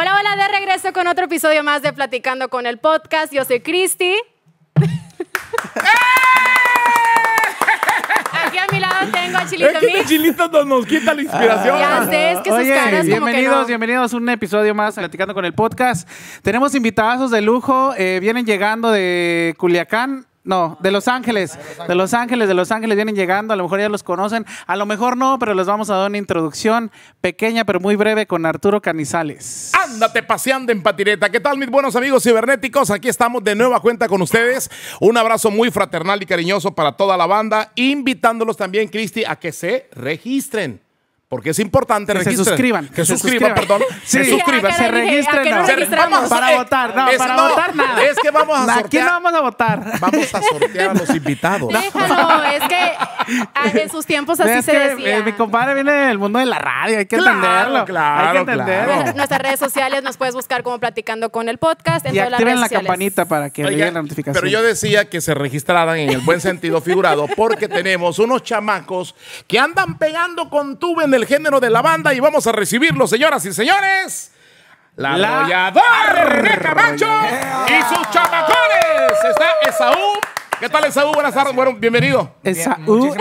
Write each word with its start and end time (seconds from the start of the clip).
Hola, 0.00 0.14
hola, 0.16 0.36
de 0.36 0.46
regreso 0.56 0.92
con 0.92 1.08
otro 1.08 1.24
episodio 1.24 1.64
más 1.64 1.82
de 1.82 1.92
Platicando 1.92 2.48
con 2.48 2.66
el 2.66 2.78
Podcast. 2.78 3.32
Yo 3.32 3.44
soy 3.44 3.58
Cristi. 3.58 4.14
Aquí 8.32 8.58
a 8.58 8.66
mi 8.70 8.78
lado 8.78 9.10
tengo 9.10 9.38
a 9.38 9.46
Chilito 9.48 9.70
Es 9.70 9.78
que 9.80 9.86
este 9.86 9.98
Mix. 9.98 10.08
chilito 10.08 10.46
nos, 10.46 10.66
nos 10.66 10.86
quita 10.86 11.14
la 11.14 11.22
inspiración. 11.22 11.80
Ya 11.80 12.06
sé, 12.08 12.30
es 12.30 12.38
que 12.42 12.50
sus 12.50 12.58
Oye, 12.60 12.74
caras 12.74 12.90
como 12.90 13.02
que 13.02 13.02
bienvenidos, 13.08 13.60
no. 13.60 13.66
bienvenidos 13.66 14.14
a 14.14 14.16
un 14.18 14.28
episodio 14.28 14.72
más 14.72 14.94
de 14.94 15.00
Platicando 15.00 15.34
con 15.34 15.44
el 15.44 15.52
Podcast. 15.52 16.08
Tenemos 16.42 16.76
invitados 16.76 17.32
de 17.32 17.40
lujo, 17.40 17.92
eh, 17.98 18.20
vienen 18.20 18.46
llegando 18.46 18.92
de 18.92 19.56
Culiacán. 19.58 20.27
No, 20.48 20.78
de 20.80 20.90
Los 20.90 21.08
Ángeles. 21.08 21.58
De 21.86 21.94
Los 21.94 22.14
Ángeles, 22.14 22.48
de 22.48 22.54
Los 22.54 22.72
Ángeles 22.72 22.96
vienen 22.96 23.14
llegando. 23.14 23.52
A 23.52 23.56
lo 23.56 23.64
mejor 23.64 23.80
ya 23.80 23.90
los 23.90 24.02
conocen. 24.02 24.46
A 24.66 24.76
lo 24.76 24.86
mejor 24.86 25.14
no, 25.14 25.38
pero 25.38 25.52
les 25.52 25.66
vamos 25.66 25.90
a 25.90 25.96
dar 25.96 26.08
una 26.08 26.16
introducción 26.16 26.90
pequeña 27.20 27.66
pero 27.66 27.80
muy 27.80 27.96
breve 27.96 28.26
con 28.26 28.46
Arturo 28.46 28.80
Canizales. 28.80 29.72
Ándate 29.74 30.22
paseando 30.22 30.72
en 30.72 30.82
patineta. 30.82 31.28
¿Qué 31.28 31.38
tal, 31.38 31.58
mis 31.58 31.68
buenos 31.68 31.96
amigos 31.96 32.22
cibernéticos? 32.22 32.90
Aquí 32.90 33.10
estamos 33.10 33.44
de 33.44 33.54
nueva 33.54 33.80
cuenta 33.80 34.08
con 34.08 34.22
ustedes. 34.22 34.70
Un 35.00 35.18
abrazo 35.18 35.50
muy 35.50 35.70
fraternal 35.70 36.22
y 36.22 36.24
cariñoso 36.24 36.74
para 36.74 36.92
toda 36.92 37.18
la 37.18 37.26
banda, 37.26 37.70
invitándolos 37.74 38.56
también, 38.56 38.88
Cristi, 38.88 39.26
a 39.26 39.36
que 39.36 39.52
se 39.52 39.90
registren. 39.92 40.80
Porque 41.28 41.50
es 41.50 41.58
importante 41.58 42.14
Que 42.14 42.24
se 42.24 42.36
suscriban, 42.36 42.88
Que, 42.88 42.94
que 42.94 43.04
se 43.04 43.18
suscriban, 43.18 43.50
suscriban. 43.54 43.54
perdón. 43.54 43.82
Sí. 44.04 44.24
se 44.24 44.30
suscriban. 44.30 44.72
Se 44.72 44.88
registren, 44.88 45.40
¿a 45.52 45.66
qué 45.66 45.86
no. 45.86 45.96
vamos 45.98 46.30
Para 46.30 46.52
eh, 46.52 46.56
votar, 46.56 46.96
no, 46.96 47.08
es- 47.10 47.18
para 47.18 47.36
no, 47.36 47.48
votar 47.50 47.76
nada. 47.76 48.02
Es 48.04 48.16
que 48.18 48.30
vamos 48.30 48.56
a 48.58 48.62
Aquí 48.62 48.80
sortear. 48.80 49.04
no 49.04 49.10
vamos 49.12 49.34
a 49.34 49.40
votar. 49.42 50.00
Vamos 50.00 50.34
a 50.34 50.40
sortear 50.42 50.90
a 50.90 50.94
los 50.94 51.10
invitados. 51.10 51.68
Déjalo, 51.70 52.44
es 52.44 52.62
que 52.68 52.92
ah, 53.54 53.64
en 53.74 53.90
sus 53.90 54.06
tiempos 54.06 54.40
así 54.40 54.50
Es 54.50 54.64
se 54.64 54.72
que 54.72 54.78
decía. 54.78 55.18
eh, 55.18 55.22
mi 55.22 55.32
compadre 55.34 55.74
viene 55.74 55.92
del 55.92 56.16
mundo 56.18 56.38
de 56.38 56.46
la 56.46 56.58
radio, 56.58 56.96
hay 56.98 57.04
que 57.06 57.18
Claro, 57.18 57.36
entenderlo. 57.36 57.84
claro, 57.84 58.26
hay 58.28 58.32
que 58.32 58.38
entenderlo. 58.52 58.94
claro. 58.94 59.12
Nuestras 59.16 59.40
redes 59.42 59.58
sociales 59.58 60.02
nos 60.02 60.16
puedes 60.16 60.34
buscar 60.34 60.62
como 60.62 60.78
Platicando 60.78 61.28
con 61.30 61.50
el 61.50 61.58
Podcast 61.58 62.06
en 62.06 62.14
Y 62.14 62.18
todas 62.18 62.30
las 62.30 62.38
activen 62.38 62.54
redes 62.54 62.60
la 62.60 62.66
sociales. 62.68 62.86
campanita 62.88 63.24
para 63.28 63.50
que 63.50 63.62
le 63.64 63.68
Oiga, 63.68 63.78
llegue 63.80 63.92
la 63.92 64.02
notificación. 64.02 64.40
Pero 64.40 64.50
yo 64.50 64.62
decía 64.62 65.10
que 65.10 65.20
se 65.20 65.34
registraran 65.34 65.98
en 65.98 66.08
el 66.08 66.20
buen 66.20 66.40
sentido 66.40 66.80
figurado 66.80 67.26
porque 67.36 67.68
tenemos 67.68 68.18
unos 68.18 68.42
chamacos 68.42 69.14
que 69.46 69.58
andan 69.58 69.98
pegando 69.98 70.48
con 70.48 70.78
tubo 70.78 71.02
en 71.02 71.12
el 71.12 71.17
género 71.26 71.60
de 71.60 71.70
la 71.70 71.82
banda 71.82 72.14
y 72.14 72.20
vamos 72.20 72.46
a 72.46 72.52
recibirlos, 72.52 73.10
señoras 73.10 73.44
y 73.44 73.52
señores. 73.52 74.32
La, 74.96 75.16
La 75.16 75.40
arrolladora 75.40 76.58
Camacho 76.60 77.06
y 77.68 77.94
sus 77.94 78.10
chamacones. 78.10 79.12
Está 79.30 79.46
Esaú. 79.68 79.96
¿Qué 80.58 80.68
tal, 80.68 80.84
Esaú? 80.86 81.12
Buenas 81.12 81.32
tardes. 81.32 81.54
Bueno, 81.54 81.74
bienvenido. 81.74 82.34
Esaú, 82.42 83.14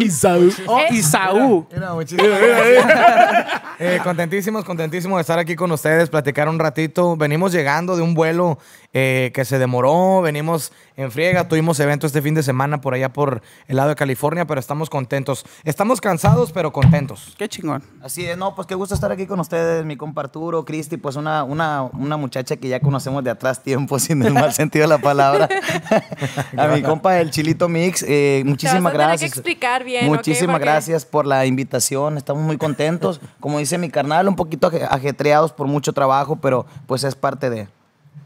Esaú. 0.00 0.48
Esaú. 0.90 1.66
Oh, 1.70 2.00
Eh. 2.00 2.82
Gracias. 2.82 3.62
Eh, 3.78 4.00
contentísimos, 4.02 4.64
contentísimos 4.64 5.18
de 5.18 5.20
estar 5.20 5.38
aquí 5.38 5.56
con 5.56 5.70
ustedes, 5.72 6.08
platicar 6.08 6.48
un 6.48 6.58
ratito. 6.58 7.16
Venimos 7.16 7.52
llegando 7.52 7.96
de 7.96 8.02
un 8.02 8.14
vuelo 8.14 8.58
eh, 8.92 9.30
que 9.34 9.44
se 9.44 9.58
demoró, 9.58 10.20
venimos 10.22 10.72
en 10.96 11.10
friega, 11.12 11.46
tuvimos 11.48 11.78
evento 11.80 12.06
este 12.06 12.20
fin 12.22 12.34
de 12.34 12.42
semana 12.42 12.80
por 12.80 12.92
allá 12.94 13.12
por 13.12 13.40
el 13.68 13.76
lado 13.76 13.88
de 13.90 13.94
California, 13.94 14.46
pero 14.46 14.58
estamos 14.60 14.90
contentos. 14.90 15.44
Estamos 15.64 16.00
cansados, 16.00 16.50
pero 16.52 16.72
contentos. 16.72 17.34
Qué 17.38 17.48
chingón. 17.48 17.82
Así 18.02 18.26
es, 18.26 18.36
no, 18.36 18.54
pues 18.54 18.66
qué 18.66 18.74
gusto 18.74 18.94
estar 18.94 19.12
aquí 19.12 19.26
con 19.26 19.38
ustedes, 19.40 19.84
mi 19.84 19.96
compa 19.96 20.22
Arturo, 20.22 20.64
Cristi, 20.64 20.96
pues 20.96 21.16
una, 21.16 21.44
una, 21.44 21.82
una 21.84 22.16
muchacha 22.16 22.56
que 22.56 22.68
ya 22.68 22.80
conocemos 22.80 23.22
de 23.24 23.30
atrás 23.30 23.62
tiempo, 23.62 23.98
sin 24.00 24.22
el 24.22 24.34
mal 24.34 24.52
sentido 24.52 24.82
de 24.84 24.88
la 24.88 24.98
palabra. 24.98 25.48
a 26.56 26.66
mi 26.68 26.82
compa 26.82 27.18
el 27.20 27.30
Chilito 27.30 27.68
Mix, 27.68 28.04
eh, 28.06 28.42
muchísimas 28.44 28.92
Te 28.92 28.98
vas 28.98 29.06
a 29.06 29.06
tener 29.06 29.06
que 29.06 29.08
gracias. 29.20 29.32
explicar 29.32 29.84
bien. 29.84 30.06
Muchísimas 30.06 30.60
gracias 30.60 31.04
por 31.04 31.26
la 31.26 31.46
invitación, 31.46 32.16
estamos 32.16 32.42
muy 32.42 32.56
contentos. 32.58 33.20
Como 33.40 33.58
dice 33.58 33.78
mi 33.78 33.88
carnal, 33.90 34.28
un 34.28 34.36
poquito 34.36 34.68
aje- 34.70 34.86
ajetreados 34.90 35.52
por 35.52 35.66
mucho 35.66 35.92
trabajo, 35.92 36.36
pero 36.36 36.66
pues 36.86 37.04
es 37.04 37.14
parte 37.14 37.48
de... 37.50 37.68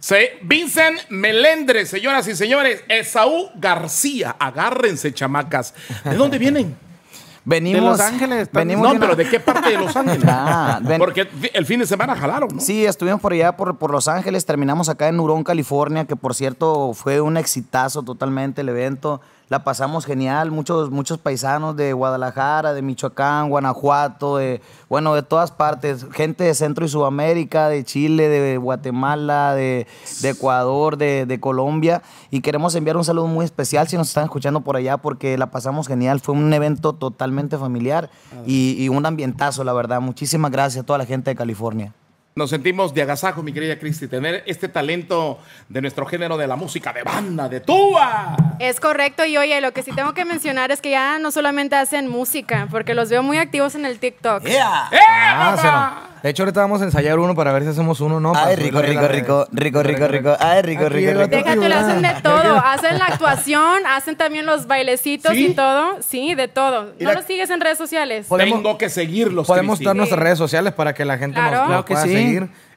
Se, 0.01 0.39
Vincent 0.43 0.99
Melendres, 1.09 1.89
señoras 1.89 2.29
y 2.29 2.35
señores. 2.37 2.85
Esaú 2.89 3.49
García. 3.57 4.37
Agárrense, 4.39 5.13
chamacas. 5.15 5.75
¿De 6.05 6.15
dónde 6.17 6.39
vienen? 6.39 6.77
Venimos, 7.47 7.83
De 7.83 7.87
Los 7.91 8.01
Ángeles, 8.01 8.49
venimos 8.51 8.83
No, 8.83 8.89
de 8.93 8.97
una- 8.97 9.07
pero 9.07 9.17
¿de 9.17 9.29
qué 9.29 9.39
parte 9.39 9.69
de 9.69 9.77
Los 9.77 9.95
Ángeles? 9.95 10.25
Ah, 10.29 10.81
ven- 10.83 10.99
Porque 10.99 11.29
el 11.53 11.67
fin 11.67 11.79
de 11.79 11.85
semana 11.87 12.17
jalaron, 12.17 12.49
¿no? 12.55 12.59
Sí, 12.61 12.87
estuvimos 12.87 13.21
por 13.21 13.35
allá, 13.35 13.55
por, 13.55 13.77
por 13.77 13.91
Los 13.91 14.09
Ángeles, 14.09 14.47
terminamos 14.47 14.89
acá 14.89 15.09
en 15.09 15.21
Hurón, 15.21 15.45
California, 15.45 16.07
que 16.07 16.17
por 16.17 16.35
cierto 16.35 16.95
fue 16.95 17.21
un 17.21 17.37
exitazo 17.37 18.03
totalmente 18.03 18.63
el 18.63 18.71
evento. 18.71 19.21
La 19.51 19.63
pasamos 19.63 20.07
genial, 20.07 20.51
muchos, 20.51 20.91
muchos 20.91 21.19
paisanos 21.19 21.77
de 21.77 21.93
Guadalajara, 21.93 22.73
de 22.73 22.81
Michoacán, 22.81 23.51
Guanajuato, 23.51 24.39
de, 24.39 24.63
bueno, 24.89 25.15
de 25.15 25.23
todas 25.23 25.51
partes, 25.51 26.07
gente 26.13 26.45
de 26.45 26.55
Centro 26.55 26.87
y 26.87 26.89
Sudamérica, 26.89 27.69
de 27.69 27.85
Chile, 27.85 28.29
de 28.29 28.57
Guatemala, 28.57 29.55
de, 29.55 29.87
de 30.23 30.29
Ecuador, 30.31 30.97
de, 30.97 31.27
de 31.27 31.41
Colombia. 31.41 32.03
Y 32.31 32.41
queremos 32.41 32.75
enviar 32.75 32.97
un 32.97 33.05
saludo 33.05 33.27
muy 33.27 33.45
especial 33.45 33.87
si 33.87 33.97
nos 33.99 34.09
están 34.09 34.25
escuchando 34.25 34.63
por 34.63 34.77
allá, 34.77 34.97
porque 34.97 35.37
la 35.37 35.51
pasamos 35.51 35.89
genial. 35.89 36.21
Fue 36.21 36.35
un 36.35 36.53
evento 36.53 36.95
totalmente 36.95 37.59
familiar 37.59 38.11
y, 38.47 38.83
y 38.83 38.89
un 38.89 39.05
ambientazo, 39.05 39.63
la 39.63 39.75
verdad. 39.75 40.01
Muchísimas 40.01 40.51
gracias 40.51 40.83
a 40.83 40.87
toda 40.87 40.99
la 40.99 41.07
gente 41.07 41.31
de 41.31 41.37
California. 41.37 41.93
Nos 42.37 42.51
sentimos 42.51 42.93
de 42.93 43.01
agasajo, 43.03 43.45
mi 43.45 43.53
querida 43.53 43.79
Cristi, 43.79 44.09
tener 44.09 44.43
este 44.47 44.67
talento 44.69 45.39
de 45.69 45.81
nuestro 45.81 46.05
género 46.05 46.37
de 46.37 46.49
la 46.49 46.57
música 46.57 46.93
de 46.93 47.05
banda, 47.05 47.49
de 47.49 47.61
tuba. 47.61 48.35
Es 48.59 48.81
correcto, 48.81 49.25
y 49.25 49.37
oye, 49.37 49.61
lo 49.61 49.73
que 49.73 49.85
sí 49.85 49.93
tengo 49.93 50.15
que 50.15 50.25
mencionar 50.25 50.73
es 50.73 50.81
que 50.81 50.91
ya 50.91 51.21
no 51.21 51.31
solamente 51.31 51.77
hacen 51.77 52.09
música, 52.09 52.67
porque 52.73 52.93
los 52.95 53.09
veo 53.09 53.23
muy 53.23 53.39
activos 53.39 53.77
en 53.77 53.85
el 53.87 54.01
TikTok. 54.01 54.45
¡Eh, 54.49 54.59
Ah, 54.61 55.55
papá! 55.55 55.63
sí, 55.63 55.69
no. 56.11 56.15
De 56.25 56.31
hecho, 56.31 56.43
ahorita 56.45 56.61
vamos 56.63 56.81
a 56.81 56.85
ensayar 56.85 57.19
uno 57.19 57.35
para 57.35 57.53
ver 57.53 57.65
si 57.65 57.69
hacemos 57.69 58.01
uno, 58.01 58.19
¿no? 58.19 58.33
Ay, 58.35 58.57
rico, 58.57 58.81
rico, 58.81 59.07
rico, 59.07 59.47
rico, 59.53 59.83
rico, 59.83 60.09
rico. 60.09 60.37
Ay, 60.41 60.63
rico, 60.63 60.89
rico, 60.89 61.13
rico. 61.13 61.27
Déjate, 61.29 61.69
lo 61.69 61.75
hacen 61.77 62.01
de 62.01 62.15
todo. 62.23 62.57
Hacen 62.65 62.99
la 62.99 63.05
actuación, 63.09 63.85
hacen 63.87 64.17
también 64.17 64.47
los 64.47 64.67
bailecitos 64.67 65.33
¿Sí? 65.33 65.49
y 65.49 65.55
todo. 65.55 66.01
Sí, 66.01 66.35
de 66.35 66.49
todo. 66.49 66.95
¿No 66.99 67.13
los 67.13 67.27
sigues 67.27 67.51
en 67.51 67.61
redes 67.61 67.77
sociales? 67.77 68.25
Podemos- 68.27 68.57
Tengo 68.63 68.79
que 68.79 68.89
seguirlos, 68.89 69.47
Podemos 69.47 69.79
dar 69.81 69.95
nuestras 69.95 70.19
redes 70.19 70.39
sociales 70.39 70.73
para 70.73 70.95
que 70.95 71.05
la 71.05 71.19
gente 71.19 71.39
nos- 71.39 71.51
Claro. 71.51 71.59
nos, 71.69 71.85
Claro 71.85 71.85
que 71.85 72.09
sí. 72.09 72.15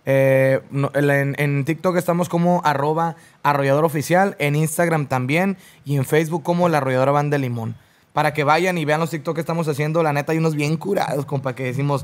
Eh, 0.10 0.62
en, 0.94 1.36
en 1.38 1.66
TikTok 1.66 1.98
estamos 1.98 2.30
como 2.30 2.62
arroba 2.64 3.18
arrollador 3.44 3.84
oficial, 3.84 4.36
en 4.40 4.56
Instagram 4.56 5.08
también 5.08 5.58
y 5.84 5.98
en 5.98 6.06
Facebook 6.06 6.44
como 6.44 6.70
la 6.70 6.78
arrolladora 6.78 7.12
banda 7.12 7.36
de 7.36 7.40
limón. 7.40 7.76
Para 8.14 8.34
que 8.34 8.44
vayan 8.44 8.78
y 8.78 8.86
vean 8.86 9.00
los 9.00 9.12
TikTok 9.12 9.36
que 9.36 9.42
estamos 9.42 9.68
haciendo. 9.68 10.02
La 10.02 10.14
neta 10.14 10.32
hay 10.32 10.38
unos 10.38 10.56
bien 10.56 10.78
curados, 10.78 11.26
compa, 11.26 11.54
que 11.56 11.66
decimos, 11.66 12.04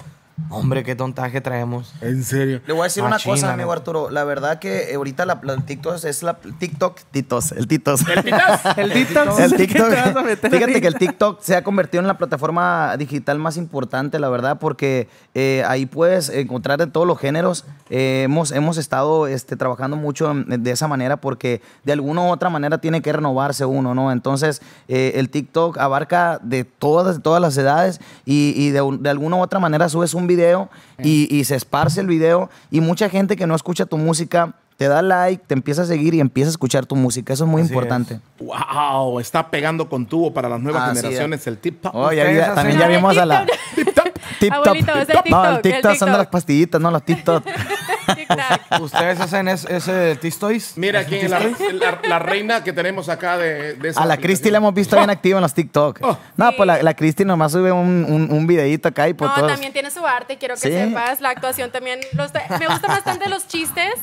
hombre, 0.49 0.83
qué 0.83 0.95
tontaje 0.95 1.41
traemos. 1.41 1.94
En 2.01 2.23
serio. 2.23 2.61
Le 2.66 2.73
voy 2.73 2.81
a 2.81 2.83
decir 2.85 3.03
una 3.03 3.11
Machina, 3.11 3.33
cosa, 3.35 3.47
¿no? 3.47 3.53
amigo 3.53 3.71
Arturo. 3.71 4.09
La 4.09 4.23
verdad 4.23 4.59
que 4.59 4.91
eh, 4.91 4.95
ahorita 4.95 5.25
la, 5.25 5.39
la- 5.44 5.53
el 5.53 5.63
TikTok 5.63 6.03
es 6.03 6.23
la 6.23 6.35
TikTok, 6.35 6.99
Titos, 7.11 7.51
el 7.51 7.67
Titos. 7.67 8.01
¿El 8.07 8.23
titas? 8.23 8.61
El 8.77 8.91
TikTok. 8.94 9.39
El 9.39 9.51
¿qué 9.57 9.57
TikTok. 9.67 9.94
Fíjate 10.51 10.81
que 10.81 10.88
el 10.88 10.95
TikTok 10.95 11.41
se 11.41 11.55
ha 11.55 11.63
convertido 11.63 12.01
en 12.01 12.07
la 12.07 12.17
plataforma 12.17 12.95
digital 12.97 13.38
más 13.39 13.57
importante, 13.57 14.19
la 14.19 14.29
verdad, 14.29 14.57
porque 14.59 15.07
eh, 15.33 15.63
ahí 15.67 15.85
puedes 15.85 16.29
encontrar 16.29 16.79
de 16.79 16.88
todos 16.88 17.05
los 17.07 17.19
géneros. 17.19 17.65
Eh, 17.89 18.23
hemos, 18.25 18.51
hemos 18.51 18.77
estado 18.77 19.27
este, 19.27 19.55
trabajando 19.55 19.97
mucho 19.97 20.33
de 20.47 20.71
esa 20.71 20.88
manera 20.88 21.17
porque 21.17 21.61
de 21.83 21.94
alguna 21.94 22.21
u 22.21 22.29
otra 22.31 22.50
manera 22.50 22.79
tiene 22.79 23.01
que 23.01 23.13
renovarse 23.13 23.65
uno, 23.65 23.94
¿no? 23.94 24.11
Entonces, 24.11 24.61
eh, 24.88 25.13
el 25.15 25.29
TikTok 25.29 25.77
abarca 25.77 26.39
de 26.41 26.63
todas, 26.63 27.17
de 27.17 27.21
todas 27.21 27.41
las 27.41 27.55
edades 27.57 28.00
y, 28.25 28.53
y 28.55 28.71
de, 28.71 28.81
de 29.00 29.09
alguna 29.09 29.35
u 29.38 29.41
otra 29.41 29.59
manera 29.59 29.89
subes 29.89 30.13
un 30.13 30.22
video 30.28 30.69
y, 31.00 31.34
y 31.35 31.44
se 31.45 31.56
esparce 31.56 32.01
el 32.01 32.07
video 32.07 32.50
y 32.72 32.81
mucha 32.81 33.09
gente 33.09 33.35
que 33.35 33.47
no 33.47 33.56
escucha 33.56 33.85
tu 33.85 33.97
música 33.97 34.53
te 34.78 34.88
da 34.88 35.01
like, 35.01 35.44
te 35.45 35.53
empieza 35.53 35.84
a 35.84 35.85
seguir 35.85 36.13
y 36.13 36.19
empieza 36.19 36.50
a 36.50 36.51
escuchar 36.51 36.85
tu 36.85 36.95
música. 36.95 37.34
Eso 37.34 37.45
es 37.45 37.50
muy 37.50 37.61
Así 37.61 37.69
importante. 37.72 38.19
Wow, 38.39 39.19
está 39.19 39.50
pegando 39.50 39.88
con 39.88 40.06
tubo 40.06 40.33
para 40.33 40.50
las 40.50 40.59
nuevas 40.59 40.89
Así 40.89 40.97
generaciones 40.97 41.45
el 41.47 41.57
tip 41.57 41.81
top. 41.81 41.95
Oh, 41.95 42.12
ya 42.12 42.53
también 42.56 42.79
ya 42.79 42.88
vimos 42.88 43.17
a 43.17 43.25
la 43.25 43.45
TikTok. 43.75 44.03
Tip 44.39 44.53
Top. 44.53 44.67
Abuelito, 44.67 44.94
es 44.95 45.09
el 45.09 45.16
No, 45.16 45.23
TikTok, 45.23 45.45
el 45.45 45.62
TikTok 45.62 45.95
son 45.95 46.12
de 46.12 46.17
las 46.17 46.28
pastillitas, 46.28 46.81
no 46.81 46.91
los 46.91 47.03
TikTok. 47.03 47.44
Tic-tac. 48.05 48.79
¿Ustedes 48.81 49.19
hacen 49.19 49.47
es- 49.47 49.65
ese 49.65 50.15
Tistoys? 50.17 50.73
Mira 50.77 51.00
¿Hacen 51.00 51.09
quién 51.09 51.25
es 51.25 51.31
la, 51.31 51.39
Tistoys? 51.39 51.73
la- 51.73 52.00
la 52.07 52.19
reina 52.19 52.63
que 52.63 52.73
tenemos 52.73 53.09
acá 53.09 53.38
de, 53.38 53.73
de 53.75 53.89
esa 53.89 54.01
A 54.01 54.05
la. 54.05 54.17
Cristi 54.17 54.50
la 54.51 54.57
hemos 54.57 54.73
visto 54.73 54.95
bien 54.95 55.09
activa 55.09 55.38
en 55.38 55.41
los 55.44 55.53
TikTok. 55.53 56.00
Oh. 56.01 56.17
No, 56.38 56.50
Sí. 56.50 56.53
pues 56.57 56.67
la, 56.67 56.83
la 56.83 56.94
Cristi 56.95 57.25
nomás 57.25 57.51
sube 57.51 57.71
un, 57.71 58.05
un, 58.07 58.31
un 58.31 58.47
videíto 58.47 58.88
acá 58.89 59.07
y 59.09 59.13
pues 59.13 59.29
No, 59.29 59.35
todos- 59.35 59.51
también 59.51 59.73
tiene 59.73 59.91
su 59.91 60.05
arte, 60.05 60.38
quiero 60.38 60.55
que 60.55 60.61
Sí. 60.61 60.71
sepas. 60.71 61.21
La 61.21 61.29
actuación 61.29 61.71
también. 61.71 62.00
los- 62.13 62.31
me 62.33 62.67
gustan 62.67 62.91
bastante 62.91 63.29
los 63.29 63.47
chistes, 63.47 63.94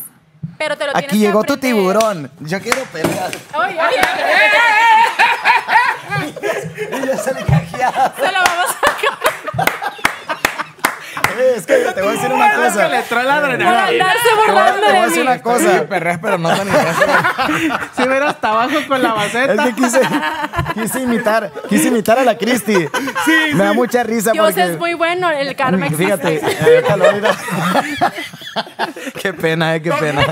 pero 0.58 0.76
te 0.76 0.86
lo 0.86 0.92
tienes 0.92 1.08
Aquí 1.10 1.18
que 1.20 1.26
llegó 1.26 1.44
tu 1.44 1.54
aprender. 1.54 1.76
tiburón. 1.80 2.30
Yo 2.40 2.60
quiero 2.60 2.82
pelear. 2.92 3.30
Oye, 3.54 3.78
oye, 3.80 4.00
Y 7.02 7.06
yo 7.06 7.16
se 7.16 7.34
le 7.34 7.44
cajeaba. 7.44 8.12
se 8.16 8.32
lo 8.32 8.38
vamos 8.42 8.70
a 8.70 9.62
Eh, 9.62 9.66
Es 11.56 11.66
que 11.66 11.74
te 11.74 12.00
voy 12.02 12.10
a 12.10 12.12
decir 12.12 12.32
una 12.32 12.46
Es 12.48 12.52
que 12.54 12.60
cosa. 12.66 12.88
le 12.88 12.96
entró 12.98 13.22
la 13.22 13.34
por 13.40 13.44
adrenalina. 13.44 13.86
andarse 13.86 14.22
Te 14.28 14.34
voy 14.34 14.42
a- 14.42 14.46
burlando 14.52 14.80
te 14.80 14.86
voy 14.86 14.96
a 14.96 15.00
de 15.02 15.06
decir 15.08 15.22
una 15.22 15.42
cosa. 15.42 15.78
Sí, 15.78 15.84
perrés, 15.88 16.18
pero 16.22 16.38
no 16.38 16.48
tan. 16.48 16.68
Si 17.96 18.02
ver 18.08 18.22
hasta 18.22 18.48
abajo 18.48 18.76
con 18.88 19.02
la 19.02 19.08
Es 19.10 19.14
maceta. 19.16 19.64
que 19.64 19.72
quise, 19.74 20.00
quise 20.74 21.00
imitar, 21.00 21.52
quise 21.68 21.88
imitar 21.88 22.18
a 22.18 22.24
la 22.24 22.36
Cristi. 22.38 22.74
Sí, 23.24 23.54
Me 23.54 23.64
da 23.64 23.72
mucha 23.72 24.02
risa 24.02 24.32
Dios 24.32 24.46
porque. 24.46 24.62
es 24.62 24.78
muy 24.78 24.94
bueno, 24.94 25.30
el 25.30 25.48
existe. 25.50 25.96
Fíjate, 25.96 26.40
ahorita 26.62 26.96
lo 26.96 27.04
voy 27.12 27.22
a- 27.28 28.12
Qué 29.20 29.32
pena, 29.32 29.76
eh, 29.76 29.82
qué 29.82 29.92
pena. 29.92 30.22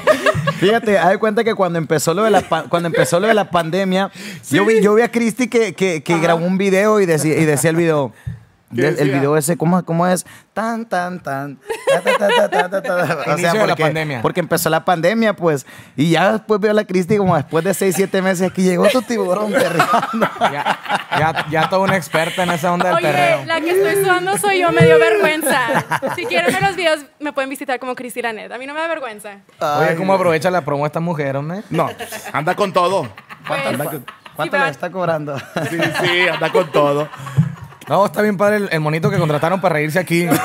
Fíjate, 0.58 0.98
haz 0.98 1.10
de 1.10 1.18
cuenta 1.18 1.44
que 1.44 1.54
cuando 1.54 1.78
empezó 1.78 2.14
lo 2.14 2.24
de 2.24 2.30
la, 2.30 2.40
pa- 2.40 2.64
cuando 2.64 2.88
empezó 2.88 3.20
lo 3.20 3.28
de 3.28 3.34
la 3.34 3.50
pandemia, 3.50 4.10
yo, 4.50 4.64
vi, 4.64 4.80
yo 4.80 4.94
vi 4.94 5.02
a 5.02 5.10
Cristi 5.10 5.48
que, 5.48 5.72
que, 5.74 6.02
que 6.02 6.18
grabó 6.18 6.44
un 6.44 6.58
video 6.58 7.00
y 7.00 7.06
decía, 7.06 7.36
y 7.38 7.44
decía 7.44 7.70
el 7.70 7.76
video. 7.76 8.12
¿Qué 8.74 8.86
El, 8.88 9.10
video 9.10 9.36
ese, 9.36 9.56
¿cómo, 9.56 9.82
cómo 9.84 10.06
es? 10.06 10.26
Tan, 10.52 10.84
tan, 10.86 11.20
tan. 11.20 11.58
ta, 11.88 12.00
ta, 12.02 12.18
ta, 12.18 12.28
ta, 12.28 12.48
ta, 12.48 12.68
ta, 12.70 12.82
ta. 12.82 13.18
O 13.26 13.32
Inicio 13.32 13.52
de 13.52 13.58
la 13.58 13.66
porque, 13.68 13.82
pandemia. 13.82 14.22
Porque 14.22 14.40
empezó 14.40 14.68
la 14.68 14.84
pandemia, 14.84 15.34
pues. 15.34 15.64
Y 15.96 16.10
ya 16.10 16.32
después 16.32 16.60
veo 16.60 16.72
a 16.72 16.74
la 16.74 16.84
Cristi 16.84 17.16
como 17.16 17.34
después 17.36 17.64
de 17.64 17.72
6, 17.72 17.94
7 17.96 18.20
meses 18.20 18.50
aquí 18.50 18.62
llegó 18.62 18.86
tu 18.88 19.00
tiburón 19.02 19.52
perreando. 19.52 20.28
Ya, 20.40 20.78
ya, 21.18 21.46
ya 21.50 21.68
toda 21.68 21.82
una 21.82 21.96
experta 21.96 22.42
en 22.42 22.50
esa 22.50 22.72
onda 22.72 22.90
del 22.90 22.98
perreo. 23.02 23.36
Oye, 23.38 23.46
la 23.46 23.60
que 23.60 23.70
estoy 23.70 24.04
sudando 24.04 24.36
soy 24.38 24.60
yo, 24.60 24.70
me 24.72 24.84
dio 24.84 24.98
vergüenza. 24.98 25.58
Si 26.14 26.24
quieren 26.26 26.52
ver 26.52 26.62
los 26.62 26.76
videos, 26.76 27.00
me 27.20 27.32
pueden 27.32 27.50
visitar 27.50 27.78
como 27.78 27.94
Cristi 27.94 28.22
Lanet. 28.22 28.52
A 28.52 28.58
mí 28.58 28.66
no 28.66 28.74
me 28.74 28.80
da 28.80 28.86
vergüenza. 28.88 29.38
Oye, 29.60 29.96
¿cómo 29.96 30.12
aprovecha 30.14 30.50
la 30.50 30.60
promo 30.62 30.86
esta 30.86 31.00
mujer, 31.00 31.36
hombre? 31.36 31.62
No, 31.70 31.88
anda 32.32 32.54
con 32.54 32.72
todo. 32.72 33.08
Pues, 33.46 33.60
¿Cuánto 34.36 34.56
sí, 34.56 34.58
le 34.60 34.64
va- 34.66 34.70
está 34.70 34.90
cobrando? 34.90 35.38
Sí, 35.70 35.78
sí, 36.00 36.28
anda 36.28 36.50
con 36.52 36.70
todo. 36.70 37.08
No, 37.88 38.04
está 38.04 38.22
bien 38.22 38.36
padre 38.36 38.56
el, 38.56 38.68
el 38.70 38.80
monito 38.80 39.10
que 39.10 39.18
contrataron 39.18 39.60
para 39.60 39.74
reírse 39.74 39.98
aquí. 39.98 40.26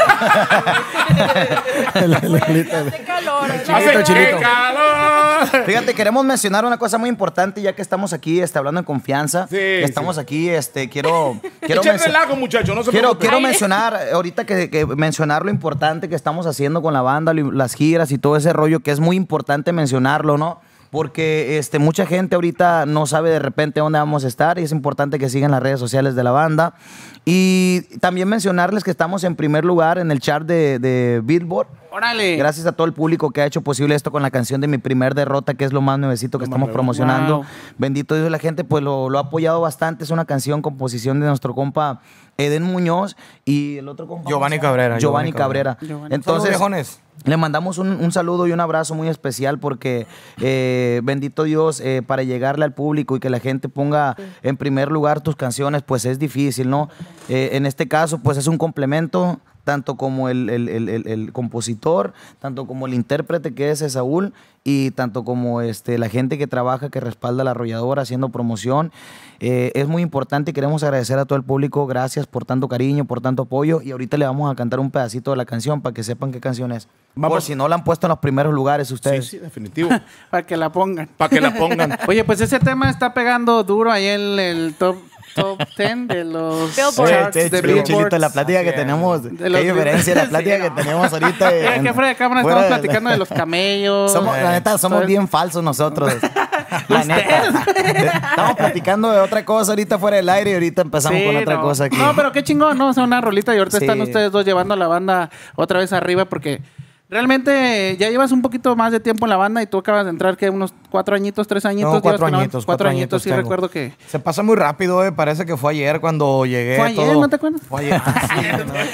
Hace 1.94 3.04
calor. 3.06 3.52
Hace 3.52 4.04
chilito. 4.04 4.38
¡Qué 4.38 4.44
calor! 4.44 5.66
Fíjate, 5.66 5.94
queremos 5.94 6.24
mencionar 6.26 6.66
una 6.66 6.78
cosa 6.78 6.98
muy 6.98 7.10
importante 7.10 7.62
ya 7.62 7.74
que 7.74 7.82
estamos 7.82 8.14
aquí 8.14 8.40
este, 8.40 8.58
hablando 8.58 8.80
en 8.80 8.86
confianza. 8.86 9.48
Sí, 9.48 9.58
que 9.58 9.84
estamos 9.84 10.18
aquí, 10.18 10.50
este, 10.50 10.90
quiero... 10.90 11.40
quiero 11.62 11.82
relajo, 11.82 12.36
no 12.36 12.84
se 12.84 12.92
Quiero, 12.92 13.40
mencionar, 13.42 14.00
ahorita 14.14 14.46
que, 14.46 14.70
que 14.70 14.86
mencionar 14.86 15.44
lo 15.44 15.52
importante 15.52 16.10
que 16.10 16.16
estamos 16.16 16.46
haciendo 16.46 16.82
con 16.82 16.94
la 16.94 17.02
banda, 17.02 17.34
las 17.34 17.74
giras 17.74 18.12
y 18.12 18.18
todo 18.18 18.38
ese 18.38 18.54
rollo, 18.54 18.80
que 18.80 18.92
es 18.92 19.00
muy 19.00 19.16
importante 19.16 19.72
mencionarlo, 19.74 20.38
¿no? 20.38 20.62
Porque 20.94 21.58
este, 21.58 21.80
mucha 21.80 22.06
gente 22.06 22.36
ahorita 22.36 22.86
no 22.86 23.08
sabe 23.08 23.32
de 23.32 23.40
repente 23.40 23.80
dónde 23.80 23.98
vamos 23.98 24.26
a 24.26 24.28
estar 24.28 24.60
y 24.60 24.62
es 24.62 24.72
importante 24.72 25.18
que 25.18 25.28
sigan 25.28 25.50
las 25.50 25.64
redes 25.64 25.80
sociales 25.80 26.14
de 26.14 26.24
la 26.24 26.30
banda. 26.30 26.76
Y 27.26 27.82
también 28.00 28.28
mencionarles 28.28 28.84
que 28.84 28.92
estamos 28.92 29.24
en 29.24 29.36
primer 29.36 29.66
lugar 29.66 29.98
en 29.98 30.12
el 30.12 30.20
chart 30.20 30.46
de, 30.46 30.78
de 30.78 31.22
Billboard. 31.24 31.68
Órale. 31.96 32.38
Gracias 32.38 32.66
a 32.66 32.72
todo 32.72 32.88
el 32.88 32.94
público 32.94 33.30
que 33.30 33.42
ha 33.42 33.46
hecho 33.46 33.62
posible 33.62 33.94
esto 33.94 34.12
con 34.12 34.24
la 34.24 34.32
canción 34.32 34.60
de 34.62 34.68
mi 34.68 34.80
primer 34.80 35.14
derrota, 35.14 35.54
que 35.54 35.64
es 35.64 35.72
lo 35.72 35.80
más 35.80 36.00
nuevecito 36.00 36.40
que 36.40 36.46
estamos 36.46 36.72
promocionando. 36.72 37.38
Wow. 37.38 37.46
Bendito 37.78 38.16
Dios, 38.16 38.32
la 38.32 38.40
gente 38.40 38.64
pues 38.64 38.84
lo, 38.84 39.12
lo 39.12 39.20
ha 39.20 39.22
apoyado 39.22 39.62
bastante. 39.62 40.04
Es 40.04 40.10
una 40.10 40.26
canción, 40.26 40.64
composición 40.64 41.20
de 41.20 41.28
nuestro 41.28 41.54
compa 41.54 42.02
Eden 42.38 42.64
Muñoz 42.64 43.16
y 43.46 43.78
el 43.78 43.88
otro 43.88 44.08
compa. 44.08 44.28
Giovanni. 44.28 44.58
Cabrera, 44.58 44.98
Giovanni, 44.98 45.02
Giovanni 45.02 45.34
Cabrera. 45.34 45.76
Cabrera. 45.76 45.88
Giovanni. 45.88 46.24
Saludos, 46.24 46.46
Entonces, 46.50 47.00
le 47.26 47.38
mandamos 47.38 47.78
un, 47.78 47.90
un 47.90 48.12
saludo 48.12 48.48
y 48.48 48.52
un 48.52 48.60
abrazo 48.60 48.96
muy 48.96 49.08
especial 49.08 49.60
porque 49.60 50.08
eh, 50.42 51.00
bendito 51.04 51.44
Dios, 51.44 51.80
eh, 51.80 52.02
para 52.06 52.24
llegarle 52.24 52.66
al 52.66 52.74
público 52.74 53.16
y 53.16 53.20
que 53.20 53.30
la 53.30 53.40
gente 53.40 53.70
ponga 53.70 54.18
en 54.42 54.58
primer 54.58 54.92
lugar 54.92 55.22
tus 55.22 55.36
canciones, 55.36 55.84
pues 55.84 56.06
es 56.06 56.18
difícil, 56.18 56.70
¿no? 56.70 56.90
Eh, 57.30 57.52
en 57.54 57.66
este 57.68 57.88
caso, 57.88 58.18
pues 58.18 58.38
es 58.38 58.48
un 58.48 58.58
complemento, 58.58 59.40
tanto 59.64 59.96
como 59.96 60.30
el, 60.30 60.50
el- 60.50 60.70
el- 60.70 60.90
el- 60.90 61.08
el 61.08 61.32
compositor, 61.34 62.14
tanto 62.40 62.66
como 62.68 62.86
el 62.88 62.94
intérprete 62.94 63.54
que 63.54 63.72
es 63.72 63.80
Saúl 63.92 64.34
y 64.66 64.92
tanto 64.92 65.24
como 65.26 65.62
este, 65.62 65.98
la 65.98 66.10
gente 66.10 66.38
que 66.38 66.48
trabaja, 66.48 66.90
que 66.90 67.00
respalda 67.00 67.44
la 67.44 67.52
arrolladora 67.52 68.02
haciendo 68.02 68.30
promoción. 68.30 68.92
Eh, 69.40 69.72
es 69.76 69.88
muy 69.90 70.02
importante 70.02 70.52
y 70.52 70.54
queremos 70.54 70.84
agradecer 70.84 71.20
a 71.20 71.26
todo 71.26 71.36
el 71.38 71.44
público. 71.44 71.86
Gracias 71.86 72.28
por 72.28 72.46
tanto 72.46 72.70
cariño, 72.70 73.04
por 73.06 73.20
tanto 73.20 73.44
apoyo. 73.44 73.82
Y 73.82 73.92
ahorita 73.92 74.18
le 74.18 74.26
vamos 74.26 74.50
a 74.52 74.56
cantar 74.56 74.80
un 74.80 74.90
pedacito 74.90 75.32
de 75.32 75.38
la 75.38 75.46
canción 75.46 75.82
para 75.82 75.94
que 75.94 76.04
sepan 76.04 76.32
qué 76.32 76.40
canción 76.40 76.72
es. 76.72 76.88
Vamos. 77.16 77.36
Por 77.36 77.42
si 77.42 77.54
no 77.56 77.68
la 77.68 77.76
han 77.76 77.84
puesto 77.84 78.08
en 78.08 78.10
los 78.10 78.20
primeros 78.20 78.54
lugares 78.54 78.88
Sí, 78.88 78.94
ustedes. 78.94 79.28
sí, 79.28 79.38
definitivo. 79.38 79.90
Para 80.32 80.44
que 80.46 80.56
la 80.58 80.72
pongan. 80.72 81.10
Para 81.18 81.30
que 81.30 81.42
la 81.42 81.54
pongan. 81.54 81.98
Oye, 82.08 82.24
pues 82.24 82.40
ese 82.42 82.60
tema 82.60 82.90
está 82.90 83.14
pegando 83.14 83.64
duro 83.64 83.92
ahí 83.92 84.08
en 84.08 84.40
el 84.40 84.74
top, 84.80 84.96
top 85.36 85.60
10 85.78 86.08
de 86.08 86.24
los 86.24 86.76
charts 86.76 87.34
de 87.52 87.62
Billboard. 87.62 88.14
La 88.20 88.30
plática 88.30 88.64
que 88.64 88.72
tenemos, 88.74 89.24
De 89.24 89.36
qué 89.38 89.62
diferencia 89.64 90.16
la 90.16 90.26
plática 90.30 90.56
Sí, 90.56 90.62
que 90.64 90.70
no. 90.70 90.76
tenemos 90.76 91.14
ahorita. 91.14 91.52
Mira 91.52 91.76
en- 91.76 91.84
que 91.84 91.94
fuera 91.94 92.10
de 92.10 92.16
cámara 92.16 92.42
fuera 92.42 92.58
estamos 92.62 92.78
de- 92.78 92.82
platicando 92.88 93.10
de 93.12 93.18
los 93.18 93.30
camellos. 93.30 94.12
Somos, 94.12 94.38
la 94.38 94.52
neta, 94.52 94.78
somos 94.78 95.06
bien 95.06 95.28
falsos 95.28 95.64
nosotros. 95.64 96.14
La 96.88 97.04
neta. 97.04 97.64
Estamos 98.32 98.56
platicando 98.56 99.12
de 99.12 99.20
otra 99.20 99.46
cosa 99.46 99.74
ahorita 99.74 100.00
fuera 100.00 100.18
del 100.18 100.28
aire 100.30 100.52
y 100.52 100.54
ahorita 100.56 100.82
empezamos 100.82 101.20
Sí, 101.20 101.26
con 101.26 101.36
otra 101.38 101.56
no. 101.56 101.62
cosa 101.62 101.84
aquí. 101.86 101.98
No, 101.98 102.16
pero 102.16 102.32
qué 102.32 102.44
chingón, 102.44 102.78
¿no? 102.78 102.90
O 102.90 102.94
sea, 102.94 103.04
una 103.04 103.22
rolita 103.22 103.54
y 103.54 103.60
ahorita 103.60 103.78
Sí. 103.78 103.86
están 103.86 104.02
ustedes 104.02 104.32
dos 104.32 104.44
llevando 104.44 104.74
a 104.74 104.78
la 104.78 104.88
banda 104.88 105.30
otra 105.56 105.80
vez 105.80 105.94
arriba 105.94 106.26
porque 106.26 106.62
realmente 107.14 107.96
ya 107.98 108.10
llevas 108.10 108.32
un 108.32 108.42
poquito 108.42 108.76
más 108.76 108.92
de 108.92 109.00
tiempo 109.00 109.26
en 109.26 109.30
la 109.30 109.38
banda 109.38 109.62
y 109.62 109.68
tú 109.68 109.78
acabas 109.78 110.04
de 110.04 110.10
entrar, 110.10 110.36
que 110.36 110.50
Unos 110.50 110.74
cuatro 110.90 111.16
añitos, 111.16 111.48
tres 111.48 111.66
añitos. 111.66 111.94
No, 111.94 112.02
cuatro 112.02 112.26
añitos. 112.26 112.66
Cuatro 112.66 112.90
añitos, 112.90 113.24
sí 113.24 113.30
tengo. 113.30 113.42
recuerdo 113.42 113.70
que... 113.70 113.94
Se 114.08 114.20
pasa 114.20 114.44
muy 114.44 114.56
rápido, 114.58 115.06
eh. 115.06 115.12
Parece 115.12 115.46
que 115.46 115.56
fue 115.56 115.72
ayer 115.72 116.00
cuando 116.02 116.46
llegué. 116.46 116.76
¿Fue 116.78 116.88
ayer? 116.88 116.96
todo- 117.12 117.22
¿No 117.22 117.30
te 117.30 117.36
acuerdas? 117.38 117.62
Fue 117.68 117.82
ayer. 117.82 118.02
Ah, 118.04 118.28
sí, 118.28 118.46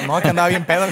no, 0.08 0.14
no, 0.16 0.22
que 0.22 0.30
andaba 0.30 0.48
bien 0.50 0.66
pedo. 0.66 0.86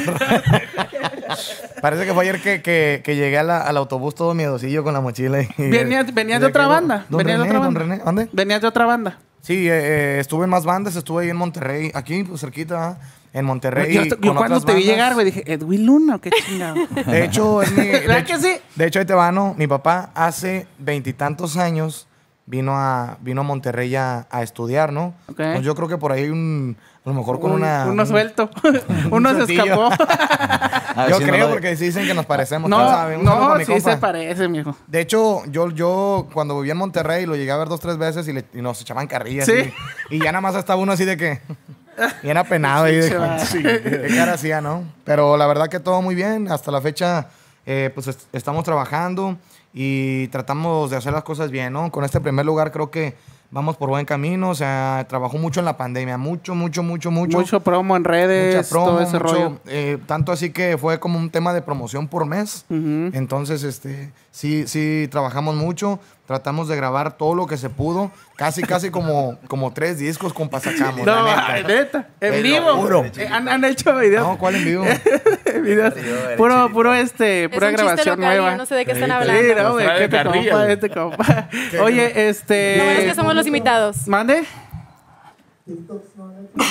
Parece 1.81 2.05
que 2.05 2.13
fue 2.13 2.23
ayer 2.23 2.41
que, 2.41 2.61
que, 2.61 3.01
que 3.03 3.15
llegué 3.15 3.37
a 3.37 3.43
la- 3.43 3.61
al 3.61 3.77
autobús 3.77 4.15
todo 4.15 4.33
miedosillo 4.33 4.83
con 4.83 4.93
la 4.93 5.01
mochila. 5.01 5.41
Y, 5.41 5.47
Venías, 5.57 6.13
venías 6.13 6.39
de 6.41 6.47
otra 6.47 6.67
banda. 6.67 7.05
Don 7.09 7.19
Venías 7.19 7.37
de 7.39 7.43
otra 7.43 7.59
don 7.59 7.73
banda. 7.73 7.79
René, 7.79 8.01
¿dónde? 8.03 8.29
Venías 8.31 8.61
de 8.61 8.67
otra 8.67 8.85
banda. 8.85 9.19
Sí, 9.41 9.67
eh, 9.67 9.71
eh, 9.71 10.17
estuve 10.19 10.43
en 10.45 10.49
más 10.49 10.65
bandas, 10.65 10.95
estuve 10.95 11.23
ahí 11.23 11.29
en 11.29 11.37
Monterrey, 11.37 11.91
aquí, 11.93 12.23
pues 12.23 12.41
cerquita, 12.41 12.87
¿ah? 12.89 12.97
En 13.37 13.45
Monterrey. 13.45 14.09
yo 14.21 14.35
cuando 14.35 14.59
te 14.61 14.73
vi 14.73 14.83
llegar, 14.83 15.13
güey, 15.13 15.25
dije, 15.27 15.43
¿Edwin 15.51 15.85
Luna 15.85 16.15
o 16.15 16.21
qué 16.21 16.29
chingado? 16.45 16.75
De 17.05 17.23
hecho, 17.25 17.61
es 17.61 17.71
mi. 17.71 17.85
de 17.85 17.91
¿Verdad 18.01 18.17
hecho- 18.19 18.35
que 18.35 18.39
sí? 18.41 18.61
De 18.75 18.85
hecho, 18.87 18.99
ahí 18.99 19.05
te 19.05 19.13
va, 19.13 19.31
¿no? 19.31 19.53
Mi 19.57 19.67
papá 19.67 20.11
hace 20.15 20.67
veintitantos 20.79 21.57
años 21.57 22.07
vino 22.45 22.73
a, 22.77 23.17
vino 23.21 23.41
a 23.41 23.43
Monterrey 23.43 23.93
a, 23.95 24.25
a 24.31 24.41
estudiar, 24.43 24.91
¿no? 24.93 25.13
Ok. 25.27 25.35
Pues 25.35 25.61
yo 25.63 25.75
creo 25.75 25.87
que 25.87 25.97
por 25.97 26.11
ahí 26.11 26.29
un. 26.29 26.77
A 27.05 27.09
lo 27.09 27.15
mejor 27.15 27.39
con 27.39 27.51
Un- 27.51 27.57
una. 27.61 27.85
Uno 27.87 28.03
un- 28.03 28.07
suelto. 28.07 28.49
uno 29.11 29.45
se 29.45 29.53
escapó. 29.53 29.89
Ver 30.97 31.09
Yo 31.09 31.17
si 31.19 31.23
creo 31.25 31.49
porque 31.49 31.75
sí 31.77 31.85
dicen 31.85 32.05
que 32.07 32.13
nos 32.13 32.25
parecemos. 32.25 32.69
no, 32.69 32.77
¿quién 32.77 32.89
sabe? 32.89 33.17
Un 33.17 33.25
saludo 33.25 33.49
no, 33.53 33.59
sí 33.59 33.65
compa. 33.71 33.91
se 33.91 33.97
parece, 33.97 34.47
mijo. 34.47 34.75
De 34.87 34.99
hecho, 35.01 35.43
yo, 35.45 35.69
yo 35.69 36.27
cuando 36.33 36.57
vivía 36.59 36.71
en 36.73 36.79
Monterrey 36.79 37.25
lo 37.25 37.35
llegué 37.35 37.51
a 37.51 37.57
ver 37.57 37.67
dos, 37.69 37.79
tres 37.79 37.97
veces 37.97 38.27
y, 38.27 38.33
le- 38.33 38.45
y 38.53 38.61
nos 38.61 38.81
echaban 38.81 39.07
carrillas. 39.07 39.45
¿Sí? 39.45 39.71
Y, 40.09 40.15
y 40.15 40.19
ya 40.19 40.31
nada 40.31 40.41
más 40.41 40.55
estaba 40.55 40.81
uno 40.81 40.91
así 40.91 41.05
de 41.05 41.15
que. 41.15 41.39
Bien 42.23 42.37
apenado 42.37 42.85
ahí 42.85 42.95
de 42.95 43.09
sí, 43.45 43.61
qué 43.63 44.07
cara 44.15 44.33
hacía, 44.33 44.61
¿no? 44.61 44.83
Pero 45.03 45.37
la 45.37 45.47
verdad 45.47 45.67
que 45.67 45.79
todo 45.79 46.01
muy 46.01 46.15
bien. 46.15 46.51
Hasta 46.51 46.71
la 46.71 46.81
fecha, 46.81 47.27
eh, 47.65 47.91
pues 47.93 48.07
est- 48.07 48.27
estamos 48.33 48.63
trabajando 48.63 49.37
y 49.73 50.27
tratamos 50.29 50.89
de 50.91 50.97
hacer 50.97 51.13
las 51.13 51.23
cosas 51.23 51.51
bien, 51.51 51.73
¿no? 51.73 51.91
Con 51.91 52.03
este 52.03 52.19
primer 52.21 52.45
lugar 52.45 52.71
creo 52.71 52.89
que 52.91 53.15
vamos 53.51 53.77
por 53.77 53.89
buen 53.89 54.05
camino. 54.05 54.49
O 54.49 54.55
sea, 54.55 55.05
trabajó 55.07 55.37
mucho 55.37 55.59
en 55.59 55.65
la 55.65 55.77
pandemia. 55.77 56.17
Mucho, 56.17 56.55
mucho, 56.55 56.83
mucho, 56.83 57.11
mucho. 57.11 57.37
Mucho 57.37 57.59
promo 57.61 57.95
en 57.95 58.03
redes, 58.03 58.55
Mucha 58.55 58.69
promo, 58.69 58.85
todo 58.87 59.01
ese 59.01 59.13
mucho, 59.19 59.23
rollo. 59.33 59.59
eh, 59.67 59.97
tanto 60.05 60.31
así 60.31 60.49
que 60.51 60.77
fue 60.77 60.99
como 60.99 61.17
un 61.19 61.29
tema 61.29 61.53
de 61.53 61.61
promoción 61.61 62.07
por 62.07 62.25
mes. 62.25 62.65
Ujú. 62.69 63.11
Entonces, 63.13 63.63
este, 63.63 64.11
sí, 64.31 64.67
sí, 64.67 65.07
trabajamos 65.11 65.55
mucho. 65.55 65.99
Tratamos 66.27 66.67
de 66.67 66.75
grabar 66.75 67.15
todo 67.17 67.33
lo 67.33 67.47
que 67.47 67.55
se 67.55 67.69
pudo. 67.69 68.11
Casi, 68.35 68.61
casi 68.61 68.89
como, 68.91 69.39
como 69.47 69.71
tres 69.71 69.97
discos 69.97 70.33
con 70.33 70.49
pasacamos. 70.49 71.05
No, 71.05 71.23
la 71.25 71.53
neta. 71.53 71.67
neta, 71.67 72.07
en 72.19 72.31
Te 72.33 72.41
vivo. 72.41 72.73
juro. 72.75 73.05
Eh, 73.17 73.29
han, 73.31 73.47
han 73.47 73.63
hecho 73.63 73.95
videos. 73.95 74.27
No, 74.27 74.37
¿cuál 74.37 74.55
en 74.55 74.65
vivo? 74.65 74.85
videos. 75.63 75.93
Puro, 76.35 76.69
puro 76.73 76.93
este, 76.93 77.45
Es 77.45 77.49
pura 77.49 77.67
un 77.69 77.73
grabación 77.75 78.19
local, 78.19 78.37
nueva. 78.37 78.51
yo 78.51 78.57
no 78.57 78.65
sé 78.65 78.75
de 78.75 78.85
qué 78.85 78.91
están 78.91 79.09
hablando. 79.11 79.41
Sí, 79.41 79.49
no, 79.57 79.71
güey, 79.71 79.85
trae 79.85 79.99
que 79.99 80.09
te 80.09 80.23
compa, 80.23 80.67
este 80.71 80.89
compa. 80.89 81.49
Oye, 81.81 82.29
este. 82.29 82.75
Bueno 82.83 82.91
es 82.99 83.05
que 83.05 83.15
somos 83.15 83.33
los 83.33 83.47
invitados. 83.47 84.05
¿Mande? 84.07 84.43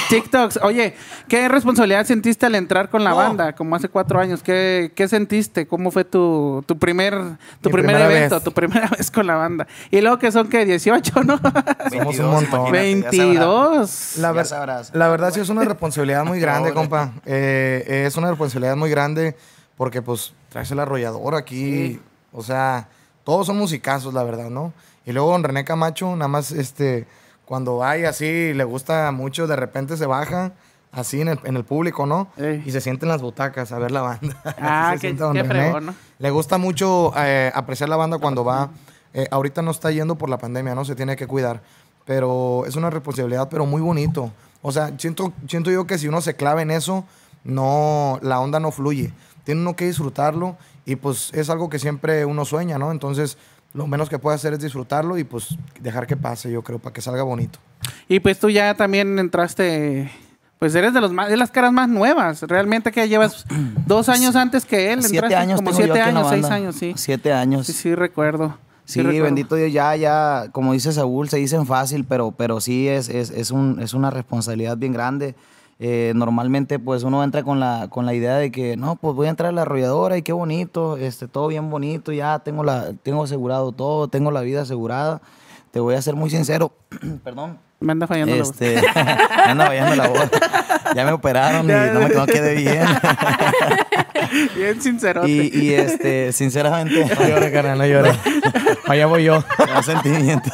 TikToks. 0.09 0.61
Oye, 0.62 0.95
¿qué 1.29 1.49
responsabilidad 1.49 2.05
sentiste 2.07 2.47
al 2.47 2.55
entrar 2.55 2.88
con 2.91 3.05
la 3.05 3.11
No. 3.11 3.17
banda? 3.17 3.53
Como 3.55 3.75
hace 3.76 3.88
cuatro 3.88 4.21
años. 4.21 4.43
¿Qué, 4.43 4.93
qué 4.95 5.09
sentiste? 5.09 5.67
¿Cómo 5.67 5.91
fue 5.91 6.05
tu, 6.05 6.62
tu 6.67 6.79
primer, 6.79 7.15
tu 7.61 7.69
Mi 7.69 7.73
primer 7.75 8.00
evento? 8.00 8.37
vez. 8.37 8.45
Tu 8.45 8.53
primera 8.53 8.88
vez 8.99 9.11
con 9.11 9.26
la 9.26 9.37
banda. 9.37 9.67
Y 9.91 10.00
luego 10.00 10.19
que 10.19 10.31
son 10.33 10.49
que 10.49 10.65
18, 10.65 11.25
¿no? 11.25 11.38
Somos 11.91 12.19
un 12.19 12.26
montón. 12.26 12.67
imagínate, 12.69 13.17
ya 13.17 13.23
sabrás. 13.23 14.17
22. 14.17 14.19
La, 14.19 14.33
ver- 14.33 14.47
la 14.95 15.09
verdad 15.09 15.33
sí 15.33 15.41
es 15.41 15.49
una 15.49 15.65
responsabilidad 15.65 16.25
muy 16.25 16.41
grande, 16.47 16.73
compa. 16.73 17.12
Eh, 17.25 18.05
es 18.07 18.17
una 18.17 18.29
responsabilidad 18.29 18.76
muy 18.76 18.91
grande 18.91 19.37
porque 19.76 20.03
pues 20.03 20.33
traes 20.49 20.71
el 20.71 20.79
arrollador 20.81 21.35
aquí. 21.35 22.00
O 22.33 22.43
sea, 22.43 22.88
todos 23.25 23.47
son 23.47 23.57
musicazos, 23.59 24.15
la 24.15 24.23
verdad, 24.23 24.50
¿no? 24.50 24.73
Y 25.05 25.12
luego 25.12 25.31
don 25.33 25.43
René 25.45 25.65
Camacho, 25.65 26.15
nada 26.17 26.29
más, 26.29 26.50
este, 26.53 27.07
cuando 27.47 27.83
hay 27.83 28.05
así, 28.05 28.53
le 28.53 28.65
gusta 28.65 29.11
mucho, 29.12 29.47
de 29.47 29.57
repente 29.57 29.97
se 29.97 30.05
baja 30.05 30.53
así 30.93 31.21
en 31.23 31.29
el, 31.29 31.41
en 31.45 31.57
el 31.57 31.65
público, 31.65 32.05
¿no? 32.07 32.29
Ey. 32.37 32.62
Y 32.67 32.71
se 32.73 32.81
siente 32.83 33.07
en 33.07 33.11
las 33.11 33.23
butacas 33.23 33.73
a 33.73 33.79
ver 33.79 33.91
la 33.93 34.03
banda. 34.03 34.37
Ah, 34.59 34.95
qué- 35.00 35.15
qué 35.17 35.45
fregón, 35.45 35.87
¿no? 35.87 35.95
Le 36.19 36.31
gusta 36.31 36.59
mucho 36.59 37.12
eh, 37.17 37.50
apreciar 37.55 37.88
la 37.88 37.97
banda 37.97 38.19
cuando 38.19 38.45
va. 38.45 38.71
eh, 39.15 39.26
ahorita 39.31 39.62
no 39.62 39.71
está 39.71 39.91
yendo 39.91 40.17
por 40.17 40.29
la 40.29 40.37
pandemia, 40.38 40.75
¿no? 40.75 40.85
Se 40.85 40.95
tiene 40.95 41.17
que 41.17 41.26
cuidar. 41.26 41.62
Pero 42.05 42.65
es 42.67 42.76
una 42.76 42.91
responsabilidad, 42.91 43.49
pero 43.49 43.65
muy 43.67 43.81
bonito. 43.81 44.31
O 44.62 44.73
sea, 44.73 44.93
siento, 44.99 45.33
siento 45.49 45.71
yo 45.71 45.87
que 45.87 45.99
si 45.99 46.09
uno 46.09 46.21
se 46.21 46.35
clava 46.37 46.62
en 46.62 46.71
eso, 46.71 47.05
no, 47.45 48.19
la 48.23 48.41
onda 48.41 48.61
no 48.61 48.71
fluye. 48.73 49.12
Tiene 49.45 49.61
uno 49.61 49.76
que 49.76 49.87
disfrutarlo 49.87 50.57
Y 50.85 50.97
pues 50.97 51.31
es 51.35 51.50
algo 51.50 51.69
que 51.69 51.79
siempre 51.79 52.25
uno 52.25 52.45
sueña, 52.45 52.79
¿no? 52.79 52.91
Entonces, 52.93 53.38
lo 53.76 53.87
menos 53.87 54.09
que 54.09 54.18
puede 54.18 54.35
hacer 54.35 54.54
es 54.54 54.61
disfrutarlo 54.61 55.18
y 55.18 55.25
pues 55.25 55.56
dejar 55.80 56.06
que 56.06 56.16
pase, 56.16 56.50
yo 56.50 56.62
creo, 56.62 56.78
para 56.78 56.95
que 56.95 57.02
salga 57.02 57.23
bonito. 57.23 57.59
Y 58.09 58.21
pues 58.21 58.38
tú 58.38 58.49
ya 58.49 58.75
también 58.75 59.18
entraste, 59.18 60.11
pues 60.59 60.75
eres 60.75 60.95
de 60.95 61.00
los 61.02 61.12
más, 61.12 61.28
de 61.28 61.37
las 61.37 61.50
caras 61.50 61.73
más 61.73 61.88
nuevas. 61.88 62.42
Realmente 62.42 62.90
que 62.90 63.06
llevas 63.06 63.45
dos 63.87 64.09
años 64.09 64.35
antes 64.35 64.64
que 64.64 64.92
él. 64.92 65.02
Siete 65.02 65.16
entraste, 65.16 65.37
años 65.37 65.56
como 65.59 65.71
tengo 65.71 65.85
siete 65.85 66.00
años, 66.00 66.26
seis 66.30 66.45
años, 66.47 66.75
sí. 66.76 66.95
Siete 66.97 67.33
años. 67.33 67.66
Sí, 67.66 67.75
sí, 67.75 67.95
recuerdo. 67.95 68.56
Sí, 68.87 69.00
recuerdo. 69.00 69.25
bendito 69.25 69.56
Dios, 69.56 69.73
ya, 69.73 69.95
ya, 69.97 70.47
como 70.52 70.73
dice 70.73 70.92
Saúl, 70.92 71.28
se 71.28 71.37
dicen 71.37 71.66
fácil, 71.66 72.04
pero, 72.04 72.30
pero 72.30 72.61
sí 72.61 72.88
es, 72.88 73.09
es, 73.09 73.30
es, 73.30 73.50
un, 73.50 73.80
es 73.83 73.92
una 73.92 74.11
responsabilidad 74.11 74.78
bien 74.78 74.92
grande. 74.92 75.35
Eh, 75.78 76.12
normalmente, 76.16 76.78
pues 76.78 77.02
uno 77.02 77.23
entra 77.23 77.42
con 77.42 77.61
la, 77.61 77.88
con 77.90 78.06
la 78.06 78.14
idea 78.14 78.37
de 78.37 78.50
que, 78.50 78.76
no, 78.76 78.97
pues 78.97 79.14
voy 79.14 79.26
a 79.26 79.30
entrar 79.30 79.50
a 79.50 79.52
la 79.52 79.62
arrolladora 79.62 80.16
y 80.16 80.23
qué 80.23 80.33
bonito, 80.33 80.97
este, 80.97 81.28
todo 81.28 81.49
bien 81.49 81.68
bonito, 81.68 82.12
ya 82.12 82.38
tengo, 82.38 82.64
la, 82.64 82.95
tengo 83.02 83.25
asegurado 83.25 83.73
todo, 83.73 84.09
tengo 84.09 84.30
la 84.30 84.40
vida 84.40 84.62
asegurada. 84.62 85.21
Te 85.73 85.80
voy 85.80 85.95
a 85.95 86.00
ser 86.00 86.14
muy 86.14 86.30
sincero, 86.30 86.73
perdón, 87.25 87.59
Me 87.80 87.92
anda 87.92 88.06
fallando 88.06 88.35
la 88.35 88.42
voz. 88.42 88.50
este, 88.52 88.76
me 89.45 89.50
anda 89.50 89.66
fallando 89.66 89.97
la 89.97 90.09
voz. 90.09 90.30
Ya 90.95 91.04
me 91.04 91.12
operaron 91.12 91.66
y 91.66 91.73
no 91.92 92.00
me 92.00 92.09
no 92.09 92.26
quedé 92.26 92.54
bien. 92.54 92.85
Bien 94.56 94.80
sincerote. 94.83 95.28
y, 95.30 95.50
y, 95.52 95.75
este, 95.75 96.33
sinceramente, 96.33 97.04
No 97.04 97.28
llores, 97.28 97.52
carnal, 97.52 97.78
no 97.78 97.87
llores. 97.87 98.16
Allá 98.93 99.07
voy 99.07 99.25
yo. 99.25 99.43
No 99.76 99.83
sentimiento. 99.83 100.50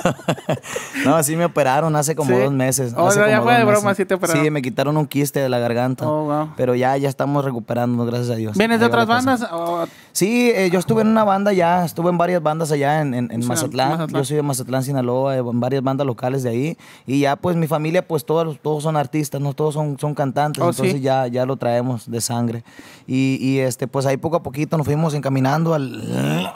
no, 1.05 1.23
sí 1.23 1.37
me 1.37 1.45
operaron 1.45 1.95
hace 1.97 2.17
como 2.17 2.31
¿Sí? 2.35 2.41
dos 2.43 2.53
meses. 2.53 2.93
Oh, 2.97 3.09
hace 3.09 3.21
no, 3.21 3.27
ya 3.29 3.39
como 3.39 3.45
fue 3.45 3.53
dos 3.53 3.59
de 3.61 3.65
broma, 3.73 3.89
meses. 3.91 3.97
sí 3.99 4.05
te 4.07 4.15
operaron. 4.15 4.43
Sí, 4.45 4.51
me 4.51 4.63
quitaron 4.63 4.97
un 4.97 5.07
quiste 5.07 5.39
de 5.41 5.49
la 5.49 5.59
garganta. 5.59 6.09
Oh, 6.09 6.25
wow. 6.25 6.49
Pero 6.57 6.75
ya, 6.75 6.97
ya 6.97 7.09
estamos 7.09 7.45
recuperándonos, 7.45 8.07
gracias 8.07 8.31
a 8.31 8.35
Dios. 8.35 8.57
¿Vienes 8.57 8.81
de 8.81 8.87
otras 8.87 9.07
bandas? 9.07 9.47
Oh, 9.53 9.85
Sí, 10.13 10.51
eh, 10.55 10.69
yo 10.71 10.79
estuve 10.79 11.03
en 11.03 11.09
una 11.09 11.25
banda 11.25 11.53
ya, 11.53 11.85
estuve 11.85 12.11
en 12.11 12.19
varias 12.19 12.43
bandas 12.43 12.71
allá 12.73 13.01
en, 13.01 13.15
en- 13.15 13.31
en 13.33 13.43
Sí, 13.43 13.49
Mazatlán. 13.49 13.91
Mazatlán. 13.93 14.21
Yo 14.21 14.25
soy 14.27 14.37
de 14.37 14.43
Mazatlán, 14.43 14.83
Sinaloa, 14.83 15.37
eh, 15.37 15.39
en 15.39 15.61
varias 15.61 15.83
bandas 15.83 16.07
locales 16.07 16.43
de 16.43 16.51
ahí. 16.51 16.77
Y 17.07 17.21
ya, 17.21 17.37
pues 17.37 17.57
mi 17.57 17.67
familia, 17.67 18.07
pues 18.07 18.25
todos, 18.27 18.59
todos 18.61 18.83
son 18.83 18.97
artistas, 18.97 19.41
no 19.41 19.55
todos 19.55 19.75
son, 19.75 19.99
son 19.99 20.15
cantantes. 20.15 20.63
Oh, 20.63 20.69
entonces 20.71 20.95
sí. 20.97 21.01
ya, 21.01 21.27
ya 21.29 21.47
lo 21.47 21.57
traemos 21.57 22.11
de 22.11 22.21
sangre. 22.21 22.65
Y, 23.07 23.39
y, 23.41 23.61
este, 23.61 23.87
pues 23.87 24.05
ahí 24.07 24.17
poco 24.19 24.37
a 24.37 24.43
poquito 24.43 24.77
nos 24.77 24.87
fuimos 24.87 25.15
encaminando 25.15 25.73
al. 25.75 26.51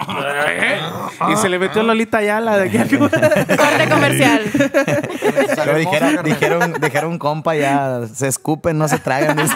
Y 1.33 1.37
se 1.37 1.49
le 1.49 1.59
metió 1.69 1.83
Lolita 1.83 2.19
Ayala 2.19 2.57
de 2.59 2.65
aquí 2.69 2.77
al- 2.79 2.89
Corte 2.99 3.89
comercial. 3.91 4.43
Pero 5.57 5.77
dijeron, 6.23 6.75
dijeron 6.81 7.11
un 7.13 7.19
compa 7.19 7.55
ya, 7.55 8.01
se 8.13 8.29
escupen, 8.29 8.79
no 8.79 8.89
se 8.89 8.99
tragan. 8.99 9.37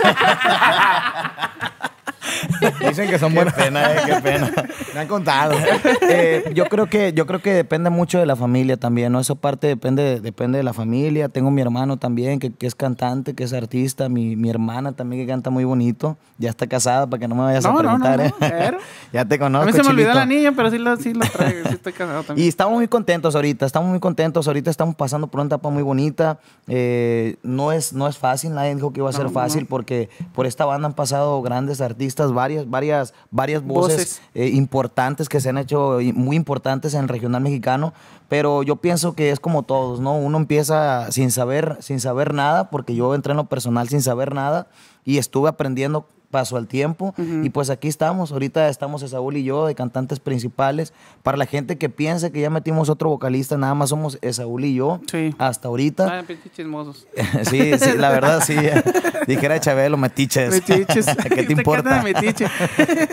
dice. 2.48 2.88
Dicen 2.88 3.08
que 3.10 3.18
son 3.18 3.30
Qué 3.30 3.36
buenas. 3.36 3.54
pena, 3.54 3.92
eh, 3.92 3.96
qué 4.06 4.14
pena. 4.20 4.50
Me 4.94 5.00
han 5.00 5.08
contado. 5.08 5.54
Eh, 6.12 6.50
yo 6.54 6.64
creo 6.66 6.86
que 6.88 7.12
yo 7.12 7.24
creo 7.26 7.40
que 7.40 7.52
depende 7.52 7.88
mucho 7.90 8.18
de 8.18 8.26
la 8.26 8.34
familia 8.34 8.76
también, 8.76 9.12
¿no? 9.12 9.20
Esa 9.20 9.34
parte 9.36 9.66
depende, 9.68 10.20
depende 10.20 10.58
de 10.58 10.64
la 10.64 10.72
familia. 10.72 11.28
Tengo 11.28 11.50
mi 11.50 11.60
hermano 11.62 11.98
también, 11.98 12.40
que, 12.40 12.52
que 12.52 12.66
es 12.66 12.74
cantante, 12.74 13.34
que 13.34 13.44
es 13.44 13.52
artista. 13.52 14.08
Mi, 14.08 14.34
mi 14.34 14.50
hermana 14.50 14.92
también, 14.92 15.22
que 15.22 15.28
canta 15.30 15.50
muy 15.50 15.64
bonito. 15.64 16.16
Ya 16.38 16.50
está 16.50 16.66
casada, 16.66 17.06
para 17.06 17.20
que 17.20 17.28
no 17.28 17.34
me 17.36 17.42
vayas 17.42 17.64
No, 17.64 17.70
a 17.70 17.78
preguntar, 17.78 18.18
no, 18.18 18.24
¿eh? 18.24 18.28
no, 18.28 18.36
pero- 18.40 18.78
ya 19.12 19.24
te 19.24 19.34
A 19.36 19.38
conozco, 19.38 19.66
mí 19.66 19.72
se 19.72 19.82
me 19.82 19.90
olvidó 19.90 20.14
la 20.14 20.26
niña, 20.26 20.52
pero 20.56 20.70
sí 20.70 20.78
lo, 20.78 20.96
sí 20.96 21.12
lo 21.14 21.20
traigo. 21.28 21.68
Sí 21.68 21.74
estoy 21.74 21.92
casado 21.92 22.22
Y 22.22 22.24
también. 22.24 22.48
estamos 22.48 22.74
muy 22.78 22.88
contentos 22.88 23.34
ahorita, 23.36 23.66
estamos 23.66 23.90
muy 23.90 24.00
contentos. 24.00 24.46
Ahorita 24.48 24.70
estamos 24.70 24.94
pasando 24.96 25.26
por 25.28 25.40
una 25.40 25.46
etapa 25.48 25.68
muy 25.70 25.82
bonita. 25.82 26.38
Eh, 26.66 27.36
no, 27.42 27.72
es, 27.72 27.92
no 27.92 28.08
es 28.08 28.18
fácil, 28.18 28.54
nadie 28.54 28.74
dijo 28.74 28.92
que 28.92 29.00
iba 29.00 29.08
a 29.10 29.12
ser 29.12 29.24
No, 29.24 29.30
fácil 29.30 29.62
no. 29.62 29.68
porque 29.68 30.08
por 30.34 30.46
esta 30.46 30.64
banda 30.64 30.86
han 30.88 30.94
pasado 30.94 31.40
grandes 31.42 31.80
artistas, 31.80 32.32
varias, 32.40 32.70
varias, 32.70 33.12
varias 33.30 33.62
voces, 33.62 33.96
Voces. 33.96 34.22
eh, 34.34 34.48
importantes 34.48 35.28
que 35.28 35.40
se 35.40 35.50
han 35.50 35.58
hecho 35.58 35.98
muy 36.14 36.36
importantes 36.36 36.94
en 36.94 37.02
el 37.02 37.08
regional 37.08 37.42
mexicano. 37.42 37.92
Pero 38.28 38.62
yo 38.62 38.76
pienso 38.76 39.14
que 39.14 39.30
es 39.30 39.40
como 39.40 39.62
todos, 39.64 40.00
¿no? 40.00 40.16
Uno 40.16 40.38
empieza 40.38 41.10
sin 41.12 41.30
saber, 41.30 41.76
sin 41.80 42.00
saber 42.00 42.32
nada, 42.32 42.70
porque 42.70 42.94
yo 42.94 43.14
entré 43.14 43.32
en 43.32 43.36
lo 43.36 43.44
personal 43.44 43.88
sin 43.88 44.00
saber 44.00 44.34
nada 44.34 44.68
y 45.04 45.18
estuve 45.18 45.48
aprendiendo 45.48 46.06
paso 46.30 46.56
al 46.56 46.66
tiempo 46.68 47.14
y 47.42 47.50
pues 47.50 47.70
aquí 47.70 47.88
estamos, 47.88 48.30
ahorita 48.32 48.68
estamos 48.68 49.02
Esaúl 49.02 49.36
y 49.36 49.42
yo 49.44 49.66
de 49.66 49.74
cantantes 49.74 50.20
principales, 50.20 50.92
para 51.22 51.36
la 51.36 51.46
gente 51.46 51.76
que 51.76 51.88
piense 51.88 52.30
que 52.30 52.40
ya 52.40 52.50
metimos 52.50 52.88
otro 52.88 53.08
vocalista, 53.10 53.56
nada 53.56 53.74
más 53.74 53.88
somos 53.90 54.18
Esaúl 54.22 54.64
y 54.64 54.74
yo 54.74 55.00
Sí. 55.10 55.34
hasta 55.38 55.68
ahorita. 55.68 56.20
Ah, 56.20 56.22
pinches 56.26 56.52
chismosos. 56.52 57.06
sí, 57.50 57.72
sí, 57.78 57.90
la 57.98 58.10
verdad 58.10 58.40
sí, 58.44 58.54
dijera 59.26 59.58
Chabelo, 59.60 59.96
metiches. 59.96 60.50
Metiches. 60.52 61.06
¿Qué 61.34 61.42
te 61.42 61.52
importa? 61.52 62.02
metiche. 62.02 62.46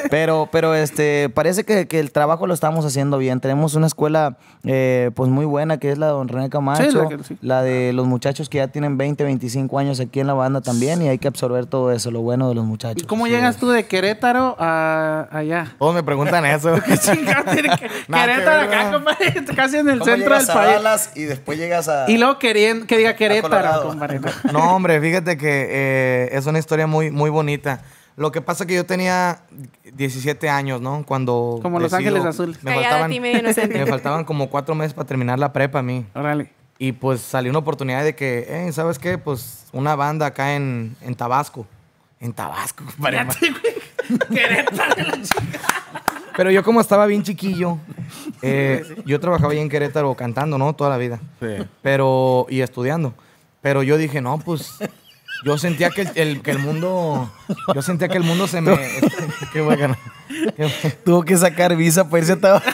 Pero, 0.10 0.48
pero 0.52 0.76
este, 0.76 1.30
parece 1.30 1.64
que, 1.64 1.88
que 1.88 2.00
el 2.00 2.12
trabajo 2.12 2.48
lo 2.48 2.54
estamos 2.54 2.86
haciendo 2.86 3.18
bien. 3.18 3.40
Tenemos 3.40 3.76
una 3.76 3.88
escuela 3.88 4.38
eh, 4.64 5.12
pues 5.16 5.30
muy 5.30 5.46
buena 5.46 5.78
que 5.80 5.92
es 5.92 5.98
la 5.98 6.08
de 6.08 6.12
Don 6.14 6.28
René 6.28 6.50
Camacho, 6.50 6.84
Sí, 6.84 6.96
la, 6.96 7.04
la 7.04 7.10
que- 7.10 7.24
sí. 7.24 7.38
de 7.42 7.94
los 7.94 8.06
muchachos 8.08 8.50
que 8.50 8.58
ya 8.60 8.68
tienen 8.68 8.98
20, 8.98 9.24
25 9.24 9.80
años 9.80 10.00
aquí 10.00 10.20
en 10.20 10.28
la 10.28 10.34
banda 10.34 10.62
también 10.62 11.02
y 11.02 11.08
hay 11.08 11.18
que 11.18 11.28
absorber 11.28 11.66
todo 11.66 11.92
eso, 11.92 12.12
lo 12.12 12.22
bueno 12.22 12.50
de 12.50 12.56
los 12.56 12.66
muchachos. 12.66 13.07
¿Y 13.08 13.10
cómo 13.10 13.26
llegas 13.26 13.56
tú 13.56 13.70
de 13.70 13.86
Querétaro 13.86 14.58
a 14.60 15.30
allá? 15.32 15.74
Todos 15.80 15.96
me 15.96 16.04
preguntan 16.04 16.46
eso. 16.46 16.76
¿Qué 16.86 16.98
chingados 16.98 17.46
tiene 17.54 17.70
que- 17.78 17.88
Querétaro 18.12 18.68
acá, 18.68 18.92
compadre? 18.92 19.46
Casi 19.56 19.78
en 19.78 19.88
el 19.88 20.00
¿Cómo 20.00 20.12
centro 20.12 20.38
del 20.38 20.50
a 20.50 20.54
país. 20.54 20.74
Dallas 20.76 21.12
y 21.16 21.24
después 21.24 21.58
llegas 21.58 21.88
a... 21.88 22.12
Y 22.12 22.18
luego 22.18 22.38
queriendo, 22.38 22.86
que 22.86 22.98
diga 22.98 23.16
Querétaro, 23.16 23.84
compadre. 23.88 24.20
No, 24.52 24.76
hombre, 24.76 25.00
fíjate 25.00 25.38
que 25.38 25.68
eh, 25.70 26.30
es 26.34 26.46
una 26.48 26.60
historia 26.60 26.86
muy, 26.86 27.10
muy 27.10 27.30
bonita. 27.30 27.80
Lo 28.18 28.34
que 28.34 28.42
pasa 28.42 28.66
que 28.66 28.76
yo 28.76 28.86
tenía 28.86 29.40
17 29.94 30.50
años, 30.50 30.82
¿no? 30.82 31.06
Cuando. 31.08 31.60
Como 31.62 31.80
Los 31.80 31.94
Ángeles 31.94 32.26
Azules. 32.26 32.62
Me 32.62 32.74
faltaban, 32.74 33.12
me 33.12 33.86
faltaban 33.86 34.26
como 34.26 34.50
cuatro 34.50 34.76
meses 34.76 34.94
para 34.94 35.08
terminar 35.08 35.40
la 35.40 35.54
prepa 35.54 35.80
a 35.80 35.84
mí. 35.84 36.06
Órale. 36.14 36.52
Y 36.80 36.92
pues 36.92 37.22
salió 37.22 37.52
una 37.52 37.60
oportunidad 37.60 38.04
de 38.04 38.16
que, 38.16 38.46
eh, 38.50 38.72
¿sabes 38.74 39.00
qué? 39.00 39.18
Pues 39.18 39.66
una 39.72 39.96
banda 39.96 40.26
acá 40.26 40.56
en, 40.56 40.96
en 41.02 41.16
Tabasco. 41.16 41.66
En 42.20 42.34
Tabasco, 42.34 42.84
compadre. 42.96 43.28
Pero 46.36 46.52
yo 46.52 46.64
como 46.64 46.82
estaba 46.82 47.06
bien 47.08 47.24
chiquillo, 47.24 47.78
eh, 48.42 48.84
yo 49.06 49.20
trabajaba 49.20 49.54
ahí 49.54 49.60
en 49.60 49.70
Querétaro 49.70 50.14
cantando, 50.16 50.58
¿no? 50.58 50.74
Toda 50.74 50.92
la 50.92 50.98
vida. 50.98 51.20
Sí. 51.40 51.48
Pero, 51.82 52.46
y 52.50 52.62
estudiando. 52.62 53.14
Pero 53.62 53.82
yo 53.82 53.98
dije, 53.98 54.22
no, 54.22 54.38
pues, 54.38 54.78
yo 55.44 55.58
sentía 55.58 55.90
que 55.90 56.02
el, 56.02 56.12
el- 56.16 56.42
que 56.44 56.52
el 56.52 56.60
mundo, 56.60 57.32
yo 57.74 57.82
sentía 57.82 58.08
que 58.08 58.18
el 58.18 58.24
mundo 58.24 58.48
se 58.48 58.62
me... 58.62 58.78
Qué 59.54 59.62
bueno. 59.62 59.98
Tuvo 61.04 61.24
que 61.24 61.36
sacar 61.38 61.76
visa 61.76 62.08
para 62.08 62.20
irse 62.20 62.34
a 62.34 62.40
Tabasco. 62.40 62.72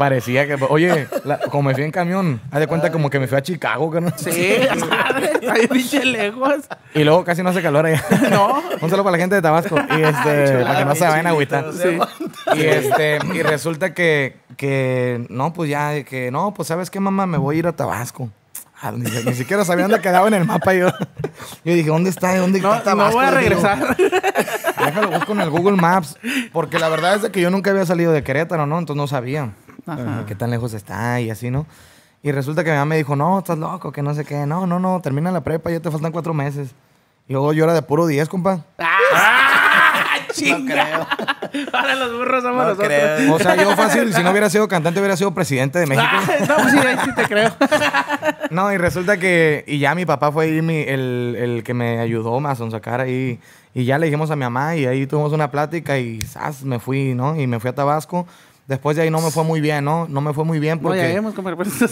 Parecía 0.00 0.46
que, 0.46 0.56
oye, 0.70 1.08
la- 1.24 1.38
como 1.40 1.64
me 1.64 1.74
fui 1.74 1.84
en 1.84 1.90
camión, 1.90 2.40
haz 2.50 2.58
de 2.60 2.66
cuenta 2.66 2.90
como 2.90 3.10
que 3.10 3.18
me 3.20 3.26
fui 3.26 3.36
a 3.36 3.42
Chicago, 3.42 3.90
carnal. 3.90 4.14
Sí, 4.16 4.30
ahí 5.50 5.66
pinche 5.66 6.02
lejos. 6.06 6.54
Y 6.94 7.04
luego 7.04 7.22
casi 7.22 7.42
no 7.42 7.50
hace 7.50 7.60
calor 7.60 7.84
allá. 7.84 8.02
No. 8.30 8.62
Un 8.80 8.88
saludo 8.88 9.04
para 9.04 9.18
la 9.18 9.18
gente 9.18 9.34
de 9.34 9.42
Tabasco. 9.42 9.76
Y 9.76 10.00
este, 10.02 10.62
para 10.64 10.78
que 10.78 10.84
no 10.86 10.94
se 10.94 11.04
vayan 11.06 11.26
a 11.26 11.30
agüitar. 11.30 11.66
Sí. 11.74 11.98
Y 12.56 12.62
este, 12.64 13.18
y 13.34 13.42
resulta 13.42 13.92
que, 13.92 14.38
que, 14.56 15.26
no, 15.28 15.52
pues 15.52 15.68
ya, 15.68 16.02
que, 16.04 16.30
no, 16.30 16.54
pues 16.54 16.68
sabes 16.68 16.88
qué, 16.88 16.98
mamá, 16.98 17.26
me 17.26 17.36
voy 17.36 17.56
a 17.56 17.58
ir 17.58 17.66
a 17.66 17.72
Tabasco. 17.72 18.30
Ah, 18.80 18.92
ni, 18.92 19.02
ni 19.10 19.34
siquiera 19.34 19.66
sabía 19.66 19.84
dónde 19.86 20.00
quedaba 20.00 20.26
en 20.28 20.32
el 20.32 20.46
mapa 20.46 20.72
yo. 20.72 20.88
Yo 21.62 21.74
dije, 21.74 21.90
¿dónde 21.90 22.08
está? 22.08 22.34
¿Dónde 22.38 22.58
No, 22.58 22.74
está 22.74 22.92
no 22.94 22.96
Tabasco? 23.10 23.18
voy 23.18 23.26
a 23.26 23.30
digo, 23.32 23.40
regresar. 23.40 23.96
Déjalo, 24.78 25.10
busco 25.10 25.32
en 25.32 25.40
el 25.42 25.50
Google 25.50 25.76
Maps. 25.76 26.16
Porque 26.54 26.78
la 26.78 26.88
verdad 26.88 27.16
es 27.16 27.20
de 27.22 27.30
que 27.30 27.42
yo 27.42 27.50
nunca 27.50 27.70
había 27.70 27.84
salido 27.84 28.12
de 28.12 28.22
Querétaro, 28.22 28.64
¿no? 28.64 28.78
Entonces 28.78 28.96
no 28.98 29.06
sabía 29.06 29.50
Ajá. 29.86 30.24
qué 30.26 30.34
tan 30.34 30.50
lejos 30.50 30.74
está 30.74 31.20
y 31.20 31.30
así, 31.30 31.50
¿no? 31.50 31.66
Y 32.22 32.32
resulta 32.32 32.62
que 32.64 32.70
mi 32.70 32.76
mamá 32.76 32.86
me 32.90 32.96
dijo, 32.98 33.16
no, 33.16 33.38
estás 33.38 33.56
loco, 33.58 33.92
que 33.92 34.02
no 34.02 34.14
sé 34.14 34.24
qué. 34.24 34.44
No, 34.46 34.66
no, 34.66 34.78
no, 34.78 35.00
termina 35.00 35.30
la 35.30 35.40
prepa, 35.40 35.70
ya 35.70 35.80
te 35.80 35.90
faltan 35.90 36.12
cuatro 36.12 36.34
meses. 36.34 36.70
Y 37.28 37.32
luego 37.32 37.52
yo 37.52 37.64
era 37.64 37.72
de 37.72 37.82
puro 37.82 38.06
10, 38.06 38.28
compa. 38.28 38.60
¡Ah! 38.78 40.04
¡Chinga! 40.32 41.06
Ahora 41.72 41.94
los 41.94 42.12
burros 42.16 42.42
somos 42.42 42.58
No 42.62 42.64
nosotros. 42.70 42.88
creo. 42.88 43.34
O 43.34 43.38
sea, 43.38 43.56
yo 43.56 43.74
fácil, 43.74 44.12
si 44.14 44.22
no 44.22 44.30
hubiera 44.30 44.48
sido 44.50 44.68
cantante, 44.68 45.00
hubiera 45.00 45.16
sido 45.16 45.32
presidente 45.32 45.78
de 45.78 45.86
México. 45.86 46.06
Ah, 46.10 46.22
no, 46.48 46.56
pues 46.56 46.72
sí, 46.72 46.78
ahí 46.78 46.96
sí 47.04 47.14
te 47.14 47.24
creo. 47.24 47.50
No, 48.50 48.72
y 48.72 48.78
resulta 48.78 49.16
que, 49.16 49.62
y 49.68 49.78
ya 49.78 49.94
mi 49.94 50.04
papá 50.06 50.32
fue 50.32 50.46
ahí 50.46 50.60
mi- 50.60 50.82
el, 50.82 51.36
el 51.38 51.62
que 51.62 51.72
me 51.72 52.00
ayudó 52.00 52.44
a 52.48 52.54
sonsacar 52.56 53.00
ahí. 53.00 53.38
Y 53.74 53.84
ya 53.84 53.96
le 53.96 54.06
dijimos 54.06 54.28
a 54.32 54.36
mi 54.36 54.42
mamá 54.42 54.74
y 54.74 54.86
ahí 54.86 55.06
tuvimos 55.06 55.32
una 55.32 55.52
plática 55.52 55.98
y 55.98 56.20
¡zas! 56.22 56.64
me 56.64 56.80
fui, 56.80 57.14
¿no? 57.14 57.40
Y 57.40 57.46
me 57.46 57.60
fui 57.60 57.70
a 57.70 57.74
Tabasco. 57.76 58.26
Después 58.70 58.96
de 58.96 59.02
ahí 59.02 59.10
no 59.10 59.20
me 59.20 59.32
fue 59.32 59.42
muy 59.42 59.60
bien, 59.60 59.84
¿no? 59.84 60.06
No 60.08 60.20
me 60.20 60.32
fue 60.32 60.44
muy 60.44 60.60
bien 60.60 60.78
porque, 60.78 61.20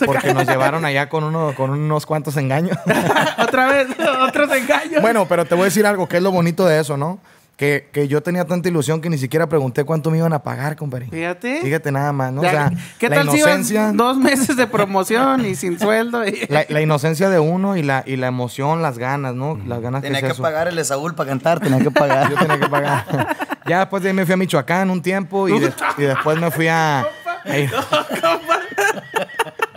porque 0.07 0.33
nos 0.33 0.47
llevaron 0.47 0.85
allá 0.85 1.09
con, 1.09 1.25
uno, 1.25 1.53
con 1.57 1.71
unos 1.71 2.07
cuantos 2.07 2.37
engaños. 2.37 2.79
Otra 3.43 3.67
vez, 3.67 3.89
otros 4.29 4.49
engaños. 4.57 5.03
bueno, 5.03 5.27
pero 5.29 5.45
te 5.45 5.57
voy 5.57 5.63
a 5.63 5.65
decir 5.65 5.85
algo, 5.87 6.07
que 6.07 6.19
es 6.19 6.23
lo 6.23 6.31
bonito 6.31 6.65
de 6.67 6.79
eso, 6.79 6.97
¿no? 6.97 7.19
Que, 7.59 7.89
que 7.93 8.07
yo 8.07 8.23
tenía 8.23 8.45
tanta 8.47 8.69
ilusión 8.69 9.01
que 9.01 9.11
ni 9.11 9.19
siquiera 9.19 9.49
pregunté 9.49 9.83
cuánto 9.83 10.13
me 10.13 10.19
iban 10.19 10.33
a 10.33 10.39
pagar, 10.45 10.77
compadre. 10.77 11.09
Fíjate. 11.11 11.61
Fíjate 11.61 11.91
nada 11.91 12.13
más, 12.13 12.33
¿no? 12.33 12.41
O 12.43 12.45
sea, 12.45 12.71
¿Qué 12.99 13.09
la 13.09 13.17
tal 13.17 13.31
si 13.31 13.39
iban 13.39 13.49
inocencia, 13.51 13.93
dos 13.93 14.17
meses 14.17 14.57
de 14.57 14.67
promoción 14.69 15.45
y 15.45 15.57
sin 15.57 15.77
sueldo? 15.77 16.25
y- 16.25 16.47
la, 16.49 16.65
la 16.69 16.81
inocencia 16.81 17.29
de 17.29 17.41
uno 17.41 17.77
y 17.77 17.83
la, 17.83 18.05
y 18.07 18.15
la 18.17 18.29
emoción, 18.29 18.81
las 18.81 18.97
ganas, 18.97 19.35
¿no? 19.35 19.61
Las 19.67 19.81
ganas 19.81 20.03
Tenía 20.03 20.19
que 20.21 20.27
que 20.27 20.29
es 20.29 20.33
eso. 20.35 20.43
pagar 20.43 20.69
el 20.69 20.85
Saúl 20.85 21.17
para 21.17 21.31
cantar, 21.31 21.59
tenía 21.59 21.81
que 21.81 21.91
pagar. 21.91 22.31
Yo 22.31 22.37
tenía 22.37 22.61
que 22.61 22.69
pagar. 22.69 23.37
ya 23.67 23.81
después 23.81 24.05
de 24.05 24.11
ahí 24.11 24.15
me 24.15 24.25
fui 24.25 24.35
a 24.35 24.37
Michoacán 24.37 24.89
un 24.89 25.03
tiempo 25.03 25.49
y, 25.49 25.59
des- 25.59 25.75
y 25.99 26.03
después 26.03 26.41
me 26.41 26.53
fui 26.53 26.69
a... 26.69 27.01
ahí- 27.45 27.69
Compa, 27.69 28.61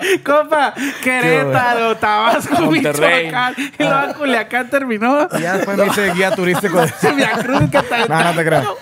Querétaro, 1.04 1.98
Tabasco, 1.98 2.62
Monterrey. 2.62 3.26
Michoacán. 3.28 3.56
Y 3.58 3.84
luego 3.84 4.14
Culiacán 4.20 4.70
terminó. 4.70 5.28
y 5.38 5.42
ya 5.42 5.58
después 5.58 5.78
me 5.78 5.88
hice 5.88 6.14
guía 6.14 6.32
turístico. 6.36 6.80
de- 6.82 6.92
No, 8.10 8.24
no 8.24 8.34
te 8.36 8.46
creo. 8.46 8.78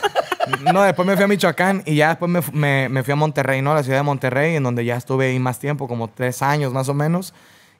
No, 0.73 0.81
después 0.83 1.07
me 1.07 1.15
fui 1.15 1.23
a 1.25 1.27
Michoacán 1.27 1.83
y 1.85 1.95
ya 1.95 2.09
después 2.09 2.31
me, 2.31 2.41
me- 2.53 2.89
me 2.89 3.03
fui 3.03 3.11
a 3.11 3.15
Monterrey, 3.15 3.61
¿no? 3.61 3.73
La 3.75 3.83
ciudad 3.83 3.99
de 3.99 4.03
Monterrey, 4.03 4.55
en 4.55 4.63
donde 4.63 4.83
ya 4.85 4.95
estuve 4.95 5.27
ahí 5.27 5.39
más 5.39 5.59
tiempo, 5.59 5.87
como 5.87 6.07
tres 6.09 6.41
años 6.41 6.73
más 6.73 6.89
o 6.89 6.93
menos. 6.93 7.33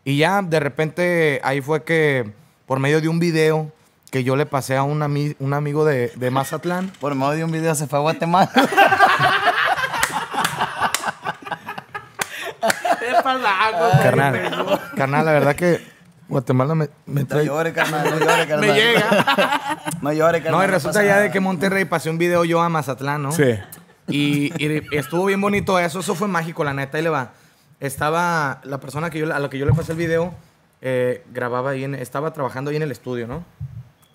Y 0.05 0.17
ya 0.17 0.41
de 0.41 0.59
repente 0.59 1.41
ahí 1.43 1.61
fue 1.61 1.83
que, 1.83 2.31
por 2.65 2.79
medio 2.79 3.01
de 3.01 3.07
un 3.09 3.19
video 3.19 3.71
que 4.11 4.23
yo 4.23 4.35
le 4.35 4.45
pasé 4.45 4.75
a 4.75 4.83
un, 4.83 5.01
ami- 5.01 5.35
un 5.39 5.53
amigo 5.53 5.85
de, 5.85 6.11
de 6.15 6.31
Mazatlán, 6.31 6.91
Por 6.99 7.13
medio 7.15 7.31
de 7.31 7.43
un 7.43 7.51
video 7.51 7.75
se 7.75 7.85
fue 7.87 7.99
a 7.99 8.01
Guatemala. 8.01 8.49
¿Qué 13.37 13.43
pasa, 13.43 13.79
compa? 13.79 14.03
carnal, 14.03 14.79
carnal, 14.95 15.25
la 15.25 15.31
verdad 15.31 15.55
que 15.55 15.79
Guatemala 16.27 16.75
me, 16.75 16.89
me 17.05 17.21
No 17.21 17.27
trae... 17.27 17.45
llore, 17.45 17.73
carnal, 17.73 18.09
no 18.11 18.19
llore, 18.25 18.47
carnal. 18.47 18.59
Me 18.59 18.73
llega. 18.73 19.81
No 20.01 20.13
llore, 20.13 20.41
carnal. 20.41 20.61
No, 20.61 20.63
y 20.63 20.67
resulta 20.71 21.03
ya 21.03 21.09
nada. 21.11 21.21
de 21.23 21.31
que 21.31 21.39
Monterrey 21.39 21.85
pasé 21.85 22.09
un 22.09 22.17
video 22.17 22.45
yo 22.45 22.61
a 22.61 22.69
Mazatlán, 22.69 23.21
¿no? 23.23 23.31
Sí. 23.31 23.55
Y, 24.07 24.51
y 24.63 24.83
estuvo 24.95 25.25
bien 25.25 25.41
bonito 25.41 25.77
eso, 25.79 25.99
eso 25.99 26.15
fue 26.15 26.27
mágico, 26.27 26.63
la 26.63 26.73
neta, 26.73 26.97
ahí 26.97 27.03
le 27.03 27.09
va. 27.09 27.31
Estaba, 27.79 28.59
la 28.63 28.79
persona 28.79 29.09
que 29.09 29.19
yo, 29.19 29.33
a 29.33 29.39
la 29.39 29.49
que 29.49 29.57
yo 29.57 29.65
le 29.65 29.73
pasé 29.73 29.91
el 29.93 29.97
video, 29.97 30.33
eh, 30.81 31.23
grababa 31.33 31.71
ahí, 31.71 31.83
en- 31.83 31.95
estaba 31.95 32.31
trabajando 32.33 32.69
ahí 32.71 32.77
en 32.77 32.83
el 32.83 32.91
estudio, 32.91 33.27
¿no? 33.27 33.43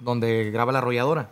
Donde 0.01 0.51
graba 0.51 0.73
la 0.73 0.79
arrolladora. 0.79 1.29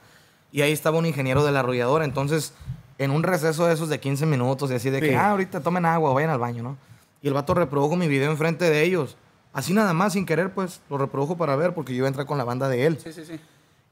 Y 0.50 0.62
ahí 0.62 0.72
estaba 0.72 0.98
un 0.98 1.06
ingeniero 1.06 1.44
de 1.44 1.52
la 1.52 1.60
arrolladora, 1.60 2.04
entonces, 2.04 2.54
en 2.98 3.10
un 3.10 3.22
receso 3.22 3.66
de 3.66 3.74
esos 3.74 3.88
de 3.88 4.00
15 4.00 4.26
minutos, 4.26 4.70
y 4.70 4.74
así 4.74 4.90
de 4.90 5.00
Sí. 5.00 5.06
que, 5.08 5.16
ah, 5.16 5.30
ahorita 5.30 5.60
tomen 5.60 5.84
agua, 5.86 6.12
vayan 6.12 6.30
al 6.30 6.38
baño, 6.38 6.62
¿no? 6.62 6.76
Y 7.22 7.28
el 7.28 7.34
vato 7.34 7.54
reprodujo 7.54 7.96
mi 7.96 8.08
video 8.08 8.30
enfrente 8.30 8.68
de 8.68 8.82
ellos. 8.82 9.16
Así 9.52 9.72
nada 9.72 9.92
más, 9.92 10.14
sin 10.14 10.26
querer, 10.26 10.52
pues, 10.52 10.80
lo 10.90 10.98
reprodujo 10.98 11.36
para 11.36 11.56
ver, 11.56 11.74
porque 11.74 11.92
yo 11.92 11.98
iba 11.98 12.06
a 12.06 12.08
entrar 12.08 12.26
con 12.26 12.38
la 12.38 12.44
banda 12.44 12.68
de 12.68 12.86
él. 12.86 12.98
Sí, 13.02 13.12
sí, 13.12 13.24
sí. 13.24 13.38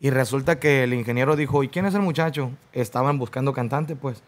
Y 0.01 0.11
resulta 0.11 0.59
que 0.59 0.85
el 0.85 0.95
ingeniero 0.95 1.37
dijo, 1.37 1.63
¿y 1.63 1.69
quién 1.69 1.85
es 1.87 1.95
el 1.95 2.01
muchacho? 2.01 2.51
Estaban 2.73 3.19
buscando 3.19 3.53
cantante, 3.53 3.95
pues. 3.97 4.23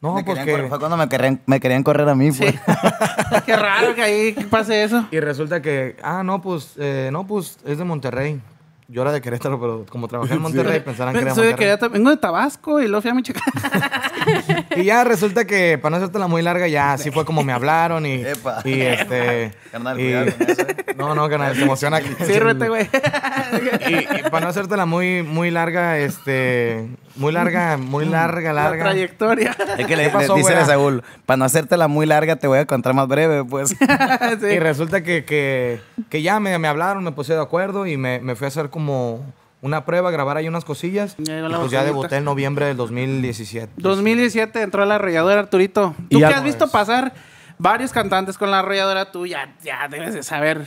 No, 0.00 0.14
Me 0.14 0.22
pues 0.22 0.38
querían 0.38 0.46
que... 0.46 0.62
correr- 0.64 0.68
Fue 0.68 0.78
cuando 0.78 0.96
me 0.98 1.08
querían, 1.08 1.40
me 1.46 1.58
querían 1.58 1.82
correr 1.82 2.08
a 2.08 2.14
mí, 2.14 2.30
pues. 2.30 2.54
Qué 3.46 3.56
raro 3.56 3.94
que 3.94 4.02
ahí 4.02 4.32
pase 4.50 4.84
eso. 4.84 5.06
Y 5.10 5.18
resulta 5.18 5.60
que, 5.62 5.96
ah, 6.02 6.22
no, 6.22 6.40
pues, 6.42 6.74
eh, 6.76 7.08
no, 7.10 7.26
pues, 7.26 7.58
es 7.64 7.78
de 7.78 7.84
Monterrey. 7.84 8.40
Yo 8.90 9.02
era 9.02 9.12
de 9.12 9.20
Querétaro, 9.20 9.58
pero 9.60 9.84
como 9.90 10.06
trabajé 10.06 10.34
en 10.34 10.42
Monterrey, 10.42 10.80
pensaran 10.80 11.14
que 11.14 11.20
era 11.20 11.30
de 11.30 11.34
Soy 11.34 11.46
de 11.46 11.50
Monterrey. 11.52 11.66
Querétaro, 11.70 11.92
vengo 11.92 12.10
de 12.10 12.16
Tabasco 12.18 12.80
y 12.80 12.86
luego 12.86 13.00
fui 13.02 13.10
a 13.10 13.14
Michoacán. 13.14 13.42
Y 14.76 14.84
ya 14.84 15.04
resulta 15.04 15.44
que, 15.44 15.78
para 15.78 15.90
no 15.90 15.96
hacértela 15.96 16.26
muy 16.26 16.42
larga, 16.42 16.68
ya 16.68 16.92
así 16.92 17.10
fue 17.10 17.24
como 17.24 17.42
me 17.42 17.52
hablaron 17.52 18.06
y, 18.06 18.22
Epa. 18.24 18.60
y 18.64 18.80
este... 18.80 19.52
Carnal, 19.72 19.98
y- 20.00 20.04
cuidado 20.04 20.32
con 20.38 20.50
eso, 20.50 20.62
eh. 20.62 20.76
No, 20.96 21.14
no, 21.14 21.28
carnal, 21.28 21.54
se 21.56 21.62
emociona. 21.62 21.96
aquí. 21.98 22.08
Sírvete, 22.24 22.68
güey. 22.68 22.88
Y, 23.88 23.94
y 23.94 24.22
para 24.30 24.40
no 24.40 24.48
hacértela 24.48 24.86
muy, 24.86 25.22
muy 25.22 25.50
larga, 25.50 25.98
este... 25.98 26.88
Muy 27.16 27.32
larga, 27.32 27.76
muy 27.76 28.04
larga, 28.04 28.52
La 28.52 28.64
larga. 28.64 28.84
trayectoria. 28.84 29.56
Es 29.76 29.86
que 29.88 29.96
le, 29.96 30.04
¿Qué 30.04 30.10
pasó, 30.10 30.34
le 30.36 30.42
dice 30.42 30.54
a? 30.54 30.64
Saúl, 30.64 31.02
para 31.26 31.36
no 31.38 31.44
hacértela 31.46 31.88
muy 31.88 32.06
larga, 32.06 32.36
te 32.36 32.46
voy 32.46 32.58
a 32.60 32.66
contar 32.66 32.94
más 32.94 33.08
breve, 33.08 33.44
pues. 33.44 33.70
Sí. 34.40 34.46
Y 34.46 34.58
resulta 34.60 35.02
que, 35.02 35.24
que, 35.24 35.80
que 36.10 36.22
ya 36.22 36.38
me, 36.38 36.56
me 36.58 36.68
hablaron, 36.68 37.02
me 37.02 37.10
puse 37.10 37.34
de 37.34 37.40
acuerdo 37.40 37.86
y 37.86 37.96
me, 37.96 38.20
me 38.20 38.36
fui 38.36 38.44
a 38.44 38.48
hacer 38.48 38.70
como 38.70 39.24
una 39.60 39.84
prueba, 39.84 40.10
grabar 40.10 40.36
ahí 40.36 40.48
unas 40.48 40.64
cosillas. 40.64 41.16
Ya 41.18 41.38
Y 41.38 41.52
pues 41.52 41.70
ya 41.70 41.84
debuté 41.84 42.16
en 42.16 42.24
noviembre 42.24 42.66
del 42.66 42.76
2017. 42.76 43.72
2017 43.76 44.62
entró 44.62 44.82
a 44.82 44.86
la 44.86 44.96
arrolladora 44.96 45.40
Arturito. 45.40 45.94
Tú 46.10 46.18
que 46.18 46.26
has 46.26 46.44
visto 46.44 46.68
pasar 46.68 47.12
varios 47.58 47.92
cantantes 47.92 48.38
con 48.38 48.50
la 48.50 48.60
arrolladora, 48.60 49.10
tú 49.10 49.26
ya, 49.26 49.54
ya 49.62 49.88
debes 49.88 50.14
de 50.14 50.22
saber 50.22 50.66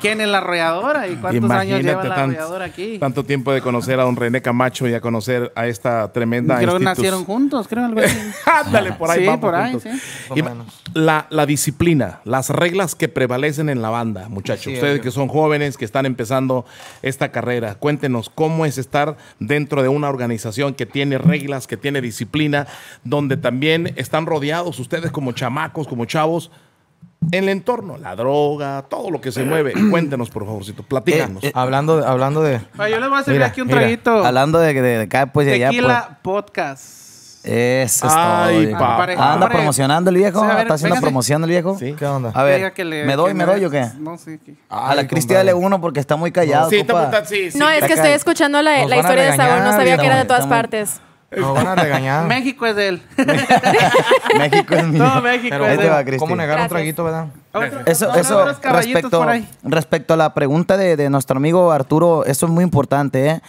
quién 0.00 0.20
es 0.20 0.28
la 0.28 0.38
arrolladora 0.38 1.08
y 1.08 1.16
cuántos 1.16 1.50
años 1.50 1.82
lleva 1.82 2.04
la 2.04 2.14
arrolladora 2.14 2.64
aquí. 2.66 2.98
Tanto 2.98 3.24
tiempo 3.24 3.52
de 3.52 3.60
conocer 3.60 3.98
a 4.00 4.04
don 4.04 4.16
René 4.16 4.42
Camacho 4.42 4.86
y 4.88 4.94
a 4.94 5.00
conocer 5.00 5.52
a 5.54 5.66
esta 5.66 6.12
tremenda 6.12 6.58
Creo 6.58 6.78
que 6.78 6.84
nacieron 6.84 7.24
juntos, 7.24 7.68
creo 7.68 7.84
algo 7.84 8.00
así. 8.00 8.18
Ándale, 8.66 8.92
por 8.92 9.10
ahí 9.10 9.20
Sí, 9.20 9.26
vamos 9.26 9.40
por 9.40 9.54
ahí, 9.54 9.72
juntos. 9.72 9.92
sí. 9.92 10.32
Y 10.36 10.98
la, 10.98 11.26
la 11.30 11.46
disciplina, 11.46 12.20
las 12.24 12.50
reglas 12.50 12.94
que 12.94 13.08
prevalecen 13.08 13.68
en 13.68 13.82
la 13.82 13.90
banda, 13.90 14.28
muchachos. 14.28 14.64
Sí, 14.64 14.74
Ustedes 14.74 14.96
es. 14.96 15.00
que 15.00 15.10
son 15.10 15.28
jóvenes, 15.28 15.76
que 15.76 15.84
están 15.84 16.06
empezando 16.06 16.64
esta 17.02 17.32
carrera, 17.32 17.74
cuéntenos 17.76 18.30
cómo 18.30 18.64
es 18.66 18.78
estar 18.78 19.16
dentro 19.40 19.82
de 19.82 19.88
una 19.88 20.08
organización 20.08 20.74
que 20.74 20.86
tiene 20.86 21.18
reglas, 21.18 21.66
que 21.66 21.76
tiene 21.76 22.00
disciplina, 22.00 22.66
donde 23.02 23.36
también 23.36 23.92
están 23.96 24.26
rodeados 24.26 24.78
ustedes 24.78 25.10
como 25.10 25.32
chamacos, 25.32 25.88
como 25.88 26.04
chavos, 26.04 26.50
en 27.32 27.44
el 27.44 27.48
entorno, 27.50 27.96
la 27.98 28.14
droga, 28.16 28.82
todo 28.88 29.10
lo 29.10 29.20
que 29.20 29.32
se 29.32 29.42
mueve. 29.44 29.72
Cuéntenos, 29.90 30.30
por 30.30 30.44
favorcito, 30.46 30.82
platícanos. 30.82 31.42
Eh, 31.44 31.48
eh, 31.48 31.52
Hablando, 31.54 32.00
de- 32.00 32.06
hablando 32.06 32.42
de... 32.42 32.60
Oye, 32.78 32.90
yo 32.92 33.00
les 33.00 33.08
voy 33.08 33.18
a 33.18 33.22
servir 33.24 33.38
Mira, 33.40 33.46
aquí 33.46 33.60
un 33.60 33.66
mira, 33.68 33.80
traguito. 33.80 34.24
Hablando 34.24 34.58
de, 34.58 34.72
de, 34.74 34.82
de 34.82 35.02
acá, 35.02 35.26
pues 35.26 35.46
de 35.46 35.54
allá, 35.54 35.68
Tequila 35.70 36.18
Podcast. 36.22 36.82
pues. 36.82 37.04
Eso 37.46 38.06
es 38.06 38.12
Ay, 38.16 38.68
todo. 38.68 38.78
Pareja, 38.78 39.22
Ah, 39.22 39.34
Anda 39.34 39.50
promocionando 39.50 40.08
el 40.08 40.16
viejo. 40.16 40.40
Sí, 40.40 40.46
ver, 40.46 40.58
Está 40.60 40.74
haciendo 40.74 40.94
véngase. 40.94 41.02
promoción 41.06 41.44
el 41.44 41.50
viejo. 41.50 41.76
Sí. 41.78 41.94
¿Qué 41.98 42.06
onda? 42.06 42.30
A 42.34 42.42
ver, 42.42 42.72
le- 42.78 43.04
¿me 43.04 43.16
doy, 43.16 43.34
me 43.34 43.44
doy 43.44 43.62
o 43.66 43.70
qué? 43.70 43.86
No, 43.98 44.16
sí. 44.16 44.38
que- 44.38 44.54
A 44.70 44.94
la 44.94 45.06
Cristi 45.06 45.34
dale 45.34 45.52
uno 45.52 45.78
porque 45.78 46.00
está 46.00 46.16
muy 46.16 46.32
callado, 46.32 46.70
sí, 46.70 46.76
está 46.78 47.22
sí, 47.26 47.50
sí. 47.50 47.58
No, 47.58 47.68
es 47.68 47.84
que 47.84 47.92
estoy 47.92 48.12
escuchando 48.12 48.62
la, 48.62 48.86
la 48.86 48.96
historia 48.96 49.24
de 49.30 49.36
Saúl, 49.36 49.62
no 49.62 49.72
sabía 49.72 49.98
que 49.98 50.06
era 50.06 50.16
de 50.16 50.24
todas 50.24 50.46
muy- 50.46 50.50
partes. 50.50 51.00
Nos 51.36 51.54
van 51.54 51.66
a 51.68 51.74
regañar. 51.74 52.26
México 52.26 52.66
es 52.66 52.76
de 52.76 52.88
él. 52.88 53.02
México 54.38 54.74
es 54.74 54.86
mío. 54.86 55.02
No, 55.04 55.20
México 55.22 55.48
Pero, 55.50 55.66
es 55.66 55.78
de 55.78 56.10
él. 56.10 56.16
¿cómo 56.18 56.36
negar 56.36 56.50
un 56.56 56.62
Gracias. 56.62 56.68
traguito, 56.70 57.04
verdad? 57.04 57.26
Otro- 57.52 57.80
Eso, 57.86 58.14
eso 58.14 58.44
respecto, 58.62 59.26
respecto 59.62 60.14
a 60.14 60.16
la 60.16 60.34
pregunta 60.34 60.76
de, 60.76 60.96
de 60.96 61.10
nuestro 61.10 61.36
amigo 61.36 61.70
Arturo, 61.72 62.24
eso 62.24 62.46
es 62.46 62.52
muy 62.52 62.64
importante, 62.64 63.26
¿eh? 63.28 63.40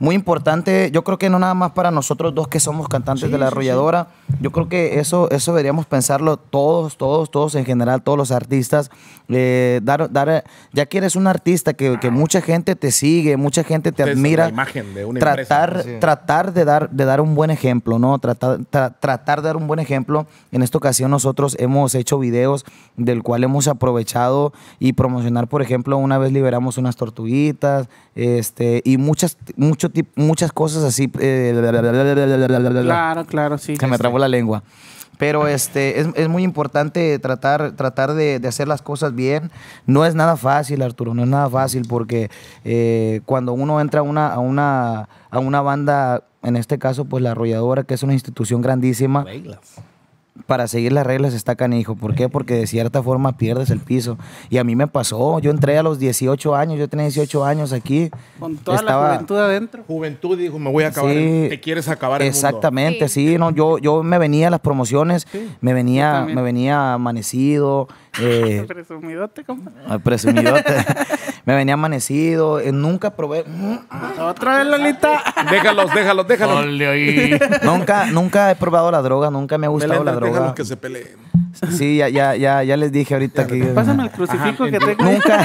Muy 0.00 0.16
importante, 0.16 0.90
yo 0.92 1.04
creo 1.04 1.18
que 1.18 1.30
no 1.30 1.38
nada 1.38 1.54
más 1.54 1.70
para 1.72 1.90
nosotros 1.92 2.34
dos 2.34 2.48
que 2.48 2.58
somos 2.58 2.88
cantantes 2.88 3.30
de 3.30 3.38
la 3.38 3.46
arrolladora, 3.46 4.08
yo 4.40 4.50
creo 4.50 4.68
que 4.68 4.98
eso, 4.98 5.30
eso 5.30 5.52
deberíamos 5.52 5.86
pensarlo 5.86 6.36
todos, 6.36 6.96
todos, 6.96 7.30
todos 7.30 7.54
en 7.54 7.64
general, 7.64 8.02
todos 8.02 8.18
los 8.18 8.32
artistas, 8.32 8.90
eh, 9.28 9.80
dar, 9.84 10.10
dar, 10.12 10.44
ya 10.72 10.86
que 10.86 10.98
eres 10.98 11.14
un 11.16 11.26
artista 11.28 11.74
que, 11.74 11.98
que 12.00 12.10
mucha 12.10 12.40
gente 12.42 12.74
te 12.74 12.90
sigue, 12.90 13.36
mucha 13.36 13.62
gente 13.62 13.92
te 13.92 14.04
la 14.04 14.12
admira, 14.12 14.48
imagen 14.48 14.94
de 14.94 15.04
una 15.04 15.20
tratar, 15.20 15.68
empresa. 15.70 15.88
Sí. 15.90 16.00
tratar 16.00 16.52
de 16.52 16.64
dar, 16.64 16.90
de 16.90 17.04
dar 17.04 17.20
un 17.20 17.34
buen 17.36 17.50
ejemplo, 17.50 17.98
¿no? 18.00 18.18
Tratar, 18.18 18.58
tra- 18.70 18.94
tratar 18.98 19.42
de 19.42 19.46
dar 19.46 19.56
un 19.56 19.66
buen 19.68 19.78
ejemplo. 19.78 20.26
En 20.50 20.62
esta 20.62 20.76
ocasión 20.76 21.10
nosotros 21.12 21.56
hemos 21.60 21.94
hecho 21.94 22.18
videos 22.18 22.64
del 22.96 23.22
cual 23.22 23.44
hemos 23.44 23.68
aprovechado 23.68 24.52
y 24.80 24.94
promocionar, 24.94 25.46
por 25.46 25.62
ejemplo, 25.62 25.96
una 25.98 26.18
vez 26.18 26.32
liberamos 26.32 26.78
unas 26.78 26.96
tortuguitas, 26.96 27.88
este, 28.16 28.82
y 28.84 28.98
muchas, 28.98 29.36
mucho 29.74 29.90
muchas 30.16 30.52
cosas 30.52 30.84
así. 30.84 31.10
eh, 31.18 31.52
Claro, 32.86 33.26
claro, 33.26 33.58
sí. 33.58 33.76
se 33.76 33.86
me 33.86 33.98
trabó 33.98 34.18
la 34.18 34.28
lengua. 34.28 34.62
Pero 35.16 35.46
este, 35.46 36.00
es, 36.00 36.08
es 36.16 36.28
muy 36.28 36.42
importante 36.42 37.16
tratar, 37.20 37.72
tratar 37.76 38.14
de, 38.14 38.40
de 38.40 38.48
hacer 38.48 38.66
las 38.66 38.82
cosas 38.82 39.14
bien. 39.14 39.50
No 39.86 40.04
es 40.04 40.14
nada 40.16 40.36
fácil, 40.36 40.82
Arturo, 40.82 41.14
no 41.14 41.22
es 41.22 41.28
nada 41.28 41.48
fácil 41.48 41.86
porque 41.88 42.30
eh, 42.64 43.20
cuando 43.24 43.52
uno 43.52 43.80
entra 43.80 44.00
a 44.00 44.02
una, 44.02 44.26
a, 44.32 44.40
una, 44.40 45.08
a 45.30 45.38
una 45.38 45.60
banda, 45.62 46.24
en 46.42 46.56
este 46.56 46.78
caso, 46.78 47.04
pues 47.04 47.22
la 47.22 47.30
arrolladora, 47.30 47.84
que 47.84 47.94
es 47.94 48.02
una 48.02 48.12
institución 48.12 48.60
grandísima, 48.60 49.22
Reglas. 49.22 49.60
Para 50.46 50.68
seguir 50.68 50.92
las 50.92 51.06
reglas 51.06 51.34
está 51.34 51.54
canijo. 51.56 51.94
¿Por 51.94 52.14
qué? 52.14 52.28
Porque 52.28 52.54
de 52.54 52.66
cierta 52.66 53.02
forma 53.02 53.36
pierdes 53.36 53.70
el 53.70 53.80
piso. 53.80 54.18
Y 54.50 54.58
a 54.58 54.64
mí 54.64 54.76
me 54.76 54.86
pasó. 54.86 55.38
Yo 55.38 55.50
entré 55.50 55.78
a 55.78 55.82
los 55.82 55.98
18 55.98 56.54
años, 56.54 56.78
yo 56.78 56.88
tenía 56.88 57.06
18 57.06 57.44
años 57.44 57.72
aquí. 57.72 58.10
Con 58.38 58.56
toda 58.56 58.78
Estaba- 58.78 59.08
la 59.08 59.14
juventud 59.14 59.36
adentro. 59.38 59.84
Juventud 59.86 60.38
dijo, 60.38 60.58
me 60.58 60.70
voy 60.70 60.84
a 60.84 60.88
acabar. 60.88 61.12
Sí. 61.12 61.18
el- 61.18 61.48
te 61.48 61.60
quieres 61.60 61.88
acabar 61.88 62.20
el 62.22 62.26
mundo. 62.26 62.36
Exactamente, 62.36 63.08
Sí. 63.08 63.28
sí. 63.28 63.38
no, 63.38 63.50
yo, 63.50 63.78
yo 63.78 64.02
me 64.02 64.18
venía 64.18 64.48
a 64.48 64.50
las 64.50 64.60
promociones, 64.60 65.26
me 65.60 65.72
yo 65.72 65.74
venía, 65.74 66.26
me 66.28 66.42
venía 66.42 66.94
amanecido, 66.94 67.88
eh, 68.20 68.64
Presumidote, 68.68 69.44
compa. 69.44 69.70
ay, 69.88 69.98
presumidote. 69.98 70.74
me 71.44 71.54
venía 71.54 71.74
amanecido, 71.74 72.60
eh, 72.60 72.72
nunca 72.72 73.10
probé, 73.16 73.44
Otra 74.20 74.58
vez, 74.58 74.66
Lolita. 74.66 75.22
Déjalos, 75.50 75.92
déjalos, 75.94 76.26
déjalos. 76.26 76.66
nunca, 77.64 78.06
nunca 78.06 78.50
he 78.50 78.56
probado 78.56 78.90
la 78.90 79.02
droga, 79.02 79.30
nunca 79.30 79.58
me 79.58 79.66
ha 79.66 79.70
gustado 79.70 80.04
la 80.04 80.12
droga. 80.12 80.32
déjalos 80.32 80.54
que 80.54 80.64
se 80.64 80.76
peleen. 80.76 81.16
Sí, 81.70 81.98
ya, 81.98 82.08
ya, 82.08 82.34
ya, 82.34 82.64
ya 82.64 82.76
les 82.76 82.90
dije 82.90 83.14
ahorita 83.14 83.46
que 83.46 83.62
Pásame 83.66 84.02
el 84.04 84.10
crucifijo 84.10 84.64
que 84.64 84.78
tengo. 84.80 85.04
nunca. 85.04 85.40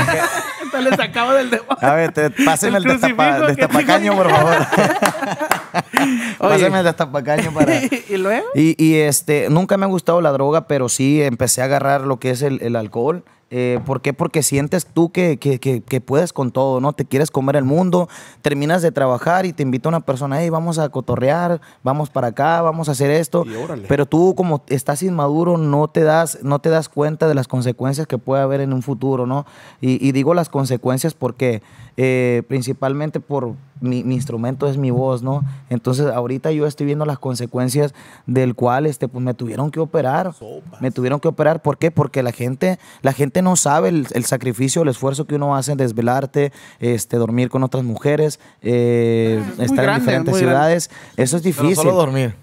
Te 0.72 0.82
le 0.82 0.96
sacaba 0.96 1.34
del 1.34 1.50
dedo. 1.50 1.66
A 1.82 1.94
ver, 1.94 2.12
te, 2.12 2.30
pásenme 2.30 2.78
el, 2.78 2.86
El 2.86 3.00
destapa, 3.00 3.40
destapacaño, 3.40 4.16
por 4.16 4.30
favor. 4.30 4.56
Pásame 6.40 6.80
el 6.80 6.86
destapacaño 6.86 7.54
para... 7.54 7.84
¿Y 8.10 8.18
luego? 8.18 8.48
Y, 8.56 8.82
y, 8.84 8.96
este, 8.98 9.50
nunca 9.50 9.78
me 9.78 9.86
ha 9.86 9.90
gustado 9.90 10.22
la 10.22 10.32
droga, 10.32 10.68
pero 10.68 10.90
sí 10.90 11.22
empecé 11.22 11.62
a 11.62 11.66
agarrar 11.66 12.02
lo 12.02 12.20
que 12.20 12.32
es 12.32 12.42
el, 12.42 12.62
el 12.62 12.76
alcohol. 12.76 13.24
Eh, 13.52 13.80
¿Por 13.86 14.02
qué? 14.02 14.14
Porque 14.14 14.44
sientes 14.44 14.86
tú 14.86 15.12
que, 15.12 15.38
que, 15.38 15.60
que- 15.60 15.82
que 15.82 16.02
puedes 16.02 16.34
con 16.34 16.52
todo, 16.52 16.80
¿no? 16.82 16.94
Te 16.94 17.06
quieres 17.06 17.32
comer 17.32 17.56
el 17.56 17.64
mundo, 17.64 18.08
terminas 18.44 18.82
de 18.84 18.92
trabajar 18.92 19.46
y 19.48 19.54
te 19.54 19.64
invita 19.64 19.90
una 19.90 20.02
persona, 20.02 20.40
hey, 20.42 20.50
vamos 20.52 20.78
a 20.78 20.90
cotorrear, 20.90 21.60
vamos 21.84 22.10
para 22.12 22.28
acá, 22.28 22.62
vamos 22.62 22.90
a 22.90 22.92
hacer 22.92 23.10
esto. 23.10 23.44
Pero 23.88 24.06
tú 24.06 24.36
como 24.36 24.62
estás 24.68 25.02
inmaduro 25.02 25.58
no 25.58 25.88
te 25.88 26.04
das, 26.04 26.40
no 26.44 26.60
te 26.60 26.70
das 26.70 26.90
cuenta 26.90 27.28
de 27.28 27.34
las 27.34 27.48
consecuencias 27.48 28.06
que 28.06 28.20
puede 28.20 28.44
haber 28.44 28.62
en 28.62 28.72
un 28.72 28.84
futuro, 28.84 29.26
¿no? 29.26 29.46
Y, 29.82 30.06
y 30.08 30.12
digo 30.12 30.34
las 30.36 30.50
consecuencias 30.50 31.16
porque 31.16 31.64
eh, 31.98 32.44
principalmente 32.48 33.20
por 33.20 33.54
mi, 33.82 34.04
mi 34.04 34.16
instrumento 34.16 34.68
es 34.68 34.78
mi 34.78 34.92
voz, 34.92 35.24
¿no? 35.24 35.44
Entonces 35.70 36.08
ahorita 36.08 36.52
yo 36.52 36.68
estoy 36.68 36.86
viendo 36.86 37.06
las 37.06 37.20
consecuencias 37.20 37.94
del 38.26 38.56
cual 38.56 38.86
este, 38.86 39.08
pues, 39.08 39.24
me 39.24 39.34
tuvieron 39.34 39.72
que 39.72 39.80
operar. 39.80 40.34
Me 40.80 40.92
tuvieron 40.92 41.20
que 41.20 41.28
operar. 41.28 41.62
¿Por 41.62 41.78
qué? 41.78 41.92
Porque 41.92 42.24
la 42.24 42.32
gente, 42.32 42.80
la 43.02 43.14
gente 43.14 43.42
no 43.42 43.56
sabe 43.56 43.90
el, 43.90 44.08
el 44.14 44.26
sacrificio, 44.26 44.82
el 44.82 44.90
esfuerzo 44.90 45.26
que 45.26 45.36
uno 45.36 45.56
hace 45.56 45.72
en 45.72 45.78
desvelarte, 45.78 46.52
este, 46.80 47.18
dormir 47.18 47.50
con 47.50 47.64
otras 47.64 47.84
mujeres, 47.84 48.40
eh, 48.62 49.42
estar 49.60 49.86
grande, 49.86 49.94
en 49.94 50.00
diferentes 50.00 50.34
grande. 50.34 50.40
ciudades. 50.40 50.90
Eso 51.18 51.38
es 51.38 51.44
Pero 51.44 51.56
difícil. 51.56 51.76
solo 51.76 51.96
dormir. 51.96 52.36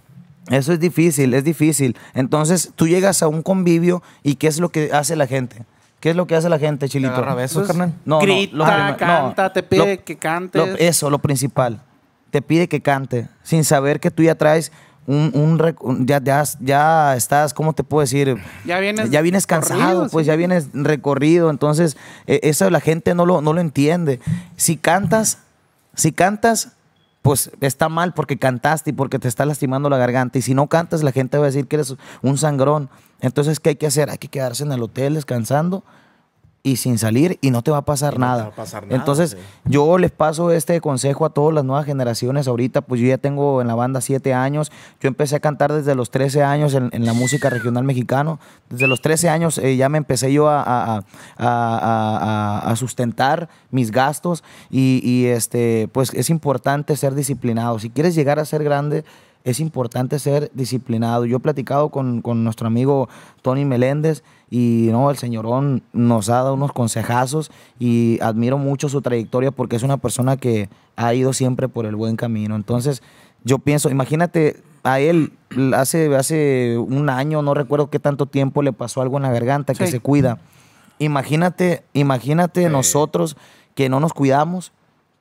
Eso 0.50 0.72
es 0.72 0.78
difícil, 0.78 1.34
es 1.34 1.42
difícil. 1.42 1.96
Entonces 2.14 2.70
tú 2.76 2.86
llegas 2.86 3.22
a 3.22 3.28
un 3.28 3.42
convivio 3.42 4.02
y 4.22 4.36
¿qué 4.36 4.46
es 4.46 4.60
lo 4.60 4.68
que 4.68 4.90
hace 4.92 5.16
la 5.16 5.26
gente? 5.26 5.64
¿Qué 6.00 6.10
es 6.10 6.16
lo 6.16 6.26
que 6.26 6.36
hace 6.36 6.48
la 6.48 6.58
gente, 6.58 6.88
Chilito? 6.88 7.12
agarra 7.14 7.34
besos, 7.34 7.58
Pues, 7.58 7.68
carnal? 7.68 7.94
No, 8.04 8.16
no, 8.16 8.20
Grita, 8.20 8.56
lo 8.56 8.64
primer- 8.64 8.96
canta, 8.96 9.52
te 9.52 9.62
pide 9.62 9.98
que 9.98 10.16
cantes. 10.16 10.66
lo- 10.66 10.76
eso, 10.76 11.10
lo 11.10 11.18
principal. 11.18 11.80
Te 12.30 12.42
pide 12.42 12.68
que 12.68 12.80
cante, 12.82 13.28
sin 13.42 13.64
saber 13.64 13.98
que 13.98 14.10
tú 14.10 14.22
ya 14.22 14.34
traes 14.34 14.72
un, 15.06 15.30
un 15.34 16.06
ya, 16.06 16.20
ya, 16.22 16.42
ya 16.60 17.16
estás, 17.16 17.54
¿cómo 17.54 17.72
te 17.72 17.82
puedo 17.84 18.00
decir? 18.02 18.36
Ya 18.64 18.78
vienes 18.80 19.08
ya 19.10 19.20
vienes 19.22 19.46
cansado, 19.46 20.08
pues 20.10 20.26
sí. 20.26 20.28
ya 20.28 20.36
vienes 20.36 20.68
recorrido. 20.74 21.48
Entonces, 21.48 21.96
eh, 22.26 22.40
eso 22.42 22.68
la 22.70 22.80
gente 22.80 23.14
no 23.14 23.24
lo, 23.24 23.40
no 23.40 23.52
lo 23.52 23.60
entiende. 23.60 24.20
Si 24.56 24.76
cantas, 24.76 25.38
si 25.94 26.10
cantas, 26.12 26.72
pues 27.22 27.50
está 27.60 27.88
mal 27.88 28.14
porque 28.14 28.36
cantaste 28.36 28.90
y 28.90 28.92
porque 28.92 29.18
te 29.20 29.28
está 29.28 29.46
lastimando 29.46 29.88
la 29.88 29.96
garganta. 29.96 30.38
Y 30.38 30.42
si 30.42 30.54
no 30.54 30.66
cantas, 30.66 31.02
la 31.04 31.12
gente 31.12 31.38
va 31.38 31.44
a 31.44 31.46
decir 31.46 31.66
que 31.68 31.76
eres 31.76 31.94
un 32.22 32.36
sangrón. 32.36 32.90
Entonces, 33.20 33.60
¿qué 33.60 33.70
hay 33.70 33.76
que 33.76 33.86
hacer? 33.86 34.10
Hay 34.10 34.18
que 34.18 34.28
quedarse 34.28 34.62
en 34.64 34.72
el 34.72 34.82
hotel 34.82 35.14
descansando 35.14 35.84
y 36.62 36.78
sin 36.78 36.98
salir 36.98 37.38
y 37.42 37.52
no 37.52 37.62
te 37.62 37.70
va 37.70 37.76
a 37.78 37.84
pasar, 37.84 38.14
no 38.18 38.26
nada. 38.26 38.42
va 38.42 38.48
a 38.48 38.56
pasar 38.56 38.82
nada, 38.84 38.96
Entonces, 38.96 39.30
sí. 39.30 39.36
yo 39.66 39.98
les 39.98 40.10
paso 40.10 40.50
este 40.50 40.80
consejo 40.80 41.24
a 41.24 41.30
todas 41.30 41.54
las 41.54 41.64
nuevas 41.64 41.86
generaciones. 41.86 42.48
Ahorita, 42.48 42.80
pues 42.80 43.00
yo 43.00 43.06
ya 43.06 43.18
tengo 43.18 43.60
en 43.62 43.68
la 43.68 43.76
banda 43.76 44.00
siete 44.00 44.34
años. 44.34 44.72
Yo 45.00 45.06
empecé 45.06 45.36
a 45.36 45.40
cantar 45.40 45.72
desde 45.72 45.94
los 45.94 46.10
13 46.10 46.42
años 46.42 46.74
en, 46.74 46.88
en 46.92 47.06
la 47.06 47.12
música 47.12 47.50
regional 47.50 47.84
mexicano. 47.84 48.40
Desde 48.68 48.88
los 48.88 49.00
13 49.00 49.28
años 49.28 49.58
eh, 49.58 49.76
ya 49.76 49.88
me 49.88 49.98
empecé 49.98 50.32
yo 50.32 50.48
a, 50.48 50.60
a- 50.60 50.96
a- 50.96 51.04
a- 51.38 52.58
a- 52.66 52.70
a 52.72 52.76
sustentar 52.76 53.48
mis 53.70 53.92
gastos 53.92 54.42
y, 54.68 55.00
y, 55.04 55.26
este, 55.26 55.88
pues 55.92 56.12
es 56.14 56.30
importante 56.30 56.96
ser 56.96 57.14
disciplinado. 57.14 57.78
Si 57.78 57.90
quieres 57.90 58.16
llegar 58.16 58.40
a 58.40 58.44
ser 58.44 58.64
grande, 58.64 59.04
es 59.46 59.60
importante 59.60 60.18
ser 60.18 60.50
disciplinado. 60.54 61.24
Yo 61.24 61.36
he 61.36 61.40
platicado 61.40 61.88
con, 61.90 62.20
con 62.20 62.42
nuestro 62.42 62.66
amigo 62.66 63.08
Tony 63.42 63.64
Meléndez 63.64 64.24
y 64.50 64.88
no, 64.90 65.08
el 65.08 65.16
señorón 65.16 65.84
nos 65.92 66.28
ha 66.28 66.34
dado 66.34 66.54
unos 66.54 66.72
consejazos 66.72 67.52
y 67.78 68.18
admiro 68.20 68.58
mucho 68.58 68.88
su 68.88 69.02
trayectoria 69.02 69.52
porque 69.52 69.76
es 69.76 69.84
una 69.84 69.98
persona 69.98 70.36
que 70.36 70.68
ha 70.96 71.14
ido 71.14 71.32
siempre 71.32 71.68
por 71.68 71.86
el 71.86 71.94
buen 71.94 72.16
camino. 72.16 72.56
Entonces, 72.56 73.04
yo 73.44 73.60
pienso, 73.60 73.88
imagínate 73.88 74.64
a 74.82 74.98
él 74.98 75.32
hace, 75.74 76.14
hace 76.16 76.76
un 76.76 77.08
año, 77.08 77.40
no 77.40 77.54
recuerdo 77.54 77.88
qué 77.88 78.00
tanto 78.00 78.26
tiempo 78.26 78.62
le 78.62 78.72
pasó 78.72 79.00
algo 79.00 79.16
en 79.16 79.22
la 79.22 79.30
garganta, 79.30 79.74
que 79.74 79.86
se 79.86 80.00
cuida. 80.00 80.40
Imagínate, 80.98 81.84
imagínate 81.92 82.68
nosotros 82.68 83.36
que 83.76 83.88
no 83.88 84.00
nos 84.00 84.12
cuidamos. 84.12 84.72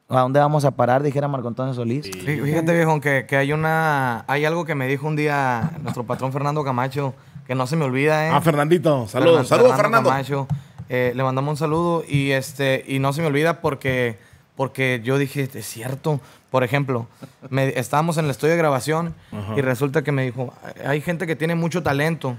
¿A 0.08 0.20
dónde 0.22 0.40
vamos 0.40 0.66
a 0.66 0.72
parar? 0.72 1.02
Dijera 1.02 1.28
Marco 1.28 1.48
Antonio 1.48 1.74
Solís. 1.74 2.06
Fí- 2.06 2.44
Fíjate, 2.44 2.74
viejo, 2.74 3.02
que, 3.02 3.26
que 3.28 3.38
hay 3.38 3.52
una. 3.54 4.24
Hay 4.28 4.46
algo 4.46 4.64
que 4.66 4.76
me 4.76 4.88
dijo 4.88 5.08
un 5.08 5.16
día 5.16 5.72
nuestro 5.82 6.04
patrón 6.04 6.32
Fernando 6.32 6.64
Camacho, 6.64 7.16
que 7.48 7.56
no 7.56 7.66
se 7.66 7.76
me 7.76 7.86
olvida, 7.86 8.28
¿eh? 8.28 8.32
Ah, 8.32 8.40
Fernandito, 8.42 9.08
saludos. 9.08 9.42
Fernan- 9.42 9.46
Saludos, 9.48 9.76
Fernando. 9.76 10.10
Camacho. 10.10 10.48
Eh, 10.90 11.14
le 11.16 11.24
mandamos 11.24 11.52
un 11.54 11.58
saludo 11.58 12.04
y 12.08 12.30
este 12.32 12.84
y 12.88 13.00
no 13.00 13.12
se 13.14 13.22
me 13.22 13.28
olvida 13.28 13.60
porque 13.62 14.20
porque 14.56 15.02
yo 15.04 15.18
dije 15.18 15.50
es 15.52 15.66
cierto 15.66 16.22
por 16.52 16.64
ejemplo 16.64 17.08
me- 17.50 17.78
estábamos 17.80 18.18
en 18.20 18.26
el 18.26 18.32
estudio 18.32 18.52
de 18.54 18.60
grabación 18.60 19.16
y 19.58 19.62
resulta 19.62 20.04
que 20.04 20.12
me 20.12 20.24
dijo 20.24 20.54
hay 20.86 21.02
gente 21.02 21.26
que 21.26 21.36
tiene 21.36 21.56
mucho 21.56 21.82
talento 21.82 22.38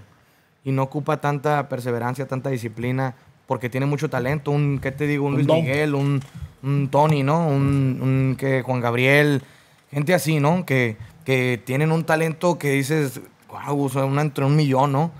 y 0.62 0.70
no 0.70 0.84
ocupa 0.84 1.16
tanta 1.16 1.68
perseverancia 1.68 2.28
tanta 2.28 2.48
disciplina 2.50 3.14
porque 3.46 3.68
tiene 3.68 3.86
mucho 3.86 4.10
talento 4.10 4.50
un 4.50 4.78
qué 4.78 4.92
te 4.92 5.06
digo 5.06 5.26
un, 5.26 5.32
Un 5.32 5.34
Luis 5.36 5.46
don. 5.46 5.60
Miguel 5.60 5.94
un, 5.94 6.20
un 6.62 6.88
Tony 6.88 7.22
no 7.22 7.46
un, 7.48 7.98
un 8.02 8.36
que 8.38 8.62
Juan 8.62 8.80
Gabriel 8.80 9.42
gente 9.90 10.14
así 10.14 10.40
no 10.40 10.64
que 10.66 10.96
que 11.24 11.60
tienen 11.64 11.92
un 11.92 12.04
talento 12.04 12.58
que 12.58 12.70
dices 12.70 13.20
wow 13.48 13.84
o 13.84 13.88
sea, 13.88 14.04
una 14.04 14.22
entre 14.22 14.44
un 14.44 14.56
millón 14.56 14.92
no 14.92 15.12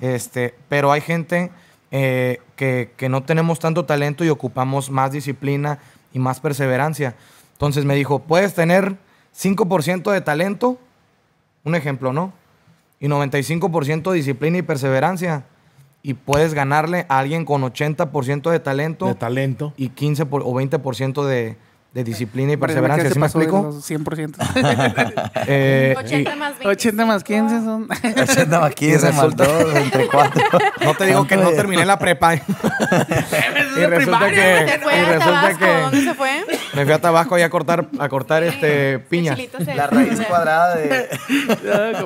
este, 0.00 0.54
pero 0.68 0.92
hay 0.92 1.00
gente 1.00 1.50
eh, 1.90 2.40
que, 2.56 2.92
que 2.96 3.08
no 3.08 3.22
tenemos 3.22 3.58
tanto 3.58 3.84
talento 3.84 4.24
y 4.24 4.28
ocupamos 4.28 4.90
más 4.90 5.12
disciplina 5.12 5.78
y 6.12 6.18
más 6.18 6.40
perseverancia. 6.40 7.14
Entonces 7.52 7.84
me 7.84 7.94
dijo, 7.94 8.20
puedes 8.20 8.54
tener 8.54 8.96
5% 9.36 10.10
de 10.12 10.20
talento, 10.20 10.78
un 11.64 11.74
ejemplo, 11.74 12.12
¿no? 12.12 12.32
Y 13.00 13.08
95% 13.08 14.10
de 14.10 14.16
disciplina 14.16 14.58
y 14.58 14.62
perseverancia. 14.62 15.44
Y 16.08 16.14
puedes 16.14 16.54
ganarle 16.54 17.04
a 17.08 17.18
alguien 17.18 17.44
con 17.44 17.62
80% 17.62 18.50
de 18.52 18.60
talento 18.60 19.06
De 19.06 19.16
talento. 19.16 19.72
y 19.76 19.88
15 19.88 20.24
por- 20.24 20.42
o 20.42 20.52
20% 20.54 21.24
de, 21.26 21.56
de 21.96 22.04
disciplina 22.04 22.52
y 22.52 22.56
perseverancia. 22.58 23.08
se 23.08 23.14
¿Sí 23.14 23.18
me 23.18 23.24
explico? 23.24 23.62
los 23.62 23.90
100%. 23.90 24.36
Eh, 25.48 25.94
y- 25.96 25.98
80 25.98 26.36
más 26.36 26.50
20. 26.58 26.68
80 26.68 27.06
más 27.06 27.24
15 27.24 27.60
son... 27.64 27.88
80 28.22 28.60
más 28.60 28.74
15 28.74 29.06
más 29.12 29.14
resulta- 29.14 29.44
2, 29.46 29.74
entre 29.76 30.06
4. 30.08 30.42
no 30.84 30.94
te 30.94 31.06
digo 31.06 31.26
que 31.26 31.36
no 31.38 31.50
terminé 31.52 31.86
la 31.86 31.98
prepa. 31.98 32.34
y 32.34 32.40
resulta 33.86 34.28
que, 34.28 34.66
¿Se 34.68 34.78
fue 34.80 34.92
y 34.94 34.98
a 34.98 35.04
resulta 35.04 35.24
Tabasco? 35.24 35.58
que 35.58 35.80
¿Dónde 35.80 36.02
se 36.04 36.14
fue? 36.14 36.44
me 36.74 36.84
fui 36.84 36.92
a 36.92 37.00
Tabasco 37.00 37.34
ahí 37.36 37.42
a 37.42 37.48
cortar, 37.50 37.88
a 37.98 38.08
cortar 38.10 38.42
este 38.42 38.98
piña. 38.98 39.34
La 39.74 39.86
raíz 39.86 40.20
cuadrada 40.28 40.76
de... 40.76 41.08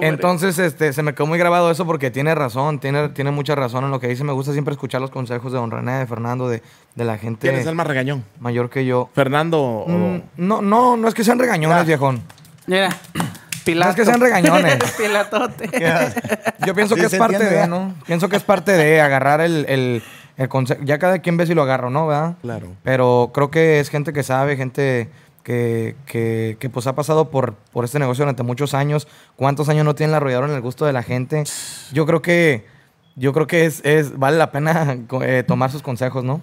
Entonces, 0.03 0.59
este, 0.59 0.92
se 0.92 1.03
me 1.03 1.14
quedó 1.14 1.26
muy 1.26 1.38
grabado 1.38 1.70
eso 1.70 1.85
porque 1.87 2.11
tiene 2.12 2.35
razón, 2.35 2.79
tiene, 2.79 3.09
tiene 3.09 3.31
mucha 3.33 3.55
razón 3.57 3.85
en 3.85 3.90
lo 3.90 3.98
que 4.00 4.07
dice. 4.09 4.22
Me 4.22 4.33
gusta 4.33 4.53
siempre 4.53 4.72
escuchar 4.74 5.00
los 5.00 5.11
consejos 5.11 5.50
de 5.53 5.59
Don 5.59 5.70
René, 5.70 5.98
de 5.98 6.07
Fernando, 6.07 6.48
de, 6.48 6.62
de 6.94 7.05
la 7.05 7.18
gente 7.18 7.48
¿Quién 7.48 7.61
es 7.61 7.66
el 7.66 7.74
más 7.74 7.87
regañón? 7.87 8.24
mayor 8.40 8.68
que 8.70 8.85
yo. 8.85 9.09
Fernando 9.14 9.61
o- 9.62 9.88
Mm, 9.88 10.22
no, 10.37 10.61
no, 10.62 10.96
no 10.96 11.09
es 11.09 11.14
que 11.14 11.24
sean 11.24 11.38
regañones, 11.38 11.87
viejón. 11.87 12.22
Mira, 12.66 12.90
Pilato. 13.64 13.87
No 13.87 13.90
es 13.90 13.96
que 13.96 14.05
sean 14.05 14.20
regañones. 14.20 14.79
Pilatote. 14.98 15.70
Yo 16.66 16.74
pienso 16.74 16.94
Sí, 16.94 17.00
que 17.03 17.07
es 17.07 17.14
parte 17.16 17.37
entiende, 17.37 17.61
de. 17.61 17.68
¿no? 17.68 17.94
Pienso 18.07 18.29
que 18.29 18.37
es 18.37 18.42
parte 18.42 18.72
de 18.72 19.00
agarrar 19.00 19.40
el, 19.40 19.66
el, 19.68 20.03
el 20.37 20.48
consejo. 20.48 20.81
Ya 20.85 20.98
cada 20.98 21.18
quien 21.20 21.37
ve 21.37 21.46
si 21.46 21.55
lo 21.55 21.62
agarro, 21.62 21.90
¿no? 21.90 22.07
¿Verdad? 22.07 22.37
Claro. 22.42 22.68
Pero 22.83 23.31
creo 23.35 23.50
que 23.50 23.79
es 23.81 23.88
gente 23.90 24.12
que 24.12 24.22
sabe, 24.22 24.57
gente 24.57 25.09
que, 25.42 25.94
que, 26.07 26.57
que, 26.59 26.70
pues 26.70 26.87
ha 26.87 26.94
pasado 26.94 27.31
por, 27.31 27.55
por 27.72 27.85
este 27.85 27.98
negocio 27.98 28.22
durante 28.24 28.42
muchos 28.42 28.72
años. 28.74 29.07
¿Cuántos 29.37 29.68
años 29.68 29.85
no 29.85 29.94
tienen 29.94 30.12
la 30.12 30.16
arrolladora 30.18 30.48
en 30.48 30.55
el 30.55 30.61
gusto 30.62 30.87
de 30.87 30.92
la 30.94 31.03
gente? 31.03 31.44
Yo 31.92 32.07
creo 32.07 32.22
que, 32.22 32.66
yo 33.16 33.33
creo 33.35 33.46
que 33.46 33.66
es, 33.66 33.85
es, 33.85 34.18
vale 34.18 34.38
la 34.38 34.50
pena 34.53 34.96
eh, 35.22 35.44
tomar 35.46 35.70
sus 35.70 35.83
consejos, 35.83 36.24
¿no? 36.24 36.40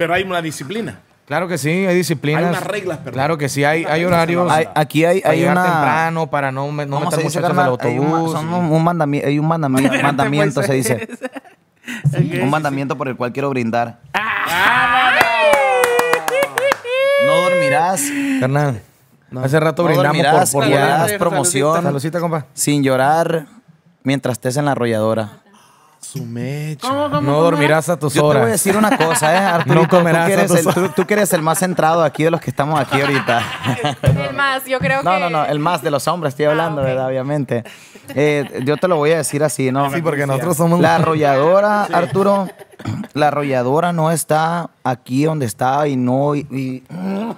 Pero 0.00 0.14
hay 0.14 0.22
una 0.22 0.40
disciplina. 0.40 0.98
Claro 1.26 1.46
que 1.46 1.58
sí, 1.58 1.68
hay 1.68 1.94
disciplinas. 1.94 2.42
Hay 2.42 2.48
unas 2.48 2.64
reglas, 2.64 2.96
perdón. 2.98 3.12
Claro 3.12 3.36
que 3.36 3.50
sí, 3.50 3.64
hay, 3.64 3.84
horarios. 4.02 4.46
en 4.46 4.50
Hay- 4.50 4.68
aquí 4.74 5.04
hay, 5.04 5.20
para 5.20 5.32
hay 5.34 5.38
llegar 5.40 5.58
una... 5.58 5.64
temprano, 5.64 6.26
para 6.30 6.50
no, 6.50 6.72
no 6.72 6.86
¿Cómo 6.88 7.00
meter 7.04 7.18
se 7.18 7.22
dice, 7.26 7.40
muchachos? 7.40 7.78
Hay 7.82 7.98
un, 7.98 8.10
ma- 8.10 8.16
autobús. 8.16 8.32
son 8.32 8.50
y- 8.50 8.54
un, 8.54 8.64
un 8.72 8.82
mandami- 8.84 9.22
hay 9.22 9.38
un 9.38 9.46
mandami- 9.46 10.02
mandamiento, 10.02 10.62
se 10.62 10.72
dice. 10.72 11.06
Ok. 12.14 12.42
Un 12.42 12.48
mandamiento 12.50 12.96
por 12.96 13.08
el 13.08 13.16
cual 13.16 13.30
quiero 13.32 13.50
brindar. 13.50 13.98
No 17.26 17.36
dormirás 17.42 18.02
Carnal, 18.40 18.80
hace 19.42 19.60
rato 19.60 19.82
No 19.82 19.88
brindamos 19.88 20.50
por, 20.50 20.64
dormirás 20.64 20.80
por 20.80 20.88
saludcita. 20.88 21.18
promoción 21.18 21.82
Saludcita, 21.82 22.20
compa. 22.20 22.46
sin 22.54 22.82
llorar 22.82 23.46
mientras 24.02 24.32
estés 24.32 24.56
en 24.56 24.64
la 24.64 24.72
arrolladora. 24.72 25.28
Su 26.00 26.24
mecha. 26.24 26.88
¿Cómo, 26.88 27.04
cómo, 27.04 27.20
No 27.20 27.26
cómo 27.26 27.42
dormirás 27.42 27.88
a 27.88 27.98
tus 27.98 28.14
Yo 28.14 28.22
te 28.22 28.38
voy 28.38 28.46
a 28.48 28.50
decir 28.50 28.76
una 28.76 28.96
cosa, 28.96 29.34
¿eh, 29.34 29.38
Arturito? 29.46 29.74
No 29.74 29.88
tú, 29.88 29.96
comerás 29.96 30.26
que 30.26 30.32
a 30.32 30.36
eres 30.38 30.46
tus 30.50 30.66
el, 30.66 30.74
tú, 30.74 30.88
tú 30.96 31.06
que 31.06 31.14
eres 31.14 31.32
el 31.32 31.42
más 31.42 31.58
centrado 31.58 32.02
aquí 32.02 32.24
de 32.24 32.30
los 32.30 32.40
que 32.40 32.50
estamos 32.50 32.80
aquí 32.80 33.00
ahorita. 33.00 33.42
El 34.02 34.34
más, 34.34 34.64
yo 34.64 34.78
creo 34.78 35.02
No, 35.02 35.12
que... 35.12 35.20
no, 35.20 35.30
no, 35.30 35.44
el 35.44 35.58
más 35.58 35.82
de 35.82 35.90
los 35.90 36.08
hombres 36.08 36.32
estoy 36.32 36.46
hablando, 36.46 36.80
ok. 36.80 36.86
¿verdad? 36.86 37.06
Obviamente. 37.08 37.64
Eh, 38.14 38.62
yo 38.64 38.76
te 38.76 38.88
lo 38.88 38.96
voy 38.96 39.12
a 39.12 39.18
decir 39.18 39.44
así, 39.44 39.70
¿no? 39.70 39.90
Sí, 39.92 40.00
porque 40.02 40.26
nosotros 40.26 40.56
somos... 40.56 40.80
La 40.80 40.96
arrolladora, 40.96 41.84
Arturo, 41.84 42.48
la 43.14 43.28
arrolladora 43.28 43.92
no 43.92 44.10
está 44.10 44.70
aquí 44.84 45.24
donde 45.24 45.46
está 45.46 45.86
y 45.88 45.96
no... 45.96 46.34
y- 46.34 46.82
no, 46.90 47.36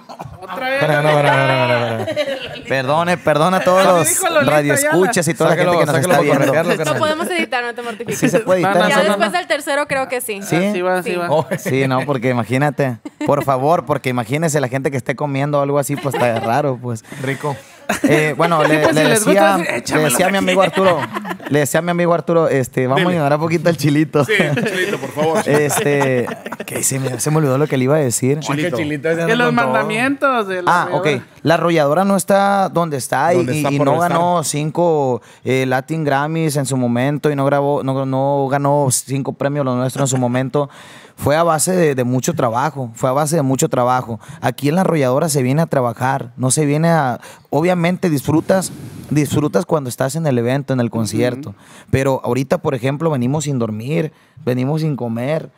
espera, 0.49 0.99
espera, 0.99 1.99
espera. 2.01 2.63
Perdone, 2.67 3.17
perdona 3.17 3.57
a 3.57 3.63
todos 3.63 3.83
los 3.85 4.45
radioescuchas 4.45 5.27
y 5.27 5.33
toda 5.33 5.51
la 5.51 5.55
gente 5.57 5.77
que 5.77 5.85
nos 5.85 5.95
sáquelo 5.95 6.13
está 6.13 6.63
viendo. 6.63 6.85
Lo 6.93 6.97
podemos 6.99 7.27
editar, 7.29 7.63
no 7.63 7.73
te 7.73 7.81
mortifiques. 7.81 8.19
Sí 8.19 8.29
se 8.29 8.39
puede 8.39 8.61
No, 8.61 8.69
editar. 8.69 8.83
no, 8.83 8.89
Ya 8.89 8.95
no, 8.97 9.03
no. 9.03 9.09
después 9.09 9.31
del 9.33 9.47
tercero 9.47 9.87
creo 9.87 10.07
que 10.07 10.21
sí. 10.21 10.41
¿Sí? 10.41 10.55
Así 10.55 10.81
va, 10.81 11.03
Sí. 11.03 11.15
va. 11.15 11.27
Oh, 11.29 11.45
Sí, 11.57 11.87
no, 11.87 12.01
porque 12.05 12.29
imagínate, 12.29 12.97
por 13.25 13.43
favor, 13.43 13.85
porque 13.85 14.09
imagínese 14.09 14.59
la 14.61 14.67
gente 14.67 14.91
que 14.91 14.97
esté 14.97 15.15
comiendo 15.15 15.61
algo 15.61 15.79
así, 15.79 15.95
pues 15.95 16.15
está 16.15 16.39
raro, 16.39 16.77
pues. 16.81 17.03
Rico. 17.21 17.55
Eh, 18.03 18.33
bueno, 18.37 18.63
le, 18.67 18.79
pues, 18.79 18.95
le 18.95 19.01
si 19.03 19.07
les 19.09 19.25
decía, 19.25 19.57
gusta, 19.57 19.95
le 19.97 20.03
decía 20.03 20.27
a 20.27 20.29
mi 20.29 20.37
amigo 20.37 20.61
Arturo, 20.61 20.99
le 21.49 21.59
decía 21.59 21.79
a 21.79 21.83
mi 21.83 21.91
amigo 21.91 22.13
Arturo, 22.13 22.47
este, 22.47 22.87
vamos 22.87 23.07
a 23.07 23.11
ignorar 23.11 23.39
un 23.39 23.41
poquito 23.45 23.69
el 23.69 23.77
chilito. 23.77 24.25
Sí, 24.25 24.33
chilito, 24.37 24.97
por 24.97 25.11
favor. 25.11 25.43
Este, 25.53 26.27
que 26.65 26.83
se 26.83 26.99
me, 26.99 27.19
se 27.19 27.31
me 27.31 27.37
olvidó 27.37 27.57
lo 27.57 27.67
que 27.67 27.77
le 27.77 27.85
iba 27.85 27.95
a 27.95 27.99
decir. 27.99 28.39
Chilito. 28.39 28.77
Que 28.77 29.35
los 29.35 29.53
mandamientos 29.53 30.47
de 30.47 30.63
la 30.63 30.83
Ah, 30.83 30.89
ok. 30.91 31.07
La 31.43 31.55
arrolladora 31.55 32.05
no 32.05 32.15
está 32.15 32.69
donde 32.69 32.95
está 32.95 33.33
y, 33.33 33.41
está 33.41 33.69
no 33.69 33.93
estar. 33.93 33.99
ganó 33.99 34.43
cinco 34.45 35.21
eh, 35.43 35.65
Latin 35.65 36.05
Grammys 36.05 36.55
en 36.55 36.65
su 36.65 36.77
momento 36.77 37.29
y 37.29 37.35
no 37.35 37.43
grabó, 37.45 37.83
no, 37.83 38.05
no 38.05 38.47
ganó 38.49 38.87
cinco 38.91 39.33
premios 39.33 39.65
lo 39.65 39.75
nuestro 39.75 40.03
en 40.03 40.07
su 40.07 40.17
momento. 40.17 40.69
Fue 41.17 41.35
a 41.35 41.43
base 41.43 41.73
de, 41.73 41.95
de 41.95 42.03
mucho 42.05 42.33
trabajo, 42.33 42.91
fue 42.95 43.09
a 43.09 43.13
base 43.13 43.35
de 43.35 43.41
mucho 43.41 43.67
trabajo. 43.67 44.21
Aquí 44.41 44.69
en 44.69 44.75
la 44.75 44.81
arrolladora 44.81 45.27
se 45.27 45.43
viene 45.43 45.61
a 45.61 45.67
trabajar, 45.67 46.31
no 46.37 46.49
se 46.49 46.65
viene 46.65 46.89
a... 46.89 47.19
Obviamente 47.49 48.09
disfrutas, 48.09 48.71
disfrutas 49.09 49.65
cuando 49.65 49.89
estás 49.89 50.15
en 50.15 50.25
el 50.25 50.37
evento, 50.37 50.73
en 50.73 50.79
el 50.79 50.89
concierto. 50.89 51.53
Pero 51.91 52.21
ahorita, 52.23 52.59
por 52.59 52.73
ejemplo, 52.73 53.11
venimos 53.11 53.43
sin 53.43 53.59
dormir, 53.59 54.11
venimos 54.43 54.81
sin 54.81 54.95
comer. 54.95 55.51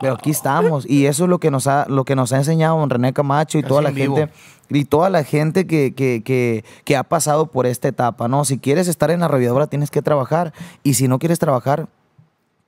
Pero 0.00 0.14
aquí 0.14 0.30
estamos. 0.30 0.88
Y 0.88 1.06
eso 1.06 1.24
es 1.24 1.30
lo 1.30 1.38
que 1.38 1.50
nos 1.50 1.66
ha, 1.66 1.86
lo 1.88 2.04
que 2.04 2.14
nos 2.14 2.32
ha 2.32 2.36
enseñado 2.36 2.78
don 2.78 2.88
René 2.88 3.12
Camacho 3.12 3.58
y 3.58 3.62
Casi 3.62 3.68
toda 3.68 3.82
la 3.82 3.92
gente 3.92 4.30
y 4.74 4.84
toda 4.84 5.10
la 5.10 5.24
gente 5.24 5.66
que, 5.66 5.94
que, 5.94 6.22
que, 6.24 6.64
que 6.84 6.96
ha 6.96 7.02
pasado 7.04 7.46
por 7.46 7.66
esta 7.66 7.88
etapa, 7.88 8.28
¿no? 8.28 8.44
Si 8.44 8.58
quieres 8.58 8.88
estar 8.88 9.10
en 9.10 9.20
la 9.20 9.26
arrolladora 9.26 9.66
tienes 9.66 9.90
que 9.90 10.02
trabajar 10.02 10.52
y 10.82 10.94
si 10.94 11.08
no 11.08 11.18
quieres 11.18 11.38
trabajar, 11.38 11.86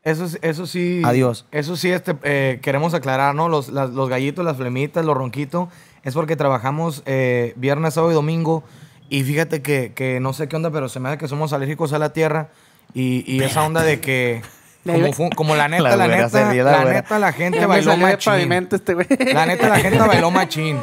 Eso, 0.02 0.24
es- 0.26 0.38
eso 0.42 0.66
sí. 0.66 1.00
Adiós. 1.04 1.46
Eso 1.50 1.76
sí, 1.76 1.90
este, 1.90 2.14
eh, 2.24 2.58
queremos 2.62 2.92
aclarar, 2.92 3.34
¿no? 3.34 3.48
Los, 3.48 3.68
las- 3.70 3.90
los 3.90 4.08
gallitos, 4.10 4.44
las 4.44 4.56
flemitas, 4.58 5.02
los 5.04 5.16
ronquitos, 5.16 5.68
es 6.02 6.12
porque 6.12 6.36
trabajamos 6.36 7.02
eh, 7.06 7.54
viernes, 7.56 7.94
sábado 7.94 8.12
y 8.12 8.14
domingo. 8.14 8.62
Y 9.08 9.22
fíjate 9.22 9.62
que, 9.62 9.92
que 9.94 10.20
no 10.20 10.32
sé 10.34 10.46
qué 10.48 10.56
onda, 10.56 10.70
pero 10.70 10.88
se 10.90 11.00
me 11.00 11.08
hace 11.08 11.16
que 11.18 11.28
somos 11.28 11.52
alérgicos 11.54 11.92
a 11.94 11.98
la 11.98 12.12
tierra. 12.12 12.48
Y, 12.92 13.24
y 13.26 13.42
esa 13.42 13.64
onda 13.64 13.82
de 13.82 14.00
que. 14.00 14.42
Como, 14.84 15.30
como 15.30 15.56
la 15.56 15.66
neta, 15.70 15.82
La 15.82 15.96
la, 15.96 16.06
neta, 16.08 16.50
ríe, 16.52 16.62
la 16.62 16.84
neta, 16.84 17.18
la 17.18 17.32
gente 17.32 17.64
bailó 17.64 17.96
machín. 17.96 18.52
este. 18.52 18.94
La 19.32 19.46
neta, 19.46 19.68
la 19.70 19.78
gente 19.78 19.98
bailó 19.98 20.30
machín. 20.30 20.76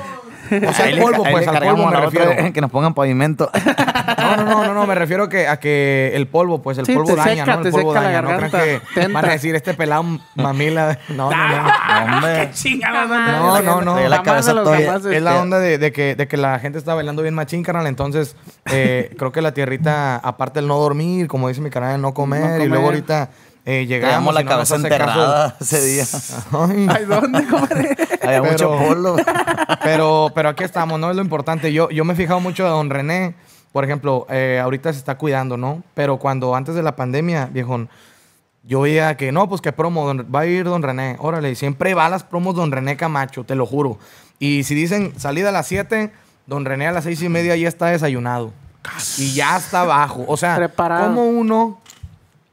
O 0.70 0.74
sea, 0.74 0.88
el 0.90 0.96
le- 0.96 1.02
polvo, 1.02 1.24
pues, 1.24 1.48
al 1.48 1.64
polvo 1.64 1.88
me 1.88 1.98
refiero. 2.02 2.32
que 2.54 2.62
nos 2.62 2.72
pongan 2.72 2.94
pavimento. 2.94 3.50
No, 4.22 4.36
no, 4.38 4.44
no, 4.46 4.64
no, 4.66 4.74
no, 4.74 4.88
me 4.88 4.96
refiero 4.96 5.30
que, 5.30 5.48
a 5.48 5.58
que 5.60 6.12
el 6.14 6.28
polvo, 6.28 6.62
pues 6.62 6.78
el 6.78 6.86
Sí, 6.86 6.94
polvo 6.94 7.16
daña, 7.16 7.44
seca, 7.46 7.58
¿no? 7.58 7.66
El 7.66 7.72
polvo 7.72 7.94
daña, 7.94 8.22
no 8.22 8.28
crean 8.28 8.42
garganta, 8.52 8.82
que 8.94 9.08
van 9.08 9.26
a 9.26 9.30
decir 9.30 9.56
este 9.56 9.74
pelado 9.74 10.04
mamila. 10.36 11.00
No, 11.10 11.30
no, 11.32 11.48
no. 11.48 12.16
Hombre. 12.16 12.50
Chingados, 12.54 13.10
No, 13.10 13.62
no, 13.62 13.82
no. 13.82 14.08
La 14.10 14.22
cabeza 14.24 14.54
jamases. 14.54 15.06
Es 15.14 15.22
la 15.22 15.42
onda 15.42 15.60
de, 15.60 15.78
de 15.78 15.92
que, 15.92 16.16
de 16.16 16.28
que 16.28 16.38
la 16.38 16.60
gente 16.60 16.78
está 16.78 16.94
bailando 16.94 17.22
bien 17.22 17.34
machín, 17.34 17.64
carnal. 17.64 17.88
Entonces, 17.88 18.36
eh, 18.72 19.14
creo 19.18 19.32
que 19.32 19.42
la 19.42 19.54
tierrita, 19.54 20.18
aparte 20.18 20.60
del 20.60 20.68
no 20.68 20.78
dormir, 20.78 21.28
como 21.28 21.48
dice 21.48 21.62
mi 21.62 21.70
canal, 21.70 22.00
no 22.02 22.14
comer. 22.14 22.60
No 22.60 22.64
y 22.66 22.68
luego 22.68 22.86
ahorita 22.86 23.30
eh, 23.66 23.86
llegamos 23.86 24.34
la 24.34 24.44
no 24.44 24.50
cabeza 24.50 24.76
caso. 24.76 24.88
enterrada 24.88 25.56
ese 25.62 25.82
día. 25.86 26.06
Ay, 26.52 26.88
Ay, 26.90 27.06
¿dónde, 27.06 27.48
comadre? 27.48 27.96
Había 28.24 28.42
mucho 28.42 28.72
Pero- 28.72 28.88
polvo. 28.88 29.16
pero, 29.84 30.32
pero 30.34 30.50
aquí 30.50 30.64
estamos, 30.64 31.00
¿no? 31.00 31.10
Es 31.10 31.16
lo 31.16 31.22
importante. 31.22 31.72
Yo, 31.74 31.90
yo 31.90 32.04
me 32.06 32.14
he 32.14 32.16
fijado 32.16 32.40
mucho 32.40 32.64
de 32.64 32.70
don 32.70 32.90
René. 32.90 33.36
Por 33.72 33.84
ejemplo, 33.86 34.28
eh, 34.30 34.60
ahorita 34.62 34.92
se 34.92 35.00
está 35.00 35.18
cuidando, 35.18 35.56
¿no? 35.58 35.82
Pero 35.94 36.18
cuando 36.18 36.56
antes 36.56 36.76
de 36.76 36.84
la 36.84 36.96
pandemia, 36.96 37.46
viejo, 37.52 37.88
yo 38.64 38.82
veía 38.82 39.16
que 39.16 39.32
no, 39.32 39.48
pues 39.48 39.62
que 39.62 39.72
promo, 39.72 40.06
don- 40.06 40.28
va 40.34 40.42
a 40.42 40.46
ir 40.46 40.66
don 40.66 40.84
René. 40.84 41.16
Órale, 41.20 41.56
siempre 41.56 41.94
va 41.94 42.08
a 42.08 42.10
las 42.10 42.24
promos 42.24 42.56
don 42.56 42.72
René 42.72 42.98
Camacho, 42.98 43.44
te 43.46 43.56
lo 43.56 43.66
juro. 43.66 43.98
Y 44.40 44.64
si 44.64 44.76
dicen 44.76 45.14
salida 45.18 45.50
a 45.50 45.52
las 45.54 45.68
7, 45.68 46.12
don 46.48 46.66
René 46.66 46.88
a 46.88 46.92
las 46.92 47.04
seis 47.06 47.22
y 47.22 47.30
media 47.30 47.56
ya 47.56 47.68
está 47.70 47.86
desayunado. 47.88 48.52
Y 49.18 49.34
ya 49.34 49.56
está 49.58 49.82
abajo. 49.82 50.26
O 50.28 50.36
sea, 50.36 50.56
Preparado. 50.58 51.06
como 51.08 51.24
uno 51.30 51.80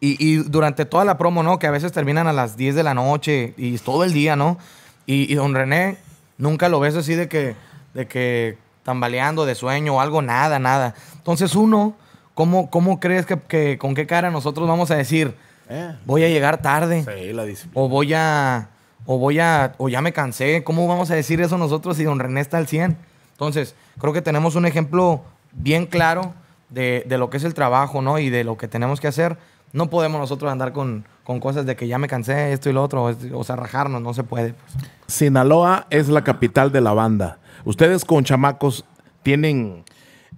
y, 0.01 0.17
y 0.25 0.37
durante 0.37 0.85
toda 0.85 1.05
la 1.05 1.19
promo, 1.19 1.43
¿no? 1.43 1.59
Que 1.59 1.67
a 1.67 1.71
veces 1.71 1.93
terminan 1.93 2.27
a 2.29 2.33
las 2.33 2.57
10 2.57 2.75
de 2.75 2.83
la 2.83 2.95
noche 2.95 3.55
y 3.57 3.77
todo 3.79 4.05
el 4.05 4.13
día, 4.13 4.37
¿no? 4.37 4.59
Y, 5.07 5.31
y 5.33 5.35
don 5.35 5.55
René, 5.55 5.97
nunca 6.37 6.69
lo 6.69 6.81
ves 6.81 6.95
así 6.97 7.15
de 7.15 7.29
que, 7.29 7.57
de 7.95 8.07
que 8.07 8.59
tambaleando 8.85 9.45
de 9.47 9.55
sueño 9.55 9.97
o 9.97 10.01
algo, 10.01 10.23
nada, 10.23 10.59
nada. 10.59 10.95
Entonces 11.17 11.55
uno, 11.55 11.95
¿cómo, 12.35 12.71
cómo 12.71 13.01
crees 13.01 13.27
que, 13.27 13.39
que- 13.39 13.79
con 13.79 13.95
qué 13.95 14.07
cara 14.07 14.31
nosotros 14.31 14.69
vamos 14.69 14.91
a 14.91 14.97
decir, 14.97 15.35
Eh, 15.69 15.95
voy 16.07 16.25
a 16.25 16.29
llegar 16.29 16.63
tarde? 16.63 17.05
sí, 17.05 17.33
la 17.33 17.45
disciplina. 17.45 17.73
O 17.83 17.89
voy 17.89 18.15
a, 18.15 18.69
o 19.05 19.19
voy 19.19 19.41
a, 19.41 19.75
o 19.79 19.89
ya 19.89 20.01
me 20.01 20.13
cansé. 20.13 20.63
¿Cómo 20.65 20.87
vamos 20.87 21.11
a 21.11 21.15
decir 21.15 21.41
eso 21.41 21.59
nosotros 21.59 21.97
si 21.97 22.05
don 22.05 22.19
René 22.19 22.41
está 22.41 22.57
al 22.59 22.67
100? 22.69 22.97
Entonces, 23.33 23.75
creo 24.01 24.13
que 24.13 24.23
tenemos 24.23 24.55
un 24.55 24.65
ejemplo 24.67 25.23
bien 25.53 25.87
claro 25.87 26.35
de, 26.71 27.05
de 27.07 27.19
lo 27.19 27.31
que 27.31 27.37
es 27.39 27.45
el 27.45 27.55
trabajo, 27.55 28.01
¿no? 28.03 28.19
Y 28.19 28.31
de 28.31 28.45
lo 28.45 28.57
que 28.57 28.69
tenemos 28.69 29.01
que 29.01 29.09
hacer. 29.09 29.37
No 29.73 29.91
podemos 29.91 30.19
nosotros 30.21 30.51
andar 30.51 30.73
con, 30.73 31.05
con 31.25 31.41
cosas 31.41 31.67
de 31.67 31.77
que 31.77 31.87
ya 31.89 31.99
me 31.99 32.09
cansé, 32.09 32.53
esto 32.53 32.71
y 32.71 32.73
lo 32.73 32.83
otro, 32.83 33.15
o 33.35 33.45
sea, 33.45 33.57
rajarnos, 33.57 34.01
no 34.03 34.15
se 34.15 34.25
puede. 34.25 34.55
pues. 34.55 34.75
Sinaloa 35.07 35.87
es 35.91 36.09
la 36.09 36.23
capital 36.25 36.73
de 36.73 36.81
la 36.81 36.93
banda. 36.95 37.39
Ustedes 37.65 38.05
con 38.05 38.25
chamacos 38.25 38.85
tienen 39.23 39.85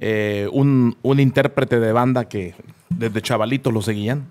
eh, 0.00 0.48
un, 0.52 0.96
un 1.02 1.20
intérprete 1.20 1.78
de 1.78 1.92
banda 1.92 2.24
que 2.24 2.54
desde 2.88 3.22
chavalitos 3.22 3.72
lo 3.72 3.82
seguían. 3.82 4.26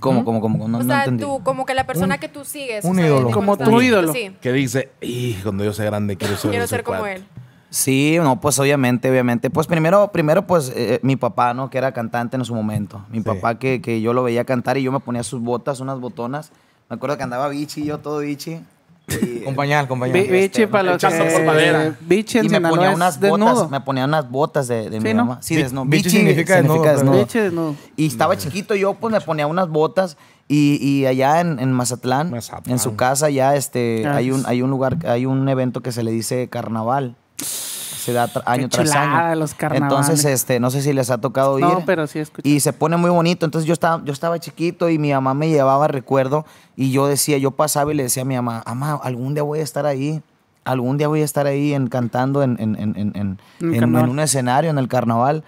¿Cómo, 0.00 0.24
cómo, 0.24 0.40
cómo? 0.40 0.68
No, 0.68 0.78
o 0.78 0.82
no 0.82 0.84
sea, 0.84 1.00
entendí. 1.00 1.22
tú, 1.24 1.42
como 1.44 1.64
que 1.66 1.74
la 1.74 1.86
persona 1.86 2.14
Un- 2.14 2.20
que 2.20 2.28
tú 2.28 2.44
sigues. 2.44 2.84
un 2.84 2.92
o 2.92 2.94
sea, 2.94 3.06
ídolo. 3.06 3.30
Como 3.30 3.56
tu 3.56 3.80
ídolo. 3.82 4.12
Sí, 4.12 4.34
Que 4.40 4.52
dice, 4.52 4.90
y 5.00 5.34
cuando 5.34 5.64
yo 5.64 5.72
sea 5.72 5.84
grande 5.84 6.16
quiero 6.16 6.36
ser, 6.36 6.50
quiero 6.50 6.66
ser 6.66 6.82
como 6.82 7.00
cuate". 7.00 7.16
él. 7.16 7.24
Sí, 7.74 8.18
no, 8.22 8.38
pues 8.38 8.58
obviamente, 8.58 9.10
obviamente. 9.10 9.48
Pues 9.48 9.66
primero, 9.66 10.12
primero 10.12 10.46
pues 10.46 10.70
eh, 10.76 11.00
mi 11.02 11.16
papá, 11.16 11.54
¿no? 11.54 11.70
Que 11.70 11.78
era 11.78 11.92
cantante 11.92 12.36
en 12.36 12.44
su 12.44 12.54
momento. 12.54 13.02
Mi 13.10 13.22
papá 13.22 13.58
que, 13.58 13.80
que 13.80 14.02
yo 14.02 14.12
lo 14.12 14.22
veía 14.22 14.44
cantar 14.44 14.76
y 14.76 14.82
yo 14.82 14.92
me 14.92 15.00
ponía 15.00 15.22
sus 15.22 15.40
botas, 15.40 15.80
unas 15.80 15.98
botonas. 15.98 16.52
Me 16.90 16.96
acuerdo 16.96 17.16
que 17.16 17.22
andaba 17.22 17.48
bichi, 17.48 17.84
yo 17.84 17.98
todo 17.98 18.18
bichi. 18.18 18.60
Compañal, 19.44 19.88
compañal. 19.88 20.12
Bi- 20.22 20.28
Bichi 20.30 20.66
para 20.66 20.92
los 20.92 21.02
por 21.02 21.44
madera. 21.44 21.96
Bichi 22.02 22.38
en 22.38 22.44
y 22.44 22.48
me 22.50 22.60
ponía 22.60 22.90
unas 22.90 23.18
desnudo. 23.18 23.54
botas, 23.54 23.70
me 23.70 23.80
ponía 23.80 24.04
unas 24.04 24.30
botas 24.30 24.68
de, 24.68 24.90
de 24.90 25.00
mi 25.00 25.08
Sí, 25.08 25.14
¿no? 25.14 25.24
mamá. 25.24 25.38
Sí, 25.42 25.56
desnudo. 25.56 25.84
bichi 25.86 26.10
significa 26.10 26.56
desnudo, 26.56 26.82
pero- 26.82 27.10
Bichi 27.12 27.38
desnudo. 27.38 27.74
Y 27.96 28.06
estaba 28.06 28.36
chiquito 28.36 28.74
yo, 28.74 28.94
pues 28.94 29.12
me 29.12 29.20
ponía 29.22 29.46
unas 29.46 29.68
botas 29.68 30.16
y, 30.46 30.76
y 30.80 31.06
allá 31.06 31.40
en, 31.40 31.58
en 31.58 31.72
Mazatlán, 31.72 32.30
Mazatlán. 32.30 32.72
en 32.72 32.78
su 32.78 32.94
casa 32.96 33.30
ya 33.30 33.56
este, 33.56 34.04
Ah, 34.06 34.16
hay 34.16 34.30
un 34.30 34.42
pues. 34.42 34.46
hay 34.50 34.62
un 34.62 34.70
lugar, 34.70 34.98
hay 35.06 35.24
un 35.26 35.48
evento 35.48 35.80
que 35.80 35.90
se 35.90 36.02
le 36.02 36.10
dice 36.12 36.48
carnaval. 36.48 37.16
Se 37.46 38.12
da 38.12 38.26
tra- 38.28 38.42
año 38.46 38.68
tras 38.68 38.90
año. 38.92 39.36
los 39.36 39.54
carnavales. 39.54 40.08
Entonces, 40.08 40.24
este, 40.24 40.58
no 40.58 40.70
sé 40.70 40.82
si 40.82 40.92
les 40.92 41.10
ha 41.10 41.18
tocado 41.18 41.58
ir. 41.58 41.64
No, 41.64 41.82
pero 41.86 42.06
sí 42.08 42.18
escuché. 42.18 42.48
Y 42.48 42.58
se 42.60 42.72
pone 42.72 42.96
muy 42.96 43.10
bonito. 43.10 43.46
Entonces 43.46 43.66
yo 43.66 43.72
estaba, 43.72 44.02
yo 44.04 44.12
estaba 44.12 44.38
chiquito 44.40 44.88
y 44.88 44.98
mi 44.98 45.12
mamá 45.12 45.34
me 45.34 45.48
llevaba 45.48 45.86
recuerdo 45.86 46.44
y 46.76 46.90
yo 46.90 47.06
decía, 47.06 47.38
yo 47.38 47.52
pasaba 47.52 47.92
y 47.92 47.96
le 47.96 48.02
decía 48.04 48.22
a 48.22 48.26
mi 48.26 48.34
mamá, 48.34 48.64
mamá, 48.66 48.98
algún 49.04 49.34
día 49.34 49.44
voy 49.44 49.60
a 49.60 49.62
estar 49.62 49.86
ahí. 49.86 50.20
Algún 50.64 50.96
día 50.98 51.08
voy 51.08 51.22
a 51.22 51.24
estar 51.24 51.46
ahí 51.46 51.74
en, 51.74 51.88
cantando 51.88 52.42
en, 52.42 52.56
en, 52.60 52.76
en, 52.78 53.38
en 53.60 53.94
un 54.08 54.18
escenario, 54.20 54.70
en 54.70 54.78
el 54.78 54.88
carnaval. 54.88 55.42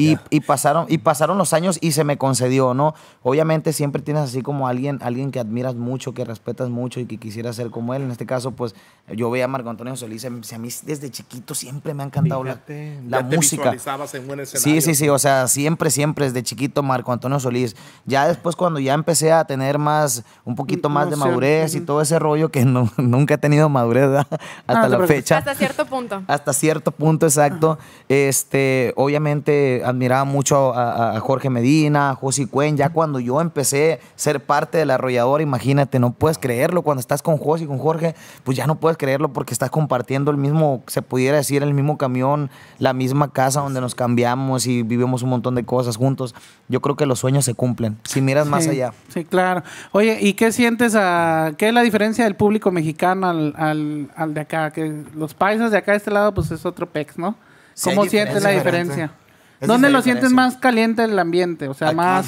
Y, 0.00 0.18
y 0.30 0.40
pasaron, 0.40 0.86
y 0.88 0.98
pasaron 0.98 1.36
los 1.38 1.52
años 1.52 1.78
y 1.80 1.92
se 1.92 2.04
me 2.04 2.16
concedió, 2.18 2.74
¿no? 2.74 2.94
Obviamente 3.22 3.72
siempre 3.72 4.02
tienes 4.02 4.22
así 4.24 4.42
como 4.42 4.66
alguien, 4.68 4.98
alguien 5.02 5.30
que 5.30 5.40
admiras 5.40 5.74
mucho, 5.74 6.14
que 6.14 6.24
respetas 6.24 6.68
mucho 6.70 7.00
y 7.00 7.06
que 7.06 7.18
quisiera 7.18 7.52
ser 7.52 7.70
como 7.70 7.94
él. 7.94 8.02
En 8.02 8.10
este 8.10 8.26
caso, 8.26 8.52
pues, 8.52 8.74
yo 9.14 9.30
veía 9.30 9.44
a 9.44 9.48
Marco 9.48 9.68
Antonio 9.70 9.94
Solís. 9.96 10.24
A 10.24 10.30
mí 10.30 10.40
a 10.54 10.58
mí 10.58 10.68
desde 10.84 11.10
chiquito 11.10 11.54
siempre 11.54 11.94
me 11.94 12.02
ha 12.02 12.06
encantado 12.06 12.44
la, 12.44 12.52
Fíjate, 12.54 13.00
la 13.08 13.20
ya 13.22 13.28
te 13.28 13.36
música. 13.36 13.62
en. 13.64 14.46
Sí, 14.46 14.80
sí, 14.80 14.94
sí, 14.94 15.08
o 15.08 15.18
sea, 15.18 15.48
siempre, 15.48 15.90
siempre 15.90 16.26
desde 16.26 16.42
chiquito 16.42 16.82
Marco 16.82 17.12
Antonio 17.12 17.38
Solís. 17.40 17.76
Ya 18.06 18.26
después 18.28 18.56
cuando 18.56 18.80
ya 18.80 18.94
empecé 18.94 19.32
a 19.32 19.44
tener 19.44 19.78
más, 19.78 20.24
un 20.44 20.54
poquito 20.54 20.88
más 20.88 21.10
de 21.10 21.16
madurez 21.16 21.74
y 21.74 21.80
todo 21.80 22.00
ese 22.00 22.18
rollo 22.18 22.50
que 22.50 22.64
no- 22.64 22.90
nunca 22.96 23.34
he 23.34 23.38
tenido 23.38 23.68
madurez 23.68 24.08
¿verdad? 24.08 24.26
hasta 24.66 24.88
la 24.88 25.06
fecha. 25.06 25.38
Hasta 25.38 25.54
cierto 25.54 25.86
punto. 25.86 26.22
Hasta 26.26 26.52
cierto 26.52 26.90
punto 26.92 27.26
exacto. 27.26 27.78
Este, 28.08 28.92
obviamente 28.96 29.82
admiraba 29.90 30.24
mucho 30.24 30.74
a, 30.74 31.16
a 31.16 31.20
Jorge 31.20 31.50
Medina, 31.50 32.10
a 32.10 32.14
José 32.14 32.46
Cuen. 32.46 32.76
Ya 32.76 32.88
cuando 32.90 33.20
yo 33.20 33.40
empecé 33.40 33.94
a 33.94 33.98
ser 34.18 34.40
parte 34.40 34.78
de 34.78 34.86
la 34.86 34.94
arrolladora, 34.94 35.42
imagínate, 35.42 35.98
no 35.98 36.12
puedes 36.12 36.38
creerlo. 36.38 36.82
Cuando 36.82 37.00
estás 37.00 37.22
con 37.22 37.36
José 37.36 37.64
y 37.64 37.66
con 37.66 37.78
Jorge, 37.78 38.14
pues 38.44 38.56
ya 38.56 38.66
no 38.66 38.76
puedes 38.76 38.96
creerlo 38.96 39.32
porque 39.32 39.52
estás 39.52 39.70
compartiendo 39.70 40.30
el 40.30 40.36
mismo, 40.36 40.82
se 40.86 41.02
pudiera 41.02 41.36
decir, 41.36 41.62
el 41.62 41.74
mismo 41.74 41.98
camión, 41.98 42.50
la 42.78 42.92
misma 42.92 43.32
casa 43.32 43.60
donde 43.60 43.80
nos 43.80 43.94
cambiamos 43.94 44.66
y 44.66 44.82
vivimos 44.82 45.22
un 45.22 45.30
montón 45.30 45.54
de 45.54 45.64
cosas 45.64 45.96
juntos. 45.96 46.34
Yo 46.68 46.80
creo 46.80 46.96
que 46.96 47.06
los 47.06 47.18
sueños 47.18 47.44
se 47.44 47.54
cumplen. 47.54 47.98
Si 48.04 48.20
miras 48.20 48.46
más 48.46 48.64
Sí, 48.64 48.70
allá. 48.70 48.92
Sí, 49.08 49.24
claro. 49.24 49.62
Oye, 49.92 50.18
¿y 50.20 50.34
qué 50.34 50.52
sientes 50.52 50.94
a, 50.94 51.52
qué 51.56 51.68
es 51.68 51.74
la 51.74 51.82
diferencia 51.82 52.24
del 52.24 52.36
público 52.36 52.70
mexicano 52.70 53.28
al, 53.28 53.54
al, 53.56 54.10
al 54.16 54.34
de 54.34 54.40
acá? 54.40 54.70
Que 54.70 55.02
los 55.14 55.34
paisas 55.34 55.70
de 55.70 55.78
acá 55.78 55.92
de 55.92 55.98
este 55.98 56.10
lado, 56.10 56.34
pues 56.34 56.50
es 56.50 56.64
otro 56.66 56.86
pex, 56.86 57.18
¿no? 57.18 57.36
Sí, 57.74 57.90
¿Cómo 57.90 58.02
hay 58.02 58.08
sientes 58.10 58.42
la 58.42 58.50
diferencia. 58.50 59.12
¿Dónde 59.60 59.90
lo 59.90 60.02
sientes 60.02 60.32
más 60.32 60.56
caliente 60.56 61.04
el 61.04 61.18
ambiente? 61.18 61.68
O 61.68 61.74
sea, 61.74 61.88
Aquí- 61.88 61.96
más... 61.96 62.26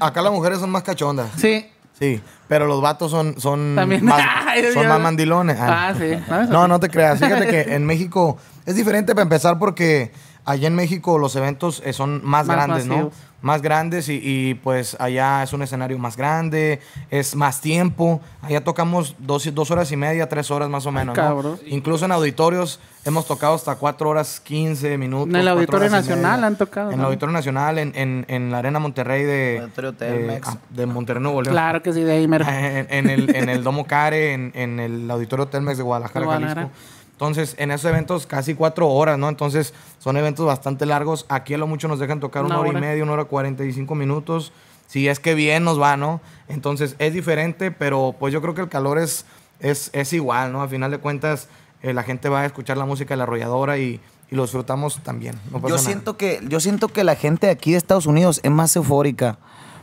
a- 0.00 0.06
Acá 0.06 0.22
las 0.22 0.32
mujeres 0.32 0.58
son 0.60 0.70
más 0.70 0.82
cachondas. 0.82 1.28
Sí. 1.36 1.66
Sí, 1.98 2.20
pero 2.46 2.66
los 2.68 2.80
vatos 2.80 3.10
son, 3.10 3.40
son, 3.40 3.74
También. 3.74 4.04
más, 4.04 4.22
Ay, 4.46 4.62
son 4.72 4.84
ya. 4.84 4.88
más 4.88 5.00
mandilones. 5.00 5.56
Ah, 5.60 5.92
sí. 5.98 6.12
No, 6.48 6.68
no 6.68 6.78
te 6.78 6.88
creas. 6.88 7.18
Fíjate 7.18 7.48
que 7.48 7.60
en 7.74 7.84
México 7.84 8.38
es 8.66 8.76
diferente 8.76 9.14
para 9.16 9.22
empezar 9.24 9.58
porque 9.58 10.12
allá 10.48 10.68
en 10.68 10.74
México 10.74 11.18
los 11.18 11.36
eventos 11.36 11.82
eh, 11.84 11.92
son 11.92 12.20
más, 12.24 12.46
Más 12.46 12.56
grandes, 12.56 12.86
masivos. 12.86 13.12
¿no? 13.14 13.28
Más 13.40 13.62
grandes 13.62 14.08
y, 14.08 14.20
y, 14.20 14.54
pues 14.54 14.96
allá 14.98 15.44
es 15.44 15.52
un 15.52 15.62
escenario 15.62 15.96
más 15.96 16.16
grande, 16.16 16.80
es 17.08 17.36
más 17.36 17.60
tiempo. 17.60 18.20
Allá 18.42 18.64
tocamos 18.64 19.14
dos, 19.20 19.48
dos 19.54 19.70
horas 19.70 19.92
y 19.92 19.96
media, 19.96 20.28
tres 20.28 20.50
horas 20.50 20.68
más 20.68 20.86
o 20.86 20.90
menos, 20.90 21.16
¿no? 21.16 21.22
cabrón. 21.22 21.60
Incluso 21.66 22.04
en 22.06 22.10
auditorios 22.10 22.80
hemos 23.04 23.26
tocado 23.28 23.54
hasta 23.54 23.76
cuatro 23.76 24.08
horas, 24.08 24.40
quince 24.40 24.98
minutos. 24.98 25.28
En 25.28 25.36
el 25.36 25.46
Auditorio 25.46 25.88
Nacional 25.88 26.42
han 26.42 26.56
tocado, 26.56 26.88
En 26.88 26.94
el 26.94 27.00
¿no? 27.00 27.06
Auditorio 27.06 27.32
Nacional, 27.32 27.78
en, 27.78 27.92
en, 27.94 28.24
en 28.26 28.50
la 28.50 28.58
Arena 28.58 28.80
Monterrey 28.80 29.22
de, 29.22 29.60
Auditorio 29.62 29.92
de, 29.92 29.98
Telmex. 29.98 30.48
ah, 30.48 30.58
de 30.70 30.86
Monterrey, 30.86 31.22
Nuevo 31.22 31.40
León. 31.40 31.54
Claro 31.54 31.80
que 31.80 31.92
sí, 31.92 32.00
de 32.02 32.12
ahí 32.12 32.26
mero. 32.26 32.44
En, 32.48 32.86
en 32.90 33.08
el, 33.10 33.36
en 33.36 33.48
el 33.50 33.62
Domo 33.62 33.86
Care, 33.86 34.32
en, 34.32 34.50
en 34.56 34.80
el 34.80 35.08
Auditorio 35.08 35.46
Telmex 35.46 35.78
de 35.78 35.84
Guadalajara, 35.84 36.20
De 36.20 36.26
Guadalajara. 36.26 36.60
Jalisco. 36.62 36.97
Entonces, 37.18 37.56
en 37.58 37.72
esos 37.72 37.90
eventos 37.90 38.28
casi 38.28 38.54
cuatro 38.54 38.88
horas, 38.88 39.18
¿no? 39.18 39.28
Entonces, 39.28 39.74
son 39.98 40.16
eventos 40.16 40.46
bastante 40.46 40.86
largos. 40.86 41.26
Aquí 41.28 41.52
a 41.52 41.58
lo 41.58 41.66
mucho 41.66 41.88
nos 41.88 41.98
dejan 41.98 42.20
tocar 42.20 42.44
una, 42.44 42.54
Una 42.54 42.60
hora, 42.60 42.68
hora. 42.70 42.78
y 42.78 42.80
media, 42.80 43.02
una 43.02 43.14
hora 43.14 43.24
cuarenta 43.24 43.64
y 43.64 43.72
cinco 43.72 43.96
minutos. 43.96 44.52
Si 44.86 45.08
es 45.08 45.18
que 45.18 45.34
bien 45.34 45.64
nos 45.64 45.80
va, 45.82 45.96
¿no? 45.96 46.20
Entonces, 46.46 46.94
es 47.00 47.12
diferente, 47.12 47.72
pero 47.72 48.14
pues 48.16 48.32
yo 48.32 48.40
creo 48.40 48.54
que 48.54 48.60
el 48.60 48.68
calor 48.68 48.98
es, 49.00 49.24
es, 49.58 49.90
es 49.94 50.12
igual, 50.12 50.52
¿no? 50.52 50.62
A 50.62 50.68
final 50.68 50.92
de 50.92 50.98
cuentas, 50.98 51.48
eh, 51.82 51.92
la 51.92 52.04
gente 52.04 52.28
va 52.28 52.42
a 52.42 52.46
escuchar 52.46 52.76
la 52.76 52.84
música 52.84 53.14
de 53.14 53.16
la 53.18 53.24
arrolladora 53.24 53.78
y, 53.78 54.00
y 54.30 54.36
lo 54.36 54.42
disfrutamos 54.42 55.00
también. 55.02 55.34
No 55.50 55.60
Yo 55.60 55.70
nada. 55.70 55.78
siento 55.78 56.16
que 56.16 56.38
yo 56.48 56.60
siento 56.60 56.86
que 56.86 57.02
la 57.02 57.16
gente 57.16 57.50
aquí 57.50 57.72
de 57.72 57.78
Estados 57.78 58.06
Unidos 58.06 58.38
es 58.44 58.50
más 58.52 58.76
eufórica 58.76 59.38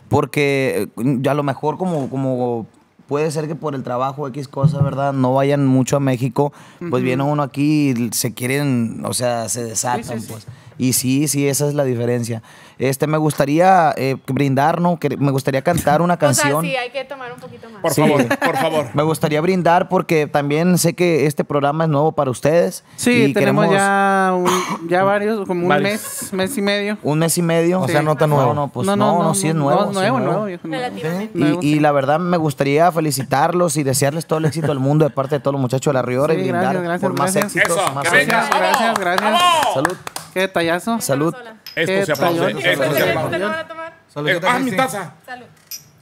porque 0.07 0.87
eh, 0.97 1.29
a 1.29 1.33
lo 1.33 1.43
mejor 1.43 1.77
como 1.77 2.09
como 2.09 2.65
puede 3.07 3.31
ser 3.31 3.47
que 3.47 3.55
por 3.55 3.75
el 3.75 3.83
trabajo 3.83 4.27
X 4.27 4.47
cosas, 4.47 4.83
¿verdad? 4.83 5.13
No 5.13 5.33
vayan 5.33 5.65
mucho 5.65 5.97
a 5.97 5.99
México, 5.99 6.53
pues 6.89 7.03
viene 7.03 7.23
uno 7.23 7.43
aquí 7.43 7.91
y 7.91 8.09
se 8.13 8.33
quieren, 8.33 9.03
o 9.05 9.13
sea, 9.13 9.49
se 9.49 9.63
desatan, 9.63 10.21
pues. 10.27 10.47
Y 10.77 10.93
sí, 10.93 11.27
sí, 11.27 11.47
esa 11.47 11.67
es 11.67 11.73
la 11.73 11.85
diferencia. 11.85 12.43
Este, 12.77 13.07
me 13.07 13.17
gustaría 13.17 13.93
eh, 13.97 14.17
brindar, 14.27 14.81
¿no? 14.81 14.99
Que 14.99 15.15
me 15.17 15.31
gustaría 15.31 15.61
cantar 15.61 16.01
una 16.01 16.13
O 16.15 16.17
sea, 16.17 16.27
canción. 16.27 16.63
sí, 16.63 16.75
hay 16.75 16.89
que 16.91 17.03
tomar 17.05 17.31
un 17.31 17.39
poquito 17.39 17.69
más. 17.69 17.81
Por 17.81 17.93
Sí. 17.93 18.01
favor, 18.01 18.27
por 18.39 18.57
favor. 18.57 18.85
Me 18.93 19.03
gustaría 19.03 19.39
brindar 19.41 19.87
porque 19.89 20.27
también 20.27 20.77
sé 20.77 20.93
que 20.93 21.25
este 21.25 21.43
programa 21.43 21.85
es 21.85 21.89
nuevo 21.89 22.11
para 22.11 22.31
ustedes. 22.31 22.83
Sí, 22.95 23.11
y 23.25 23.33
tenemos 23.33 23.65
queremos 23.65 23.71
ya, 23.71 24.33
un- 24.35 24.89
ya 24.89 25.03
varios, 25.03 25.45
como 25.47 25.63
un 25.63 25.67
Varios. 25.69 25.91
mes, 25.91 26.33
mes 26.33 26.57
y 26.57 26.61
medio. 26.61 26.97
un 27.03 27.19
mes 27.19 27.37
y 27.37 27.41
medio. 27.41 27.81
O 27.81 27.87
sea, 27.87 28.01
no 28.01 28.15
tan 28.15 28.29
nuevo. 28.29 28.53
No, 28.53 28.61
no, 28.61 28.67
pues 28.69 28.85
no, 28.87 28.95
no, 28.95 29.33
sí 29.35 29.47
es 29.49 29.55
nuevo. 29.55 29.79
No, 29.79 29.85
sí 29.85 29.89
es 29.91 29.95
nuevo, 29.95 30.17
nuevo. 30.19 30.31
nuevo, 30.31 30.45
viejo, 30.45 30.67
nuevo. 30.67 30.83
Relativamente. 30.83 31.37
Nuevo, 31.39 31.59
Y, 31.61 31.75
y 31.75 31.79
la 31.79 31.91
verdad 31.91 32.19
me 32.19 32.37
gustaría 32.37 32.91
felicitarlos 32.91 33.77
y 33.77 33.83
desearles 33.83 34.25
todo 34.25 34.39
el 34.39 34.45
éxito 34.45 34.67
del 34.67 34.79
mundo 34.79 35.05
de 35.05 35.11
parte 35.11 35.35
de 35.35 35.39
todos 35.39 35.53
los 35.53 35.61
muchachos 35.61 35.91
de 35.91 35.93
la 35.93 36.01
Riora 36.01 36.33
y 36.33 36.37
brindar 36.37 36.61
gracias, 36.61 36.83
gracias, 36.83 37.01
por 37.01 37.19
más 37.19 37.33
gracias. 37.33 37.55
éxitos. 37.55 37.77
Eso, 37.81 37.93
más 37.93 38.09
que 38.09 38.15
venga. 38.17 38.37
éxitos. 38.39 38.59
Gracias, 38.59 38.99
gracias, 38.99 39.31
gracias. 39.31 39.73
Salud, 39.73 39.97
Qué 40.33 40.39
detallazo. 40.41 41.01
salud. 41.01 41.35
Esto 41.75 42.05
se 42.05 42.11
aplaude. 42.11 42.51
Esto 42.51 42.61
se 42.61 42.89
¿Ustedes 42.89 43.09
aplaude. 43.09 43.39
no 43.39 43.47
van 43.47 43.59
a 43.59 43.67
tomar? 43.67 43.93
Saludcita, 44.07 44.55
ah, 44.55 44.59
mi 44.59 44.71
taza. 44.71 45.13
Salud. 45.25 45.45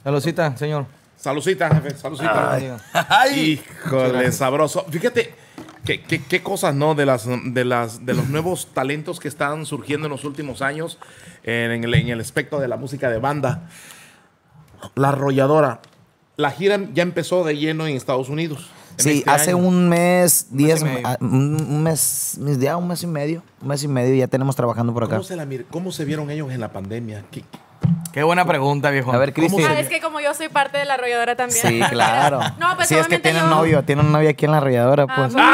Saludcita, 0.02 0.56
señor. 0.56 0.86
Salucita, 1.16 1.74
jefe, 1.74 1.96
salucita. 1.96 2.58
Híjole, 3.34 4.30
sabroso. 4.30 4.84
Fíjate, 4.90 5.34
qué, 5.84 6.02
qué, 6.02 6.22
qué 6.22 6.42
cosas, 6.42 6.74
¿no? 6.74 6.94
De, 6.94 7.06
las, 7.06 7.26
de, 7.26 7.64
las, 7.64 8.04
de 8.04 8.14
los 8.14 8.28
nuevos 8.28 8.68
talentos 8.74 9.20
que 9.20 9.28
están 9.28 9.64
surgiendo 9.64 10.06
en 10.06 10.10
los 10.12 10.24
últimos 10.24 10.60
años 10.60 10.98
en 11.42 11.82
el, 11.82 11.94
en 11.94 12.08
el 12.08 12.20
aspecto 12.20 12.60
de 12.60 12.68
la 12.68 12.76
música 12.76 13.08
de 13.10 13.18
banda. 13.18 13.68
La 14.94 15.08
arrolladora. 15.08 15.80
La 16.36 16.50
gira 16.50 16.78
ya 16.92 17.02
empezó 17.02 17.42
de 17.42 17.56
lleno 17.56 17.86
en 17.86 17.96
Estados 17.96 18.28
Unidos. 18.28 18.70
Sí, 18.96 19.18
este 19.18 19.30
hace 19.30 19.50
año. 19.50 19.58
un 19.58 19.88
mes, 19.88 20.46
diez, 20.50 20.82
un, 21.20 21.82
mes, 21.82 22.38
ya 22.60 22.76
un 22.76 22.86
mes 22.88 23.02
y 23.02 23.06
medio, 23.06 23.42
un 23.60 23.68
mes 23.68 23.82
y 23.82 23.88
medio 23.88 24.14
ya 24.14 24.26
tenemos 24.28 24.54
trabajando 24.56 24.92
por 24.94 25.04
acá. 25.04 25.16
¿Cómo 25.16 25.24
se, 25.24 25.36
la 25.36 25.44
mir- 25.46 25.66
¿Cómo 25.70 25.90
se 25.92 26.04
vieron 26.04 26.30
ellos 26.30 26.50
en 26.52 26.60
la 26.60 26.72
pandemia? 26.72 27.24
¿Qué- 27.30 27.44
Qué 28.12 28.22
buena 28.22 28.44
pregunta, 28.46 28.90
viejo. 28.90 29.12
A 29.12 29.18
ver, 29.18 29.32
Cristi. 29.34 29.62
Ah, 29.64 29.78
es 29.80 29.88
que 29.88 30.00
como 30.00 30.20
yo 30.20 30.32
soy 30.34 30.48
parte 30.48 30.78
de 30.78 30.84
la 30.84 30.94
arrolladora 30.94 31.34
también. 31.36 31.60
Sí, 31.60 31.80
claro. 31.90 32.38
No, 32.60 32.76
pues 32.76 32.86
sí, 32.88 32.94
es 32.94 33.08
que 33.08 33.18
tiene 33.18 33.40
yo- 33.40 33.44
un 33.44 33.50
novio, 33.50 33.82
tiene 33.84 34.02
un 34.02 34.12
novio 34.12 34.30
aquí 34.30 34.44
en 34.44 34.52
la 34.52 34.58
arrolladora, 34.58 35.04
Ah, 35.08 35.14
pues. 35.16 35.34
pues, 35.34 35.44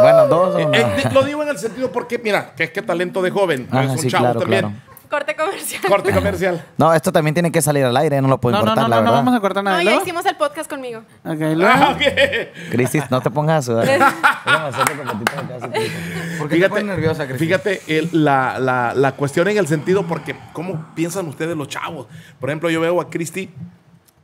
Bueno, 0.00 0.26
dos 0.28 0.54
o 0.54 0.58
Eh, 0.58 0.66
no. 0.66 0.72
eh, 0.74 1.10
lo 1.12 1.22
digo 1.22 1.42
en 1.42 1.48
el 1.50 1.58
sentido 1.58 1.90
porque, 1.92 2.18
mira, 2.18 2.54
que 2.54 2.64
es 2.64 2.70
que 2.70 2.82
talento 2.82 3.22
de 3.22 3.30
joven. 3.30 3.68
no 3.70 3.78
Ajá, 3.78 3.88
es 3.88 3.90
un 3.92 3.98
sí, 3.98 4.08
chavo 4.08 4.24
claro, 4.24 4.40
también. 4.40 4.60
claro. 4.62 4.76
Corte 5.08 5.36
comercial. 5.36 5.82
Corte 5.88 6.12
comercial. 6.12 6.64
No, 6.76 6.92
esto 6.92 7.10
también 7.12 7.34
tiene 7.34 7.50
que 7.52 7.62
salir 7.62 7.84
al 7.84 7.96
aire, 7.96 8.20
no 8.20 8.28
lo 8.28 8.38
puedo 8.40 8.56
No, 8.56 8.62
no, 8.62 8.66
cortar, 8.66 8.82
no, 8.84 8.88
la 8.88 8.96
no, 8.96 9.02
no 9.02 9.10
verdad. 9.10 9.24
vamos 9.24 9.34
a 9.38 9.40
cortar 9.40 9.64
nada. 9.64 9.76
No, 9.76 9.82
¿Y 9.82 9.84
ya 9.86 9.94
hicimos 10.02 10.26
el 10.26 10.36
podcast 10.36 10.68
conmigo. 10.68 11.00
Ok, 11.24 11.38
luego. 11.38 11.64
Ah, 11.66 11.94
ok. 11.96 12.70
Cristi, 12.70 13.00
no 13.10 13.20
te 13.20 13.30
pongas 13.30 13.58
a 13.58 13.62
sudar. 13.72 13.86
Déjame 13.86 14.68
hacerte 14.68 14.92
completito 14.96 15.42
de 15.42 15.48
casa, 15.48 15.68
Cristi. 15.70 16.38
¿Por 16.38 16.48
qué 16.48 16.68
te 16.68 16.82
nerviosa, 16.84 17.26
Cristi? 17.26 17.44
Fíjate 17.46 17.82
el- 17.88 18.10
la, 18.24 18.58
la- 18.58 18.92
la 18.94 19.12
cuestión 19.12 19.48
en 19.48 19.56
el 19.58 19.66
sentido, 19.66 20.06
porque 20.06 20.36
¿cómo 20.52 20.86
piensan 20.94 21.26
ustedes 21.28 21.56
los 21.56 21.68
chavos? 21.68 22.06
Por 22.40 22.50
ejemplo, 22.50 22.68
yo 22.70 22.80
veo 22.80 23.00
a 23.00 23.08
Cristi 23.10 23.50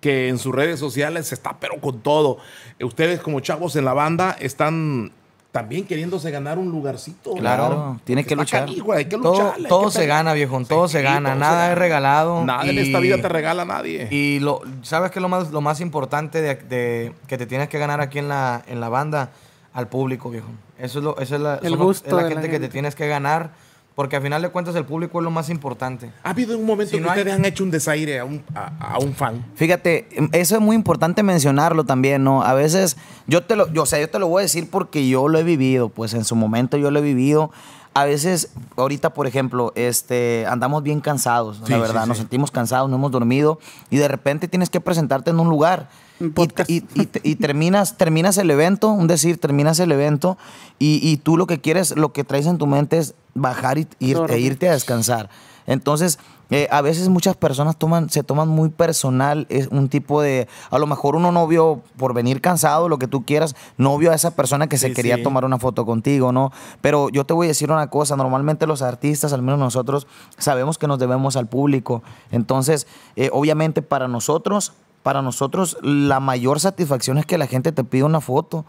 que 0.01 0.29
en 0.29 0.38
sus 0.38 0.53
redes 0.55 0.81
sociales 0.81 1.33
está 1.33 1.57
pero 1.61 1.81
con 1.81 2.01
todo. 2.01 2.38
Eh, 2.79 2.85
Ustedes 2.85 3.21
como 3.21 3.38
chavos 3.40 3.77
en 3.77 3.85
la 3.85 3.92
banda 3.95 4.37
están 4.40 5.12
también 5.53 5.85
queriéndose 5.87 6.31
ganar 6.31 6.59
un 6.59 6.71
lugarcito. 6.71 7.35
Claro, 7.35 8.01
tiene 8.05 8.25
que 8.25 8.35
luchar. 8.35 8.65
canijo, 8.65 8.93
hay 8.93 9.05
que 9.05 9.19
Todo, 9.19 9.33
lucharle, 9.35 9.67
hay 9.67 9.69
todo 9.69 9.85
que 9.85 9.91
se 9.93 10.07
gana, 10.07 10.33
viejo. 10.33 10.61
Todo 10.65 10.88
Sí, 10.88 10.93
se 10.93 11.03
gana. 11.03 11.31
todo 11.31 11.38
Nada 11.41 11.67
se 11.67 11.73
es 11.73 11.79
regalado. 11.79 12.45
Nada 12.45 12.65
en 12.65 12.79
esta 12.79 12.99
vida 13.01 13.19
te 13.21 13.29
regala 13.29 13.65
nadie. 13.67 14.09
Y 14.11 14.41
lo, 14.41 14.62
¿sabes 14.83 15.11
qué 15.11 15.19
es 15.19 15.23
lo 15.23 15.29
más, 15.29 15.51
lo 15.53 15.61
más 15.61 15.81
importante 15.83 16.41
de, 16.41 16.55
de- 16.55 17.12
que 17.27 17.37
te 17.38 17.47
tienes 17.47 17.69
que 17.69 17.79
ganar 17.79 18.01
aquí 18.01 18.19
en 18.19 18.29
la, 18.29 18.62
en 18.67 18.81
la 18.81 18.88
banda? 18.88 19.31
Al 19.75 19.88
público, 19.88 20.29
viejo. 20.29 20.49
Eso 20.79 20.99
es, 20.99 21.05
lo, 21.05 21.19
eso 21.19 21.37
es 21.37 21.41
la, 21.41 21.55
El 21.62 21.77
gusto 21.79 22.07
es 22.09 22.12
la 22.12 22.23
de 22.25 22.25
la 22.25 22.31
gente 22.41 22.51
que 22.51 22.61
te 22.61 22.69
tienes 22.69 22.95
que 22.95 23.09
ganar. 23.09 23.53
Porque 23.95 24.17
al 24.17 24.23
final 24.23 24.41
de 24.41 24.49
cuentas 24.49 24.75
el 24.75 24.85
público 24.87 25.19
es 25.21 25.25
lo 25.25 25.31
más 25.31 25.51
importante. 25.51 26.11
¿Ha 26.23 26.31
habido 26.31 26.57
un 26.59 26.65
momento 26.65 26.93
Si 26.93 26.97
que 26.97 27.03
no 27.03 27.11
hay- 27.11 27.19
ustedes 27.19 27.37
han 27.39 27.45
hecho 27.45 27.63
un 27.63 27.71
desaire 27.71 28.19
a 28.21 28.25
un, 28.25 28.43
a, 28.55 28.95
a 28.95 28.99
un 28.99 29.13
fan? 29.15 29.45
Fíjate, 29.55 30.09
eso 30.33 30.55
es 30.57 30.61
muy 30.63 30.75
importante 30.77 31.23
mencionarlo 31.23 31.85
también, 31.85 32.25
¿no? 32.25 32.43
A 32.43 32.55
veces, 32.55 32.97
yo 33.27 33.43
te 33.45 33.55
lo, 33.55 33.71
yo, 33.73 33.83
o 33.83 33.87
sea, 33.87 34.01
yo 34.01 34.09
te 34.09 34.19
lo 34.19 34.29
voy 34.29 34.41
a 34.41 34.45
decir 34.45 34.69
porque 34.71 35.07
yo 35.09 35.29
lo 35.29 35.39
he 35.39 35.43
vivido, 35.45 35.91
pues 35.91 36.15
en 36.15 36.25
su 36.25 36.35
momento 36.37 36.77
yo 36.79 36.91
lo 36.91 37.01
he 37.01 37.03
vivido. 37.03 37.51
A 37.95 38.05
veces, 38.07 38.49
ahorita, 38.77 39.13
por 39.13 39.27
ejemplo, 39.27 39.73
este, 39.77 40.47
andamos 40.49 40.83
bien 40.83 41.01
cansados, 41.01 41.59
Sí, 41.65 41.73
la 41.73 41.79
verdad, 41.79 42.03
sí. 42.05 42.09
nos 42.09 42.19
sentimos 42.19 42.51
cansados, 42.51 42.89
no 42.89 42.97
hemos 42.97 43.11
dormido 43.11 43.59
y 43.91 43.99
de 43.99 44.09
repente 44.09 44.49
tienes 44.49 44.71
que 44.71 44.81
presentarte 44.81 45.31
en 45.31 45.39
un 45.41 45.49
lugar. 45.51 45.91
Un 46.19 46.29
Y, 46.29 46.31
podcast. 46.31 46.71
y- 46.71 46.85
y- 46.95 47.09
y 47.23 47.35
terminas, 47.37 47.99
terminas 47.99 48.39
el 48.39 48.51
evento, 48.51 48.89
un 48.93 49.09
decir, 49.09 49.39
terminas 49.39 49.79
el 49.81 49.93
evento 49.93 50.39
y, 50.79 51.01
y 51.07 51.19
tú 51.19 51.37
lo 51.37 51.47
que 51.47 51.61
quieres, 51.61 51.95
lo 51.97 52.13
que 52.15 52.25
traes 52.25 52.47
en 52.47 52.57
tu 52.59 52.67
mente 52.67 52.97
es 52.97 53.15
bajar 53.35 53.77
y, 53.77 53.87
ir- 54.01 54.31
e 54.31 54.39
irte 54.39 54.69
a 54.69 54.73
descansar. 54.73 55.29
Entonces, 55.67 56.19
eh, 56.53 56.69
a 56.71 56.83
veces 56.83 57.09
muchas 57.09 57.37
personas 57.37 57.77
toman, 57.77 58.11
se 58.11 58.23
toman 58.23 58.49
muy 58.49 58.69
personal 58.69 59.47
es 59.49 59.69
un 59.69 59.88
tipo 59.88 60.21
de, 60.21 60.49
a 60.71 60.79
lo 60.79 60.87
mejor 60.87 61.17
uno 61.17 61.33
no 61.33 61.47
vio 61.47 61.83
por 61.97 62.15
venir 62.15 62.41
cansado, 62.41 62.88
lo 62.88 62.99
que 62.99 63.09
tú 63.09 63.25
quieras, 63.25 63.57
no 63.79 63.97
vio 63.99 64.12
a 64.12 64.15
esa 64.15 64.37
persona 64.37 64.67
que 64.67 64.77
se 64.77 64.93
quería 64.93 65.17
sí. 65.17 65.23
tomar 65.23 65.45
una 65.45 65.59
foto 65.59 65.87
contigo, 65.87 66.31
¿no? 66.31 66.53
Pero 66.81 67.09
yo 67.09 67.25
te 67.25 67.33
voy 67.35 67.47
a 67.47 67.49
decir 67.49 67.71
una 67.71 67.88
cosa, 67.88 68.17
normalmente 68.17 68.67
los 68.67 68.83
artistas, 68.83 69.33
al 69.33 69.43
menos 69.43 69.59
nosotros, 69.59 70.07
sabemos 70.37 70.77
que 70.77 70.87
nos 70.87 70.99
debemos 70.99 71.37
al 71.37 71.49
público. 71.49 72.03
Entonces, 72.31 72.87
eh, 73.17 73.31
obviamente 73.33 73.83
para 73.83 74.07
nosotros, 74.07 74.75
para 75.03 75.23
nosotros 75.23 75.79
la 75.83 76.21
mayor 76.21 76.61
satisfacción 76.61 77.19
es 77.19 77.27
que 77.27 77.38
la 77.38 77.47
gente 77.47 77.73
te 77.73 77.83
pida 77.83 78.05
una 78.05 78.21
foto. 78.21 78.65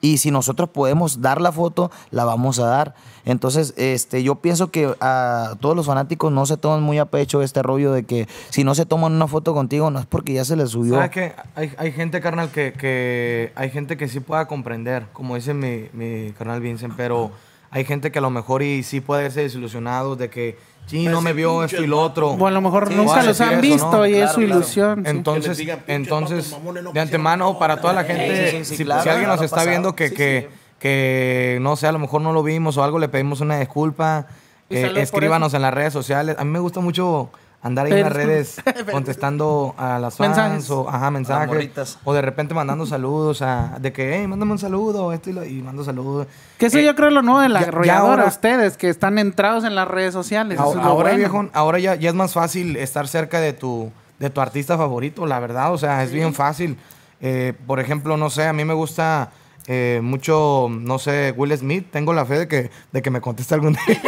Y 0.00 0.18
si 0.18 0.30
nosotros 0.30 0.70
podemos 0.70 1.20
dar 1.20 1.40
la 1.40 1.52
foto, 1.52 1.90
la 2.10 2.24
vamos 2.24 2.58
a 2.58 2.66
dar. 2.66 2.94
Entonces, 3.24 3.74
este, 3.76 4.22
yo 4.22 4.36
pienso 4.36 4.70
que 4.70 4.94
a 5.00 5.56
todos 5.60 5.76
los 5.76 5.86
fanáticos 5.86 6.32
no 6.32 6.46
se 6.46 6.56
toman 6.56 6.82
muy 6.82 6.98
a 6.98 7.06
pecho 7.06 7.42
este 7.42 7.62
rollo 7.62 7.92
de 7.92 8.04
que 8.04 8.26
si 8.48 8.64
no 8.64 8.74
se 8.74 8.86
toman 8.86 9.12
una 9.12 9.26
foto 9.26 9.54
contigo, 9.54 9.90
no 9.90 9.98
es 9.98 10.06
porque 10.06 10.32
ya 10.32 10.44
se 10.44 10.56
les 10.56 10.70
subió. 10.70 10.94
¿Sabes 10.94 11.10
qué? 11.10 11.32
Hay, 11.54 11.72
hay 11.76 11.92
gente, 11.92 12.20
carnal, 12.20 12.50
que, 12.50 12.72
que 12.72 13.52
hay 13.54 13.70
gente 13.70 13.96
que 13.96 14.08
sí 14.08 14.20
pueda 14.20 14.46
comprender, 14.46 15.06
como 15.12 15.34
dice 15.34 15.54
mi, 15.54 15.88
mi 15.92 16.32
carnal 16.32 16.60
Vincent, 16.60 16.94
pero 16.96 17.30
hay 17.70 17.84
gente 17.84 18.10
que 18.10 18.18
a 18.18 18.22
lo 18.22 18.30
mejor 18.30 18.62
y 18.62 18.82
sí 18.82 19.00
puede 19.00 19.22
verse 19.24 19.42
desilusionado 19.42 20.16
de 20.16 20.28
que, 20.30 20.58
sí, 20.90 21.06
no 21.06 21.20
me 21.20 21.32
vio 21.32 21.64
esto 21.64 21.82
y 21.82 21.86
lo 21.86 22.00
otro. 22.00 22.30
O 22.32 22.46
a 22.46 22.50
lo 22.50 22.60
mejor 22.60 22.88
Sí, 22.88 22.94
nunca 22.94 23.22
los 23.22 23.40
han 23.40 23.52
eso, 23.52 23.60
visto 23.62 23.90
¿no? 23.98 24.06
y 24.06 24.14
es 24.16 24.30
su 24.30 24.36
claro. 24.40 24.54
ilusión. 24.54 25.06
Entonces, 25.06 25.42
Que 25.44 25.48
les 25.48 25.58
digan, 25.58 25.78
"Pinche 25.78 25.94
entonces 25.94 26.56
de 26.92 27.00
antemano, 27.00 27.58
para 27.58 27.80
toda 27.80 27.92
la 27.94 28.02
Sí, 28.02 28.08
gente, 28.08 28.50
sí, 28.50 28.64
sí, 28.64 28.76
si, 28.76 28.84
claro, 28.84 29.02
si 29.02 29.08
alguien 29.08 29.28
no 29.28 29.36
nos 29.36 29.44
está 29.44 29.56
pasado. 29.56 29.70
viendo 29.70 29.94
que, 29.96 30.08
Sí, 30.08 30.14
que, 30.14 30.48
sí. 30.50 30.56
que, 30.78 31.58
no 31.60 31.76
sé, 31.76 31.86
a 31.86 31.92
lo 31.92 31.98
mejor 31.98 32.20
no 32.22 32.32
lo 32.32 32.42
vimos 32.42 32.76
o 32.76 32.84
algo, 32.84 32.98
le 32.98 33.08
pedimos 33.08 33.40
una 33.40 33.58
disculpa. 33.58 34.26
Eh, 34.68 34.92
escríbanos 34.96 35.52
en 35.54 35.62
las 35.62 35.74
redes 35.74 35.92
sociales. 35.92 36.36
A 36.38 36.44
mí 36.44 36.50
me 36.50 36.60
gusta 36.60 36.80
mucho 36.80 37.30
andar 37.62 37.86
ahí 37.86 37.92
en 37.92 38.02
las 38.02 38.12
redes 38.12 38.56
contestando 38.90 39.74
a 39.76 39.98
las 39.98 40.16
fans 40.16 40.36
Mensajes. 40.36 40.70
o 40.70 40.88
ajá, 40.88 41.10
mensajes. 41.10 41.98
O 42.04 42.12
de 42.14 42.22
repente 42.22 42.54
mandando 42.54 42.86
saludos 42.86 43.42
a, 43.42 43.76
de 43.80 43.92
que, 43.92 44.16
hey, 44.18 44.26
mándame 44.26 44.52
un 44.52 44.58
saludo, 44.58 45.12
esto 45.12 45.30
y, 45.30 45.32
lo- 45.34 45.44
y 45.44 45.62
mando 45.62 45.84
saludos. 45.84 46.26
Que 46.58 46.66
eso 46.66 46.78
Eh, 46.78 46.84
yo 46.84 46.94
creo 46.96 47.10
lo 47.10 47.22
nuevo 47.22 47.40
de 47.40 47.48
la 47.48 47.60
arrolladora, 47.60 48.24
ustedes 48.26 48.76
que 48.76 48.88
están 48.88 49.18
entrados 49.18 49.64
en 49.64 49.74
las 49.74 49.86
redes 49.88 50.12
sociales. 50.14 50.54
eso 50.58 50.62
Ahora, 50.64 50.80
es 50.80 50.84
lo 50.84 50.90
ahora, 50.90 51.02
bueno. 51.10 51.18
viejo, 51.18 51.48
ahora 51.52 51.78
ya, 51.78 51.94
ya 51.96 52.08
es 52.08 52.14
más 52.14 52.32
fácil 52.32 52.76
estar 52.76 53.06
cerca 53.08 53.40
de 53.40 53.52
tu, 53.52 53.92
de 54.18 54.30
tu 54.30 54.40
artista 54.40 54.76
favorito, 54.78 55.26
la 55.26 55.38
verdad. 55.40 55.72
O 55.72 55.78
sea, 55.78 56.02
es 56.02 56.12
bien 56.12 56.32
fácil. 56.34 56.78
Eh, 57.20 57.52
por 57.66 57.80
ejemplo, 57.80 58.16
no 58.16 58.30
sé, 58.30 58.46
a 58.46 58.52
mí 58.54 58.64
me 58.64 58.72
gusta 58.74 59.30
eh, 59.66 60.00
mucho, 60.02 60.68
no 60.70 60.98
sé, 60.98 61.34
Will 61.36 61.54
Smith. 61.56 61.88
Tengo 61.90 62.14
la 62.14 62.24
fe 62.24 62.38
de 62.38 62.48
que, 62.48 62.70
de 62.92 63.02
que 63.02 63.10
me 63.10 63.20
conteste 63.20 63.54
algún 63.54 63.74
día. 63.86 64.00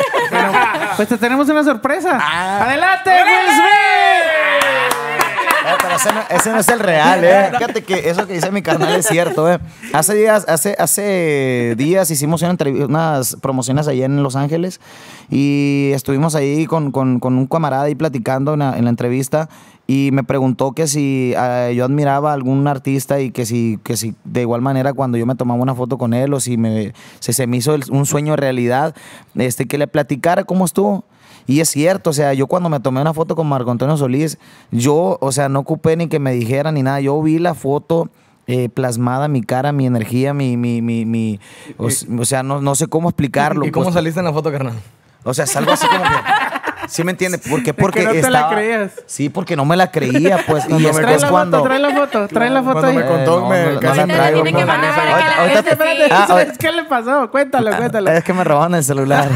Pues 0.97 1.09
te 1.09 1.17
tenemos 1.19 1.49
una 1.49 1.65
sorpresa. 1.65 2.19
Ah. 2.21 2.65
¡Adelante, 2.65 3.11
Will 3.11 3.55
Smith! 3.55 4.73
Eh, 5.65 5.75
pero 5.81 5.95
ese 5.95 6.13
no, 6.13 6.21
ese 6.29 6.51
no 6.51 6.59
es 6.59 6.69
el 6.69 6.81
real, 6.81 7.23
¿eh? 7.25 7.51
Fíjate 7.59 7.85
que 7.85 8.11
eso 8.11 8.27
que 8.27 8.33
dice 8.35 8.51
mi 8.51 8.63
carnal 8.63 8.95
es 8.97 9.07
cierto, 9.07 9.51
¿eh? 9.51 9.59
Hace 9.93 10.15
días, 10.15 10.45
hace, 10.49 10.75
hace 10.79 11.75
días 11.77 12.11
hicimos 12.11 12.43
una 12.43 12.57
unas 12.85 13.37
promociones 13.41 13.87
allá 13.87 14.05
en 14.07 14.23
Los 14.25 14.35
Ángeles 14.35 14.81
y 15.31 15.93
estuvimos 15.95 16.35
ahí 16.35 16.67
con, 16.67 16.91
con- 16.91 17.21
con 17.21 17.37
un 17.39 17.47
camarada 17.47 17.85
ahí 17.85 17.95
platicando 17.95 18.55
en 18.55 18.59
la, 18.61 18.77
en 18.77 18.85
la 18.85 18.91
entrevista 18.91 19.49
y 19.87 20.11
me 20.13 20.25
preguntó 20.25 20.73
que 20.73 20.87
si 20.87 21.35
eh, 21.37 21.75
yo 21.77 21.85
admiraba 21.85 22.31
a 22.31 22.35
algún 22.35 22.67
artista 22.69 23.21
y 23.21 23.31
que 23.31 23.45
si, 23.47 23.79
que 23.83 23.97
si 23.97 24.15
de 24.25 24.43
igual 24.43 24.63
manera 24.63 24.93
cuando 24.93 25.19
yo 25.19 25.27
me 25.27 25.35
tomaba 25.35 25.61
una 25.61 25.75
foto 25.75 25.99
con 25.99 26.15
él 26.15 26.33
o 26.35 26.41
si, 26.41 26.57
me, 26.57 26.93
si 27.21 27.33
se 27.33 27.47
me 27.47 27.57
hizo 27.59 27.75
el- 27.75 27.85
un 27.91 28.07
sueño 28.07 28.37
realidad, 28.37 28.95
este, 29.35 29.67
que 29.67 29.79
le 29.79 29.87
platicara 29.89 30.45
cómo 30.45 30.65
estuvo. 30.65 31.05
Y 31.47 31.59
es 31.61 31.69
cierto, 31.71 32.11
o 32.11 32.13
sea, 32.13 32.33
yo 32.35 32.47
cuando 32.47 32.69
me 32.69 32.79
tomé 32.79 33.01
una 33.01 33.13
foto 33.13 33.35
con 33.35 33.49
Marco 33.49 33.71
Antonio 33.73 33.97
Solís, 33.97 34.39
yo, 34.71 35.19
o 35.21 35.33
sea, 35.33 35.49
no 35.49 35.59
ocupé 35.59 35.97
ni 35.97 36.07
que 36.07 36.21
me 36.21 36.33
dijeran 36.33 36.75
ni 36.75 36.83
nada. 36.85 37.01
Yo 37.01 37.21
vi 37.21 37.41
la 37.41 37.55
foto 37.55 38.09
eh, 38.47 38.69
plasmada, 38.69 39.27
mi 39.27 39.43
cara, 39.43 39.73
mi 39.73 39.85
energía, 39.87 40.33
mi, 40.35 40.57
mi, 40.57 40.81
mi, 40.83 41.05
mi- 41.05 41.41
o, 41.79 42.25
sea, 42.25 42.45
no, 42.45 42.61
no 42.61 42.77
sé 42.77 42.87
cómo 42.87 43.09
explicarlo. 43.09 43.67
¿Y 43.67 43.73
cómo 43.73 43.85
pues. 43.87 43.95
saliste 43.95 44.21
en 44.21 44.27
la 44.27 44.33
foto, 44.33 44.53
carnal? 44.53 44.75
O 45.25 45.35
sea, 45.35 45.45
es 45.45 45.57
algo 45.57 45.73
así 45.73 45.87
como 45.89 46.03
que. 46.05 46.11
¿Sí 46.89 47.05
me 47.05 47.13
entiende? 47.13 47.39
¿Por 47.39 47.63
qué? 47.63 47.73
Porque 47.75 48.03
no 48.05 48.11
te 48.13 48.31
la 48.31 48.49
creías. 48.51 48.93
Sí, 49.07 49.29
porque 49.29 49.57
no 49.57 49.65
me 49.65 49.77
la 49.77 49.91
creía, 49.91 50.45
pues. 50.47 50.65
y 50.65 50.69
Cuando 50.69 50.89
me 50.89 50.95
Trae 50.95 51.13
después 51.13 51.23
la 51.23 51.29
cuando. 51.31 51.57
foto, 51.59 51.69
trae 51.69 51.79
la 51.81 51.91
foto, 51.95 52.29
trae 52.29 52.51
la 52.51 52.63
foto 52.63 52.73
Cuando 52.81 52.89
ahí. 52.89 52.97
me 52.97 53.05
contó, 53.07 53.41
no, 53.41 53.49
me 53.49 53.65
no, 53.65 53.71
no 53.73 53.81
casi 53.81 53.97
la 54.01 54.07
me- 54.07 54.15
traigo. 54.15 54.43
Tiene 54.43 54.59
que 54.59 54.65
mandar 54.67 54.95
para 54.95 55.17
que 55.19 55.25
la 55.25 55.63
gente. 55.63 56.09
Ah, 56.11 56.25
¿sabes 56.27 56.59
¿qué 56.59 56.73
le 56.73 56.85
pasó? 56.85 57.31
Cuéntalo, 57.31 57.77
cuéntalo. 57.77 58.11
Es 58.11 58.25
que 58.25 58.33
me 58.33 58.45
robaron 58.45 58.75
el 58.75 58.85
celular. 58.85 59.29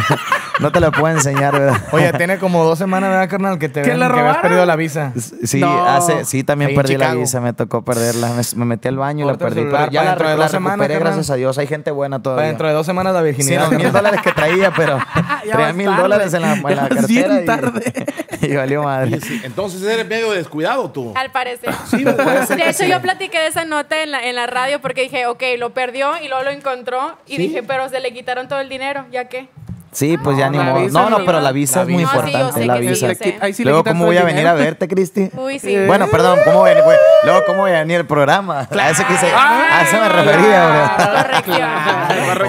No 0.61 0.73
te 0.73 0.81
lo 0.81 0.91
puedo 0.93 1.09
enseñar, 1.15 1.53
¿verdad? 1.59 1.81
Oye, 1.93 2.13
tiene 2.15 2.39
como 2.39 2.65
dos 2.65 2.79
semanas, 2.79 3.11
¿verdad, 3.11 3.29
carnal? 3.29 3.59
Que 3.59 3.69
te 3.69 3.83
¿Que 3.83 3.91
ven- 3.91 4.01
le 4.01 4.07
que 4.07 4.19
habías 4.21 4.39
perdido 4.39 4.65
la 4.67 4.77
visa. 4.77 5.13
Sí, 5.45 5.61
No. 5.61 5.85
hace, 5.87 6.25
sí, 6.25 6.45
también 6.45 6.71
Ahí 6.71 6.77
perdí 6.77 6.97
la 6.97 7.15
visa, 7.15 7.41
me 7.41 7.53
tocó 7.53 7.85
perderla. 7.85 8.29
Me, 8.31 8.43
me 8.57 8.65
metí 8.65 8.89
al 8.89 8.97
baño 8.97 9.25
y 9.25 9.29
la 9.29 9.37
perdí. 9.39 9.61
celular 9.61 9.81
Pero 9.91 9.93
ya 9.93 10.01
para 10.01 10.05
la, 10.05 10.11
dentro 10.13 10.29
de 10.29 10.37
la 10.37 10.43
dos 10.45 10.51
semanas, 10.51 10.79
recuperé, 10.79 10.95
carnal. 10.95 11.13
gracias 11.15 11.31
a 11.31 11.35
Dios. 11.37 11.59
Hay 11.59 11.67
gente 11.67 11.91
buena 11.91 12.17
Para 12.19 12.23
todavía. 12.23 12.47
dentro 12.49 12.69
de 12.69 12.75
dos 12.75 12.87
semanas 12.87 13.13
la 13.13 13.21
Sí, 13.21 13.25
virginidad. 13.27 13.61
los 13.71 13.79
mil 13.81 13.93
dólares 13.93 14.21
que 14.23 14.33
traía, 14.33 14.71
pero 14.75 14.99
traía 15.53 15.73
mil 15.73 15.95
dólares 15.97 16.33
en 16.35 16.43
la, 16.43 16.53
en 16.55 16.63
la 16.63 16.89
cartera. 16.89 17.07
bien 17.07 17.45
tarde. 17.45 17.93
Y, 18.43 18.55
valió 18.55 18.83
madre. 18.83 19.19
Sí, 19.21 19.41
Entonces 19.45 19.83
eres 19.83 20.07
medio 20.07 20.31
descuidado 20.31 20.91
tú. 20.91 21.13
Al 21.17 21.31
parecer. 21.33 21.73
ser 21.89 22.57
de 22.57 22.69
hecho, 22.69 22.85
sí. 22.85 22.89
yo 22.91 23.01
platiqué 23.01 23.39
de 23.41 23.47
esa 23.47 23.65
nota 23.65 24.03
en 24.03 24.11
la, 24.11 24.25
en 24.29 24.37
la 24.37 24.47
radio 24.47 24.79
porque 24.81 25.01
dije, 25.03 25.27
ok, 25.27 25.43
lo 25.59 25.71
perdió 25.73 26.13
y 26.23 26.29
luego 26.29 26.45
lo 26.45 26.51
encontró. 26.51 27.17
Y 27.27 27.39
dije, 27.39 27.63
pero 27.63 27.89
se 27.89 27.99
le 27.99 28.13
quitaron 28.13 28.47
todo 28.47 28.61
el 28.61 28.69
dinero, 28.69 29.07
¿ya 29.11 29.25
qué? 29.29 29.49
Sí, 29.97 30.19
pues 30.19 30.37
ya 30.37 30.47
No, 30.47 30.53
ni 30.53 30.59
la 30.59 30.65
modo. 30.65 30.89
No, 30.91 31.09
no, 31.09 31.25
pero 31.25 31.41
la 31.41 31.53
visa 31.53 31.79
La 31.79 31.83
es 31.85 31.89
muy 31.89 32.03
visa. 32.05 32.17
Importante. 32.17 32.67
la 32.67 32.75
sí, 32.77 32.81
visa. 32.83 33.09
sí 33.55 33.65
Luego, 33.65 33.83
¿cómo 33.83 34.05
voy 34.05 34.19
a 34.19 34.25
venir 34.25 34.41
dinero. 34.41 34.51
a 34.51 34.55
verte, 34.63 34.89
Cristi? 34.89 35.31
Uy, 35.35 35.59
sí. 35.59 35.75
Eh. 35.75 35.87
Bueno, 35.87 36.07
perdón, 36.09 36.39
¿cómo 36.45 36.59
voy 36.59 36.71
a 36.71 36.75
venir? 36.75 36.85
Luego, 37.25 37.41
¿cómo 37.47 37.61
voy 37.61 37.71
a 37.71 37.79
venir 37.81 38.01
al 38.01 38.07
programa? 38.07 38.69
A 38.71 38.91
eso, 38.91 39.05
quise, 39.09 39.27
a 39.35 39.85
eso 39.89 39.97
me 39.99 40.09
refería, 40.11 40.67
bro. 40.67 40.91
Corrección. 41.23 41.71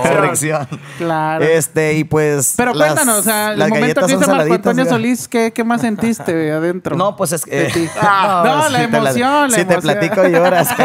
Corrección. 0.03 0.67
Claro. 0.97 1.45
Este, 1.45 1.93
y 1.93 2.03
pues. 2.03 2.53
Pero 2.57 2.73
las- 2.73 2.87
cuéntanos, 2.93 3.19
o 3.19 3.23
sea, 3.23 3.53
el 3.53 3.59
las 3.59 3.69
momento 3.69 4.05
que 4.05 4.11
hizo 4.13 4.27
Marco 4.29 4.53
Antonio 4.53 4.83
ya. 4.83 4.89
Solís, 4.89 5.29
¿qué, 5.29 5.53
¿qué 5.53 5.63
más 5.63 5.79
sentiste 5.79 6.51
adentro? 6.51 6.97
No, 6.97 7.15
pues 7.15 7.31
es 7.31 7.45
que. 7.45 7.69
ti. 7.73 7.87
No, 8.01 8.67
la 8.69 8.79
si 8.81 8.87
te 8.87 8.97
emoción, 8.97 9.51
la 9.51 9.57
Si 9.57 9.63
te 9.63 9.77
platico, 9.81 10.27
lloras. 10.27 10.67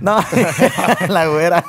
no, 0.00 0.24
la 1.08 1.26
güera. 1.26 1.64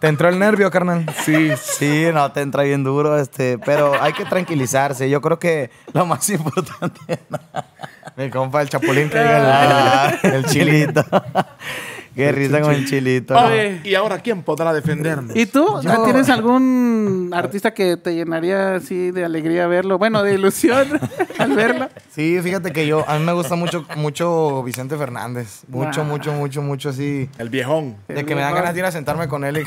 ¿Te, 0.00 0.08
entró 0.08 0.28
el 0.28 0.38
nervio, 0.38 0.70
carnal? 0.70 1.06
Sí, 1.24 1.50
sí, 1.60 2.06
no, 2.12 2.32
te 2.32 2.40
entra 2.40 2.62
bien 2.62 2.82
duro, 2.82 3.18
este, 3.18 3.58
pero 3.58 4.00
hay 4.00 4.12
que 4.12 4.24
tranquilizarse. 4.24 5.08
Yo 5.08 5.20
creo 5.20 5.38
que 5.38 5.70
lo 5.92 6.06
más 6.06 6.28
importante. 6.30 7.20
Mi 8.16 8.30
compa, 8.30 8.62
el 8.62 8.68
chapulín 8.68 9.08
que 9.08 9.18
diga 9.18 10.18
el, 10.22 10.30
el, 10.30 10.34
el 10.36 10.44
chilito. 10.46 11.04
Qué 12.20 12.32
risa 12.32 12.60
con 12.60 12.72
el 12.74 12.86
chilito. 12.86 13.36
Ah, 13.36 13.46
Oye. 13.46 13.80
y 13.84 13.94
ahora, 13.94 14.18
¿quién 14.18 14.42
podrá 14.42 14.72
defendernos? 14.72 15.34
¿Y 15.36 15.46
tú? 15.46 15.66
¿Tienes 16.04 16.28
algún 16.28 17.30
artista 17.34 17.72
que 17.72 17.96
te 17.96 18.14
llenaría 18.14 18.74
así 18.76 19.10
de 19.10 19.24
alegría 19.24 19.66
verlo? 19.66 19.98
Bueno, 19.98 20.22
de 20.22 20.34
ilusión 20.34 20.86
al 21.38 21.52
verlo. 21.54 21.88
Sí, 22.10 22.38
fíjate 22.42 22.72
que 22.72 22.86
yo, 22.86 23.04
a 23.08 23.18
mí 23.18 23.24
me 23.24 23.32
gusta 23.32 23.54
mucho, 23.56 23.86
mucho 23.96 24.62
Vicente 24.62 24.96
Fernández. 24.96 25.62
Mucho, 25.68 26.02
Ah. 26.02 26.04
mucho, 26.04 26.32
mucho, 26.32 26.62
mucho 26.62 26.88
así. 26.90 27.28
El 27.38 27.48
viejón. 27.48 27.96
De 28.08 28.24
que 28.24 28.34
me 28.34 28.40
dan 28.42 28.54
ganas 28.54 28.74
de 28.74 28.80
ir 28.80 28.84
a 28.86 28.92
sentarme 28.92 29.26
con 29.28 29.44
él 29.44 29.58
y 29.58 29.64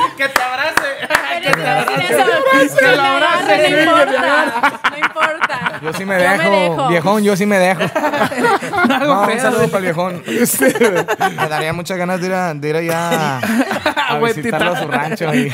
Que 0.16 0.28
te 0.28 0.40
abrace. 0.42 0.74
Que 2.78 2.96
lo 2.96 3.02
abrace, 3.02 3.70
No 3.70 3.78
importa. 3.82 4.88
No 4.90 4.96
importa. 4.98 5.80
yo 5.82 5.92
sí 5.92 6.04
me 6.04 6.14
dejo, 6.16 6.88
viejón, 6.88 7.22
yo 7.24 7.36
sí 7.36 7.46
me 7.46 7.58
dejo. 7.58 7.80
No, 8.88 9.22
un 9.22 9.40
saludo 9.40 9.66
para 9.68 9.78
el 9.78 9.82
viejón. 9.84 10.22
Me 11.36 11.48
daría 11.48 11.72
muchas 11.72 11.96
ganas 11.98 12.20
de 12.20 12.26
ir, 12.26 12.32
a, 12.34 12.54
de 12.54 12.68
ir 12.68 12.76
allá 12.76 13.38
a, 14.08 14.18
visitarlo 14.18 14.72
a 14.72 14.80
su 14.82 14.88
rancho. 14.88 15.34
y- 15.34 15.52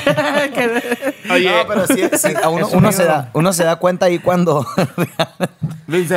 Oye, 1.31 1.51
No, 1.51 1.67
pero 1.67 1.87
sí, 1.87 2.09
sí, 2.17 2.33
a 2.43 2.49
uno, 2.49 2.93
se 2.93 3.05
da, 3.05 3.31
uno 3.33 3.53
se 3.53 3.65
da 3.65 3.77
cuenta 3.77 4.07
ahí 4.07 4.19
cuando, 4.19 4.67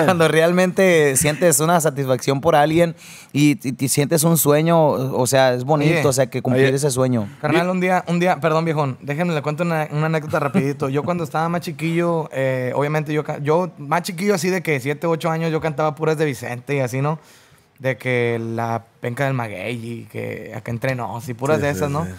cuando 0.05 0.27
realmente 0.27 1.15
sientes 1.17 1.59
una 1.59 1.79
satisfacción 1.81 2.41
por 2.41 2.55
alguien 2.55 2.95
y, 3.33 3.51
y- 3.67 3.75
y 3.79 3.87
sientes 3.89 4.23
un 4.23 4.37
sueño, 4.37 4.77
o 4.87 5.27
sea, 5.27 5.53
es 5.53 5.63
bonito, 5.63 5.99
Oye, 5.99 6.07
o 6.07 6.13
sea, 6.13 6.27
que 6.27 6.41
cumplir 6.41 6.67
oye. 6.67 6.75
ese 6.75 6.91
sueño. 6.91 7.27
Carnal, 7.41 7.69
un 7.69 7.79
día, 7.79 8.03
un 8.07 8.14
día, 8.19 8.39
perdón 8.39 8.65
viejón, 8.65 8.97
déjenme 9.01 9.33
le 9.33 9.41
cuento 9.41 9.63
una, 9.63 9.87
una 9.91 10.07
anécdota 10.07 10.39
rapidito. 10.39 10.89
Yo 10.89 11.03
cuando 11.03 11.23
estaba 11.23 11.47
más 11.49 11.61
chiquillo, 11.61 12.29
eh, 12.33 12.71
obviamente 12.75 13.13
yo, 13.13 13.23
yo, 13.41 13.71
más 13.77 14.01
chiquillo 14.03 14.33
así 14.35 14.49
de 14.49 14.61
que 14.61 14.79
7, 14.79 15.07
8 15.07 15.29
años, 15.29 15.51
yo 15.51 15.61
cantaba 15.61 15.95
puras 15.95 16.17
de 16.17 16.25
Vicente 16.25 16.75
y 16.75 16.79
así, 16.79 17.01
¿no? 17.01 17.19
De 17.79 17.97
que 17.97 18.39
la 18.39 18.83
penca 19.01 19.25
del 19.25 19.33
maguey 19.33 19.75
y 20.01 20.03
que 20.05 20.53
acá 20.55 20.71
entre 20.71 20.95
nos 20.95 21.27
y 21.29 21.33
puras 21.33 21.57
Sí, 21.57 21.63
de 21.63 21.71
sí, 21.71 21.77
esas, 21.77 21.89
¿no? 21.91 22.05
sí. 22.05 22.11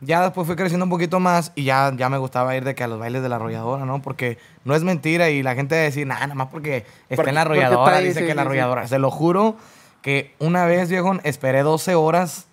Ya 0.00 0.20
después 0.22 0.46
fui 0.46 0.54
creciendo 0.56 0.84
un 0.84 0.90
poquito 0.90 1.18
más 1.20 1.52
y 1.54 1.64
ya, 1.64 1.90
ya 1.96 2.10
me 2.10 2.18
gustaba 2.18 2.54
ir 2.56 2.64
de 2.64 2.74
que 2.74 2.84
a 2.84 2.88
los 2.88 2.98
bailes 2.98 3.22
de 3.22 3.28
la 3.30 3.36
arrolladora, 3.36 3.86
¿no? 3.86 4.02
Porque 4.02 4.36
no 4.64 4.74
es 4.74 4.82
mentira 4.82 5.30
y 5.30 5.42
la 5.42 5.54
gente 5.54 5.76
va 5.76 5.80
a 5.80 5.84
decir, 5.84 6.06
nada, 6.06 6.20
nada 6.22 6.34
más 6.34 6.48
porque 6.48 6.78
está 7.08 7.16
Porque- 7.16 7.28
en 7.30 7.34
la 7.36 7.40
arrolladora, 7.42 7.98
dice 8.00 8.20
sí, 8.20 8.26
que 8.26 8.34
la 8.34 8.42
sí, 8.42 8.44
sí. 8.44 8.46
arrolladora. 8.48 8.86
Se 8.86 8.98
lo 8.98 9.10
juro 9.10 9.56
que 10.02 10.34
una 10.40 10.66
vez, 10.66 10.90
viejo, 10.90 11.16
esperé 11.22 11.62
12 11.62 11.94
horas 11.94 12.46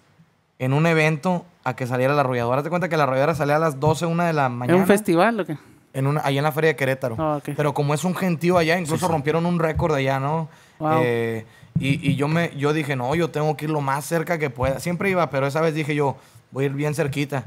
en 0.59 0.71
un 0.71 0.85
evento 0.85 1.45
a 1.63 1.75
que 1.75 1.85
saliera 1.87 2.13
la 2.13 2.21
arrolladora. 2.21 2.63
Te 2.63 2.69
cuenta 2.69 2.89
que 2.89 2.97
la 2.97 3.03
arrolladora 3.03 3.35
salía 3.35 3.57
a 3.57 3.59
las 3.59 3.79
12, 3.79 4.05
una 4.05 4.27
de 4.27 4.33
la 4.33 4.47
¿En 4.47 4.53
mañana. 4.53 4.79
un 4.79 4.87
festival 4.87 5.39
o 5.39 5.45
qué? 5.45 5.57
En 5.93 6.07
una, 6.07 6.21
allá 6.21 6.37
en 6.39 6.43
la 6.43 6.51
feria 6.51 6.69
de 6.69 6.75
Querétaro. 6.75 7.15
Ah. 7.19 7.39
Pero 7.43 7.73
como 7.73 7.93
es 7.93 8.03
un 8.03 8.15
gentío 8.15 8.57
allá, 8.57 8.79
incluso 8.79 9.07
rompieron 9.07 9.45
un 9.45 9.59
récord 9.59 9.93
allá, 9.93 10.19
¿no? 10.19 10.47
Wow. 10.79 11.01
Eh, 11.03 11.45
y 11.79 12.11
y 12.11 12.15
yo, 12.15 12.27
me, 12.27 12.55
yo 12.57 12.73
dije, 12.73 12.95
no, 12.95 13.13
yo 13.15 13.29
tengo 13.29 13.55
que 13.57 13.65
ir 13.65 13.71
lo 13.71 13.81
más 13.81 14.05
cerca 14.05 14.37
que 14.37 14.49
pueda. 14.49 14.79
Siempre 14.79 15.09
iba, 15.09 15.29
pero 15.29 15.47
esa 15.47 15.61
vez 15.61 15.73
dije 15.73 15.93
yo, 15.95 16.15
voy 16.51 16.63
a 16.63 16.67
ir 16.67 16.73
bien 16.73 16.95
cerquita. 16.95 17.43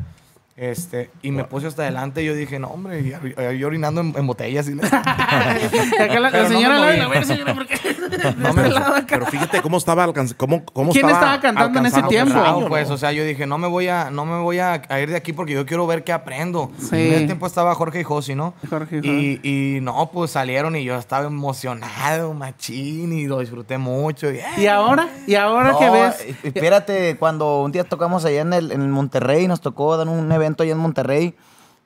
Este, 0.56 1.10
y 1.20 1.32
me 1.32 1.42
puse 1.42 1.66
hasta 1.66 1.82
adelante 1.82 2.22
y 2.22 2.26
yo 2.26 2.34
dije, 2.34 2.60
no, 2.60 2.68
hombre, 2.68 3.00
y, 3.00 3.08
y- 3.08 3.56
y 3.56 3.64
orinando 3.64 4.00
en, 4.02 4.14
en 4.16 4.24
botellas. 4.24 4.68
y- 4.68 4.74
la, 4.76 4.88
Pero 5.98 6.20
la 6.20 6.30
no 6.30 6.48
señora 6.48 6.78
me 6.80 6.96
la 6.96 7.24
señora, 7.24 7.54
¿por 7.54 7.66
qué? 7.66 7.74
no, 8.38 8.54
pero, 8.54 8.74
pero 9.08 9.26
fíjate 9.26 9.60
cómo 9.62 9.78
estaba 9.78 10.04
alcanzando. 10.04 10.38
Cómo, 10.38 10.64
cómo 10.64 10.92
¿Quién 10.92 11.08
estaba 11.10 11.40
cantando 11.40 11.80
en 11.80 11.86
ese 11.86 12.02
tiempo? 12.04 12.34
No, 12.34 12.68
pues, 12.68 12.88
¿no? 12.88 12.94
o 12.94 12.98
sea, 12.98 13.10
yo 13.10 13.24
dije, 13.24 13.46
no 13.48 13.58
me 13.58 13.66
voy 13.66 13.88
a, 13.88 14.10
no 14.10 14.24
me 14.26 14.38
voy 14.42 14.60
a, 14.60 14.80
a 14.88 15.00
ir 15.00 15.10
de 15.10 15.16
aquí 15.16 15.32
porque 15.32 15.54
yo 15.54 15.66
quiero 15.66 15.88
ver 15.88 16.04
qué 16.04 16.12
aprendo. 16.12 16.70
Sí. 16.78 16.94
En 17.08 17.12
ese 17.14 17.26
tiempo 17.26 17.46
estaba 17.48 17.74
Jorge 17.74 18.00
y 18.00 18.04
Josi, 18.04 18.36
¿no? 18.36 18.54
Jorge 18.70 19.00
y 19.02 19.40
y, 19.42 19.76
y 19.76 19.80
no, 19.80 20.08
pues 20.12 20.30
salieron 20.30 20.76
y 20.76 20.84
yo 20.84 20.96
estaba 20.96 21.26
emocionado, 21.26 22.32
machín, 22.32 23.12
y 23.12 23.26
lo 23.26 23.40
disfruté 23.40 23.76
mucho. 23.78 24.30
Y, 24.30 24.38
¿Y 24.58 24.66
ahora? 24.68 25.08
¿Y 25.26 25.34
ahora 25.34 25.72
No, 25.72 25.78
qué 25.80 25.90
ves? 25.90 26.36
Espérate, 26.44 27.16
cuando 27.16 27.62
un 27.62 27.72
día 27.72 27.82
tocamos 27.82 28.24
allá 28.24 28.42
en 28.42 28.52
el, 28.52 28.70
en 28.70 28.82
el 28.82 28.88
Monterrey, 28.88 29.48
nos 29.48 29.60
tocó 29.60 29.96
dar 29.96 30.06
un 30.06 30.30
evento 30.30 30.43
evento 30.44 30.62
allá 30.62 30.72
en 30.72 30.78
Monterrey. 30.78 31.34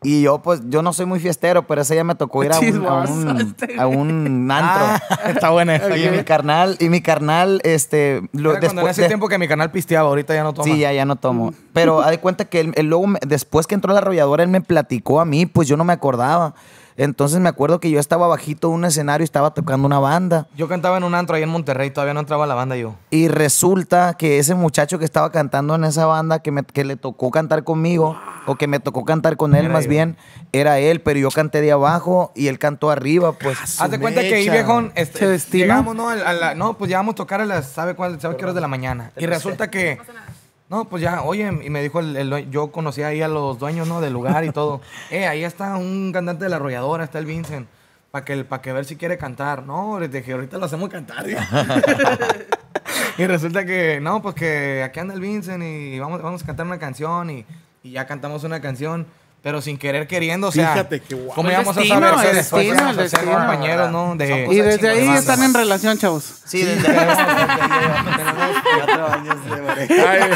Y 0.00 0.22
yo, 0.22 0.38
pues, 0.38 0.60
yo 0.68 0.80
no 0.80 0.92
soy 0.92 1.06
muy 1.06 1.18
fiestero, 1.18 1.66
pero 1.66 1.82
ese 1.82 1.94
día 1.94 2.04
me 2.04 2.14
tocó 2.14 2.44
ir 2.44 2.52
a 2.52 2.58
un, 2.60 2.86
a 2.86 2.92
un, 3.02 3.40
este 3.40 3.80
a 3.80 3.88
un 3.88 4.48
antro. 4.52 4.84
Ah, 4.84 5.00
está 5.26 5.50
buena 5.50 5.74
esa. 5.74 5.96
Y 5.96 6.08
mi 6.08 6.22
carnal, 6.22 6.76
y 6.78 6.88
mi 6.88 7.00
carnal, 7.00 7.60
este, 7.64 8.22
lo- 8.32 8.52
Era 8.52 8.60
cuando 8.60 8.82
en 8.82 8.88
ese 8.90 9.02
de- 9.02 9.08
tiempo 9.08 9.26
que 9.26 9.38
mi 9.38 9.48
canal 9.48 9.72
pisteaba, 9.72 10.08
ahorita 10.08 10.34
ya 10.36 10.44
no 10.44 10.52
toma. 10.54 10.66
Sí, 10.72 10.78
ya, 10.78 10.92
ya 10.92 11.04
no 11.04 11.16
tomo. 11.16 11.52
Pero 11.72 12.00
haz 12.00 12.10
de 12.10 12.20
cuenta 12.20 12.44
que 12.44 12.60
él, 12.60 12.72
él 12.76 12.86
luego, 12.86 13.08
me- 13.08 13.18
después 13.26 13.66
que 13.66 13.74
entró 13.74 13.92
la 13.92 13.98
arrolladora, 13.98 14.44
él 14.44 14.50
me 14.50 14.60
platicó 14.60 15.20
a 15.20 15.24
mí, 15.24 15.46
pues 15.46 15.66
yo 15.66 15.76
no 15.76 15.82
me 15.82 15.94
acordaba. 15.94 16.54
Entonces 16.98 17.38
me 17.40 17.48
acuerdo 17.48 17.78
que 17.80 17.90
yo 17.90 18.00
estaba 18.00 18.26
bajito 18.26 18.68
de 18.68 18.74
un 18.74 18.84
escenario 18.84 19.22
y 19.22 19.24
estaba 19.24 19.54
tocando 19.54 19.86
una 19.86 20.00
banda. 20.00 20.48
Yo 20.56 20.68
cantaba 20.68 20.98
en 20.98 21.04
un 21.04 21.14
antro 21.14 21.36
ahí 21.36 21.44
en 21.44 21.48
Monterrey, 21.48 21.90
todavía 21.90 22.12
no 22.12 22.20
entraba 22.20 22.42
a 22.44 22.46
la 22.48 22.54
banda 22.54 22.76
yo. 22.76 22.96
Y 23.10 23.28
resulta 23.28 24.14
que 24.14 24.38
ese 24.40 24.54
muchacho 24.56 24.98
que 24.98 25.04
estaba 25.04 25.30
cantando 25.30 25.76
en 25.76 25.84
esa 25.84 26.06
banda, 26.06 26.40
que, 26.40 26.50
me- 26.50 26.64
que 26.64 26.84
le 26.84 26.96
tocó 26.96 27.30
cantar 27.30 27.62
conmigo, 27.64 28.18
o 28.46 28.56
que 28.56 28.66
me 28.66 28.80
tocó 28.80 29.04
cantar 29.04 29.36
con 29.36 29.54
él 29.54 29.66
Era 29.66 29.72
más 29.74 29.84
yo. 29.84 29.90
bien, 29.90 30.16
era 30.52 30.78
él, 30.80 31.00
pero 31.00 31.20
yo 31.20 31.30
canté 31.30 31.60
de 31.60 31.70
abajo 31.70 32.32
y 32.34 32.48
él 32.48 32.58
cantó 32.58 32.90
arriba, 32.90 33.32
pues. 33.32 33.80
Haz 33.80 33.90
de 33.90 34.00
cuenta 34.00 34.20
que 34.22 34.34
ahí, 34.34 34.40
mecha. 34.42 34.52
viejón, 34.54 34.92
este, 34.96 35.38
llegamos, 35.52 35.94
¿no? 35.94 36.08
A 36.08 36.16
la- 36.32 36.54
no, 36.56 36.76
pues 36.76 36.88
llegamos 36.88 37.12
a 37.12 37.16
tocar 37.16 37.40
a 37.40 37.46
las, 37.46 37.66
¿sabe 37.70 37.94
cuál? 37.94 38.20
¿Sabe 38.20 38.36
qué 38.36 38.42
horas 38.44 38.56
de 38.56 38.60
la 38.60 38.68
mañana? 38.68 39.12
Y 39.16 39.26
resulta 39.26 39.70
que, 39.70 39.96
no, 39.98 40.04
pues 40.68 41.02
ya, 41.02 41.22
oye, 41.22 41.46
y 41.46 41.70
me 41.70 41.82
dijo 41.82 42.00
el, 42.00 42.50
yo 42.50 42.70
conocía 42.70 43.08
ahí 43.08 43.22
a 43.22 43.28
los 43.28 43.58
dueños, 43.58 43.88
¿no? 43.88 44.00
Del 44.00 44.12
lugar 44.12 44.44
y 44.44 44.50
todo. 44.50 44.80
eh, 45.10 45.26
ahí 45.26 45.44
está 45.44 45.76
un 45.76 46.12
cantante 46.12 46.44
de 46.44 46.50
la 46.50 46.56
arrolladora, 46.56 47.04
está 47.04 47.18
el 47.18 47.26
Vincent. 47.26 47.66
Para 48.10 48.24
que, 48.24 48.44
pa' 48.44 48.62
que 48.62 48.72
ver 48.72 48.84
si 48.84 48.96
quiere 48.96 49.18
cantar. 49.18 49.64
No, 49.64 49.98
le 49.98 50.08
dije, 50.08 50.32
ahorita 50.32 50.58
lo 50.58 50.66
hacemos 50.66 50.88
cantar. 50.88 51.26
y 53.18 53.26
resulta 53.26 53.64
que, 53.64 53.98
no, 54.00 54.20
pues 54.22 54.34
que 54.34 54.82
aquí 54.82 55.00
anda 55.00 55.14
el 55.14 55.20
Vincent 55.20 55.62
y 55.62 55.98
vamos, 55.98 56.22
vamos 56.22 56.42
a 56.42 56.46
cantar 56.46 56.66
una 56.66 56.78
canción 56.78 57.30
y, 57.30 57.46
y 57.82 57.92
ya 57.92 58.06
cantamos 58.06 58.44
una 58.44 58.60
canción. 58.60 59.06
Pero 59.40 59.62
sin 59.62 59.78
querer 59.78 60.08
queriendo, 60.08 60.48
o 60.48 60.52
sea, 60.52 60.72
Fíjate 60.72 61.00
qué 61.00 61.14
guau. 61.14 61.34
¿cómo 61.34 61.48
íbamos 61.50 61.76
a 61.76 61.84
saber 61.84 62.14
que 62.16 62.32
después 62.34 62.66
destino, 62.66 62.90
el 62.90 62.94
ser 62.96 63.04
destino. 63.10 63.32
compañeros, 63.32 63.90
¿no? 63.92 64.16
De, 64.16 64.46
Y 64.50 64.56
desde 64.56 64.88
ahí 64.90 65.08
están 65.10 65.42
en 65.44 65.54
relación, 65.54 65.96
chavos. 65.96 66.40
Sí, 66.44 66.62
desde 66.62 66.92
cuatro 68.76 69.12
años 69.12 69.36
de 69.44 69.56
pareja. 69.62 70.10
Ay, 70.10 70.20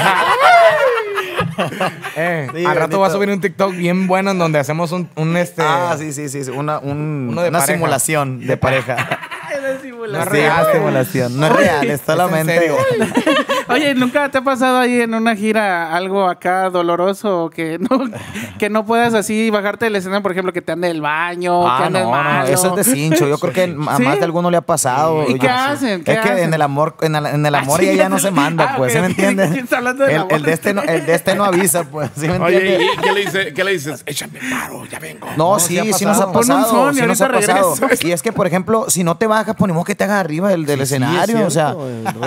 Eh, 2.17 2.49
Sí, 2.55 2.65
al 2.65 2.77
rato 2.77 3.01
va 3.01 3.09
a 3.09 3.11
subir 3.11 3.29
un 3.31 3.41
TikTok 3.41 3.73
bien 3.75 4.07
bueno 4.07 4.31
en 4.31 4.39
donde 4.39 4.59
hacemos 4.59 4.93
un, 4.93 5.09
un 5.17 5.37
este. 5.37 5.63
Ah, 5.63 5.95
sí, 5.99 6.13
sí, 6.13 6.29
sí. 6.29 6.45
sí, 6.45 6.51
Una, 6.51 6.79
un- 6.79 7.29
Uno 7.31 7.43
de 7.43 7.49
una 7.51 7.59
pareja. 7.59 7.75
simulación 7.77 8.47
de 8.47 8.57
pareja. 8.57 9.19
No 9.63 10.19
es 10.23 10.29
real, 10.29 10.67
simulación. 10.73 11.41
No 11.41 11.47
es 11.47 11.53
real, 11.53 11.91
es 11.91 12.01
solamente. 12.05 12.73
Oye, 13.69 13.95
¿nunca 13.95 14.29
te 14.31 14.39
ha 14.39 14.43
pasado 14.43 14.79
ahí 14.79 15.01
en 15.01 15.15
una 15.15 15.37
gira 15.37 15.95
algo 15.95 16.29
acá 16.29 16.69
doloroso 16.69 17.49
que 17.55 17.79
no, 17.79 17.89
que 18.59 18.69
no 18.69 18.85
puedas 18.85 19.15
así 19.15 19.51
bajarte 19.51 19.87
del 19.87 19.97
escenario, 19.97 20.23
por 20.23 20.33
ejemplo, 20.33 20.53
que 20.53 20.61
te 20.63 20.73
ande 20.73 20.91
el 20.91 21.01
baño, 21.01 21.63
que 21.65 21.71
Ah, 21.71 21.87
andes 21.87 22.03
no, 22.03 22.11
no, 22.11 22.23
malo? 22.23 22.49
eso 22.49 22.77
es 22.77 22.87
de 22.87 22.93
cincho. 22.95 23.29
Yo 23.29 23.39
creo 23.39 23.53
que 23.53 23.63
a 23.63 23.97
¿Sí? 23.97 24.03
más 24.03 24.19
de 24.19 24.25
alguno 24.25 24.51
le 24.51 24.57
ha 24.57 24.63
pasado. 24.63 25.25
¿Y 25.29 25.39
qué 25.39 25.49
hacen? 25.49 26.03
¿Qué 26.05 26.13
es 26.13 26.21
que 26.21 26.29
hacen? 26.31 26.45
en 26.45 26.55
el 26.55 26.63
amor, 26.63 26.97
en 27.01 27.15
el, 27.15 27.27
en 27.27 27.47
el 27.47 27.55
amor 27.55 27.81
Ah, 27.81 27.85
ya, 27.85 27.91
sí, 27.93 27.97
ya 27.97 28.09
no 28.09 28.19
se 28.19 28.31
manda, 28.31 28.73
ah, 28.73 28.75
pues, 28.77 28.93
¿sí 28.93 28.99
me 28.99 29.07
entiendes? 29.07 29.53
está 29.57 29.79
hablando 29.79 30.05
del 30.05 30.23
el, 30.29 30.43
de 30.43 30.53
este 30.53 30.75
no, 30.75 30.83
el 30.83 31.07
de 31.07 31.15
este 31.15 31.35
no 31.35 31.45
avisa, 31.45 31.85
pues, 31.85 32.11
¿sí 32.17 32.27
me 32.29 32.39
Oye, 32.39 32.57
entiendes? 32.57 32.89
¿y 32.97 33.01
qué 33.01 33.13
le, 33.13 33.21
dice, 33.21 33.55
qué 33.55 33.65
le 33.65 33.71
dices? 33.73 34.03
Échame 34.07 34.41
paro, 34.51 34.85
ya 34.87 34.99
vengo. 34.99 35.29
No, 35.37 35.59
sí 35.59 35.79
sí, 35.93 36.05
nos 36.05 36.21
ha 36.21 36.33
pasado. 36.33 36.69
Son 36.69 36.95
sí 36.95 37.03
nos 37.07 37.21
ha 37.21 37.31
pasado. 37.31 37.75
Y 38.03 38.11
es 38.11 38.23
que, 38.23 38.33
por 38.33 38.47
ejemplo, 38.47 38.87
si 38.89 39.05
no 39.05 39.17
te 39.17 39.27
bajas, 39.27 39.52
ponemos 39.57 39.85
que 39.85 39.95
te 39.95 40.05
hagas 40.05 40.21
arriba 40.21 40.49
del, 40.51 40.67
del 40.67 40.81
escenario. 40.81 41.47
o 41.47 41.51
sea, 41.51 41.75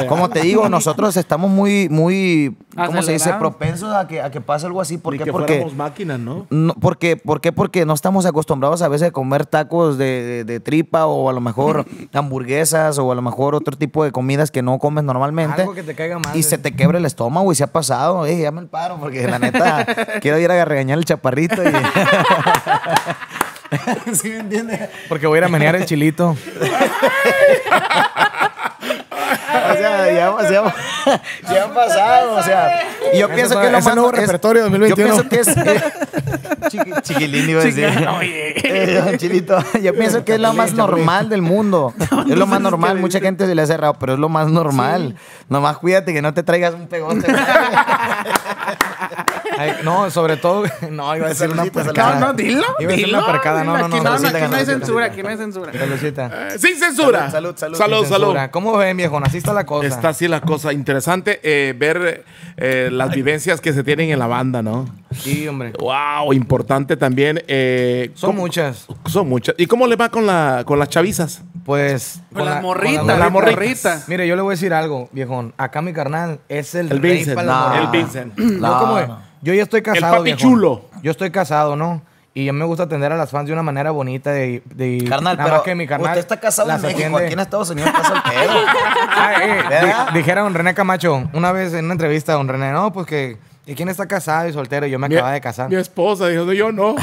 como 0.07 0.30
te 0.30 0.41
digo, 0.41 0.69
nosotros 0.69 1.15
estamos 1.17 1.49
muy, 1.49 1.88
muy, 1.89 2.55
¿cómo 2.76 3.01
se 3.01 3.13
dice? 3.13 3.34
Propensos 3.34 3.93
a 3.93 4.07
que, 4.07 4.21
a 4.21 4.32
que 4.32 4.41
pase 4.41 4.65
algo 4.65 4.82
así. 4.82 4.97
¿Por 4.97 5.13
Ni 5.13 5.19
qué? 5.19 5.26
que 5.26 5.32
Porque, 5.32 5.65
máquinas, 5.76 6.19
¿no? 6.19 6.47
no, 6.49 6.73
porque, 6.76 7.17
¿Por 7.17 7.41
qué? 7.41 7.51
Porque 7.51 7.86
no 7.86 7.93
estamos 7.93 8.26
acostumbrados 8.26 8.82
a 8.82 8.88
veces 8.88 9.07
a 9.09 9.11
comer 9.11 9.45
tacos 9.45 9.97
de, 9.97 10.05
de- 10.23 10.43
de 10.45 10.59
tripa 10.59 11.05
o 11.05 11.30
a 11.30 11.34
lo 11.34 11.41
mejor 11.41 11.86
hamburguesas 12.13 12.97
o 12.99 13.11
a 13.11 13.15
lo 13.15 13.21
mejor 13.21 13.55
otro 13.55 13.78
tipo 13.78 14.03
de 14.03 14.11
comidas 14.11 14.51
que 14.51 14.61
no 14.61 14.78
comes 14.80 15.03
normalmente. 15.03 15.61
Algo 15.61 15.73
que 15.73 15.84
te 15.84 15.95
caiga 15.95 16.19
mal. 16.19 16.36
Y 16.36 16.43
se 16.43 16.57
te 16.57 16.76
quebra 16.76 16.97
el 16.97 17.05
estómago 17.05 17.51
y 17.51 17.55
se 17.55 17.63
ha 17.63 17.67
pasado. 17.67 18.26
Eh, 18.26 18.39
llama 18.41 18.61
el 18.61 18.67
paro 18.67 18.97
porque 18.99 19.28
la 19.28 19.39
neta 19.39 19.86
quiero 20.21 20.38
ir 20.39 20.51
a 20.51 20.65
regañar 20.65 20.97
el 20.97 21.05
chaparrito. 21.05 21.63
Y... 21.63 21.67
¿Sí 24.13 24.30
me 24.30 24.39
entiendes? 24.39 24.89
Porque 25.09 25.28
voy 25.28 25.38
a 25.38 25.39
ir 25.39 25.43
a 25.45 25.49
menear 25.49 25.76
el 25.76 25.86
chilito. 25.89 26.36
O 29.68 29.74
sea, 29.78 30.11
ya, 30.11 30.49
ya- 30.49 30.74
ya 31.51 31.63
han 31.63 31.74
pasado, 31.74 32.34
o 32.36 32.43
sea, 32.43 32.82
y 33.13 33.18
yo 33.20 33.30
pienso 33.30 33.59
que 33.59 33.66
es 33.68 33.72
lo 33.72 33.82
más 33.82 33.95
nuevo 33.95 34.11
repertorio 34.11 34.63
2021. 34.63 35.16
Yo 35.18 35.24
pienso 35.30 35.30
que 35.30 35.39
es 35.39 35.47
chiqui- 36.72 37.01
chiquilín 37.01 37.49
iba 37.49 37.61
a 37.61 37.63
decir. 37.63 37.86
Eh, 38.63 39.16
Chilito, 39.18 39.57
yo 39.82 39.93
pienso 39.93 40.24
que 40.24 40.34
es 40.36 40.39
lo 40.39 40.53
más 40.53 40.74
normal 40.74 41.30
del 41.30 41.41
mundo. 41.41 41.93
Es 42.30 42.38
lo 42.38 42.47
más 42.47 42.59
normal, 42.61 42.97
mucha 42.99 43.20
gente 43.20 43.45
se 43.45 43.55
le 43.55 43.61
hace 43.61 43.78
raro, 43.78 43.95
pero 43.99 44.13
es 44.13 44.20
lo 44.20 44.30
más 44.30 44.47
normal. 44.49 45.16
Nomás 45.49 45.78
cuídate 45.78 46.13
que 46.13 46.22
no 46.22 46.34
te 46.34 46.43
traigas 46.43 46.74
un 46.74 46.88
pegote. 46.88 47.26
Ay, 49.57 49.71
no, 49.83 50.09
sobre 50.11 50.37
todo, 50.37 50.63
no, 50.91 51.15
iba 51.15 51.25
a 51.25 51.29
decir 51.29 51.49
una 51.49 51.65
percada. 51.65 52.19
No, 52.19 52.27
no, 52.27 52.33
dilo. 52.33 52.63
Iba 52.79 52.89
a 52.89 52.91
decir 52.91 53.05
dilo, 53.05 53.17
una 53.19 53.27
percada, 53.27 53.63
no, 53.63 53.73
dilo. 53.75 53.87
no, 53.87 53.95
Aquí 53.95 54.03
no, 54.03 54.19
no, 54.19 54.27
aquí 54.27 54.47
no 54.51 54.55
hay 54.57 54.65
censura, 54.65 55.05
aquí 55.05 55.23
no 55.23 55.29
hay 55.29 55.37
censura. 55.37 55.71
Saludcita. 55.73 56.31
Eh, 56.53 56.59
Sin 56.59 56.77
censura. 56.77 57.29
Salud, 57.31 57.53
salud, 57.57 57.77
Salud, 57.77 58.05
salud. 58.05 58.17
censura. 58.25 58.51
¿Cómo 58.51 58.75
ven, 58.77 58.97
viejo? 58.97 59.17
Así 59.23 59.37
está 59.37 59.53
la 59.53 59.65
cosa. 59.65 59.87
Está 59.87 60.09
así 60.09 60.27
la 60.27 60.41
cosa. 60.41 60.73
Interesante 60.73 61.39
eh, 61.43 61.73
ver 61.77 62.25
eh, 62.57 62.89
las 62.91 63.09
vivencias 63.11 63.61
que 63.61 63.73
se 63.73 63.83
tienen 63.83 64.09
en 64.11 64.19
la 64.19 64.27
banda, 64.27 64.61
¿no? 64.61 64.87
Sí, 65.11 65.47
hombre. 65.47 65.73
Wow, 65.79 66.33
importante 66.33 66.97
también. 66.97 67.41
eh, 67.47 68.11
Son 68.15 68.31
¿cómo- 68.31 68.41
muchas. 68.41 68.85
Son 69.05 69.27
muchas. 69.29 69.55
¿Y 69.57 69.65
cómo 69.67 69.87
le 69.87 69.95
va 69.95 70.09
con, 70.09 70.25
la, 70.25 70.63
con 70.65 70.77
las 70.79 70.89
chavizas? 70.89 71.41
Pues. 71.65 72.19
Con 72.33 72.45
las 72.45 72.55
la- 72.55 72.61
morritas, 72.61 72.99
con 72.99 73.07
las 73.19 73.31
morritas. 73.31 73.55
morritas. 73.55 74.09
Mire, 74.09 74.27
yo 74.27 74.35
le 74.35 74.41
voy 74.41 74.51
a 74.51 74.55
decir 74.55 74.73
algo, 74.73 75.09
viejón. 75.13 75.53
Acá 75.57 75.81
mi 75.81 75.93
carnal 75.93 76.39
es 76.49 76.75
el, 76.75 76.91
El 76.91 77.01
rey 77.01 77.17
Vincent. 77.17 77.35
para 77.35 77.47
No. 77.47 77.75
El. 77.81 77.87
Vincent. 77.87 78.37
No, 78.37 78.79
como- 78.79 78.99
no. 78.99 79.24
Yo 79.41 79.53
ya 79.53 79.63
estoy 79.63 79.81
casado. 79.81 80.13
papi 80.17 80.23
viejón. 80.25 80.39
chulo. 80.41 80.81
Yo 81.01 81.11
estoy 81.11 81.31
casado, 81.31 81.75
¿no? 81.75 82.01
Y 82.33 82.49
a 82.49 82.53
mí 82.53 82.59
me 82.59 82.65
gusta 82.65 82.83
atender 82.83 83.11
a 83.13 83.15
las 83.15 83.29
fans 83.31 83.47
de 83.47 83.53
una 83.53 83.63
manera 83.63 83.91
bonita. 83.91 84.31
De, 84.31 84.61
de- 84.65 85.05
Carnal, 85.07 85.38
nada 85.38 85.43
pero 85.45 85.55
más 85.57 85.63
que 85.63 85.73
mi 85.75 85.88
carnal 85.88 86.09
usted 86.09 86.19
está 86.19 86.38
casado 86.39 86.69
en 86.69 86.81
México, 86.81 86.97
atiende. 86.97 87.23
aquí 87.23 87.33
en 87.33 87.39
Estados 87.39 87.69
Unidos 87.69 87.89
está 87.95 88.03
soltero. 88.03 88.53
Ah, 89.17 89.33
eh, 89.41 89.63
¿Verdad? 89.69 90.07
di- 90.11 90.17
dijera 90.17 90.41
don 90.41 90.53
René 90.53 90.73
Camacho, 90.73 91.29
una 91.31 91.51
vez 91.53 91.73
en 91.73 91.86
una 91.86 91.93
entrevista, 91.93 92.33
don 92.33 92.47
René, 92.49 92.71
no, 92.73 92.91
pues 92.91 93.07
que, 93.07 93.38
¿y 93.65 93.73
quién 93.75 93.88
está 93.88 94.05
casado 94.07 94.49
y 94.49 94.51
soltero? 94.53 94.86
Y 94.86 94.89
yo 94.91 94.99
me 94.99 95.07
acababa 95.07 95.31
de 95.31 95.39
casar. 95.39 95.69
Mi 95.69 95.77
esposa 95.77 96.27
dijo, 96.27 96.51
yo 96.51 96.73
no. 96.73 96.95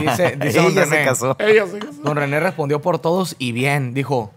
Y 0.00 0.06
dice, 0.06 0.36
dice 0.40 0.58
don 0.62 0.72
Ella 0.72 0.84
se 0.84 0.90
René, 0.90 1.04
casó. 1.04 1.36
Ella 1.38 1.66
se 1.66 1.78
casó. 1.80 2.00
Don 2.02 2.16
René 2.16 2.40
respondió 2.40 2.80
por 2.80 2.98
todos 2.98 3.36
y 3.38 3.52
bien. 3.52 3.92
Dijo, 3.92 4.32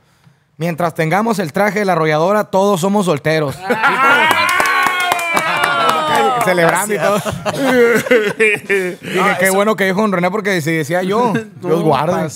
mientras 0.58 0.94
tengamos 0.96 1.40
el 1.40 1.54
traje 1.54 1.80
de 1.80 1.86
la 1.86 1.94
arrolladora, 1.94 2.44
todos 2.46 2.82
somos 2.82 3.06
solteros. 3.06 3.58
Celebrando 6.46 6.94
y 6.94 6.98
todo. 6.98 7.18
Dije, 8.38 8.98
qué 9.40 9.50
bueno 9.52 9.76
que 9.76 9.86
dijo 9.86 10.02
don 10.02 10.12
René 10.12 10.30
porque 10.32 10.62
si 10.62 10.72
decía 10.72 11.04
yo, 11.04 11.34
Dios 11.62 11.82
guarde. 11.82 12.30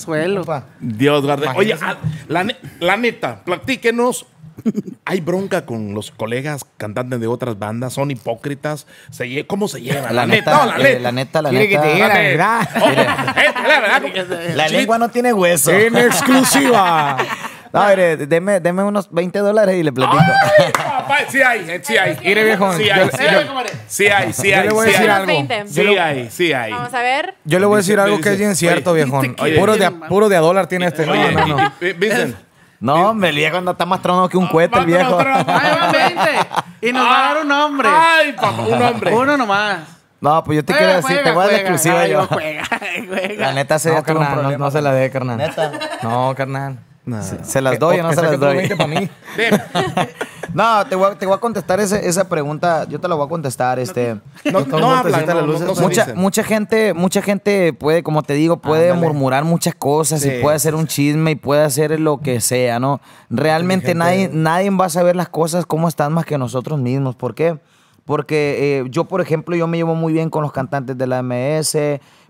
Dios 0.80 1.24
guarde. 1.24 1.48
Oye, 1.54 1.76
ah, 1.80 1.96
la, 2.28 2.44
ne- 2.44 2.56
la 2.80 2.96
neta, 2.96 3.42
platíquenos. 3.44 4.26
¿Hay 5.04 5.20
bronca 5.20 5.66
con 5.66 5.92
los 5.94 6.10
colegas 6.10 6.64
cantantes 6.78 7.20
de 7.20 7.26
otras 7.26 7.58
bandas? 7.58 7.92
¿Son 7.92 8.10
hipócritas? 8.10 8.86
¿Se 9.10 9.26
lle- 9.26 9.46
¿Cómo 9.46 9.68
se 9.68 9.82
llevan? 9.82 10.16
La 10.16 10.26
neta, 10.26 10.64
no, 10.66 10.76
eh, 10.84 10.98
la 10.98 11.12
neta, 11.12 11.42
la 11.42 11.50
que 11.50 11.68
neta. 11.68 11.84
la 11.84 12.08
Dame. 12.08 12.22
verdad. 12.28 12.68
Oh, 12.80 12.88
eh, 12.88 12.96
la 13.68 13.80
verdad. 13.80 14.54
La 14.56 14.68
lengua 14.68 14.96
no 14.98 15.10
tiene 15.10 15.32
hueso. 15.34 15.70
En 15.70 15.96
exclusiva. 15.98 17.18
No, 17.80 17.88
mire, 17.88 18.16
deme, 18.26 18.60
deme 18.60 18.82
unos 18.82 19.08
20 19.10 19.38
dólares 19.40 19.76
y 19.76 19.82
le 19.82 19.92
platico. 19.92 20.18
Ay, 20.58 20.72
papá, 20.72 21.16
sí 21.28 21.42
hay, 21.42 21.60
eh, 21.70 21.80
sí 21.82 21.96
hay. 21.96 22.16
Mire, 22.24 22.44
viejo, 22.44 22.72
Sí 22.72 22.84
yo- 22.86 22.94
hay, 22.94 23.00
yo- 23.00 23.10
sí 23.16 23.24
hay. 23.26 23.46
Sí 23.86 24.06
hay, 24.08 24.32
sí 24.32 24.50
Yo 24.50 24.56
hay. 24.56 24.62
le 24.66 24.70
voy 24.72 24.80
a 24.80 24.84
sí 24.86 24.92
decir 24.92 25.10
hay. 25.10 25.14
algo. 25.16 25.26
20. 25.26 25.68
Sí 25.68 25.80
hay, 25.98 26.30
sí 26.30 26.52
hay. 26.52 26.72
Vamos 26.72 26.94
a 26.94 27.02
ver. 27.02 27.34
Yo 27.44 27.58
le 27.58 27.66
voy 27.66 27.74
a 27.74 27.78
decir 27.78 28.00
algo 28.00 28.20
que 28.20 28.32
es 28.32 28.38
bien 28.38 28.56
cierto, 28.56 28.92
oye, 28.92 29.06
puro, 29.06 29.76
de, 29.76 29.86
oye. 29.88 29.96
puro 30.08 30.28
de 30.28 30.36
a 30.36 30.40
dólar 30.40 30.66
tiene 30.66 30.86
este. 30.86 31.06
No, 31.06 31.12
Oye, 31.12 31.32
no, 31.32 31.46
no. 31.46 31.72
Vincent, 31.80 32.36
No, 32.80 33.10
hombre, 33.10 33.30
el 33.30 33.36
viejo 33.36 33.56
anda 33.56 33.72
está 33.72 33.86
más 33.86 34.00
tronado 34.02 34.28
que 34.28 34.36
un 34.36 34.46
cohete, 34.48 34.78
el 34.78 34.86
viejo. 34.86 35.16
vámonos, 35.16 35.44
Ahí 35.48 35.70
va 35.80 35.92
20. 35.92 36.30
Y 36.88 36.92
nos 36.92 37.06
va 37.06 37.18
a 37.30 37.34
dar 37.34 37.42
un 37.42 37.48
nombre. 37.48 37.88
Ay, 37.90 38.32
papá, 38.32 38.62
un 38.62 38.82
hombre. 38.82 39.14
Uno 39.14 39.36
nomás. 39.36 39.78
No, 40.20 40.42
pues 40.44 40.56
yo 40.56 40.64
te 40.64 40.72
Juega, 40.72 40.92
quiero 40.94 41.06
decir, 41.06 41.22
te 41.24 41.30
voy 41.30 41.44
a 41.44 41.46
dar 41.46 41.54
exclusiva 41.56 42.06
yo. 42.06 42.26
Juega, 42.26 42.62
juega. 43.08 43.46
La 43.46 43.52
neta 43.52 43.78
se 43.78 43.90
No, 43.90 43.96
un 43.96 44.02
carnal, 44.02 44.58
no 44.58 44.70
se 44.70 44.80
la 44.82 44.92
dé, 44.92 45.10
carnal. 45.10 45.36
Neta. 45.36 45.72
No, 46.02 46.34
carnal. 46.34 46.78
¿Se 47.44 47.60
las 47.60 47.78
doy 47.78 48.00
o 48.00 48.02
no 48.02 48.12
se 48.12 48.22
las 48.22 48.38
doy? 48.40 48.56
20 48.56 48.76
pa' 48.76 48.86
mí. 48.86 49.08
Ven. 49.36 49.60
No, 50.54 50.86
te 50.86 50.96
voy, 50.96 51.10
a, 51.12 51.14
te 51.18 51.26
voy 51.26 51.34
a 51.34 51.38
contestar 51.38 51.80
ese- 51.80 52.08
esa 52.08 52.28
pregunta. 52.28 52.84
Yo 52.88 52.98
te 52.98 53.08
la 53.08 53.14
voy 53.14 53.26
a 53.26 53.28
contestar. 53.28 53.78
Este, 53.78 54.16
No, 54.50 54.60
no 54.64 54.90
hablan, 54.90 55.26
no, 55.26 55.42
no, 55.46 55.58
no 55.58 55.74
mucha, 55.74 56.14
mucha 56.14 56.42
gente, 56.42 56.94
mucha 56.94 57.20
gente 57.22 57.72
puede, 57.72 58.02
como 58.02 58.22
te 58.22 58.34
digo, 58.34 58.56
puede 58.58 58.92
murmurar 58.94 59.44
muchas 59.44 59.74
cosas 59.74 60.22
Sí, 60.22 60.30
y 60.30 60.42
puede 60.42 60.56
hacer 60.56 60.74
un 60.74 60.86
chisme 60.86 61.32
y 61.32 61.34
puede 61.36 61.62
hacer 61.62 61.98
lo 62.00 62.18
que 62.20 62.40
sea, 62.40 62.78
¿no? 62.80 63.00
Realmente 63.28 63.94
nadie, 63.94 64.30
nadie 64.32 64.70
va 64.70 64.86
a 64.86 64.90
saber 64.90 65.14
las 65.16 65.28
cosas 65.28 65.66
cómo 65.66 65.88
están 65.88 66.12
más 66.12 66.24
que 66.24 66.38
nosotros 66.38 66.80
mismos. 66.80 67.16
¿Por 67.16 67.34
qué? 67.34 67.58
Porque 68.04 68.78
eh, 68.80 68.84
yo, 68.88 69.04
por 69.04 69.20
ejemplo, 69.20 69.56
yo 69.56 69.66
me 69.66 69.76
llevo 69.76 69.94
muy 69.96 70.12
bien 70.12 70.30
con 70.30 70.42
los 70.42 70.52
cantantes 70.52 70.96
de 70.96 71.06
la 71.08 71.22
MS, 71.22 71.76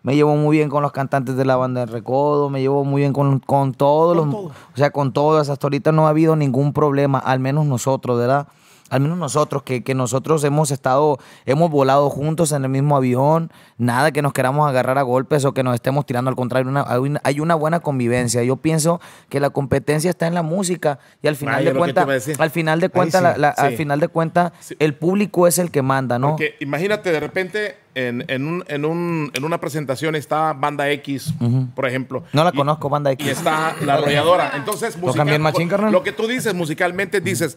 me 0.06 0.14
llevo 0.14 0.36
muy 0.36 0.58
bien 0.58 0.68
con 0.68 0.84
los 0.84 0.92
cantantes 0.92 1.36
de 1.36 1.44
la 1.44 1.56
banda 1.56 1.84
de 1.84 1.86
Recodo, 1.90 2.48
me 2.48 2.60
llevo 2.60 2.84
muy 2.84 3.00
bien 3.00 3.12
con, 3.12 3.40
con 3.40 3.74
todos 3.74 4.16
los... 4.16 4.32
O 4.32 4.52
sea, 4.76 4.92
con 4.92 5.12
todos. 5.12 5.48
Hasta 5.48 5.66
ahorita 5.66 5.90
no 5.90 6.06
ha 6.06 6.10
habido 6.10 6.36
ningún 6.36 6.72
problema, 6.72 7.18
al 7.18 7.40
menos 7.40 7.66
nosotros, 7.66 8.16
¿verdad? 8.16 8.46
Al 8.90 9.00
menos 9.00 9.18
nosotros, 9.18 9.62
que, 9.62 9.82
que, 9.82 9.94
nosotros 9.94 10.44
hemos 10.44 10.70
estado, 10.70 11.18
hemos 11.44 11.70
volado 11.70 12.08
juntos 12.08 12.52
en 12.52 12.64
el 12.64 12.70
mismo 12.70 12.96
avión, 12.96 13.50
nada 13.78 14.12
que 14.12 14.22
nos 14.22 14.32
queramos 14.32 14.68
agarrar 14.68 14.98
a 14.98 15.02
golpes 15.02 15.44
o 15.44 15.52
que 15.52 15.62
nos 15.62 15.74
estemos 15.74 16.06
tirando, 16.06 16.28
al 16.28 16.36
contrario, 16.36 16.70
una, 16.70 16.84
hay, 16.86 16.98
una, 16.98 17.20
hay, 17.24 17.40
una, 17.40 17.54
buena 17.54 17.80
convivencia. 17.80 18.42
Yo 18.44 18.56
pienso 18.56 19.00
que 19.28 19.40
la 19.40 19.50
competencia 19.50 20.10
está 20.10 20.26
en 20.26 20.34
la 20.34 20.42
música 20.42 20.98
y 21.22 21.28
al 21.28 21.36
final 21.36 21.64
de 21.64 21.74
cuentas, 21.74 22.28
al 22.38 22.50
final 22.50 22.80
de 22.80 22.88
cuentas, 22.88 23.34
sí, 23.34 23.40
la, 23.40 23.54
sí. 23.54 23.62
al 23.62 23.76
final 23.76 24.00
de 24.00 24.08
cuentas, 24.08 24.52
sí. 24.60 24.76
el 24.78 24.94
público 24.94 25.46
es 25.46 25.58
el 25.58 25.70
que 25.70 25.82
manda, 25.82 26.18
¿no? 26.18 26.30
Porque 26.30 26.54
imagínate 26.60 27.10
de 27.10 27.20
repente 27.20 27.76
en, 27.96 28.24
en, 28.28 28.46
un, 28.46 28.64
en, 28.68 28.84
un, 28.84 29.30
en 29.34 29.44
una 29.44 29.58
presentación 29.58 30.14
está 30.14 30.52
Banda 30.52 30.90
X, 30.90 31.32
uh 31.40 31.44
-huh. 31.44 31.74
por 31.74 31.86
ejemplo. 31.86 32.24
No 32.32 32.44
la 32.44 32.50
y, 32.52 32.56
conozco, 32.56 32.90
Banda 32.90 33.10
X. 33.12 33.26
Y 33.26 33.30
está 33.30 33.74
la 33.84 33.94
arrolladora. 33.94 34.52
Entonces, 34.54 34.96
musical, 34.98 35.38
machín, 35.40 35.70
lo 35.90 36.02
que 36.02 36.12
tú 36.12 36.26
dices 36.26 36.52
musicalmente, 36.52 37.22
dices, 37.22 37.56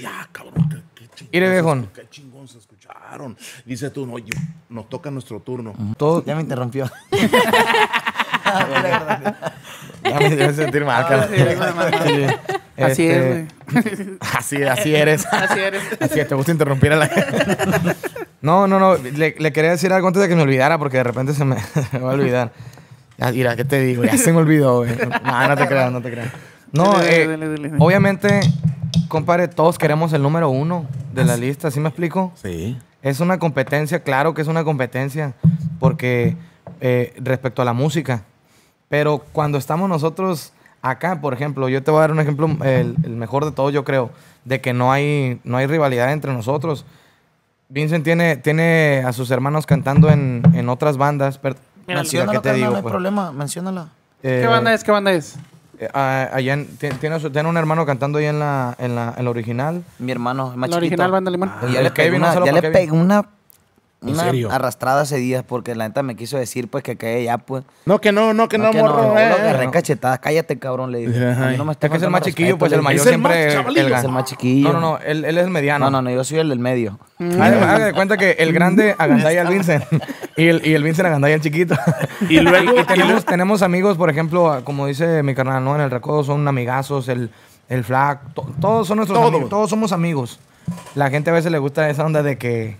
ya, 0.00 0.28
cabrón, 0.32 0.68
qué, 0.68 0.76
qué 0.94 1.08
chingón. 1.14 1.30
Mire, 1.32 1.50
viejón. 1.50 1.90
Qué 1.94 2.08
chingón 2.10 2.48
se 2.48 2.58
escucharon. 2.58 3.36
Dices 3.64 3.92
tú, 3.92 4.06
no, 4.06 4.18
yo, 4.18 4.34
nos 4.68 4.88
toca 4.88 5.10
nuestro 5.10 5.40
turno. 5.40 5.74
Todo, 5.96 6.24
ya 6.24 6.34
me 6.34 6.42
interrumpió. 6.42 6.90
ya 10.04 10.18
me 10.20 10.36
dio 10.36 10.52
sentir 10.52 10.84
mal, 10.84 11.06
cara. 11.06 11.28
Así 12.76 13.06
es, 13.08 13.26
güey. 13.26 13.46
Así, 14.20 14.62
así 14.62 14.94
eres. 14.94 15.26
Así 15.26 15.58
eres. 15.58 15.82
Así 16.00 16.20
es, 16.20 16.28
te 16.28 16.34
gusta 16.34 16.52
interrumpir 16.52 16.92
a 16.92 16.96
la 16.96 17.10
No, 18.40 18.66
no, 18.68 18.78
no. 18.78 18.96
Le, 18.96 19.34
le, 19.36 19.52
quería 19.52 19.70
decir 19.72 19.92
algo 19.92 20.06
antes 20.06 20.22
de 20.22 20.28
que 20.28 20.36
me 20.36 20.42
olvidara 20.42 20.78
porque 20.78 20.98
de 20.98 21.04
repente 21.04 21.34
se 21.34 21.44
me, 21.44 21.56
me 21.92 21.98
va 21.98 22.12
a 22.12 22.14
olvidar. 22.14 22.52
Ya, 23.18 23.32
mira, 23.32 23.56
¿qué 23.56 23.64
te 23.64 23.80
digo? 23.80 24.04
Ya 24.04 24.16
se 24.16 24.32
me 24.32 24.38
olvidó, 24.38 24.78
güey. 24.78 24.92
No, 25.24 25.48
no 25.48 25.56
te 25.56 25.66
creas, 25.66 25.90
no 25.90 26.00
te 26.00 26.10
creas. 26.12 26.28
No, 26.70 26.98
Dele, 26.98 27.22
eh, 27.22 27.28
dele, 27.28 27.48
dele. 27.48 27.72
obviamente, 27.78 28.40
compadre, 29.08 29.48
todos 29.48 29.78
queremos 29.78 30.12
el 30.12 30.22
número 30.22 30.48
uno 30.50 30.86
de 31.12 31.24
la 31.24 31.36
lista, 31.36 31.70
¿sí 31.70 31.80
me 31.80 31.88
explico? 31.88 32.32
Sí. 32.36 32.78
Es 33.02 33.20
una 33.20 33.38
competencia, 33.38 34.02
claro 34.02 34.34
que 34.34 34.42
es 34.42 34.48
una 34.48 34.64
competencia, 34.64 35.34
porque 35.80 36.36
eh, 36.80 37.14
respecto 37.18 37.62
a 37.62 37.64
la 37.64 37.72
música. 37.72 38.22
Pero 38.88 39.24
cuando 39.32 39.58
estamos 39.58 39.88
nosotros 39.88 40.52
acá, 40.82 41.20
por 41.20 41.34
ejemplo, 41.34 41.68
yo 41.68 41.82
te 41.82 41.90
voy 41.90 41.98
a 41.98 42.00
dar 42.02 42.12
un 42.12 42.20
ejemplo, 42.20 42.48
el, 42.64 42.96
el 43.02 43.10
mejor 43.16 43.44
de 43.44 43.52
todos, 43.52 43.72
yo 43.72 43.84
creo, 43.84 44.10
de 44.44 44.60
que 44.60 44.72
no 44.72 44.92
hay, 44.92 45.40
no 45.44 45.56
hay 45.56 45.66
rivalidad 45.66 46.12
entre 46.12 46.32
nosotros. 46.32 46.84
Vincent 47.68 48.04
tiene, 48.04 48.36
tiene 48.36 49.02
a 49.06 49.12
sus 49.12 49.30
hermanos 49.30 49.66
cantando 49.66 50.10
en, 50.10 50.42
en 50.54 50.68
otras 50.68 50.96
bandas. 50.96 51.38
Pero, 51.38 51.56
Mira, 51.86 52.02
mira, 52.02 52.26
¿qué 52.26 52.38
te 52.40 52.54
digo? 52.54 52.70
no 52.70 52.76
hay 52.76 52.82
pues? 52.82 52.92
problema, 52.92 53.32
menciónala. 53.32 53.88
Eh, 54.22 54.40
¿Qué 54.42 54.46
banda 54.46 54.74
es? 54.74 54.84
¿Qué 54.84 54.90
banda 54.90 55.12
es? 55.12 55.36
Eh, 55.80 55.88
ah, 55.94 56.28
allá 56.32 56.54
en- 56.54 56.66
ti- 56.66 56.88
tiene, 57.00 57.18
tiene 57.18 57.48
un 57.48 57.56
hermano 57.56 57.84
cantando 57.86 58.18
ahí 58.18 58.26
en 58.26 58.38
la, 58.38 58.74
en 58.78 58.94
la, 58.94 59.14
en 59.16 59.24
la 59.24 59.30
original. 59.30 59.82
Mi 59.98 60.12
hermano, 60.12 60.50
el 60.52 60.56
más 60.56 60.70
La 60.70 60.76
chiquito. 60.76 60.78
original 60.78 61.10
banda 61.10 61.28
alemán. 61.28 61.52
Y 61.68 61.72
ya 61.72 61.82
le 61.82 61.90
una, 62.16 62.32
saludo 62.32 62.46
ya 62.46 62.52
le 62.52 62.62
pegué 62.72 62.92
una, 62.92 63.18
¿En 63.18 63.24
una 64.00 64.22
serio? 64.24 64.48
arrastrada 64.52 65.00
hace 65.00 65.16
días 65.16 65.42
porque 65.46 65.74
la 65.74 65.88
neta 65.88 66.04
me 66.04 66.14
quiso 66.14 66.38
decir 66.38 66.68
pues 66.68 66.84
que 66.84 66.96
cae 66.96 67.24
ya 67.24 67.38
pues. 67.38 67.64
No, 67.84 68.00
que 68.00 68.12
no, 68.12 68.32
no, 68.32 68.48
que 68.48 68.56
no, 68.58 68.64
No, 68.66 68.70
que 68.70 68.78
no, 68.78 68.84
morro. 68.84 69.02
no, 69.14 69.18
eh. 69.18 69.28
lo 69.28 69.34
agarré 69.34 69.70
cachetadas. 69.70 70.20
Cállate, 70.20 70.56
cabrón, 70.58 70.92
le 70.92 70.98
dije. 71.06 71.26
Ajá. 71.30 71.48
A 71.48 71.50
mí 71.50 71.56
no 71.56 71.64
me 71.64 71.72
Es 71.72 71.76
está 71.76 71.88
que 71.88 71.96
es 71.96 72.02
el 72.04 72.10
más 72.10 72.22
chiquillo, 72.22 72.46
respeto, 72.50 72.58
pues 72.60 72.72
el 72.72 72.82
mayor 72.82 73.00
Es 73.00 73.06
el 73.06 73.10
siempre. 73.10 73.30
más 73.30 73.76
el 73.76 73.92
Es 73.92 74.04
el 74.04 74.10
más 74.12 74.24
chiquillo. 74.24 74.72
No, 74.72 74.74
no, 74.74 74.80
no, 74.92 74.98
él, 74.98 75.24
él 75.24 75.36
es 75.38 75.44
el 75.44 75.50
mediano. 75.50 75.86
No, 75.86 75.90
no, 75.90 76.02
no, 76.02 76.10
yo 76.10 76.22
soy 76.22 76.38
el 76.38 76.48
del 76.48 76.58
medio. 76.60 76.98
Haga 77.18 77.74
haga 77.74 77.84
de 77.86 77.92
cuenta 77.92 78.16
que 78.16 78.32
el 78.38 78.52
grande 78.52 78.94
agandalla 78.96 79.40
al 79.42 79.48
Vincent 79.48 79.84
y 80.36 80.46
el, 80.46 80.64
y 80.64 80.74
el 80.74 80.82
Vincent 80.84 81.06
agandalla 81.08 81.34
al 81.34 81.40
chiquito. 81.40 81.74
Y 82.28 82.38
luego- 82.40 82.80
y 82.80 82.84
tenemos, 82.84 83.24
tenemos 83.24 83.62
amigos, 83.62 83.96
por 83.96 84.10
ejemplo, 84.10 84.60
como 84.64 84.86
dice 84.86 85.22
mi 85.24 85.34
carnal, 85.34 85.64
¿no? 85.64 85.74
En 85.74 85.80
el 85.80 85.90
recodo 85.90 86.22
son 86.22 86.46
amigazos, 86.46 87.08
el, 87.08 87.30
el 87.68 87.82
flag, 87.82 88.32
to- 88.34 88.48
todos 88.60 88.86
son 88.86 88.98
nuestros 88.98 89.18
Todos. 89.18 89.30
amigos, 89.32 89.50
todos 89.50 89.68
somos 89.70 89.90
amigos. 89.92 90.38
La 90.94 91.10
gente 91.10 91.30
a 91.30 91.32
veces 91.32 91.50
le 91.50 91.58
gusta 91.58 91.88
esa 91.90 92.04
onda 92.04 92.22
de 92.22 92.38
que, 92.38 92.76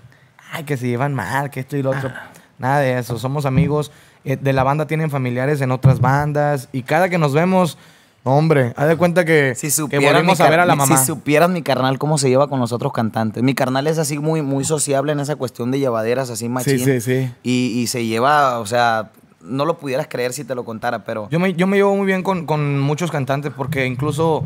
ay, 0.53 0.65
que 0.65 0.77
se 0.77 0.87
llevan 0.87 1.15
mal, 1.15 1.51
que 1.51 1.61
esto 1.61 1.77
y 1.77 1.83
lo 1.83 1.91
otro. 1.91 2.11
Nada 2.59 2.81
de 2.81 2.99
eso, 2.99 3.19
somos 3.19 3.47
amigos. 3.47 3.91
eh, 4.25 4.37
de 4.37 4.53
la 4.53 4.65
banda 4.65 4.87
tienen 4.87 5.11
familiares 5.11 5.61
en 5.61 5.71
otras 5.71 6.01
bandas 6.01 6.69
y 6.73 6.83
cada 6.83 7.09
que 7.09 7.19
nos 7.19 7.33
vemos, 7.33 7.79
hombre, 8.25 8.73
haz 8.77 8.89
de 8.89 8.97
cuenta 8.97 9.25
que, 9.25 9.55
Si 9.55 9.69
que 9.89 9.99
volvemos 10.01 10.41
a 10.41 10.51
ver 10.51 10.61
a 10.61 10.67
la 10.67 10.75
mamá. 10.75 10.97
si 10.99 11.07
supieras 11.07 11.49
mi 11.51 11.63
carnal 11.63 11.99
cómo 11.99 12.19
se 12.19 12.29
lleva 12.29 12.49
con 12.49 12.59
los 12.61 12.73
otros 12.73 12.93
cantantes. 12.93 13.43
Mi 13.43 13.55
carnal 13.55 13.87
es 13.87 13.99
así 13.99 14.19
muy, 14.19 14.43
muy 14.43 14.65
sociable 14.65 15.13
en 15.13 15.21
esa 15.21 15.37
cuestión 15.37 15.71
de 15.71 15.79
llevaderas, 15.79 16.31
así 16.31 16.49
machín. 16.49 16.79
sí, 16.81 17.01
sí. 17.01 17.31
Y, 17.43 17.81
y 17.81 17.87
se 17.87 18.05
lleva, 18.05 18.59
o 18.59 18.67
sea, 18.67 19.11
no 19.41 19.65
lo 19.65 19.79
pudieras 19.79 20.09
creer 20.09 20.33
si 20.33 20.45
te 20.45 20.55
lo 20.55 20.65
contara, 20.65 21.05
pero... 21.05 21.29
Yo 21.31 21.39
me, 21.39 21.55
yo 21.55 21.67
me 21.67 21.77
llevo 21.77 21.95
muy 21.97 22.07
bien 22.07 22.23
con, 22.23 22.45
con 22.45 22.81
muchos 22.81 23.11
cantantes 23.11 23.53
porque 23.57 23.87
incluso 23.87 24.45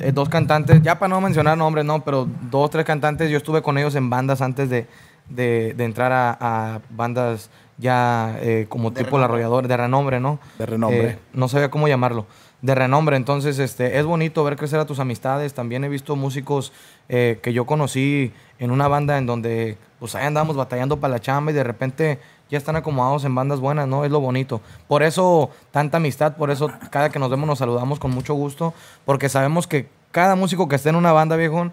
eh, 0.00 0.10
dos 0.12 0.28
cantantes, 0.28 0.82
ya 0.82 0.98
para 0.98 1.08
no 1.14 1.20
mencionar 1.20 1.56
nombres, 1.56 1.84
no, 1.84 2.04
pero 2.04 2.28
dos, 2.50 2.68
tres 2.68 2.84
cantantes, 2.84 3.30
yo 3.30 3.36
estuve 3.38 3.62
con 3.62 3.78
ellos 3.78 3.94
en 3.94 4.10
bandas 4.10 4.42
antes 4.42 4.68
de, 4.68 4.86
de, 5.28 5.74
de 5.74 5.84
entrar 5.84 6.12
a, 6.12 6.36
a 6.40 6.80
bandas 6.90 7.50
ya 7.76 8.38
eh, 8.40 8.66
como 8.68 8.92
tipo 8.92 9.18
La 9.18 9.24
Arrolladora, 9.24 9.66
de 9.66 9.76
renombre, 9.76 10.20
¿no? 10.20 10.38
De 10.58 10.66
renombre. 10.66 11.08
Eh, 11.10 11.18
no 11.32 11.48
sabía 11.48 11.70
cómo 11.70 11.88
llamarlo. 11.88 12.26
De 12.62 12.74
renombre, 12.74 13.16
entonces 13.16 13.58
este, 13.58 13.98
es 13.98 14.04
bonito 14.06 14.42
ver 14.44 14.56
crecer 14.56 14.80
a 14.80 14.86
tus 14.86 14.98
amistades. 14.98 15.54
También 15.54 15.84
he 15.84 15.88
visto 15.88 16.16
músicos 16.16 16.72
eh, 17.08 17.38
que 17.42 17.52
yo 17.52 17.66
conocí 17.66 18.32
en 18.58 18.70
una 18.70 18.88
banda 18.88 19.18
en 19.18 19.26
donde 19.26 19.76
pues 19.98 20.14
ahí 20.14 20.24
andamos 20.24 20.56
batallando 20.56 20.98
para 20.98 21.12
la 21.12 21.20
chamba 21.20 21.50
y 21.50 21.54
de 21.54 21.64
repente 21.64 22.20
ya 22.48 22.58
están 22.58 22.76
acomodados 22.76 23.24
en 23.24 23.34
bandas 23.34 23.60
buenas, 23.60 23.88
¿no? 23.88 24.04
Es 24.04 24.10
lo 24.10 24.20
bonito. 24.20 24.60
Por 24.86 25.02
eso 25.02 25.50
tanta 25.72 25.98
amistad, 25.98 26.36
por 26.36 26.50
eso 26.50 26.70
cada 26.90 27.10
que 27.10 27.18
nos 27.18 27.30
vemos 27.30 27.46
nos 27.46 27.58
saludamos 27.58 27.98
con 27.98 28.12
mucho 28.12 28.34
gusto, 28.34 28.72
porque 29.04 29.28
sabemos 29.28 29.66
que 29.66 29.88
cada 30.10 30.36
músico 30.36 30.68
que 30.68 30.76
esté 30.76 30.90
en 30.90 30.96
una 30.96 31.12
banda, 31.12 31.36
viejón, 31.36 31.72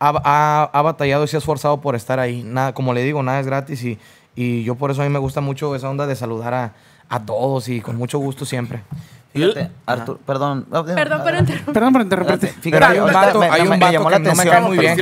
ha, 0.00 0.20
ha- 0.24 0.70
ha 0.72 0.82
batallado 0.82 1.24
y 1.24 1.28
se 1.28 1.36
ha 1.36 1.38
esforzado 1.38 1.80
por 1.80 1.94
estar 1.94 2.18
ahí. 2.18 2.42
Nada, 2.42 2.74
como 2.74 2.92
le 2.94 3.02
digo, 3.04 3.22
nada 3.22 3.38
es 3.40 3.46
gratis 3.46 3.84
y, 3.84 3.98
y 4.34 4.64
yo 4.64 4.74
por 4.74 4.90
eso 4.90 5.02
a 5.02 5.04
mí 5.04 5.10
me 5.10 5.18
gusta 5.18 5.40
mucho 5.40 5.74
esa 5.76 5.88
onda 5.90 6.06
de 6.06 6.16
saludar 6.16 6.54
a, 6.54 6.72
a 7.08 7.24
todos 7.24 7.68
y 7.68 7.80
con 7.80 7.96
mucho 7.96 8.18
gusto 8.18 8.44
siempre. 8.44 8.82
Fíjate, 9.32 9.70
Artur, 9.86 10.18
perdón. 10.26 10.66
Perdón 10.70 11.22
por 11.22 11.34
interrumpir. 11.36 11.72
Perdón 11.72 11.92
por 11.92 12.02
interrumpirte. 12.02 12.46
Fíjate, 12.48 12.70
Pero 12.70 12.86
hay 12.86 12.96
un 12.98 13.02
ahorita 13.02 13.20
vato, 13.20 13.38
me- 13.38 13.46
hay 13.48 13.62
un 13.62 13.68
me 13.68 13.76
vato 13.78 13.92
llamó 13.92 14.04
que 14.08 14.10
la 14.10 14.18
no 14.18 14.34
me 14.34 14.44
cae 14.44 14.60
muy 14.60 14.78
bien. 14.78 14.98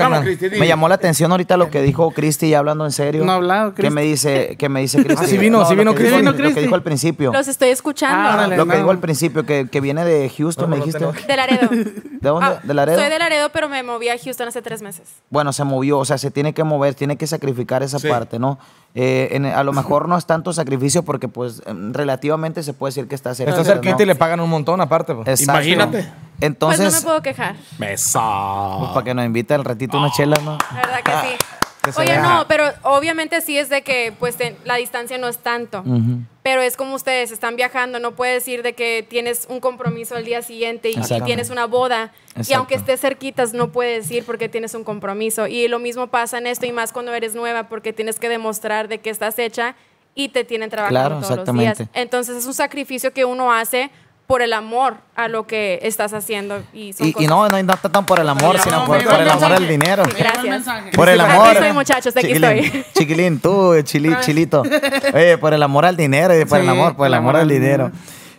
Me 0.59 0.67
llamó 0.69 0.89
la 0.89 0.95
atención 0.97 1.31
ahorita 1.31 1.57
lo 1.57 1.71
que 1.71 1.81
dijo 1.81 2.11
Cristi, 2.11 2.51
ya 2.51 2.59
hablando 2.59 2.85
en 2.85 2.93
serio. 2.93 3.25
No 3.25 3.33
ha 3.33 3.37
hablado, 3.37 3.71
¿Qué 3.71 3.77
Cristi. 3.83 3.95
me 3.95 4.03
dice, 4.03 4.57
qué 4.59 4.69
me 4.69 4.81
dice 4.81 5.03
Cristi? 5.03 5.25
Ah, 5.25 5.29
sí 5.29 5.39
vino, 5.39 5.65
sí 5.65 5.75
lo 5.75 5.79
vino 5.81 5.95
que 5.95 6.03
Cristi. 6.05 6.23
Lo 6.23 6.55
que 6.55 6.61
dijo 6.61 6.75
al 6.75 6.83
principio. 6.83 7.33
Los 7.33 7.49
estoy 7.49 7.71
escuchando. 7.71 8.29
Ah. 8.29 8.47
Lo 8.49 8.67
que 8.67 8.73
no. 8.73 8.77
dijo 8.77 8.91
al 8.91 8.99
principio, 8.99 9.47
que, 9.47 9.67
que 9.71 9.81
viene 9.81 10.05
de 10.05 10.29
Houston, 10.29 10.69
me 10.69 10.77
dijiste. 10.77 10.99
te 10.99 11.27
De 11.27 11.37
Laredo. 11.37 11.69
¿De 12.21 12.29
dónde? 12.29 12.47
Ah, 12.47 12.61
¿De 12.63 12.75
Laredo? 12.75 12.99
Soy 13.01 13.09
de 13.11 13.19
Laredo, 13.19 13.49
pero 13.53 13.69
me 13.71 13.83
moví 13.83 14.11
a 14.11 14.19
Houston 14.19 14.49
hace 14.49 14.61
tres 14.61 14.83
meses. 14.83 15.09
Bueno, 15.31 15.53
se 15.55 15.65
movió, 15.65 15.99
o 15.99 16.05
sea, 16.05 16.19
se 16.19 16.31
tiene 16.31 16.53
que 16.53 16.65
mover, 16.65 16.95
tiene 16.95 17.17
que 17.17 17.27
sacrificar 17.27 17.83
esa 17.83 17.99
Sí. 17.99 18.09
parte, 18.09 18.39
¿no? 18.39 18.59
Eh, 19.01 19.29
en- 19.37 19.47
a 19.47 19.63
lo 19.63 19.73
mejor 19.73 20.09
no 20.09 20.19
es 20.19 20.27
tanto 20.27 20.53
sacrificio 20.53 21.05
porque, 21.05 21.29
pues, 21.29 21.63
em, 21.67 21.93
relativamente 21.93 22.65
se 22.65 22.73
puede 22.73 22.89
decir 22.91 23.07
que 23.07 23.15
está 23.15 23.33
cerca. 23.33 23.53
Está 23.53 23.63
cerquita 23.63 24.03
y 24.03 24.07
le 24.07 24.17
pagan 24.17 24.41
un 24.41 24.51
montón 24.51 24.81
aparte. 24.81 25.15
pues. 25.15 25.41
Imagínate. 25.41 26.09
Entonces, 26.41 26.81
pues 26.81 26.93
no 26.95 26.99
me 27.01 27.05
puedo 27.05 27.23
quejar. 27.23 27.55
Mesa. 27.79 28.21
pues, 28.81 28.91
para 28.91 29.05
que 29.05 29.15
nos 29.15 29.25
invite 29.25 29.55
al 29.55 29.65
ratito 29.65 29.99
una 29.99 30.11
chela, 30.11 30.37
¿no? 30.45 30.59
La 30.75 30.81
verdad 30.81 31.01
que 31.05 31.29
sí. 31.29 31.37
Oye, 31.97 32.19
no, 32.19 32.47
pero 32.49 32.65
obviamente 32.83 33.41
sí 33.41 33.59
es 33.59 33.69
de 33.69 33.83
que 33.83 34.13
pues 34.19 34.37
la 34.65 34.77
distancia 34.77 35.19
no 35.19 35.29
es 35.29 35.39
tanto. 35.39 35.85
Pero 36.43 36.63
es 36.63 36.77
como 36.77 36.95
ustedes 36.95 37.31
están 37.31 37.57
viajando, 37.57 38.01
no 38.01 38.13
puedes 38.13 38.43
decir 38.43 38.63
de 38.63 38.73
que 38.73 39.05
tienes 39.07 39.47
un 39.51 39.61
compromiso 39.61 40.17
al 40.17 40.25
día 40.25 40.41
siguiente 40.41 40.91
y, 40.91 40.99
y 40.99 41.21
tienes 41.23 41.51
una 41.51 41.67
boda. 41.67 42.13
Y 42.49 42.53
aunque 42.55 42.75
estés 42.75 43.01
cerquitas, 43.01 43.53
no 43.53 43.71
puedes 43.71 44.11
ir 44.11 44.25
porque 44.25 44.49
tienes 44.49 44.75
un 44.75 44.83
compromiso. 44.85 45.47
Y 45.47 45.69
lo 45.69 45.79
mismo 45.79 46.07
pasa 46.07 46.39
en 46.39 46.47
esto 46.47 46.65
y 46.65 46.73
más 46.73 46.93
cuando 46.93 47.13
eres 47.13 47.35
nueva 47.35 47.69
porque 47.69 47.93
tienes 47.93 48.19
que 48.19 48.29
demostrar 48.29 48.89
de 48.89 48.99
que 48.99 49.11
estás 49.11 49.39
hecha 49.39 49.75
y 50.15 50.31
te 50.31 50.45
tienen 50.45 50.71
trabajando 50.71 51.21
Claro, 51.21 51.21
todos 51.21 51.47
los 51.47 51.59
días. 51.59 51.83
Entonces 51.93 52.37
es 52.37 52.47
un 52.47 52.55
sacrificio 52.55 53.13
que 53.13 53.25
uno 53.25 53.53
hace 53.53 53.91
por 54.29 54.43
el 54.43 54.53
amor 54.53 54.99
a 55.17 55.27
lo 55.27 55.47
que 55.47 55.79
estás 55.85 56.13
haciendo. 56.13 56.63
Y, 56.75 56.93
son 56.93 57.07
Y, 57.07 57.11
y 57.11 57.13
cosas- 57.15 57.31
no, 57.31 57.49
no, 57.49 57.63
no 57.63 57.73
está 57.73 57.89
tan 57.89 58.05
por 58.05 58.21
el 58.21 58.29
amor, 58.29 58.57
No, 58.57 58.63
sino 58.63 58.85
por, 58.85 58.99
el 58.99 59.09
amor 59.31 59.53
del 59.59 59.67
dinero. 59.67 60.05
Sí, 60.05 60.11
gracias. 60.19 60.45
El 60.45 60.51
mensaje. 60.51 60.91
Por 60.95 61.09
el 61.09 61.19
Aquí 61.19 61.33
amor. 61.33 61.49
estoy, 61.55 61.73
muchachos, 61.73 62.15
aquí 62.15 62.27
Chiquilín, 62.27 62.45
estoy. 62.59 62.85
Chiquilín, 62.95 63.41
tú, 63.41 63.75
chili, 63.85 64.15
chilito. 64.21 64.63
Oye, 65.15 65.39
por 65.39 65.55
el 65.55 65.63
amor 65.63 65.87
al 65.87 65.97
dinero 65.97 66.39
y 66.39 66.45
por 66.45 66.61
el 66.61 66.69
amor, 66.69 66.95
por 66.95 67.07
el 67.07 67.15
amor 67.15 67.37
al 67.37 67.49
dinero. 67.49 67.91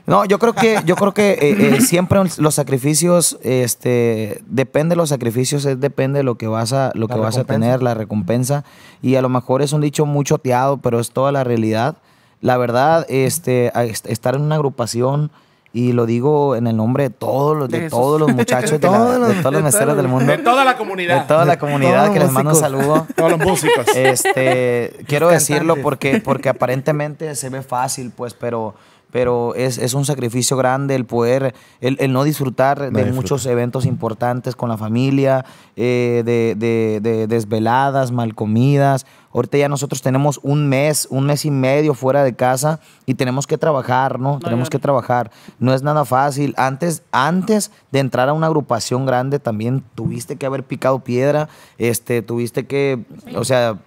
No, 0.06 0.26
yo 0.26 0.38
creo 0.38 0.54
que, 0.54 0.80
yo 0.86 0.96
creo 0.96 1.12
que 1.12 1.32
eh, 1.32 1.76
eh, 1.78 1.82
siempre 1.86 2.20
los 2.38 2.54
sacrificios, 2.54 3.40
este, 3.42 4.42
depende 4.46 4.94
de 4.94 4.98
los 4.98 5.10
sacrificios, 5.10 5.66
es 5.66 5.80
depende 5.80 6.20
de 6.20 6.24
lo 6.24 6.36
que 6.36 6.46
vas 6.46 6.72
a, 6.72 6.92
lo 6.94 7.08
La 7.08 7.16
que 7.16 7.20
vas 7.20 7.38
a 7.40 7.46
tener, 7.46 7.82
la 7.82 7.96
recompensa. 7.96 8.64
Y 9.02 9.16
a 9.16 9.24
lo 9.24 9.30
mejor 9.30 9.64
es 9.64 9.74
un 9.74 9.82
dicho 9.82 10.06
muy 10.06 10.24
choteado, 10.24 10.78
pero 10.78 11.00
es 11.00 11.10
toda 11.10 11.32
la 11.32 11.44
realidad. 11.44 11.98
La 12.42 12.58
verdad, 12.58 13.08
este, 13.10 13.72
estar 14.06 14.36
en 14.36 14.42
una 14.42 14.54
agrupación 14.56 15.32
Y 15.72 15.92
lo 15.94 16.08
digo 16.08 16.56
en 16.56 16.66
el 16.66 16.76
nombre 16.76 17.04
de 17.04 17.10
todos 17.12 17.56
los, 17.56 17.70
de 17.70 17.82
De 17.82 17.90
todos 17.92 18.20
los 18.20 18.34
muchachos, 18.34 18.72
de, 18.72 18.80
la- 18.80 18.98
todos 18.98 19.20
los- 19.20 19.28
de 19.30 19.36
todos 19.36 19.54
los 19.54 19.62
de 19.62 19.64
meseros 19.66 19.96
del 19.98 20.08
mundo. 20.08 20.32
De 20.32 20.40
toda 20.40 20.66
la 20.66 20.72
De 20.72 20.78
comunidad. 20.80 21.28
toda 21.28 21.46
la 21.46 21.60
comunidad 21.60 22.12
que 22.12 22.20
les 22.20 22.32
mando 22.32 22.52
un 22.52 22.56
saludo. 22.56 23.06
Todos 23.16 23.30
los 23.32 23.40
músicos. 23.40 23.86
Este, 23.96 24.94
quiero 25.08 25.30
decirlo 25.30 25.76
porque, 25.82 26.22
porque 26.22 26.50
aparentemente 26.50 27.36
se 27.36 27.50
ve 27.50 27.62
fácil, 27.62 28.12
pues, 28.16 28.34
pero, 28.34 28.74
pero 29.12 29.56
es, 29.56 29.78
es 29.78 29.94
un 29.94 30.06
sacrificio 30.06 30.56
grande 30.58 30.96
el 30.96 31.06
poder, 31.06 31.56
el, 31.82 31.98
el 32.00 32.14
no 32.14 32.24
disfrutar 32.24 32.92
de 32.92 33.04
muchos 33.16 33.46
eventos 33.48 33.86
importantes 33.86 34.56
con 34.56 34.70
la 34.70 34.78
familia, 34.78 35.46
eh, 35.76 36.22
de, 36.26 36.56
de- 36.56 37.00
de 37.02 37.28
desveladas, 37.28 38.12
mal 38.12 38.36
comidas. 38.36 39.06
Ahorita 39.34 39.58
ya 39.60 39.70
nosotros 39.70 40.02
tenemos 40.02 40.40
un 40.44 40.68
mes, 40.68 41.08
un 41.12 41.26
mes 41.28 41.46
y 41.46 41.52
medio 41.52 41.94
fuera 41.94 42.24
de 42.24 42.36
casa 42.36 42.80
y 43.06 43.14
tenemos 43.14 43.46
que 43.46 43.58
trabajar, 43.60 44.20
¿no? 44.20 44.40
tenemos 44.40 44.70
que 44.72 44.80
trabajar. 44.80 45.32
No 45.60 45.74
es 45.74 45.84
nada 45.84 46.04
fácil. 46.06 46.54
Antes, 46.58 47.04
antes 47.12 47.72
de 47.92 48.00
entrar 48.00 48.28
a 48.30 48.34
una 48.34 48.48
agrupación 48.48 49.06
grande 49.06 49.38
también 49.40 49.84
tuviste 49.96 50.36
que 50.36 50.46
haber 50.48 50.64
picado 50.64 51.00
piedra, 51.00 51.48
este, 51.78 52.22
tuviste 52.24 52.66
que, 52.66 53.04
o 53.36 53.44
sea, 53.44 53.78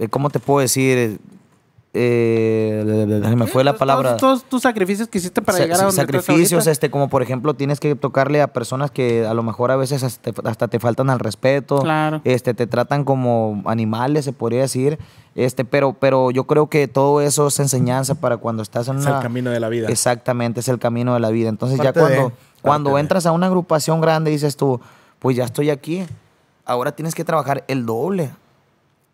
eh, 0.00 0.08
¿cómo 0.08 0.30
te 0.30 0.40
puedo 0.40 0.60
decir? 0.60 1.20
Eh, 1.92 3.32
me 3.36 3.46
fue 3.48 3.64
la 3.64 3.72
Todos- 3.72 3.78
palabra. 3.78 4.16
Todos 4.16 4.44
tus 4.44 4.62
sacrificios 4.62 5.08
que 5.08 5.18
hiciste 5.18 5.42
para 5.42 5.58
Sa- 5.58 5.64
llegar 5.64 5.80
a 5.80 5.84
donde 5.86 6.00
estás 6.00 6.24
sacrificios, 6.24 6.66
este, 6.68 6.88
como 6.90 7.08
por 7.08 7.22
ejemplo, 7.22 7.54
tienes 7.54 7.80
que 7.80 7.96
tocarle 7.96 8.40
a 8.42 8.52
personas 8.52 8.90
que 8.92 9.26
a 9.26 9.34
lo 9.34 9.42
mejor 9.42 9.70
a 9.72 9.76
veces 9.76 10.04
hasta, 10.04 10.30
hasta 10.48 10.68
te 10.68 10.78
faltan 10.78 11.10
al 11.10 11.18
respeto, 11.18 11.80
Claro. 11.80 12.20
este, 12.24 12.54
te 12.54 12.66
tratan 12.68 13.04
como 13.04 13.62
animales, 13.66 14.24
se 14.24 14.32
podría 14.32 14.60
decir, 14.60 14.98
este, 15.34 15.64
pero, 15.64 15.92
pero 15.94 16.30
yo 16.30 16.44
creo 16.44 16.68
que 16.68 16.86
todo 16.86 17.20
eso 17.20 17.48
es 17.48 17.58
enseñanza 17.58 18.14
para 18.14 18.36
cuando 18.36 18.62
estás 18.62 18.86
en 18.88 18.98
Es 18.98 19.06
una... 19.06 19.16
el 19.16 19.22
camino 19.22 19.50
de 19.50 19.58
la 19.58 19.68
vida. 19.68 19.88
Exactamente, 19.88 20.60
es 20.60 20.68
el 20.68 20.78
camino 20.78 21.14
de 21.14 21.20
la 21.20 21.30
vida. 21.30 21.48
Entonces 21.48 21.78
ya 21.78 21.92
Parte 21.92 22.00
de, 22.00 22.06
cuando, 22.06 22.28
parte 22.30 22.36
cuando 22.62 22.94
de. 22.94 23.00
entras 23.00 23.26
a 23.26 23.32
una 23.32 23.46
agrupación 23.46 24.00
grande 24.00 24.30
dices 24.30 24.56
tú, 24.56 24.80
pues 25.18 25.36
ya 25.36 25.44
estoy 25.44 25.70
aquí, 25.70 26.04
ahora 26.64 26.92
tienes 26.92 27.16
que 27.16 27.24
trabajar 27.24 27.64
el 27.66 27.84
doble. 27.84 28.30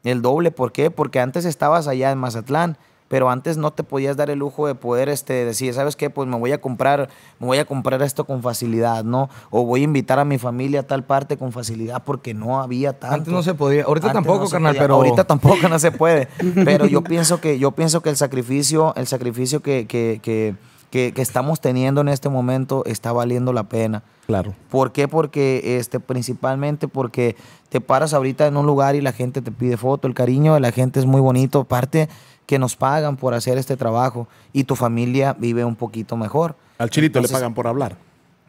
El 0.07 0.23
doble, 0.23 0.51
¿por 0.51 0.73
qué? 0.73 0.91
Porque 0.91 1.21
antes 1.21 1.45
estabas 1.45 1.89
allá 1.89 2.11
en 2.13 2.19
Mazatlán, 2.19 2.79
pero 3.09 3.31
antes 3.31 3.57
no 3.57 3.73
te 3.73 3.85
podías 3.85 4.17
dar 4.17 4.31
el 4.31 4.39
lujo 4.39 4.67
de 4.67 4.75
poder 4.75 5.09
este, 5.09 5.45
decir, 5.45 5.73
¿sabes 5.75 5.95
qué? 5.97 6.11
Pues 6.11 6.29
me 6.29 6.37
voy 6.37 6.53
a 6.53 6.61
comprar, 6.61 7.09
me 7.39 7.47
voy 7.47 7.59
a 7.59 7.65
comprar 7.65 8.03
esto 8.03 8.25
con 8.25 8.43
facilidad, 8.43 9.05
¿no? 9.05 9.29
O 9.51 9.65
voy 9.65 9.83
a 9.83 9.85
invitar 9.85 10.19
a 10.19 10.25
mi 10.25 10.39
familia 10.39 10.81
a 10.81 10.83
tal 10.83 11.05
parte 11.05 11.37
con 11.37 11.53
facilidad 11.53 12.03
porque 12.05 12.35
no 12.35 12.61
había 12.61 12.99
tanto. 12.99 13.15
Antes 13.15 13.33
no 13.33 13.43
se 13.43 13.55
podía. 13.55 13.85
Ahorita 13.85 14.09
Antes 14.09 14.25
tampoco, 14.25 14.45
no 14.45 14.51
carnal, 14.51 14.73
podía. 14.73 14.83
pero. 14.83 14.95
ahorita 14.95 15.25
tampoco 15.25 15.69
no 15.69 15.79
se 15.79 15.93
puede. 15.93 16.29
Pero 16.65 16.87
yo 16.87 17.03
pienso 17.03 17.41
que, 17.41 17.59
yo 17.59 17.73
pienso 17.73 18.01
que 18.01 18.11
el 18.11 18.17
sacrificio, 18.17 18.95
el 18.97 19.07
sacrificio 19.07 19.61
que, 19.61 19.87
que, 19.87 20.21
que, 20.23 20.55
que- 20.91 21.13
que 21.13 21.23
estamos 21.23 21.61
teniendo 21.61 22.01
en 22.01 22.09
este 22.09 22.29
momento 22.29 22.83
está 22.87 23.13
valiendo 23.13 23.53
la 23.53 23.65
pena. 23.65 24.03
Claro. 24.27 24.55
¿Por 24.71 24.93
qué? 24.93 25.07
Porque 25.09 25.79
este, 25.79 26.01
principalmente 26.01 26.89
porque 26.89 27.37
te 27.69 27.81
paras 27.81 28.13
ahorita 28.15 28.47
en 28.47 28.57
un 28.57 28.67
lugar 28.67 28.95
y 28.97 29.01
la 29.01 29.13
gente 29.13 29.41
te 29.43 29.51
pide 29.53 29.77
foto, 29.77 30.09
el 30.09 30.15
cariño 30.15 30.55
de 30.55 30.61
la 30.61 30.73
gente 30.73 30.99
es 31.01 31.07
muy 31.07 31.21
bonito, 31.21 31.61
aparte 31.61 32.09
que 32.47 32.59
nos 32.59 32.77
pagan 32.77 33.17
por 33.17 33.35
hacer 33.35 33.59
este 33.59 33.77
trabajo 33.77 34.29
y 34.53 34.65
tu 34.65 34.77
familia 34.77 35.35
vive 35.39 35.65
un 35.65 35.75
poquito 35.77 36.17
mejor. 36.17 36.55
Al 36.79 36.91
chilito 36.91 37.19
Entonces, 37.19 37.33
le 37.33 37.37
pagan 37.41 37.55
por 37.55 37.67
hablar. 37.67 37.97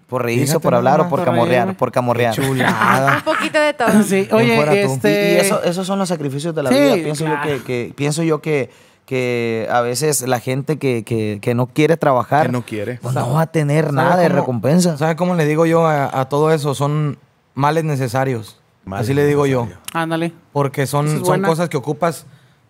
Por 0.07 0.23
reírse, 0.23 0.45
Fíjate 0.45 0.63
por 0.63 0.73
hablar 0.75 1.01
o 1.01 1.09
por 1.09 1.19
por 1.19 1.25
camorrear, 1.25 1.75
por 1.75 1.91
camorrear. 1.91 2.33
Un 2.39 3.21
poquito 3.25 3.59
de 3.59 3.73
todo. 3.73 3.87
Sí, 4.03 4.25
¿Quién 4.29 4.33
oye, 4.33 4.55
tú? 4.65 4.73
Y, 4.73 4.77
este... 4.77 5.33
y 5.33 5.35
eso, 5.37 5.61
esos 5.63 5.85
son 5.85 5.99
los 5.99 6.07
sacrificios 6.09 6.55
de 6.55 6.63
la 6.63 6.69
Sí, 6.69 6.75
vida. 6.75 6.93
Pienso 6.95 7.25
claro. 7.25 7.49
yo 7.49 7.57
que, 7.57 7.63
que- 7.87 7.93
pienso 7.93 8.23
yo 8.23 8.39
que, 8.41 8.69
que 9.07 9.67
a 9.71 9.79
veces 9.79 10.21
la 10.27 10.39
gente 10.41 10.77
que, 10.77 11.03
que- 11.05 11.39
que 11.41 11.55
no 11.55 11.67
quiere 11.67 11.95
trabajar 11.95 12.47
Que 12.47 12.51
no 12.51 12.61
quiere. 12.63 12.99
pues 13.01 13.15
no 13.15 13.33
va 13.33 13.43
a 13.43 13.47
tener 13.47 13.85
¿Sabe 13.85 13.95
nada 13.95 14.17
de 14.17 14.27
recompensa. 14.29 14.97
¿Sabe 14.97 15.15
cómo 15.15 15.33
le 15.33 15.45
digo 15.45 15.65
yo 15.65 15.87
a, 15.87 16.19
a 16.19 16.27
todo 16.29 16.51
eso? 16.51 16.75
Son 16.75 17.17
males 17.55 17.85
necesarios. 17.85 18.59
Males 18.83 19.05
Así 19.05 19.13
le 19.13 19.25
digo 19.25 19.45
yo. 19.45 19.67
Ándale. 19.93 20.33
Porque 20.51 20.85
son, 20.87 21.07
es 21.07 21.25
son 21.25 21.41
cosas 21.41 21.69
que 21.69 21.77
ocupas. 21.77 22.25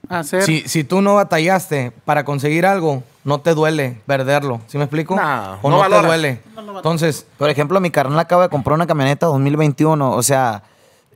Hacer... 0.10 0.44
Si, 0.44 0.62
si 0.68 0.84
tú 0.84 1.02
no 1.02 1.16
batallaste 1.16 1.92
para 2.06 2.24
conseguir 2.24 2.68
algo, 2.68 3.02
no 3.24 3.40
te 3.42 3.56
duele 3.56 4.00
perderlo. 4.06 4.62
¿Sí 4.68 4.78
me 4.78 4.84
explico? 4.84 5.16
No, 5.16 5.58
o 5.64 5.70
no 5.72 5.84
no, 5.84 5.90
te 6.02 6.06
duele. 6.08 6.42
Entonces, 6.76 7.26
Por 7.40 7.50
ejemplo, 7.50 7.80
mi 7.82 7.90
carnal 7.90 8.20
acaba 8.20 8.44
de 8.44 8.50
comprar 8.50 8.76
una 8.76 8.86
camioneta 8.86 9.26
2021. 9.26 10.12
O 10.12 10.22
sea, 10.24 10.62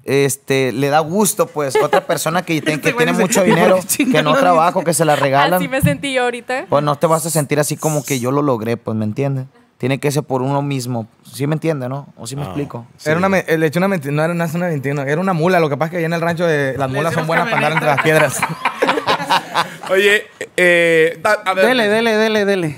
este, 0.04 0.72
le 0.72 0.89
da 0.89 0.99
gusto, 0.99 1.47
pues, 1.47 1.76
otra 1.82 2.06
persona 2.06 2.41
que, 2.43 2.56
te- 2.62 2.66
que 2.66 2.72
Este 2.74 2.91
güey 2.93 3.06
tiene 3.06 3.20
mucho 3.20 3.45
"¿Y 3.45 3.49
por 3.49 3.56
dinero, 3.56 3.80
que 3.97 4.24
no 4.24 4.30
dice?" 4.32 4.41
trabajo, 4.41 4.84
que 4.84 4.93
se 4.93 5.06
la 5.06 5.16
regalan. 5.16 5.56
Así 5.56 5.68
me 5.68 5.82
sentí 5.82 6.14
yo 6.14 6.24
ahorita. 6.24 6.66
Pues 6.70 6.84
no 6.84 6.95
te 6.97 7.08
vas 7.08 7.26
a 7.26 7.30
sentir 7.30 7.60
así 7.60 7.78
como 7.78 8.04
que 8.04 8.20
yo 8.20 8.32
lo 8.32 8.41
logré, 8.41 8.78
pues, 8.78 8.95
¿me 8.97 9.06
entiendes? 9.06 9.45
Tiene 9.78 9.99
que 9.99 10.12
ser 10.12 10.22
por 10.22 10.43
uno 10.43 10.62
mismo. 10.62 11.08
¿Sí 11.24 11.47
me 11.47 11.56
entiende, 11.56 11.89
no? 11.89 12.08
¿O 12.16 12.28
sí 12.28 12.36
me 12.36 12.43
explico? 12.43 12.86
era 13.04 13.18
una, 13.18 13.30
le 13.30 13.66
eché 13.66 13.80
una 13.80 13.88
menti- 13.88 14.12
no 14.12 14.24
era 14.24 14.32
una, 14.32 14.45
una 14.54 14.68
21, 14.68 15.02
era 15.04 15.20
una 15.20 15.34
mula. 15.34 15.60
Lo 15.60 15.70
que 15.70 15.78
pasa 15.78 15.86
es 15.88 15.91
que 15.91 15.97
allá 15.97 16.06
en 16.06 16.14
el 16.14 16.22
rancho 16.22 16.45
de, 16.45 16.78
las 16.78 16.91
Le 16.91 16.97
mulas 16.97 17.14
son 17.16 17.26
buenas 17.26 17.45
para 17.45 17.58
andar 17.58 17.72
entre 17.72 17.88
las 17.88 18.02
piedras. 18.04 18.39
Oye, 19.89 20.24
eh, 20.58 21.20
da- 21.22 21.41
a 21.45 21.54
ver, 21.54 21.66
Dele, 21.66 21.88
dele, 21.88 22.16
dele, 22.16 22.45
dele. 22.45 22.76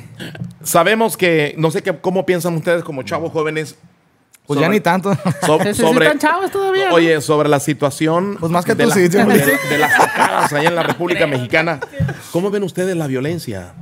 sabemos 0.63 1.17
que, 1.17 1.53
no 1.57 1.71
sé 1.71 1.81
qué, 1.83 1.95
cómo 1.97 2.25
piensan 2.25 2.55
ustedes 2.55 2.83
como 2.83 3.03
chavos 3.03 3.31
jóvenes. 3.31 3.75
Pues 4.45 4.59
ya 4.59 4.67
ni 4.69 4.79
tanto. 4.81 5.13
so- 5.45 5.73
sobre, 5.73 6.05
están 6.05 6.19
chavos 6.19 6.51
todavía, 6.51 6.89
¿no? 6.89 6.95
Oye, 6.95 7.21
sobre 7.21 7.47
la 7.49 7.59
situación 7.59 8.37
Pues 8.39 8.51
más 8.51 8.65
que 8.65 8.75
de, 8.75 8.83
tú, 8.83 8.89
la- 8.89 8.95
sí, 8.95 9.01
de, 9.07 9.23
de 9.69 9.77
las 9.77 9.97
tocadas 9.97 10.51
allá 10.53 10.69
en 10.69 10.75
la 10.75 10.83
República 10.91 11.25
Mexicana. 11.27 11.79
¿Cómo 12.31 12.51
ven 12.51 12.63
ustedes 12.63 12.95
la 12.97 13.07
violencia 13.07 13.73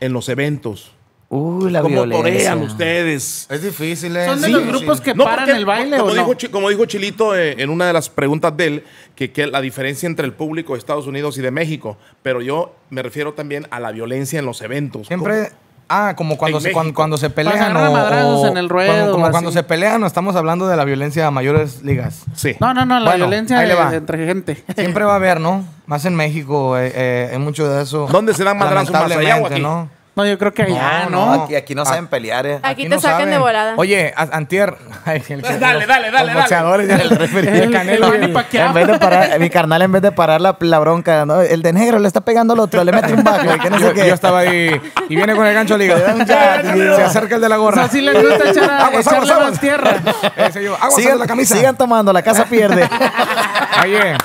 en 0.00 0.12
los 0.12 0.28
eventos? 0.28 0.92
Uy, 1.30 1.72
la 1.72 1.80
¿Cómo 1.80 2.04
violencia. 2.04 2.50
torean 2.52 2.62
ustedes? 2.62 3.46
Es 3.50 3.62
difícil, 3.62 4.14
¿eh? 4.16 4.26
¿Son 4.26 4.40
de 4.40 4.46
Sí, 4.46 4.52
los 4.52 4.62
sí. 4.62 4.68
grupos 4.68 5.00
que 5.00 5.14
No, 5.14 5.24
paran 5.24 5.46
porque, 5.46 5.58
el 5.58 5.66
baile 5.66 5.96
como 5.98 6.12
o 6.12 6.14
no? 6.14 6.20
dijo, 6.22 6.34
Chi- 6.34 6.48
como 6.48 6.68
dijo 6.70 6.84
Chilito 6.84 7.34
eh, 7.34 7.56
en 7.58 7.70
una 7.70 7.86
de 7.88 7.92
las 7.92 8.08
preguntas 8.08 8.56
de 8.56 8.66
él, 8.66 8.84
que, 9.16 9.32
que 9.32 9.48
la 9.48 9.60
diferencia 9.60 10.06
entre 10.06 10.26
el 10.26 10.32
público 10.32 10.74
de 10.74 10.78
Estados 10.78 11.08
Unidos 11.08 11.36
y 11.38 11.40
de 11.42 11.50
México, 11.50 11.96
pero 12.22 12.40
yo 12.40 12.76
me 12.90 13.02
refiero 13.02 13.32
también 13.32 13.66
a 13.70 13.80
la 13.80 13.90
violencia 13.90 14.38
en 14.38 14.46
los 14.46 14.62
eventos. 14.62 15.08
Siempre. 15.08 15.50
Ah, 15.88 16.14
como 16.16 16.38
cuando 16.38 16.58
En 16.58 16.62
se, 16.64 16.72
cuando, 16.72 16.94
cuando 16.94 17.16
se 17.18 17.28
pelean 17.30 17.76
o, 17.76 17.92
madrazos 17.92 18.40
o- 18.40 18.46
en 18.46 18.56
el 18.56 18.68
ruedo 18.68 18.92
Como, 18.92 19.12
como 19.12 19.26
o 19.26 19.30
cuando 19.30 19.52
se 19.52 19.62
pelean, 19.62 20.00
no 20.00 20.06
estamos 20.06 20.34
hablando 20.34 20.66
de 20.66 20.76
la 20.76 20.84
violencia 20.84 21.26
a 21.26 21.30
mayores 21.30 21.82
ligas. 21.82 22.22
Sí. 22.34 22.56
No, 22.58 22.72
no, 22.72 22.86
no, 22.86 22.98
la 23.00 23.10
Bueno, 23.10 23.26
violencia 23.26 23.58
ahí 23.58 23.68
le 23.68 23.74
de- 23.74 23.80
va. 23.80 23.90
de 23.90 23.96
entre 23.98 24.26
gente. 24.26 24.64
Siempre 24.76 25.04
va 25.04 25.12
a 25.12 25.16
haber, 25.16 25.40
¿no? 25.40 25.64
Más 25.86 26.04
en 26.06 26.14
México, 26.16 26.78
eh, 26.78 26.90
eh, 26.94 27.28
hay 27.32 27.38
mucho 27.38 27.68
de 27.68 27.82
eso. 27.82 28.08
¿Dónde 28.10 28.32
se 28.32 28.44
dan 28.44 28.56
madrazos 28.58 28.90
más 28.92 29.10
allá 29.12 29.36
o 29.36 29.46
aquí? 29.46 29.60
¿no? 29.60 29.88
No, 30.16 30.24
yo 30.24 30.38
creo 30.38 30.54
que 30.54 30.62
allá, 30.62 31.06
No, 31.06 31.10
¿no? 31.10 31.36
no. 31.36 31.42
Aquí, 31.42 31.56
aquí 31.56 31.74
no 31.74 31.84
saben 31.84 32.06
pelear, 32.06 32.46
¿eh? 32.46 32.60
Aquí, 32.62 32.84
te 32.84 32.88
no 32.90 33.00
sacan 33.00 33.18
de 33.18 33.24
saben. 33.32 33.40
volada. 33.40 33.74
Oye, 33.76 34.14
a- 34.16 34.28
antier. 34.36 34.76
ay, 35.04 35.22
el 35.28 35.42
que- 35.42 35.58
Dale, 35.58 35.80
los- 35.80 35.88
dale, 35.88 35.88
dale, 35.88 36.10
los 36.10 36.12
dale. 36.12 36.34
boxeadores, 36.34 36.88
el 36.88 37.10
referee, 37.10 37.56
el 37.56 37.62
El- 37.64 37.72
Canelo. 37.72 38.06
el 38.12 38.20
Manny 38.20 38.32
Pacquiao. 38.32 38.68
En 38.68 38.74
vez 38.74 38.86
de 38.86 38.98
parar, 39.00 39.40
mi 39.40 39.50
carnal 39.50 39.82
en 39.82 39.90
vez 39.90 40.02
de 40.02 40.12
parar 40.12 40.40
la, 40.40 40.56
la 40.60 40.78
bronca, 40.78 41.26
¿no? 41.26 41.40
el 41.40 41.62
de 41.62 41.72
negro 41.72 41.98
le 41.98 42.06
está 42.06 42.20
pegando 42.20 42.54
al 42.54 42.60
otro, 42.60 42.84
le 42.84 42.92
mete 42.92 43.12
un 43.12 43.24
bajo, 43.24 43.58
que 43.60 43.70
no 43.70 43.78
sé 43.78 43.84
yo, 43.86 43.92
qué. 43.94 44.06
yo 44.06 44.14
estaba 44.14 44.38
ahí 44.40 44.80
y 45.08 45.16
viene 45.16 45.34
con 45.34 45.46
el 45.46 45.52
gancho 45.54 45.76
liga. 45.76 45.96
Se 46.24 47.02
acerca 47.02 47.34
el 47.34 47.40
de 47.40 47.48
la 47.48 47.58
O 47.58 47.62
gorra. 47.62 47.82
sea, 47.82 47.88
sí 47.88 48.00
les 48.00 48.14
gusta 48.14 48.50
echar 48.50 48.70
a- 48.70 48.86
Aguas, 48.86 49.06
echarle 49.06 49.18
aguas, 49.18 49.30
aguas. 49.32 49.50
más 49.50 49.60
tierra. 49.60 49.90
Ese 50.36 50.62
yo, 50.62 50.74
aguas, 50.76 50.94
sigan, 50.94 51.18
la 51.18 51.26
camisa. 51.26 51.56
sigan 51.56 51.76
tomando, 51.76 52.12
la 52.12 52.22
casa 52.22 52.44
pierde. 52.44 52.88
Oye, 53.82 54.12
eh, 54.12 54.16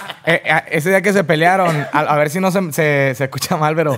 eh, 0.45 0.61
ese 0.69 0.89
día 0.89 1.01
que 1.01 1.13
se 1.13 1.23
pelearon, 1.23 1.87
a, 1.91 1.99
a 1.99 2.15
ver 2.15 2.29
si 2.29 2.39
no 2.39 2.51
se, 2.51 2.59
se- 2.71 3.13
se 3.15 3.23
escucha 3.23 3.57
mal, 3.57 3.75
pero, 3.75 3.97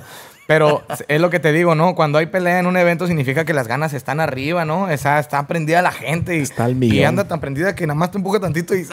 pero 0.52 0.84
es 1.08 1.22
lo 1.22 1.30
que 1.30 1.39
te 1.39 1.54
digo, 1.54 1.76
¿no? 1.76 1.95
Cuando 1.95 2.18
hay 2.18 2.26
pelea 2.26 2.60
en 2.60 2.68
un 2.68 2.76
evento 2.76 3.08
significa 3.08 3.45
que 3.45 3.54
las 3.54 3.70
ganas 3.70 3.93
están 3.93 4.20
arriba, 4.20 4.66
¿no? 4.66 4.89
Esa, 4.89 5.18
está 5.18 5.47
prendida 5.47 5.82
la 5.82 5.93
gente 5.93 6.36
y, 6.36 6.41
Está 6.41 6.66
al 6.66 6.76
millón. 6.76 6.97
y 6.97 7.04
anda 7.06 7.24
tan 7.26 7.39
prendida 7.39 7.74
que 7.74 7.88
nada 7.88 7.97
más 7.97 8.12
te 8.12 8.18
empuja 8.18 8.41
tantito 8.41 8.76
y... 8.76 8.86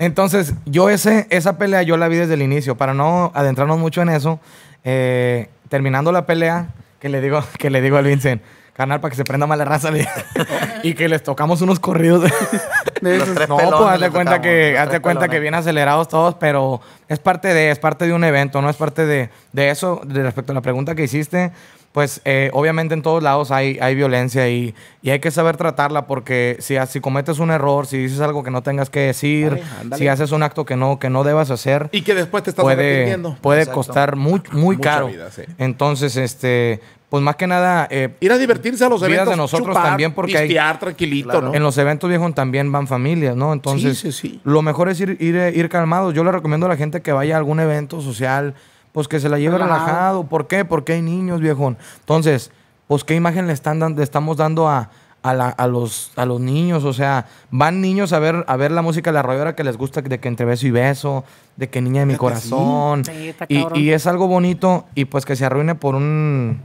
Entonces, 0.00 0.52
yo 0.66 0.90
ese, 0.90 1.26
esa 1.30 1.56
pelea 1.56 1.80
yo 1.82 1.96
la 1.96 2.08
vi 2.08 2.16
desde 2.16 2.34
el 2.34 2.42
inicio. 2.42 2.76
Para 2.76 2.92
no 2.92 3.32
adentrarnos 3.34 3.78
mucho 3.78 4.02
en 4.02 4.10
eso, 4.10 4.38
eh, 4.84 5.48
terminando 5.70 6.12
la 6.12 6.26
pelea, 6.26 6.74
que 6.98 7.08
le 7.08 7.22
digo, 7.22 7.42
que 7.58 7.70
le 7.70 7.80
digo 7.80 7.96
al 7.96 8.04
Vincent, 8.04 8.42
carnal, 8.74 9.00
para 9.00 9.10
que 9.12 9.16
se 9.16 9.24
prenda 9.24 9.46
más 9.46 9.56
la 9.56 9.64
raza, 9.64 9.90
y 10.82 10.92
que 10.92 11.08
les 11.08 11.22
tocamos 11.22 11.62
unos 11.62 11.80
corridos. 11.80 12.30
de- 13.00 13.10
De 13.10 13.18
Los 13.18 13.24
esos. 13.24 13.36
tres 13.36 13.48
no, 13.48 13.56
pelones 13.56 13.78
pues 13.80 13.90
haz 13.92 14.00
de 14.00 14.06
le 14.06 14.10
cuenta 14.12 14.40
que, 14.40 14.70
los 14.72 14.78
haz 14.80 14.84
de 14.86 14.90
tres 14.90 15.00
cuenta 15.00 15.20
que 15.22 15.28
pelones. 15.28 15.42
bien 15.42 15.54
acelerados 15.54 16.08
todos, 16.08 16.34
pero 16.36 16.80
es 17.08 17.18
parte 17.18 17.48
de, 17.54 17.70
es 17.70 17.78
parte 17.78 18.06
de 18.06 18.12
un 18.12 18.24
evento, 18.24 18.60
no 18.62 18.70
es 18.70 18.76
parte 18.76 19.06
de, 19.06 19.30
de 19.52 19.70
eso. 19.70 20.00
De 20.04 20.22
respecto 20.22 20.52
a 20.52 20.54
la 20.54 20.60
pregunta 20.62 20.94
que 20.94 21.04
hiciste, 21.04 21.50
pues 21.92 22.20
eh, 22.24 22.50
obviamente 22.52 22.94
en 22.94 23.02
todos 23.02 23.20
lados 23.20 23.50
hay, 23.50 23.76
hay 23.80 23.96
violencia 23.96 24.48
y, 24.48 24.76
y 25.02 25.10
hay 25.10 25.18
que 25.18 25.32
saber 25.32 25.56
tratarla 25.56 26.06
porque 26.06 26.56
si, 26.60 26.76
si 26.86 27.00
cometes 27.00 27.40
un 27.40 27.50
error, 27.50 27.86
si 27.88 27.98
dices 27.98 28.20
algo 28.20 28.44
que 28.44 28.52
no 28.52 28.62
tengas 28.62 28.90
que 28.90 29.00
decir, 29.00 29.60
ándale. 29.80 29.98
si 30.00 30.06
haces 30.06 30.30
un 30.30 30.44
acto 30.44 30.64
que 30.64 30.76
no, 30.76 31.00
que 31.00 31.10
no 31.10 31.24
debas 31.24 31.50
hacer, 31.50 31.88
Y 31.90 32.02
que 32.02 32.14
después 32.14 32.44
te 32.44 32.50
estás 32.50 32.62
puede, 32.62 33.18
puede 33.40 33.62
Exacto. 33.62 33.74
costar 33.76 34.14
muy, 34.16 34.40
muy 34.52 34.76
Mucha 34.76 34.90
caro. 34.90 35.08
vida, 35.08 35.30
sí. 35.32 35.42
Entonces, 35.58 36.16
este, 36.16 36.80
pues 37.10 37.22
más 37.22 37.36
que 37.36 37.46
nada, 37.46 37.86
eh, 37.90 38.14
Ir 38.20 38.32
a 38.32 38.38
divertirse 38.38 38.84
a 38.84 38.88
los 38.88 39.00
Vidas 39.00 39.10
eventos. 39.12 39.30
de 39.32 39.36
nosotros 39.36 39.68
chupar, 39.68 39.82
también, 39.90 40.12
porque 40.14 40.38
hay- 40.38 40.46
pistear 40.46 40.78
tranquilito, 40.78 41.28
Claro. 41.30 41.48
¿no? 41.48 41.54
En 41.54 41.62
los 41.62 41.76
eventos 41.76 42.08
viejos 42.08 42.32
también 42.34 42.70
van 42.72 42.86
familias, 42.86 43.34
¿no? 43.36 43.52
Entonces, 43.52 43.98
Sí, 43.98 44.12
sí, 44.12 44.28
sí. 44.30 44.40
lo 44.44 44.62
mejor 44.62 44.88
es 44.88 45.00
ir, 45.00 45.16
ir, 45.20 45.34
ir 45.54 45.68
calmados. 45.68 46.14
Yo 46.14 46.24
le 46.24 46.30
recomiendo 46.32 46.66
a 46.66 46.68
la 46.70 46.76
gente 46.76 47.02
que 47.02 47.12
vaya 47.12 47.34
a 47.34 47.38
algún 47.38 47.58
evento 47.60 48.00
social, 48.00 48.54
pues 48.92 49.08
que 49.08 49.18
se 49.20 49.28
la 49.28 49.38
lleve 49.38 49.58
Relajado. 49.58 49.86
relajado. 49.86 50.24
¿Por 50.24 50.46
qué? 50.46 50.64
Porque 50.64 50.92
hay 50.94 51.02
niños, 51.02 51.40
viejón. 51.40 51.76
Entonces, 51.98 52.50
pues 52.86 53.04
qué 53.04 53.14
imagen 53.16 53.46
le, 53.48 53.52
están 53.52 53.78
dando, 53.80 53.98
le 53.98 54.04
estamos 54.04 54.36
dando 54.36 54.68
a, 54.68 54.90
a, 55.22 55.34
la- 55.34 55.48
a 55.50 55.66
los, 55.66 56.12
a 56.16 56.24
los 56.24 56.40
niños. 56.40 56.84
O 56.84 56.92
sea, 56.92 57.26
van 57.50 57.80
niños 57.80 58.12
a 58.12 58.18
ver, 58.20 58.44
a 58.46 58.56
ver 58.56 58.70
la 58.70 58.82
música 58.82 59.10
de 59.10 59.14
la 59.14 59.20
arrolladora 59.20 59.54
que 59.56 59.64
les 59.64 59.76
gusta, 59.76 60.00
de 60.00 60.18
que 60.20 60.28
entre 60.28 60.46
beso 60.46 60.66
y 60.66 60.70
beso, 60.70 61.24
de 61.56 61.68
que 61.68 61.80
niña 61.80 62.00
de 62.00 62.06
mi 62.06 62.14
corazón. 62.16 63.04
Sí, 63.04 63.28
está 63.28 63.46
y, 63.48 63.64
y 63.78 63.90
es 63.90 64.06
algo 64.06 64.28
bonito 64.28 64.86
y 64.94 65.06
pues 65.06 65.24
que 65.24 65.34
se 65.36 65.44
arruine 65.44 65.74
por 65.74 65.96
un... 65.96 66.60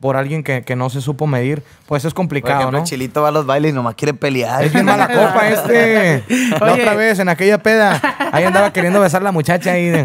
Por 0.00 0.16
alguien 0.16 0.44
que, 0.44 0.62
que 0.62 0.76
no 0.76 0.90
se 0.90 1.00
supo 1.00 1.26
medir, 1.26 1.64
pues 1.86 2.04
es 2.04 2.12
Por 2.12 2.18
complicado, 2.18 2.60
ejemplo, 2.60 2.78
¿no? 2.78 2.84
el 2.84 2.88
Chilito 2.88 3.20
va 3.22 3.28
a 3.28 3.30
los 3.32 3.46
bailes 3.46 3.72
y 3.72 3.74
nomás 3.74 3.96
quiere 3.96 4.14
pelear. 4.14 4.62
Es 4.62 4.72
bien 4.72 4.84
mala 4.84 5.08
copa 5.12 5.48
este. 5.48 6.22
La 6.60 6.72
otra 6.74 6.94
vez, 6.94 7.18
en 7.18 7.28
aquella 7.28 7.58
peda, 7.58 8.00
ahí 8.30 8.44
andaba 8.44 8.72
queriendo 8.72 9.00
besar 9.00 9.22
a 9.22 9.24
la 9.24 9.32
muchacha 9.32 9.72
ahí. 9.72 9.86
de- 9.88 10.04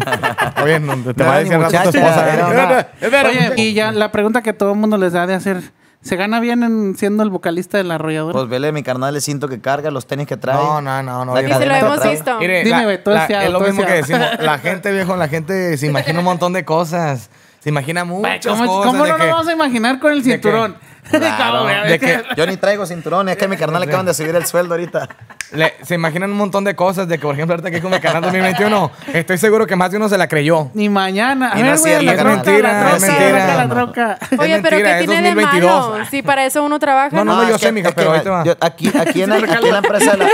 Oye, 0.64 0.80
no, 0.80 0.96
te 1.14 1.22
No 1.22 1.28
va 1.28 1.36
a 1.36 1.38
decir 1.38 1.56
rato 1.60 1.90
tu 1.92 1.96
esposa. 1.96 2.34
¿eh? 2.34 2.42
una- 2.42 3.28
Oye, 3.28 3.52
y 3.56 3.72
ya 3.74 3.92
la 3.92 4.10
pregunta 4.10 4.42
que 4.42 4.52
todo 4.52 4.72
el 4.72 4.78
mundo 4.78 4.96
les 4.96 5.12
da 5.12 5.28
de 5.28 5.34
hacer, 5.34 5.62
¿se 6.02 6.16
gana 6.16 6.40
bien 6.40 6.64
en 6.64 6.96
siendo 6.96 7.22
el 7.22 7.30
vocalista 7.30 7.78
de 7.78 7.84
la 7.84 7.94
arrolladora? 7.94 8.32
Pues 8.32 8.48
vele, 8.48 8.72
mi 8.72 8.82
carnal, 8.82 9.14
el 9.14 9.22
cinto 9.22 9.46
que 9.46 9.60
carga, 9.60 9.92
los 9.92 10.08
tenis 10.08 10.26
que 10.26 10.36
trae. 10.36 10.56
No, 10.56 10.80
no, 10.80 11.04
no, 11.04 11.24
no. 11.24 11.40
Y 11.40 11.44
si 11.44 11.50
lo 11.66 11.72
hemos 11.72 12.02
visto. 12.10 12.38
Mire, 12.40 12.64
Dime, 12.64 12.78
la- 12.78 12.84
güey, 12.84 13.04
todo 13.04 13.14
la- 13.14 13.26
es 13.44 13.50
lo 13.52 13.60
mismo 13.60 13.86
que 13.86 13.92
decimos. 13.92 14.26
La 14.40 14.58
gente, 14.58 14.90
viejo, 14.90 15.14
la 15.16 15.28
gente 15.28 15.76
se 15.78 15.86
imagina 15.86 16.18
un 16.18 16.24
montón 16.24 16.52
de 16.52 16.64
cosas. 16.64 17.30
Se 17.64 17.70
imagina 17.70 18.04
muchas 18.04 18.46
¿Cómo, 18.46 18.66
cosas. 18.66 18.92
cómo 18.92 19.04
de 19.04 19.10
no 19.10 19.16
que- 19.16 19.22
nos 19.24 19.30
vamos 19.32 19.48
a 19.48 19.52
imaginar 19.52 19.98
con 19.98 20.12
el 20.12 20.22
que- 20.22 20.32
cinturón? 20.32 20.76
De 21.04 21.98
que- 21.98 22.22
Yo 22.34 22.46
ni 22.46 22.56
traigo 22.56 22.86
cinturón, 22.86 23.28
es 23.28 23.36
que 23.36 23.44
a 23.44 23.48
mi 23.48 23.58
carnal 23.58 23.80
le 23.82 23.86
acaban 23.88 24.06
de 24.06 24.14
subir 24.14 24.34
el 24.34 24.46
sueldo 24.46 24.72
ahorita. 24.74 25.06
le- 25.52 25.74
se 25.82 25.94
imaginan 25.96 26.30
un 26.30 26.36
montón 26.38 26.64
de 26.64 26.74
cosas. 26.74 27.06
De 27.08 27.18
que, 27.18 27.22
por 27.26 27.34
ejemplo, 27.34 27.52
ahorita 27.54 27.68
aquí 27.68 27.80
con 27.82 27.90
mi 27.90 28.00
canal 28.00 28.22
2021, 28.22 28.90
estoy 29.12 29.36
seguro 29.36 29.66
que 29.66 29.76
más 29.76 29.90
de 29.90 29.98
uno 29.98 30.08
se 30.08 30.16
la 30.16 30.28
creyó. 30.28 30.70
Ni 30.72 30.88
mañana. 30.88 31.52
A 31.52 31.58
Y 31.58 31.62
ver, 31.62 31.78
güey, 31.78 32.04
la 32.06 32.14
troca, 32.16 32.30
mentira, 32.30 32.72
la 32.72 32.96
es 32.96 33.02
mentira. 33.02 33.56
la 33.56 33.68
troca. 33.68 34.18
Oye, 34.38 34.56
Es 34.56 34.62
pero 34.62 34.76
mentira, 34.76 34.98
¿qué 34.98 35.06
tiene 35.06 35.28
de 35.28 35.34
2022. 35.34 35.90
malo? 35.90 36.04
Si 36.10 36.22
para 36.22 36.46
eso 36.46 36.62
uno 36.64 36.78
trabaja. 36.78 37.14
No, 37.14 37.22
no, 37.24 37.36
¿no? 37.36 37.42
no, 37.42 37.48
yo 37.50 37.58
sé, 37.58 37.66
que- 37.66 37.72
mija, 37.72 37.88
que 37.90 37.94
pero 37.96 38.22
te 38.22 38.30
va. 38.30 38.44
yo- 38.44 38.56
aquí, 38.60 38.88
aquí, 38.98 39.22
en, 39.22 39.32
aquí 39.32 39.66
en 39.66 39.72
la 39.72 39.78
empresa 39.78 40.10
de 40.12 40.16
la... 40.16 40.28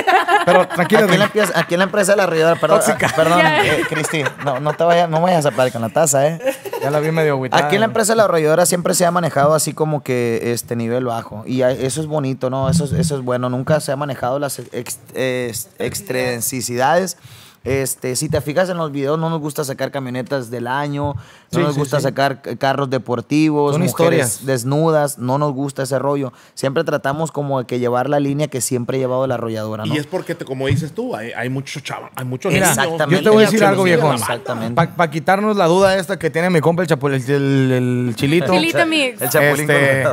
Pero 0.46 0.68
tranquilo, 0.68 1.04
Aquí 1.04 1.12
en, 1.14 1.18
la 1.18 1.24
empresa, 1.26 1.52
aquí 1.56 1.74
en 1.74 1.78
la 1.78 1.84
empresa 1.84 2.12
de 2.12 2.16
la 2.16 2.22
arrolladora, 2.22 2.60
perdón, 2.60 2.78
Tóxica. 2.78 3.08
perdón, 3.16 3.40
eh, 3.44 3.82
Cristi, 3.88 4.22
no, 4.44 4.60
no 4.60 4.72
te 4.72 4.84
vayas, 4.84 5.08
no 5.10 5.20
vayas 5.20 5.44
a 5.46 5.50
parar 5.50 5.72
con 5.72 5.82
la 5.82 5.88
taza, 5.88 6.26
eh. 6.28 6.38
Ya 6.82 6.90
la 6.90 7.00
vi 7.00 7.10
medio 7.10 7.32
agüitada. 7.34 7.66
Aquí 7.66 7.74
en 7.76 7.80
la 7.80 7.86
empresa 7.86 8.12
de 8.12 8.16
la 8.16 8.24
arrolladora 8.24 8.64
siempre 8.66 8.94
se 8.94 9.04
ha 9.04 9.10
manejado 9.10 9.54
así 9.54 9.72
como 9.74 10.02
que 10.02 10.52
este 10.52 10.76
nivel 10.76 11.04
bajo. 11.04 11.42
Y 11.46 11.62
eso 11.62 12.00
es 12.00 12.06
bonito, 12.06 12.48
¿no? 12.50 12.68
Eso, 12.70 12.84
es- 12.84 12.92
eso 12.92 13.16
es 13.16 13.22
bueno. 13.24 13.48
Nunca 13.50 13.80
se 13.80 13.92
ha 13.92 13.96
manejado 13.96 14.38
las 14.38 14.58
ex, 14.72 14.98
ex- 15.14 15.68
extrinsicidades. 15.78 17.16
Este, 17.62 18.16
si 18.16 18.30
te 18.30 18.40
fijas 18.40 18.70
en 18.70 18.78
los 18.78 18.90
videos, 18.90 19.18
no 19.18 19.28
nos 19.28 19.38
gusta 19.38 19.64
sacar 19.64 19.90
camionetas 19.90 20.50
del 20.50 20.66
año, 20.66 21.12
no 21.14 21.20
Sí, 21.50 21.58
nos 21.58 21.74
sí, 21.74 21.80
gusta 21.80 21.98
sí. 21.98 22.04
sacar 22.04 22.40
carros 22.58 22.88
deportivos, 22.88 23.72
Son 23.74 23.82
mujeres 23.82 24.28
historias. 24.28 24.46
desnudas, 24.46 25.18
no 25.18 25.36
nos 25.36 25.52
gusta 25.52 25.82
ese 25.82 25.98
rollo. 25.98 26.32
Siempre 26.54 26.84
tratamos 26.84 27.30
como 27.30 27.58
de 27.58 27.66
que 27.66 27.78
llevar 27.78 28.08
la 28.08 28.18
línea 28.18 28.48
que 28.48 28.62
siempre 28.62 28.96
ha 28.96 29.00
llevado 29.00 29.26
la 29.26 29.34
arrolladora, 29.34 29.84
¿no? 29.84 29.94
Y 29.94 29.98
es 29.98 30.06
porque, 30.06 30.34
te- 30.34 30.46
como 30.46 30.68
dices 30.68 30.92
tú, 30.92 31.14
hay, 31.14 31.32
hay 31.32 31.50
muchos 31.50 31.82
chavos, 31.82 32.08
hay 32.16 32.24
muchos 32.24 32.54
Exactamente. 32.54 33.14
yo 33.16 33.22
te 33.22 33.28
voy 33.28 33.42
a 33.42 33.46
decir 33.46 33.62
algo, 33.62 33.82
viejo. 33.82 34.10
Exactamente. 34.10 34.74
Para 34.96 35.10
quitarnos 35.10 35.54
la 35.56 35.66
duda 35.66 35.98
esta 35.98 36.18
que 36.18 36.30
tiene 36.30 36.48
mi 36.48 36.60
compa 36.60 36.80
el, 36.82 36.88
chapu- 36.88 37.08
el, 37.12 37.30
el- 37.30 38.06
el 38.08 38.16
chilito. 38.16 38.52
Chilito 38.54 38.86
Mix. 38.86 39.20
El 39.20 39.28
chapulín 39.28 39.70
Este. 39.70 40.04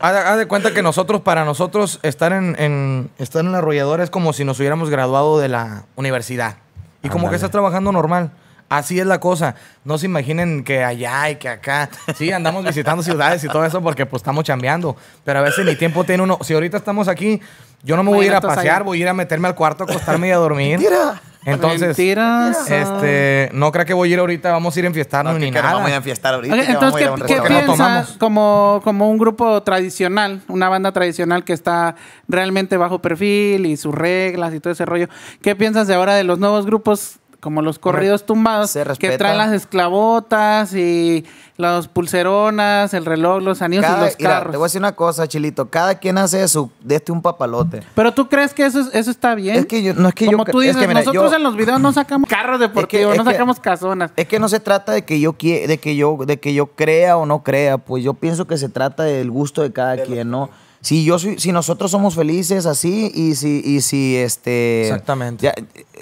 Haz 0.00 0.12
de, 0.14 0.18
haz 0.18 0.38
de 0.38 0.46
cuenta 0.46 0.72
que 0.72 0.82
nosotros, 0.82 1.20
para 1.20 1.44
nosotros, 1.44 2.00
estar 2.02 2.32
en, 2.32 2.56
en- 2.58 3.10
estar 3.18 3.44
en 3.44 3.52
la 3.52 3.58
arrolladora 3.58 4.02
es 4.02 4.10
como 4.10 4.32
si 4.32 4.44
nos 4.44 4.58
hubiéramos 4.58 4.88
graduado 4.90 5.38
de 5.38 5.48
la 5.48 5.84
universidad. 5.96 6.56
Y 7.02 7.08
como 7.08 7.28
que 7.30 7.36
estás 7.36 7.50
trabajando 7.50 7.92
normal. 7.92 8.30
Así 8.68 9.00
es 9.00 9.06
la 9.06 9.18
cosa. 9.18 9.56
No 9.84 9.98
se 9.98 10.06
imaginen 10.06 10.62
que 10.64 10.84
allá 10.84 11.28
y 11.30 11.36
que 11.36 11.48
acá. 11.48 11.90
Sí, 12.16 12.30
andamos 12.30 12.64
visitando 12.64 13.02
ciudades 13.02 13.42
y 13.42 13.48
todo 13.48 13.64
eso 13.64 13.82
porque 13.82 14.06
pues 14.06 14.20
estamos 14.20 14.44
chambeando. 14.44 14.96
Pero 15.24 15.40
a 15.40 15.42
veces 15.42 15.64
ni 15.66 15.74
tiempo 15.76 16.04
tiene 16.04 16.22
uno. 16.22 16.38
Si 16.42 16.54
ahorita 16.54 16.76
estamos 16.76 17.08
aquí, 17.08 17.40
yo 17.82 17.96
no 17.96 18.02
me 18.04 18.10
voy 18.10 18.26
a 18.26 18.28
ir 18.28 18.34
a 18.34 18.40
pasear, 18.40 18.84
voy 18.84 18.98
a 18.98 19.02
ir 19.02 19.08
a 19.08 19.12
meterme 19.14 19.48
al 19.48 19.54
cuarto, 19.56 19.84
a 19.84 19.86
acostarme 19.90 20.28
y 20.28 20.30
a 20.30 20.36
dormir. 20.36 20.78
Mentira. 20.78 21.20
Entonces, 21.44 21.96
Mentiras. 21.96 22.70
este, 22.70 23.50
no 23.54 23.72
creo 23.72 23.86
que 23.86 23.94
voy 23.94 24.10
a 24.10 24.12
ir 24.12 24.18
ahorita, 24.18 24.52
vamos 24.52 24.76
a 24.76 24.78
ir 24.78 24.84
a 24.84 24.88
enfiestarnos 24.88 25.32
No, 25.34 25.38
ni 25.38 25.50
nada. 25.50 25.72
vamos 25.72 25.86
a 25.86 25.88
ir 25.88 25.94
a 25.94 25.96
enfiestar 25.98 26.34
ahorita. 26.34 26.54
Ok, 26.54 26.60
que 26.60 26.66
vamos 26.74 26.82
entonces, 26.82 27.00
a 27.00 27.02
ir 27.02 27.08
a 27.08 27.12
un 27.12 27.20
¿qué, 27.22 27.34
qué 27.34 27.64
piensas 27.64 28.16
como, 28.18 28.80
como 28.84 29.10
un 29.10 29.18
grupo 29.18 29.62
tradicional, 29.62 30.42
una 30.48 30.68
banda 30.68 30.92
tradicional 30.92 31.44
que 31.44 31.52
está 31.54 31.94
realmente 32.28 32.76
bajo 32.76 33.00
perfil 33.00 33.64
y 33.66 33.76
sus 33.76 33.94
reglas 33.94 34.52
y 34.52 34.60
todo 34.60 34.72
ese 34.72 34.84
rollo? 34.84 35.08
¿Qué 35.40 35.56
piensas 35.56 35.86
de 35.86 35.94
ahora 35.94 36.14
de 36.14 36.24
los 36.24 36.38
nuevos 36.38 36.66
grupos 36.66 37.19
como 37.40 37.62
los 37.62 37.78
corridos 37.78 38.26
tumbados 38.26 38.70
se 38.70 38.84
que 38.98 39.16
traen 39.16 39.38
las 39.38 39.52
esclavotas 39.52 40.74
y 40.74 41.24
las 41.56 41.88
pulseronas, 41.88 42.94
el 42.94 43.04
reloj, 43.06 43.42
los 43.42 43.62
anillos 43.62 43.84
Cada- 43.84 43.98
y 43.98 44.04
los 44.10 44.18
mira, 44.18 44.30
carros? 44.30 44.50
te 44.52 44.56
voy 44.56 44.64
a 44.64 44.66
decir 44.68 44.80
una 44.80 44.92
cosa, 44.94 45.26
Chilito. 45.26 45.68
Cada 45.70 45.94
quien 45.96 46.18
hace 46.18 46.38
de, 46.38 46.48
su, 46.48 46.70
de 46.82 46.96
este 46.96 47.12
un 47.12 47.22
papalote. 47.22 47.82
Pero 47.94 48.12
tú 48.12 48.28
crees 48.28 48.54
que 48.54 48.64
eso, 48.66 48.80
es- 48.80 48.94
eso 48.94 49.10
está 49.10 49.34
bien? 49.34 49.56
Es 49.56 49.66
que 49.66 49.82
yo- 49.82 49.94
no 49.94 50.08
es 50.08 50.14
que 50.14 50.26
yo 50.26 50.32
Como 50.32 50.44
cre- 50.44 50.52
tú 50.52 50.60
es 50.60 50.68
dices, 50.68 50.80
que 50.82 50.88
mira, 50.88 51.00
nosotros 51.00 51.30
yo- 51.30 51.36
en 51.36 51.42
los 51.42 51.56
videos 51.56 51.80
no 51.80 51.92
sacamos 51.92 52.28
carros 52.30 52.60
deportivos, 52.60 53.12
es 53.12 53.18
no 53.18 53.24
que- 53.24 53.32
sacamos 53.32 53.60
casonas. 53.60 54.10
Es 54.16 54.26
que 54.28 54.38
no 54.38 54.48
se 54.48 54.60
trata 54.60 54.92
de 54.92 55.04
que 55.04 55.18
yo 55.20 55.32
quie- 55.36 55.66
de 55.66 55.78
que 55.78 55.96
yo 55.96 56.18
de 56.26 56.38
que 56.38 56.54
yo 56.54 56.66
crea 56.66 57.16
o 57.16 57.26
no 57.26 57.42
crea, 57.42 57.78
pues 57.78 58.04
yo 58.04 58.14
pienso 58.14 58.46
que 58.46 58.56
se 58.58 58.68
trata 58.68 59.02
del 59.02 59.30
gusto 59.30 59.62
de 59.62 59.72
cada 59.72 59.96
quien, 60.02 60.30
¿no? 60.30 60.50
Si 60.82 61.04
yo 61.04 61.18
soy, 61.18 61.38
si 61.38 61.52
nosotros 61.52 61.90
somos 61.90 62.14
felices 62.14 62.64
así 62.64 63.12
y 63.14 63.34
si 63.34 63.60
y 63.62 63.82
si 63.82 64.16
este 64.16 64.84
Exactamente. 64.88 65.44
ya, 65.44 65.52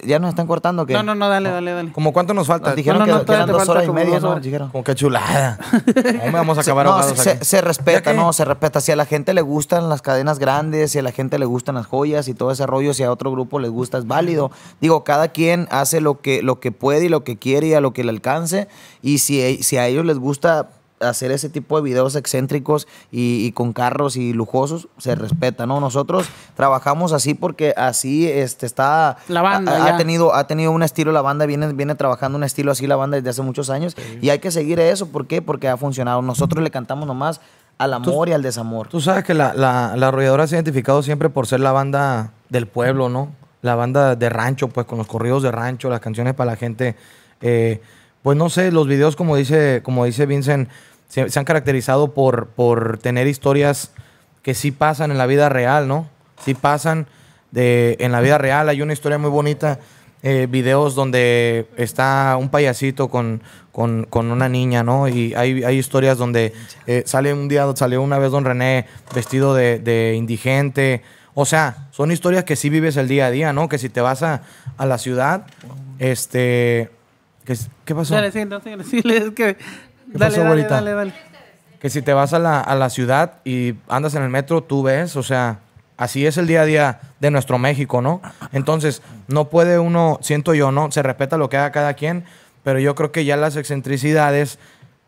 ya 0.06 0.20
nos 0.20 0.28
están 0.30 0.46
cortando 0.46 0.86
que 0.86 0.92
No, 0.92 1.02
no, 1.02 1.16
no, 1.16 1.28
dale, 1.28 1.50
dale, 1.50 1.72
dale. 1.72 1.90
¿Como 1.92 2.12
cuánto 2.12 2.32
nos 2.32 2.46
falta? 2.46 2.68
Nos 2.68 2.76
dijeron 2.76 3.00
No, 3.00 3.06
no, 3.06 3.12
que, 3.12 3.18
no, 3.18 3.24
que 3.26 3.32
eran 3.32 3.46
te 3.46 3.52
dos 3.54 3.68
horas 3.68 3.84
y 3.86 3.90
media, 3.90 4.20
¿no? 4.20 4.30
horas. 4.30 4.42
Dijeron. 4.44 4.68
Como 4.70 4.84
que 4.84 4.94
chulada. 4.94 5.58
¿Cómo 5.94 6.26
me 6.26 6.30
vamos 6.30 6.58
a 6.58 6.62
Se- 6.62 6.70
acabar 6.70 6.86
ahogados 6.86 7.18
se, 7.18 7.30
ahí? 7.30 7.38
se 7.42 7.60
respeta, 7.60 8.12
no, 8.12 8.32
se 8.32 8.44
respeta. 8.44 8.80
Si 8.80 8.92
a 8.92 8.96
la 8.96 9.04
gente 9.04 9.34
le 9.34 9.42
gustan 9.42 9.88
las 9.88 10.00
cadenas 10.00 10.38
grandes, 10.38 10.92
si 10.92 11.00
a 11.00 11.02
la 11.02 11.10
gente 11.10 11.40
le 11.40 11.46
gustan 11.46 11.74
las 11.74 11.86
joyas 11.86 12.28
y 12.28 12.34
todo 12.34 12.52
ese 12.52 12.64
rollo, 12.64 12.94
si 12.94 13.02
a 13.02 13.10
otro 13.10 13.32
grupo 13.32 13.58
les 13.58 13.72
gusta, 13.72 13.98
es 13.98 14.06
válido. 14.06 14.52
Digo, 14.80 15.02
cada 15.02 15.26
quien 15.28 15.66
hace 15.72 16.00
lo 16.00 16.20
que, 16.20 16.40
lo 16.44 16.60
que 16.60 16.70
puede 16.70 17.06
y 17.06 17.08
lo 17.08 17.24
que 17.24 17.36
quiere 17.36 17.66
y 17.66 17.74
a 17.74 17.80
lo 17.80 17.92
que 17.92 18.04
le 18.04 18.10
alcance. 18.10 18.68
Y 19.02 19.18
si, 19.18 19.60
si 19.64 19.76
a 19.76 19.88
ellos 19.88 20.04
les 20.04 20.18
gusta 20.18 20.68
hacer 21.00 21.30
ese 21.30 21.48
tipo 21.48 21.76
de 21.76 21.82
videos 21.82 22.16
excéntricos 22.16 22.88
y, 23.12 23.44
y 23.46 23.52
con 23.52 23.72
carros 23.72 24.16
y 24.16 24.32
lujosos, 24.32 24.88
se 24.98 25.14
respeta, 25.14 25.66
¿no? 25.66 25.80
Nosotros 25.80 26.26
trabajamos 26.56 27.12
así 27.12 27.34
porque 27.34 27.74
así 27.76 28.28
este, 28.28 28.66
está... 28.66 29.16
La 29.28 29.42
banda, 29.42 29.94
ha- 29.94 29.96
tenido 29.96 30.34
ha 30.34 30.46
tenido 30.46 30.72
un 30.72 30.82
estilo, 30.82 31.12
la 31.12 31.22
banda 31.22 31.46
viene, 31.46 31.72
viene 31.72 31.94
trabajando 31.94 32.36
un 32.38 32.44
estilo 32.44 32.72
así 32.72 32.86
la 32.86 32.96
banda 32.96 33.16
desde 33.16 33.30
hace 33.30 33.42
muchos 33.42 33.70
años 33.70 33.96
y 34.20 34.30
hay 34.30 34.38
que 34.40 34.50
seguir 34.50 34.80
eso, 34.80 35.08
¿por 35.08 35.26
qué? 35.26 35.40
Porque 35.42 35.68
ha 35.68 35.76
funcionado. 35.76 36.22
Nosotros 36.22 36.62
le 36.64 36.70
cantamos 36.70 37.06
nomás 37.06 37.40
al 37.78 37.92
amor 37.94 38.28
y 38.28 38.32
al 38.32 38.42
desamor. 38.42 38.88
Tú 38.88 39.00
sabes 39.00 39.22
que 39.24 39.34
la, 39.34 39.54
la, 39.54 39.94
la 39.96 40.08
arrolladora 40.08 40.46
se 40.48 40.56
ha 40.56 40.58
identificado 40.58 41.02
siempre 41.02 41.28
por 41.28 41.46
ser 41.46 41.60
la 41.60 41.70
banda 41.72 42.32
del 42.48 42.66
pueblo, 42.66 43.08
¿no? 43.08 43.28
La 43.62 43.74
banda 43.76 44.16
de 44.16 44.28
rancho, 44.28 44.68
pues 44.68 44.86
con 44.86 44.98
los 44.98 45.06
corridos 45.06 45.42
de 45.44 45.52
rancho, 45.52 45.88
las 45.88 46.00
canciones 46.00 46.34
para 46.34 46.52
la 46.52 46.56
gente. 46.56 46.96
eh, 47.40 47.80
pues 48.22 48.36
no 48.36 48.50
sé, 48.50 48.72
los 48.72 48.86
videos, 48.86 49.16
como 49.16 49.36
dice, 49.36 49.80
como 49.82 50.04
dice 50.04 50.26
Vincent, 50.26 50.68
se, 51.08 51.26
han 51.38 51.44
caracterizado 51.44 52.12
por, 52.12 52.48
por 52.48 52.98
tener 52.98 53.26
historias 53.26 53.92
que 54.42 54.54
sí 54.54 54.70
pasan 54.70 55.10
en 55.10 55.18
la 55.18 55.26
vida 55.26 55.48
real, 55.48 55.88
¿no? 55.88 56.08
Sí 56.44 56.54
pasan 56.54 57.06
de, 57.50 57.96
en 58.00 58.12
la 58.12 58.20
vida 58.20 58.38
real. 58.38 58.68
Hay 58.68 58.82
una 58.82 58.92
historia 58.92 59.18
muy 59.18 59.30
bonita, 59.30 59.78
eh, 60.22 60.46
videos 60.50 60.94
donde 60.94 61.68
está 61.76 62.36
un 62.38 62.48
payasito 62.48 63.08
con, 63.08 63.42
con, 63.72 64.04
con 64.04 64.30
una 64.30 64.48
niña, 64.48 64.82
¿no? 64.82 65.08
Y 65.08 65.34
hay, 65.34 65.64
hay 65.64 65.78
historias 65.78 66.18
donde 66.18 66.52
eh, 66.86 67.02
sale 67.06 67.32
un 67.32 67.48
día, 67.48 67.66
salió 67.76 68.02
una 68.02 68.18
vez 68.18 68.30
Don 68.30 68.44
René 68.44 68.86
vestido 69.14 69.54
de, 69.54 69.78
de 69.78 70.14
indigente. 70.16 71.02
O 71.34 71.46
sea, 71.46 71.88
son 71.92 72.10
historias 72.10 72.44
que 72.44 72.56
sí 72.56 72.68
vives 72.68 72.96
el 72.96 73.08
día 73.08 73.26
a 73.26 73.30
día, 73.30 73.52
¿no? 73.52 73.68
Que 73.68 73.78
si 73.78 73.88
te 73.88 74.00
vas 74.00 74.22
a, 74.22 74.42
a 74.76 74.86
la 74.86 74.98
ciudad, 74.98 75.46
este... 75.98 76.90
¿Qué 77.84 77.94
pasó? 77.94 78.14
Dale, 78.14 78.32
sí, 78.32 78.44
no, 78.44 78.60
sí, 78.60 78.70
sí, 78.84 79.02
es 79.04 79.30
que... 79.30 79.56
Dale, 80.06 80.18
pasó, 80.18 80.36
dale, 80.36 80.42
abuelita? 80.42 80.74
dale, 80.76 80.92
dale. 80.92 81.14
que 81.80 81.90
si 81.90 82.02
te 82.02 82.12
vas 82.12 82.32
a 82.32 82.38
la, 82.38 82.60
a 82.60 82.74
la 82.74 82.90
ciudad 82.90 83.34
y 83.44 83.74
andas 83.88 84.14
en 84.14 84.22
el 84.22 84.30
metro, 84.30 84.62
tú 84.62 84.82
ves, 84.82 85.16
o 85.16 85.22
sea, 85.22 85.60
así 85.96 86.26
es 86.26 86.38
el 86.38 86.46
día 86.46 86.62
a 86.62 86.64
día 86.64 87.00
de 87.20 87.30
nuestro 87.30 87.58
México, 87.58 88.00
¿no? 88.00 88.22
Entonces, 88.52 89.02
no 89.26 89.50
puede 89.50 89.78
uno, 89.78 90.18
siento 90.22 90.54
yo, 90.54 90.72
¿no? 90.72 90.90
Se 90.90 91.02
respeta 91.02 91.36
lo 91.36 91.50
que 91.50 91.58
haga 91.58 91.72
cada 91.72 91.94
quien, 91.94 92.24
pero 92.62 92.78
yo 92.78 92.94
creo 92.94 93.12
que 93.12 93.24
ya 93.24 93.36
las 93.36 93.56
excentricidades, 93.56 94.58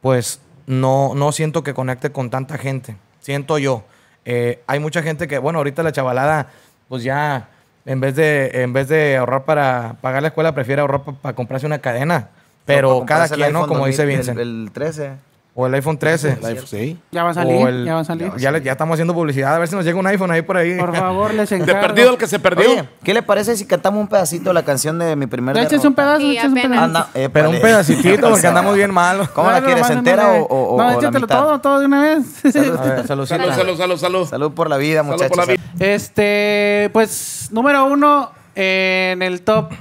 pues, 0.00 0.40
no, 0.66 1.14
no 1.14 1.32
siento 1.32 1.62
que 1.62 1.74
conecte 1.74 2.12
con 2.12 2.30
tanta 2.30 2.58
gente, 2.58 2.96
siento 3.20 3.58
yo. 3.58 3.84
Eh, 4.24 4.62
hay 4.66 4.80
mucha 4.80 5.02
gente 5.02 5.26
que, 5.28 5.38
bueno, 5.38 5.58
ahorita 5.58 5.82
la 5.82 5.92
chavalada, 5.92 6.50
pues 6.88 7.02
ya, 7.02 7.48
en 7.86 8.00
vez 8.00 8.14
de, 8.16 8.50
en 8.62 8.72
vez 8.72 8.88
de 8.88 9.16
ahorrar 9.16 9.44
para 9.44 9.96
pagar 10.00 10.22
la 10.22 10.28
escuela, 10.28 10.54
prefiere 10.54 10.80
ahorrar 10.80 11.02
para 11.02 11.34
comprarse 11.34 11.66
una 11.66 11.78
cadena. 11.78 12.28
Pero 12.66 13.00
No, 13.00 13.06
cada 13.06 13.28
quien, 13.28 13.52
¿no? 13.52 13.66
Como 13.66 13.86
dice 13.86 14.02
2000, 14.02 14.16
Vincent. 14.16 14.38
El, 14.38 14.64
el 14.64 14.70
13. 14.72 15.10
O 15.52 15.66
el 15.66 15.74
iPhone 15.74 15.98
13. 15.98 16.38
El 16.40 16.46
iPhone, 16.46 16.66
sí. 16.66 16.96
Ya 17.10 17.24
va 17.24 17.30
a 17.30 17.34
salir, 17.34 17.66
el- 17.66 17.84
ya 17.84 17.94
va 17.94 18.00
a 18.00 18.04
salir. 18.04 18.32
Ya, 18.38 18.50
estamos 18.50 18.94
haciendo 18.94 19.12
publicidad. 19.14 19.54
A 19.56 19.58
ver 19.58 19.66
si 19.68 19.74
nos 19.74 19.84
llega 19.84 19.98
un 19.98 20.06
iPhone 20.06 20.30
ahí 20.30 20.42
por 20.42 20.56
ahí. 20.56 20.78
Por 20.78 20.94
favor, 20.94 21.34
les 21.34 21.50
De 21.50 21.56
encargo. 21.56 21.80
perdido 21.80 22.10
el 22.12 22.18
que 22.18 22.28
se 22.28 22.38
perdió. 22.38 22.70
Oye, 22.70 22.88
¿qué 23.02 23.12
le 23.12 23.22
parece 23.22 23.56
si 23.56 23.66
cantamos 23.66 24.00
un 24.00 24.06
pedacito 24.06 24.50
de 24.50 24.54
la 24.54 24.62
canción 24.64 24.98
de 25.00 25.16
mi 25.16 25.26
primer 25.26 25.56
¿Le 25.56 25.62
echas 25.62 25.82
derrota? 25.82 25.88
un 25.88 25.94
pedazo? 25.96 26.20
Sí, 26.20 26.32
¿Echas 26.38 26.44
un 26.46 26.54
pedazo? 26.54 26.80
Anda, 26.84 27.08
Pero 27.12 27.26
un 27.50 27.56
épale. 27.56 27.60
pedacito 27.60 28.28
porque 28.30 28.46
andamos 28.46 28.76
bien 28.76 28.92
malos. 28.94 29.28
¿Cómo 29.30 29.50
la 29.50 29.58
quieres, 29.60 29.82
nomás 29.82 29.90
entera 29.98 30.22
dándole- 30.22 30.46
o, 30.48 30.54
o, 30.54 30.74
o 30.74 30.78
No, 30.78 30.84
la 30.86 30.92
échatelo 30.94 31.20
mitad? 31.26 31.38
todo, 31.40 31.60
todo 31.60 31.80
de 31.80 31.86
una 31.86 32.00
vez. 32.02 32.44
A 32.44 32.48
ver, 32.84 33.06
saludcita. 33.06 33.38
Salud, 33.38 33.54
salud, 33.56 33.76
salud, 33.76 33.96
salud. 33.98 34.26
Salud 34.28 34.52
por 34.52 34.70
la 34.70 34.76
vida, 34.76 35.00
Salud 35.02 35.12
muchachos. 35.14 35.36
por 35.36 35.46
la 35.48 35.52
vida. 35.52 35.62
Este, 35.80 36.90
pues, 36.92 37.48
número 37.50 37.84
uno 37.86 38.30
en 38.54 39.20
el 39.22 39.42
top 39.42 39.72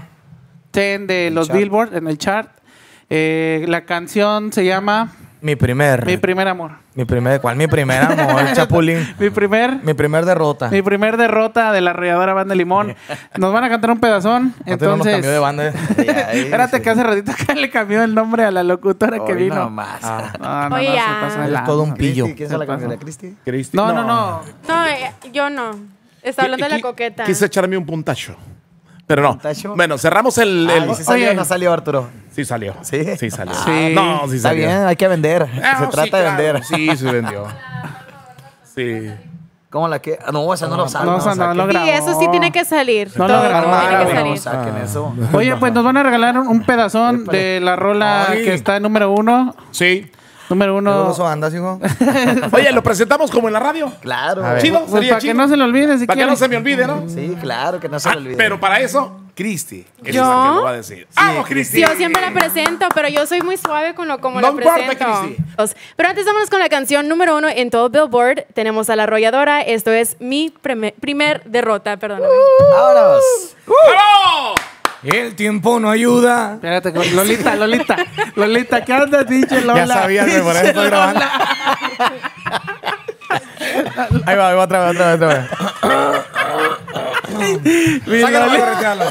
10 0.73 1.05
de 1.07 1.29
los 1.31 1.47
chart. 1.47 1.59
Billboard, 1.59 1.95
en 1.95 2.07
el 2.07 2.17
chart. 2.17 2.49
Eh, 3.11 3.65
la 3.67 3.85
canción 3.85 4.51
se 4.51 4.65
llama 4.65 5.11
Mi 5.41 5.55
primer. 5.55 6.05
Mi 6.05 6.17
primer 6.17 6.47
amor. 6.49 6.71
Mi 6.95 7.05
primer. 7.05 7.39
¿Cuál 7.39 7.55
mi 7.55 7.67
primer 7.67 8.01
amor? 8.01 8.43
Chapulín. 8.53 9.15
Mi 9.17 9.29
primer, 9.29 9.79
Mi 9.83 9.93
primer 9.93 10.25
derrota. 10.25 10.69
mi 10.69 10.81
primer 10.81 11.15
derrota 11.15 11.71
de 11.71 11.79
la 11.79 11.91
arrolladora 11.91 12.33
banda 12.33 12.55
Limón. 12.55 12.93
Nos 13.37 13.53
van 13.53 13.63
a 13.63 13.69
cantar 13.69 13.91
un 13.91 13.99
pedazón. 13.99 14.53
Antes 14.67 14.81
no 14.81 14.97
nos 14.97 15.07
Entonces, 15.07 15.13
cambió 15.13 15.31
de 15.31 15.39
banda. 15.39 15.67
eh. 15.69 15.73
Espérate 16.43 16.77
sí. 16.77 16.83
que 16.83 16.89
hace 16.89 17.03
ratito 17.03 17.31
que 17.47 17.55
le 17.55 17.69
cambió 17.69 18.03
el 18.03 18.13
nombre 18.13 18.43
a 18.43 18.51
la 18.51 18.63
locutora 18.63 19.23
que 19.23 19.33
vino. 19.33 19.55
No, 19.55 19.69
no, 19.69 20.75
Oye, 20.75 20.85
no, 20.87 20.91
se 20.91 20.95
ya. 20.97 21.17
pasa 21.21 21.35
de 21.37 21.41
Eres 21.43 21.51
lanza. 21.51 21.65
todo 21.65 21.83
un 21.83 21.93
pillo. 21.93 22.25
¿Quién 22.35 22.49
se 22.49 22.57
la 22.57 22.65
cambió? 22.65 22.87
¿La 22.89 22.97
Cristi? 22.97 23.37
Cristi. 23.45 23.77
No, 23.77 23.93
no, 23.93 24.03
no. 24.03 24.41
No, 24.67 24.85
eh, 24.87 25.11
yo 25.31 25.49
no. 25.49 25.71
Está 26.21 26.43
hablando 26.43 26.65
de 26.67 26.71
la 26.75 26.81
coqueta. 26.81 27.23
Quise 27.23 27.45
echarme 27.45 27.77
un 27.77 27.85
puntacho. 27.85 28.35
Pero 29.09 29.23
no. 29.23 29.39
Bueno, 29.75 29.97
cerramos 29.97 30.37
el. 30.37 30.69
¿sí 30.95 31.03
salió 31.03 31.25
Oye. 31.25 31.31
o 31.31 31.33
no 31.33 31.43
salió, 31.43 31.73
Arturo? 31.73 32.09
Sí 32.31 32.45
salió. 32.45 32.75
¿Sí? 32.83 33.03
Sí 33.17 33.31
salió. 33.31 33.55
Sí. 33.55 33.91
No, 33.95 34.27
sí 34.29 34.35
Está 34.35 34.49
salió. 34.49 34.67
bien, 34.67 34.83
hay 34.85 34.95
que 34.95 35.07
vender. 35.07 35.47
Ah, 35.63 35.77
se 35.79 35.83
no, 35.85 35.89
trata 35.89 36.03
sí, 36.03 36.03
de 36.03 36.09
claro. 36.09 36.37
vender. 36.37 36.63
Sí, 36.63 36.95
se 36.95 37.11
vendió. 37.11 37.47
Sí. 38.75 39.11
¿Cómo 39.71 39.87
la 39.87 39.99
que? 39.99 40.19
Ah, 40.23 40.31
No, 40.31 40.53
esa 40.53 40.67
no, 40.67 40.77
lo 40.77 40.87
saben. 40.87 41.09
no, 41.09 41.17
esa 41.17 41.33
no 41.33 41.53
lo 41.55 41.63
Sí, 41.65 41.69
grabó. 41.69 41.87
eso 41.87 42.19
sí 42.19 42.27
tiene 42.29 42.51
que 42.51 42.65
salir. 42.65 43.11
No 43.15 43.27
lo 43.27 43.41
grabó, 43.41 43.65
tiene 43.71 43.81
que 43.87 43.91
grabó. 43.95 44.11
salir. 44.11 44.31
No 44.31 44.37
saquen 44.37 44.77
eso. 44.77 45.15
Oye, 45.33 45.55
pues 45.55 45.73
nos 45.73 45.83
van 45.83 45.97
a 45.97 46.03
regalar 46.03 46.37
un, 46.37 46.47
un 46.47 46.61
pedazón 46.63 47.25
de 47.25 47.59
la 47.63 47.75
rola 47.75 48.27
Ay. 48.29 48.43
que 48.43 48.53
está 48.53 48.77
en 48.77 48.83
número 48.83 49.11
uno. 49.11 49.55
Sí. 49.71 50.11
Número 50.49 50.73
¿Qué 50.73 50.77
uno. 50.79 50.97
goloso 51.03 51.27
andas, 51.27 51.53
hijo? 51.53 51.79
Oye, 52.51 52.71
lo 52.71 52.81
presentamos 52.83 53.29
como 53.31 53.47
en 53.47 53.53
la 53.53 53.59
radio. 53.59 53.91
Claro. 54.01 54.43
A 54.45 54.53
ver. 54.53 54.61
Chido, 54.63 54.79
Pues 54.79 54.91
sería 54.91 55.09
para 55.11 55.19
que 55.19 55.27
chido. 55.27 55.33
no 55.35 55.47
se 55.47 55.57
lo 55.57 55.65
olvide 55.65 55.97
si 55.99 56.05
Para 56.07 56.19
que 56.19 56.25
no 56.25 56.35
se 56.35 56.47
me 56.47 56.57
olvide, 56.57 56.87
¿no? 56.87 57.07
Sí, 57.07 57.37
claro, 57.39 57.79
que 57.79 57.87
no 57.89 57.99
se 57.99 58.09
Ah, 58.09 58.13
le 58.15 58.21
olvide. 58.21 58.35
pero 58.37 58.59
para 58.59 58.79
eso, 58.79 59.19
Cristi. 59.35 59.85
es 60.03 60.15
¿Yo? 60.15 60.21
la 60.23 60.49
que 60.49 60.55
lo 60.55 60.63
va 60.63 60.69
a 60.71 60.73
decir. 60.73 61.07
¡Vamos, 61.15 61.47
Cristi! 61.47 61.79
Yo 61.81 61.87
siempre 61.95 62.21
la 62.21 62.31
presento, 62.33 62.87
pero 62.95 63.07
yo 63.09 63.25
soy 63.27 63.41
muy 63.41 63.57
suave 63.57 63.93
con 63.93 64.07
lo 64.07 64.19
como 64.19 64.41
No 64.41 64.47
la 64.47 64.53
importa, 64.53 64.73
presento. 64.87 65.21
Cristi. 65.21 65.73
Pero 65.95 66.09
antes 66.09 66.25
vámonos 66.25 66.49
con 66.49 66.59
la 66.59 66.69
canción 66.69 67.07
número 67.07 67.37
uno 67.37 67.47
en 67.47 67.69
todo 67.69 67.89
Billboard. 67.89 68.45
Tenemos 68.53 68.89
a 68.89 68.95
La 68.95 69.03
Arrolladora. 69.03 69.61
Esto 69.61 69.91
es 69.91 70.17
mi 70.19 70.51
preme- 70.63 70.93
primer 70.99 71.43
derrota, 71.45 71.97
perdóname. 71.97 72.33
Vámonos. 72.73 73.23
¡Vamos! 73.67 74.55
El 75.03 75.35
tiempo 75.35 75.79
no 75.79 75.89
ayuda. 75.89 76.55
Espérate, 76.55 76.91
Lolita, 77.13 77.55
Lolita. 77.55 77.95
Lolita, 78.35 78.83
¿qué 78.83 78.93
andas, 78.93 79.25
pinche 79.25 79.61
Lola? 79.61 79.85
Ya 79.85 79.93
sabías, 79.93 80.27
güey, 80.27 80.41
por 80.41 80.55
eso 80.55 80.65
estoy 80.65 80.85
grabando. 80.87 81.21
Ahí 84.25 84.35
va, 84.35 84.49
ahí 84.49 84.55
va 84.55 84.63
otra 84.63 84.85
vez, 84.91 84.95
otra 84.95 85.15
vez, 85.15 85.15
otra 85.15 85.27
vez. 85.27 85.49
Sácalo, 88.21 88.45
Lolita. 88.47 88.65
corretealo. 88.65 89.05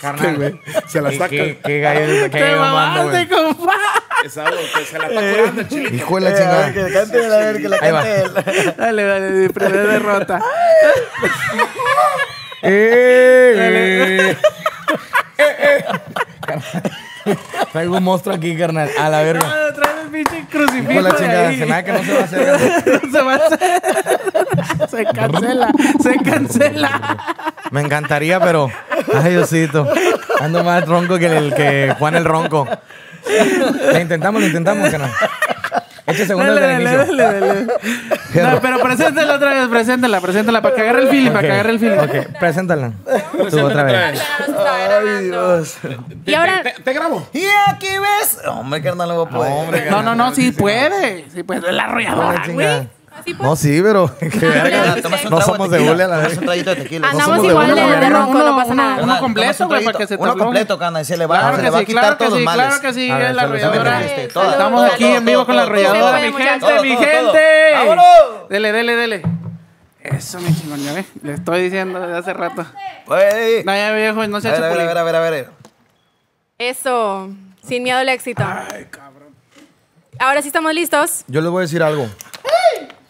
Carnal, 0.00 0.60
Se 0.88 1.02
la 1.02 1.10
¿Qué, 1.10 1.16
saca. 1.18 1.28
qué, 1.30 1.58
qué 1.64 1.80
gallo, 1.80 2.30
Te 2.30 2.56
mamaste, 2.56 3.28
compa. 3.28 3.74
Esa 4.24 4.46
algo 4.46 4.60
que 4.76 4.84
se 4.84 4.98
la 4.98 5.06
está 5.08 5.20
curando 5.20 5.60
el 5.62 5.68
chile. 5.68 5.90
Hijo 5.96 6.14
de 6.16 6.20
la 6.22 6.30
Eh, 6.30 6.34
chingada. 6.38 6.72
que 6.72 6.82
le 6.82 6.92
cante 6.92 7.18
él, 7.26 7.32
a 7.32 7.36
ver, 7.38 7.56
que 7.60 7.68
la 7.68 7.76
Ahí 7.80 7.90
va. 7.92 8.02
cante 8.02 8.20
él. 8.20 8.74
Dale, 8.76 9.02
dale, 9.04 9.30
mi 9.30 9.48
primera 9.48 9.82
derrota. 9.92 10.40
Eh, 12.62 14.36
eh. 14.36 14.36
Traigo 17.72 17.96
un 17.96 18.04
monstruo 18.04 18.34
aquí, 18.34 18.56
carnal. 18.56 18.90
A 18.98 19.08
la 19.08 19.22
verga. 19.22 19.46
Ah, 19.46 19.72
Trae 19.74 20.02
el 20.02 20.08
pinche 20.08 20.44
crucifijo 20.50 20.92
de 20.92 21.02
la 21.02 21.16
chingada. 21.16 21.50
Se 21.52 21.58
me 21.58 21.66
da 21.66 21.82
que 21.84 21.92
no 21.92 22.02
se 22.02 22.12
va 22.12 22.20
a 22.20 22.24
hacer. 22.24 23.00
Se 23.12 23.22
va 23.22 23.32
a 23.32 23.36
hacer. 23.36 24.88
Se 24.90 25.04
cancela, 25.04 25.72
se 26.02 26.16
cancela. 26.18 27.18
Me 27.70 27.80
encantaría, 27.82 28.40
pero. 28.40 28.70
Ay, 29.14 29.32
Diosito. 29.32 29.86
Ando 30.40 30.64
más 30.64 30.86
ronco 30.86 31.18
que 31.18 31.26
el 31.26 31.54
que 31.54 31.94
Juan 31.98 32.14
el 32.16 32.24
Ronco. 32.24 32.66
Lo 33.92 34.00
intentamos, 34.00 34.40
lo 34.40 34.46
intentamos, 34.46 34.90
carnal. 34.90 35.10
Eche 36.10 36.26
segundo 36.26 36.54
Dale, 36.54 36.60
desde 36.66 36.76
el 36.76 36.84
dale, 36.84 37.02
inicio. 37.04 37.24
dale, 37.24 37.40
dale. 37.40 37.66
No, 38.54 38.60
pero 38.60 38.78
preséntala 38.80 39.34
otra 39.34 39.50
vez, 39.54 39.68
preséntala, 39.68 40.20
preséntala, 40.20 40.62
para 40.62 40.74
que 40.74 40.80
agarre 40.82 41.02
el 41.02 41.08
feeling, 41.08 41.30
para 41.30 41.40
que 41.46 41.52
agarre 41.52 41.70
el 41.70 41.78
feeling. 41.80 41.98
Ok, 41.98 42.38
preséntala. 42.38 42.92
Tú 43.50 43.60
otra 43.66 43.82
vez. 43.84 44.22
Ay, 44.48 45.24
Dios. 45.24 45.76
Y 46.26 46.34
ahora, 46.34 46.62
¿Te, 46.62 46.82
te 46.82 46.92
grabo? 46.92 47.26
Y 47.32 47.44
aquí 47.68 47.88
ves. 47.88 48.38
Hombre, 48.46 48.82
carnal, 48.82 49.08
no 49.08 49.24
voy 49.24 49.26
a 49.26 49.30
poder. 49.68 49.90
No, 49.90 50.02
no, 50.02 50.14
no, 50.14 50.34
sí 50.34 50.52
puede. 50.52 51.24
Sí 51.34 51.42
puede, 51.42 51.72
la 51.72 51.84
arrolladora, 51.84 52.42
güey. 52.48 52.88
Así 53.20 53.34
pues. 53.34 53.48
No, 53.48 53.56
sí, 53.56 53.80
pero. 53.82 54.16
que 54.18 54.28
verga. 54.28 54.96
No 55.30 55.40
somos 55.40 55.70
de 55.70 55.80
hule 55.90 56.02
a 56.04 56.08
la 56.08 56.16
vez. 56.18 56.36
un 56.38 56.44
traguito 56.44 56.70
de 56.70 56.76
tequila. 56.82 57.08
Andamos 57.10 57.24
somos 57.26 57.42
de 57.42 57.48
igual 57.48 57.72
uno, 57.72 58.00
de, 58.00 58.10
ronco, 58.10 58.38
no 58.38 58.56
pasa 58.56 58.74
nada. 58.74 59.02
uno 59.02 59.18
completo, 59.20 59.66
güey, 59.68 59.84
para 59.84 59.98
que 59.98 60.06
se 60.06 60.16
te 60.16 60.22
Uno 60.22 60.32
afloje. 60.32 60.44
completo, 60.46 60.78
carnal. 60.78 61.04
Se 61.04 61.16
le 61.16 61.26
va, 61.26 61.38
Claro 61.38 61.56
se 61.56 61.60
que 61.60 61.62
le 61.64 61.70
va 61.70 61.76
a 61.76 61.80
sí, 61.80 61.86
quitar 61.86 62.02
claro 62.02 62.16
que 62.18 62.24
todos 62.24 62.38
sí, 62.38 62.44
los 62.44 62.44
males. 62.44 62.66
claro 62.66 62.82
que 62.82 62.92
sí, 62.94 63.10
A 63.10 63.16
ver, 63.18 63.26
es 63.30 63.34
la 63.36 63.42
salud, 63.42 63.54
arrolladora. 63.56 64.00
Estamos 64.04 64.84
aquí 64.84 65.04
todo, 65.04 65.16
en 65.16 65.24
vivo 65.24 65.36
todo, 65.38 65.46
con 65.46 65.56
la 65.56 65.62
todo, 65.62 65.72
arrolladora, 65.72 66.00
todo, 66.00 66.20
mi 66.20 66.30
todo, 66.32 66.38
gente, 66.40 66.60
todo, 66.66 66.82
mi 66.82 66.94
todo, 66.94 67.04
gente. 67.04 67.72
¡Vámonos! 67.74 68.48
Dele, 68.48 68.72
dele, 68.72 68.96
dele. 68.96 69.22
Eso, 70.02 70.40
mi 70.40 70.54
chingón, 70.54 70.80
ya 70.82 70.92
ve. 70.94 71.04
Le 71.22 71.34
estoy 71.34 71.62
diciendo 71.62 72.00
desde 72.00 72.16
hace 72.18 72.32
rato. 72.32 72.64
Güey. 73.06 73.64
No, 73.64 73.74
ya 73.74 73.92
viejo, 73.92 74.26
no 74.26 74.40
se 74.40 74.48
A 74.48 74.52
ha 74.56 74.60
ver, 74.60 74.64
a 74.64 74.68
ver, 74.68 74.80
a 74.80 74.84
ver, 74.86 74.98
a 74.98 75.02
ver, 75.02 75.14
a 75.14 75.20
ver. 75.30 75.50
Eso, 76.58 77.28
sin 77.66 77.82
miedo 77.82 77.98
al 77.98 78.08
éxito. 78.08 78.42
Ahora 80.18 80.42
sí 80.42 80.48
estamos 80.48 80.74
listos. 80.74 81.24
Yo 81.28 81.40
les 81.40 81.50
voy 81.50 81.60
a 81.60 81.62
decir 81.62 81.82
algo. 81.82 82.06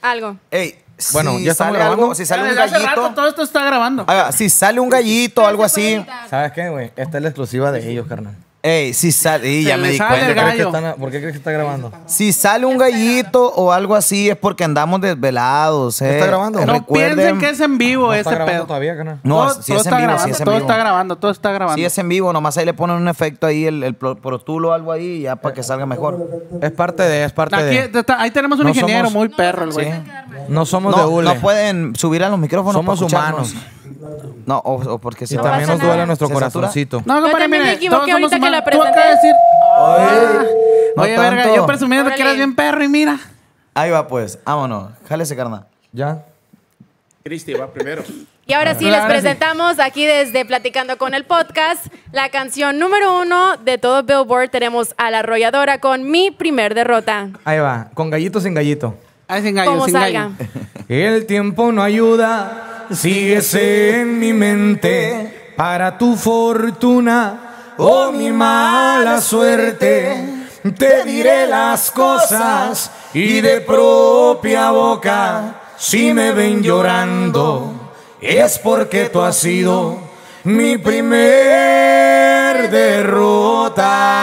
Algo. 0.02 0.36
Ey, 0.50 0.78
Bueno, 1.12 1.36
si 1.38 1.44
ya 1.44 1.52
estamos 1.52 1.72
sale 1.72 1.78
grabando. 1.78 2.02
algo, 2.04 2.14
si 2.14 2.26
sale 2.26 2.42
un 2.42 2.48
Desde 2.50 2.62
hace 2.62 2.78
rato 2.78 3.00
gallito, 3.02 3.14
todo 3.14 3.28
esto 3.28 3.42
está 3.42 3.64
grabando. 3.64 4.06
si 4.32 4.50
sale 4.50 4.80
un 4.80 4.88
gallito 4.90 5.42
o 5.42 5.46
algo 5.46 5.64
así, 5.64 6.04
¿Sabes 6.28 6.52
qué, 6.52 6.68
güey? 6.68 6.92
Esta 6.96 7.16
es 7.18 7.22
la 7.22 7.28
exclusiva 7.30 7.72
de 7.72 7.90
ellos, 7.90 8.06
carnal. 8.06 8.34
Ey, 8.62 8.92
si 8.94 9.10
sale, 9.12 9.48
y 9.50 9.62
Se 9.62 9.68
ya 9.70 9.76
le 9.76 9.82
me 9.84 9.88
di 9.90 9.96
sale 9.98 10.14
el 10.16 10.20
cuenta. 10.24 10.42
¿Crees 10.42 10.56
que 10.56 10.64
gallo. 10.64 10.76
están- 10.76 11.00
¿Por 11.00 11.10
qué 11.10 11.18
crees 11.20 11.32
que 11.32 11.38
está 11.38 11.50
grabando? 11.50 11.92
Si 12.06 12.32
sale 12.32 12.66
un 12.66 12.76
gallito 12.78 13.46
o 13.54 13.72
algo 13.72 13.94
así 13.94 14.28
es 14.28 14.36
porque 14.36 14.64
andamos 14.64 15.00
desvelados, 15.00 16.02
eh. 16.02 16.14
¿Está 16.14 16.26
grabando? 16.26 16.64
No 16.66 16.72
Recuerden- 16.74 17.14
piensen 17.16 17.38
que 17.38 17.48
es 17.50 17.60
en 17.60 17.78
vivo 17.78 18.06
¿No 18.08 18.12
ese 18.12 18.20
está 18.20 18.30
grabando 18.34 18.52
pedo. 18.58 18.66
todavía? 18.66 18.94
No, 19.22 19.36
todo, 19.46 19.62
si 19.62 19.72
todo 19.72 19.80
es 19.80 19.86
en 19.86 19.92
está 19.92 19.96
vivo, 19.96 20.02
grabando, 20.08 20.24
si 20.24 20.30
es 20.30 20.40
en 20.40 20.44
todo 20.44 20.54
vivo. 20.56 20.66
está 20.66 20.76
grabando, 20.76 21.16
todo 21.16 21.30
está 21.30 21.52
grabando. 21.52 21.76
Si 21.78 21.84
es 21.84 21.98
en 21.98 22.08
vivo, 22.08 22.32
nomás 22.32 22.56
ahí 22.58 22.64
le 22.66 22.74
ponen 22.74 22.96
un 22.96 23.08
efecto 23.08 23.46
ahí, 23.46 23.64
el, 23.66 23.82
el 23.82 23.94
pro- 23.94 24.16
Pro 24.16 24.38
Tool 24.38 24.66
o 24.66 24.72
algo 24.72 24.92
ahí, 24.92 25.22
ya 25.22 25.36
para 25.36 25.54
que 25.54 25.62
salga 25.62 25.86
mejor. 25.86 26.18
Es 26.60 26.70
parte 26.72 27.02
de, 27.02 27.24
es 27.24 27.32
parte 27.32 27.56
Aquí, 27.56 27.64
de. 27.88 27.98
está- 28.00 28.20
ahí 28.20 28.30
tenemos 28.30 28.58
un 28.58 28.64
No 28.64 28.70
ingeniero 28.70 29.08
somos- 29.08 29.14
muy 29.14 29.28
perro, 29.30 29.64
el 29.64 29.72
güey. 29.72 29.86
Sí. 29.86 29.92
No 30.48 30.66
somos 30.66 30.94
de 30.94 31.00
No, 31.02 31.08
hule. 31.08 31.34
no 31.34 31.40
pueden 31.40 31.94
subir 31.96 32.22
a 32.24 32.28
los 32.28 32.38
micrófonos. 32.38 32.74
Somos 32.74 32.98
para 32.98 33.06
escucharnos. 33.06 33.52
humanos. 33.52 33.70
No, 34.46 34.58
o, 34.58 34.74
o 34.94 34.98
porque 34.98 35.24
Y 35.24 35.26
se 35.26 35.36
No 35.36 35.42
también 35.42 35.62
pasa 35.62 35.72
nos 35.72 35.80
duele 35.80 35.94
nada. 35.96 36.06
nuestro 36.06 36.28
¿Se 36.28 36.34
satura? 36.34 36.50
corazoncito. 36.50 37.02
No, 37.04 37.14
compadre, 37.20 37.30
también 37.32 37.50
me 37.50 37.58
mire, 37.68 37.72
equivoqué 37.76 37.96
todos 37.96 38.10
somos 38.10 38.32
ahorita 38.32 38.36
que 38.36 38.50
la 38.50 38.58
humanos. 38.58 38.70
Tú 38.72 38.82
acabas 38.82 38.94
presenté. 38.94 39.26
de 39.26 39.32
decir, 39.32 39.34
No 40.96 41.02
oye, 41.02 41.18
verga, 41.18 41.42
tanto. 41.42 41.56
yo 41.56 41.66
presumiendo 41.66 42.10
que 42.10 42.22
eras 42.22 42.36
bien 42.36 42.54
perro 42.56 42.82
y 42.84 42.88
mira. 42.88 43.18
Ahí 43.74 43.90
va, 43.90 44.06
pues. 44.08 44.38
Vámonos. 44.44 44.90
Jálese, 45.08 45.36
carnal. 45.36 45.66
¿Ya? 45.92 46.24
Cristi 47.22 47.52
va 47.54 47.66
primero. 47.68 48.02
Y 48.46 48.52
ahora 48.52 48.74
sí, 48.74 48.86
Ahora 48.86 48.96
les 48.96 49.06
sí. 49.06 49.10
presentamos 49.20 49.78
aquí 49.78 50.04
desde 50.06 50.44
Platicando 50.44 50.98
con 50.98 51.14
el 51.14 51.24
Podcast 51.24 51.86
la 52.10 52.30
canción 52.30 52.78
número 52.80 53.20
uno 53.20 53.56
de 53.58 53.78
todo 53.78 54.02
Billboard. 54.02 54.50
Tenemos 54.50 54.94
a 54.96 55.10
La 55.12 55.20
Arrolladora 55.20 55.78
con 55.78 56.10
Mi 56.10 56.30
Primer 56.32 56.74
Derrota. 56.74 57.28
Ahí 57.44 57.58
va. 57.60 57.88
Con 57.94 58.10
gallito 58.10 58.40
sin 58.40 58.54
gallito. 58.54 58.94
Ay, 59.30 59.42
sin 59.42 59.54
gallo, 59.54 59.70
Como 59.70 59.84
sin 59.84 59.92
salga. 59.92 60.22
gallo. 60.22 60.34
El 60.88 61.24
tiempo 61.26 61.70
no 61.70 61.82
ayuda, 61.84 62.86
síguese 62.92 64.00
en 64.00 64.18
mi 64.18 64.32
mente 64.32 65.52
para 65.56 65.96
tu 65.96 66.16
fortuna 66.16 67.74
o 67.76 68.10
mi 68.10 68.32
mala 68.32 69.20
suerte. 69.20 70.24
Te 70.76 71.04
diré 71.04 71.46
las 71.46 71.90
cosas 71.92 72.90
y 73.14 73.40
de 73.40 73.60
propia 73.60 74.72
boca, 74.72 75.54
si 75.78 76.12
me 76.12 76.32
ven 76.32 76.62
llorando, 76.62 77.92
es 78.20 78.58
porque 78.58 79.08
tú 79.10 79.22
has 79.22 79.36
sido 79.36 79.96
mi 80.44 80.76
primer 80.76 82.68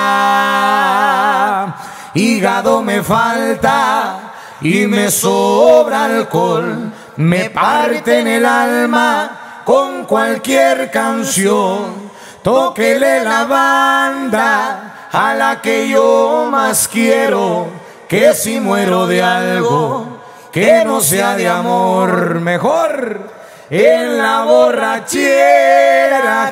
derrota. 0.07 1.75
Hígado 2.13 2.81
me 2.81 3.01
falta 3.03 4.26
y 4.61 4.87
me 4.87 5.11
sobra 5.11 6.05
alcohol, 6.05 6.91
me 7.17 7.49
parte 7.49 8.19
en 8.19 8.27
el 8.27 8.45
alma 8.45 9.61
con 9.65 10.05
cualquier 10.05 10.89
canción. 10.91 12.07
Tóquele 12.41 13.23
la 13.23 13.45
banda 13.45 15.09
a 15.11 15.33
la 15.33 15.61
que 15.61 15.89
yo 15.89 16.47
más 16.49 16.87
quiero, 16.87 17.67
que 18.07 18.33
si 18.33 18.59
muero 18.59 19.05
de 19.07 19.21
algo, 19.21 20.19
que 20.51 20.83
no 20.85 21.01
sea 21.01 21.35
de 21.35 21.47
amor, 21.47 22.39
mejor 22.39 23.37
en 23.69 24.17
la 24.17 24.43
borrachera 24.43 25.23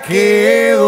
quedó. 0.06 0.86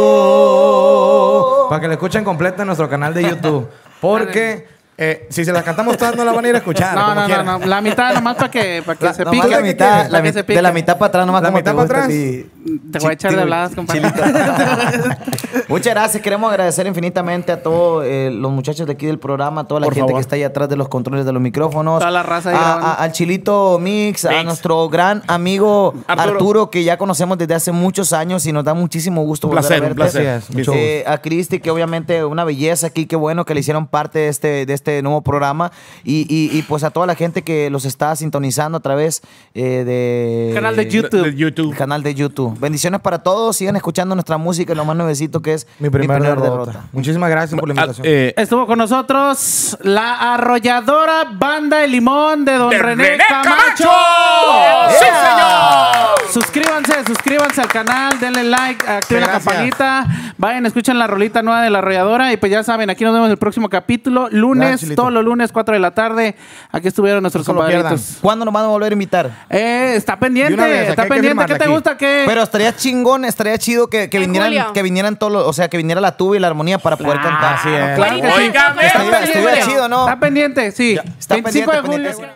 Para 1.70 1.82
que 1.82 1.88
la 1.88 1.94
escuchen 1.94 2.26
completa 2.26 2.64
en 2.64 2.68
nuestro 2.68 2.90
canal 2.90 3.14
de 3.14 3.24
YouTube. 3.24 3.70
Porque 4.02 4.68
eh, 4.98 5.28
si 5.30 5.46
se 5.46 5.52
las 5.54 5.64
cantamos 5.64 5.96
todas 5.98 6.16
no 6.16 6.26
la 6.26 6.32
van 6.32 6.44
a 6.46 6.50
ir 6.50 6.56
a 6.56 6.58
escuchar. 6.58 6.96
No, 6.96 7.14
no, 7.14 7.22
no, 7.22 7.26
quieran. 7.28 7.46
no, 7.46 7.60
la 7.60 7.82
mitad 7.82 8.14
nomás 8.16 8.36
para 8.36 8.50
que, 8.52 8.82
para 8.86 8.98
que 8.98 9.06
La- 9.06 9.14
se 9.14 9.26
pique. 9.26 9.48
la 9.48 9.60
mitad, 9.62 9.98
para 9.98 10.10
la 10.10 10.22
que 10.24 10.30
mit- 10.30 10.34
se 10.34 10.44
pique. 10.44 10.56
de 10.56 10.62
la 10.62 10.72
mitad 10.72 10.98
para 10.98 11.08
atrás, 11.10 11.26
nomás 11.28 11.42
La 11.44 11.50
como 11.50 11.58
mitad 11.60 11.72
te 11.72 11.78
para 11.78 11.86
atrás. 12.04 12.08
ti. 12.10 12.46
Te 12.92 13.00
voy 13.00 13.10
a 13.10 13.14
echar 13.14 13.36
de 13.36 13.42
habladas, 13.42 13.76
compadre. 13.76 14.02
Muchas 15.68 15.94
gracias. 15.94 16.24
Queremos 16.24 16.50
agradecer 16.50 16.88
infinitamente 16.88 17.52
a 17.52 17.62
todos 17.62 18.04
eh, 18.06 18.30
los 18.34 18.52
muchachos 18.52 18.88
de 18.88 18.94
aquí 18.94 19.06
del 19.06 19.20
programa, 19.20 19.62
a 19.62 19.64
toda 19.66 19.80
la 19.82 19.86
Por 19.86 19.94
gente 19.94 20.08
favor. 20.10 20.20
que 20.20 20.22
está 20.22 20.36
ahí 20.36 20.44
atrás 20.44 20.70
de 20.70 20.76
los 20.76 20.88
controles 20.90 21.26
de 21.26 21.32
los 21.34 21.42
micrófonos. 21.42 22.00
Toda 22.00 22.12
la 22.12 22.24
raza 22.24 22.50
ahí 22.50 22.56
A- 22.60 22.94
al 22.96 23.12
Chilito 23.12 23.78
Mix, 23.80 24.26
a 24.26 24.44
nuestro 24.44 24.90
gran 24.90 25.24
amigo 25.28 25.94
Arturo. 26.08 26.32
Arturo. 26.34 26.70
que 26.72 26.84
ya 26.84 26.98
conocemos 26.98 27.38
desde 27.38 27.54
hace 27.54 27.72
muchos 27.72 28.14
años 28.14 28.46
y 28.46 28.52
nos 28.52 28.64
da 28.64 28.74
muchísimo 28.74 29.24
gusto 29.24 29.48
Un 29.48 29.56
volver 29.56 29.68
placer, 29.68 29.84
a 29.84 29.88
un 29.88 29.96
verte. 29.96 30.42
placer. 30.52 30.76
Eh, 30.76 31.04
a 31.08 31.18
Cristi, 31.20 31.60
que 31.60 31.72
obviamente 31.72 32.24
una 32.26 32.44
belleza 32.44 32.88
aquí, 32.88 33.06
qué 33.06 33.16
bueno 33.16 33.46
que 33.46 33.54
le 33.54 33.60
hicieron 33.62 33.88
parte 33.88 34.20
de 34.20 34.28
este, 34.30 34.66
de 34.66 34.74
este 34.74 34.87
nuevo 35.02 35.22
programa. 35.22 35.72
Y, 36.04 36.26
y- 36.30 36.58
y, 36.58 36.62
pues 36.64 36.84
a 36.84 36.90
toda 36.92 37.06
la 37.06 37.16
gente 37.16 37.42
que 37.44 37.70
los 37.70 37.86
está 37.86 38.16
sintonizando 38.16 38.78
a 38.78 38.82
través 38.82 39.22
eh, 39.54 39.84
de... 39.86 40.52
Canal 40.54 40.76
de 40.76 40.88
YouTube. 40.90 41.24
De 41.24 41.36
YouTube. 41.36 41.76
Canal 41.76 42.04
de 42.04 42.14
YouTube. 42.16 42.58
Bendiciones 42.60 43.02
para 43.02 43.20
todos. 43.20 43.56
Sigan 43.58 43.76
escuchando 43.76 44.16
nuestra 44.16 44.38
música, 44.38 44.74
lo 44.76 44.86
más 44.86 44.96
nuevecito 44.96 45.42
que 45.42 45.54
es 45.54 45.68
Mi 45.80 45.90
primera 45.90 46.20
derrota. 46.36 46.86
Muchísimas 46.92 47.30
gracias 47.30 47.60
por 47.60 47.68
la 47.70 47.74
Ah, 47.74 47.86
invitación. 47.86 48.06
eh, 48.08 48.34
Estuvo 48.38 48.66
con 48.68 48.78
nosotros 48.78 49.78
la 49.82 50.34
arrolladora 50.34 51.26
banda 51.34 51.78
de 51.80 51.88
limón 51.88 52.46
de 52.46 52.54
Don 52.54 52.70
de 52.70 52.78
René, 52.80 53.04
René 53.04 53.24
Camacho. 53.28 53.84
Camacho. 53.86 54.98
¡Sí, 55.00 55.06
señor! 55.06 56.32
Suscríbanse, 56.32 56.94
suscríbanse 57.06 57.62
al 57.62 57.68
canal, 57.68 58.20
denle 58.20 58.44
like, 58.44 58.86
activen 58.88 59.22
la 59.24 59.32
campanita, 59.32 60.06
vayan, 60.38 60.66
escuchen 60.66 60.98
la 61.00 61.08
rolita 61.08 61.42
nueva 61.42 61.62
de 61.62 61.70
la 61.70 61.80
arrolladora 61.80 62.32
y 62.34 62.38
pues 62.38 62.52
ya 62.52 62.64
saben, 62.64 62.90
aquí 62.90 63.04
nos 63.04 63.14
vemos 63.14 63.30
el 63.30 63.38
próximo 63.38 63.70
capítulo, 63.70 64.28
lunes, 64.30 64.68
Gracias, 64.70 64.77
Chilito. 64.80 65.02
todos 65.02 65.14
los 65.14 65.24
lunes, 65.24 65.52
4 65.52 65.74
de 65.74 65.80
la 65.80 65.92
tarde. 65.92 66.36
Aquí 66.72 66.88
estuvieron 66.88 67.22
nuestros 67.22 67.48
No 67.48 67.56
compadritos. 67.56 68.18
¿Cuándo 68.22 68.46
nos 68.46 68.54
van 68.54 68.66
a 68.66 68.68
volver 68.68 68.92
a 68.92 68.94
invitar? 68.94 69.32
Eh, 69.50 69.94
está 69.96 70.14
De 70.14 70.18
pendiente, 70.20 70.56
vez, 70.62 70.90
está 70.90 71.06
pendiente. 71.06 71.46
¿Qué 71.46 71.56
te 71.56 71.64
aquí. 71.64 71.72
gusta? 71.74 71.98
¿Qué? 71.98 72.24
Pero 72.26 72.44
estaría 72.44 72.76
chingón, 72.76 73.26
estaría 73.26 73.58
chido 73.58 73.90
que, 73.90 74.10
que 74.10 74.20
vinieran, 74.20 74.48
julio. 74.50 74.74
que 74.74 74.84
vinieran 74.84 75.18
todos, 75.18 75.34
los- 75.34 75.48
o 75.48 75.54
sea, 75.54 75.68
que 75.70 75.78
viniera 75.78 76.02
la 76.02 76.18
tuba 76.18 76.36
y 76.36 76.40
la 76.40 76.48
armonía 76.48 76.78
para 76.80 76.98
poder 76.98 77.20
cantar. 77.22 77.56
Así 77.56 77.70
es. 77.70 77.96
Claro 77.96 78.16
que 78.22 78.32
sí. 78.32 78.38
Óigame. 78.38 78.86
Estaría- 78.86 79.20
estaría 79.24 79.66
chido, 79.66 79.88
¿no? 79.90 80.08
Está 80.08 80.20
pendiente, 80.20 80.72
sí. 80.72 80.98
Está 81.20 81.36
25 81.36 81.72
de 81.72 81.82
pendiente, 81.82 82.14
julio. 82.14 82.18
pendiente. 82.18 82.36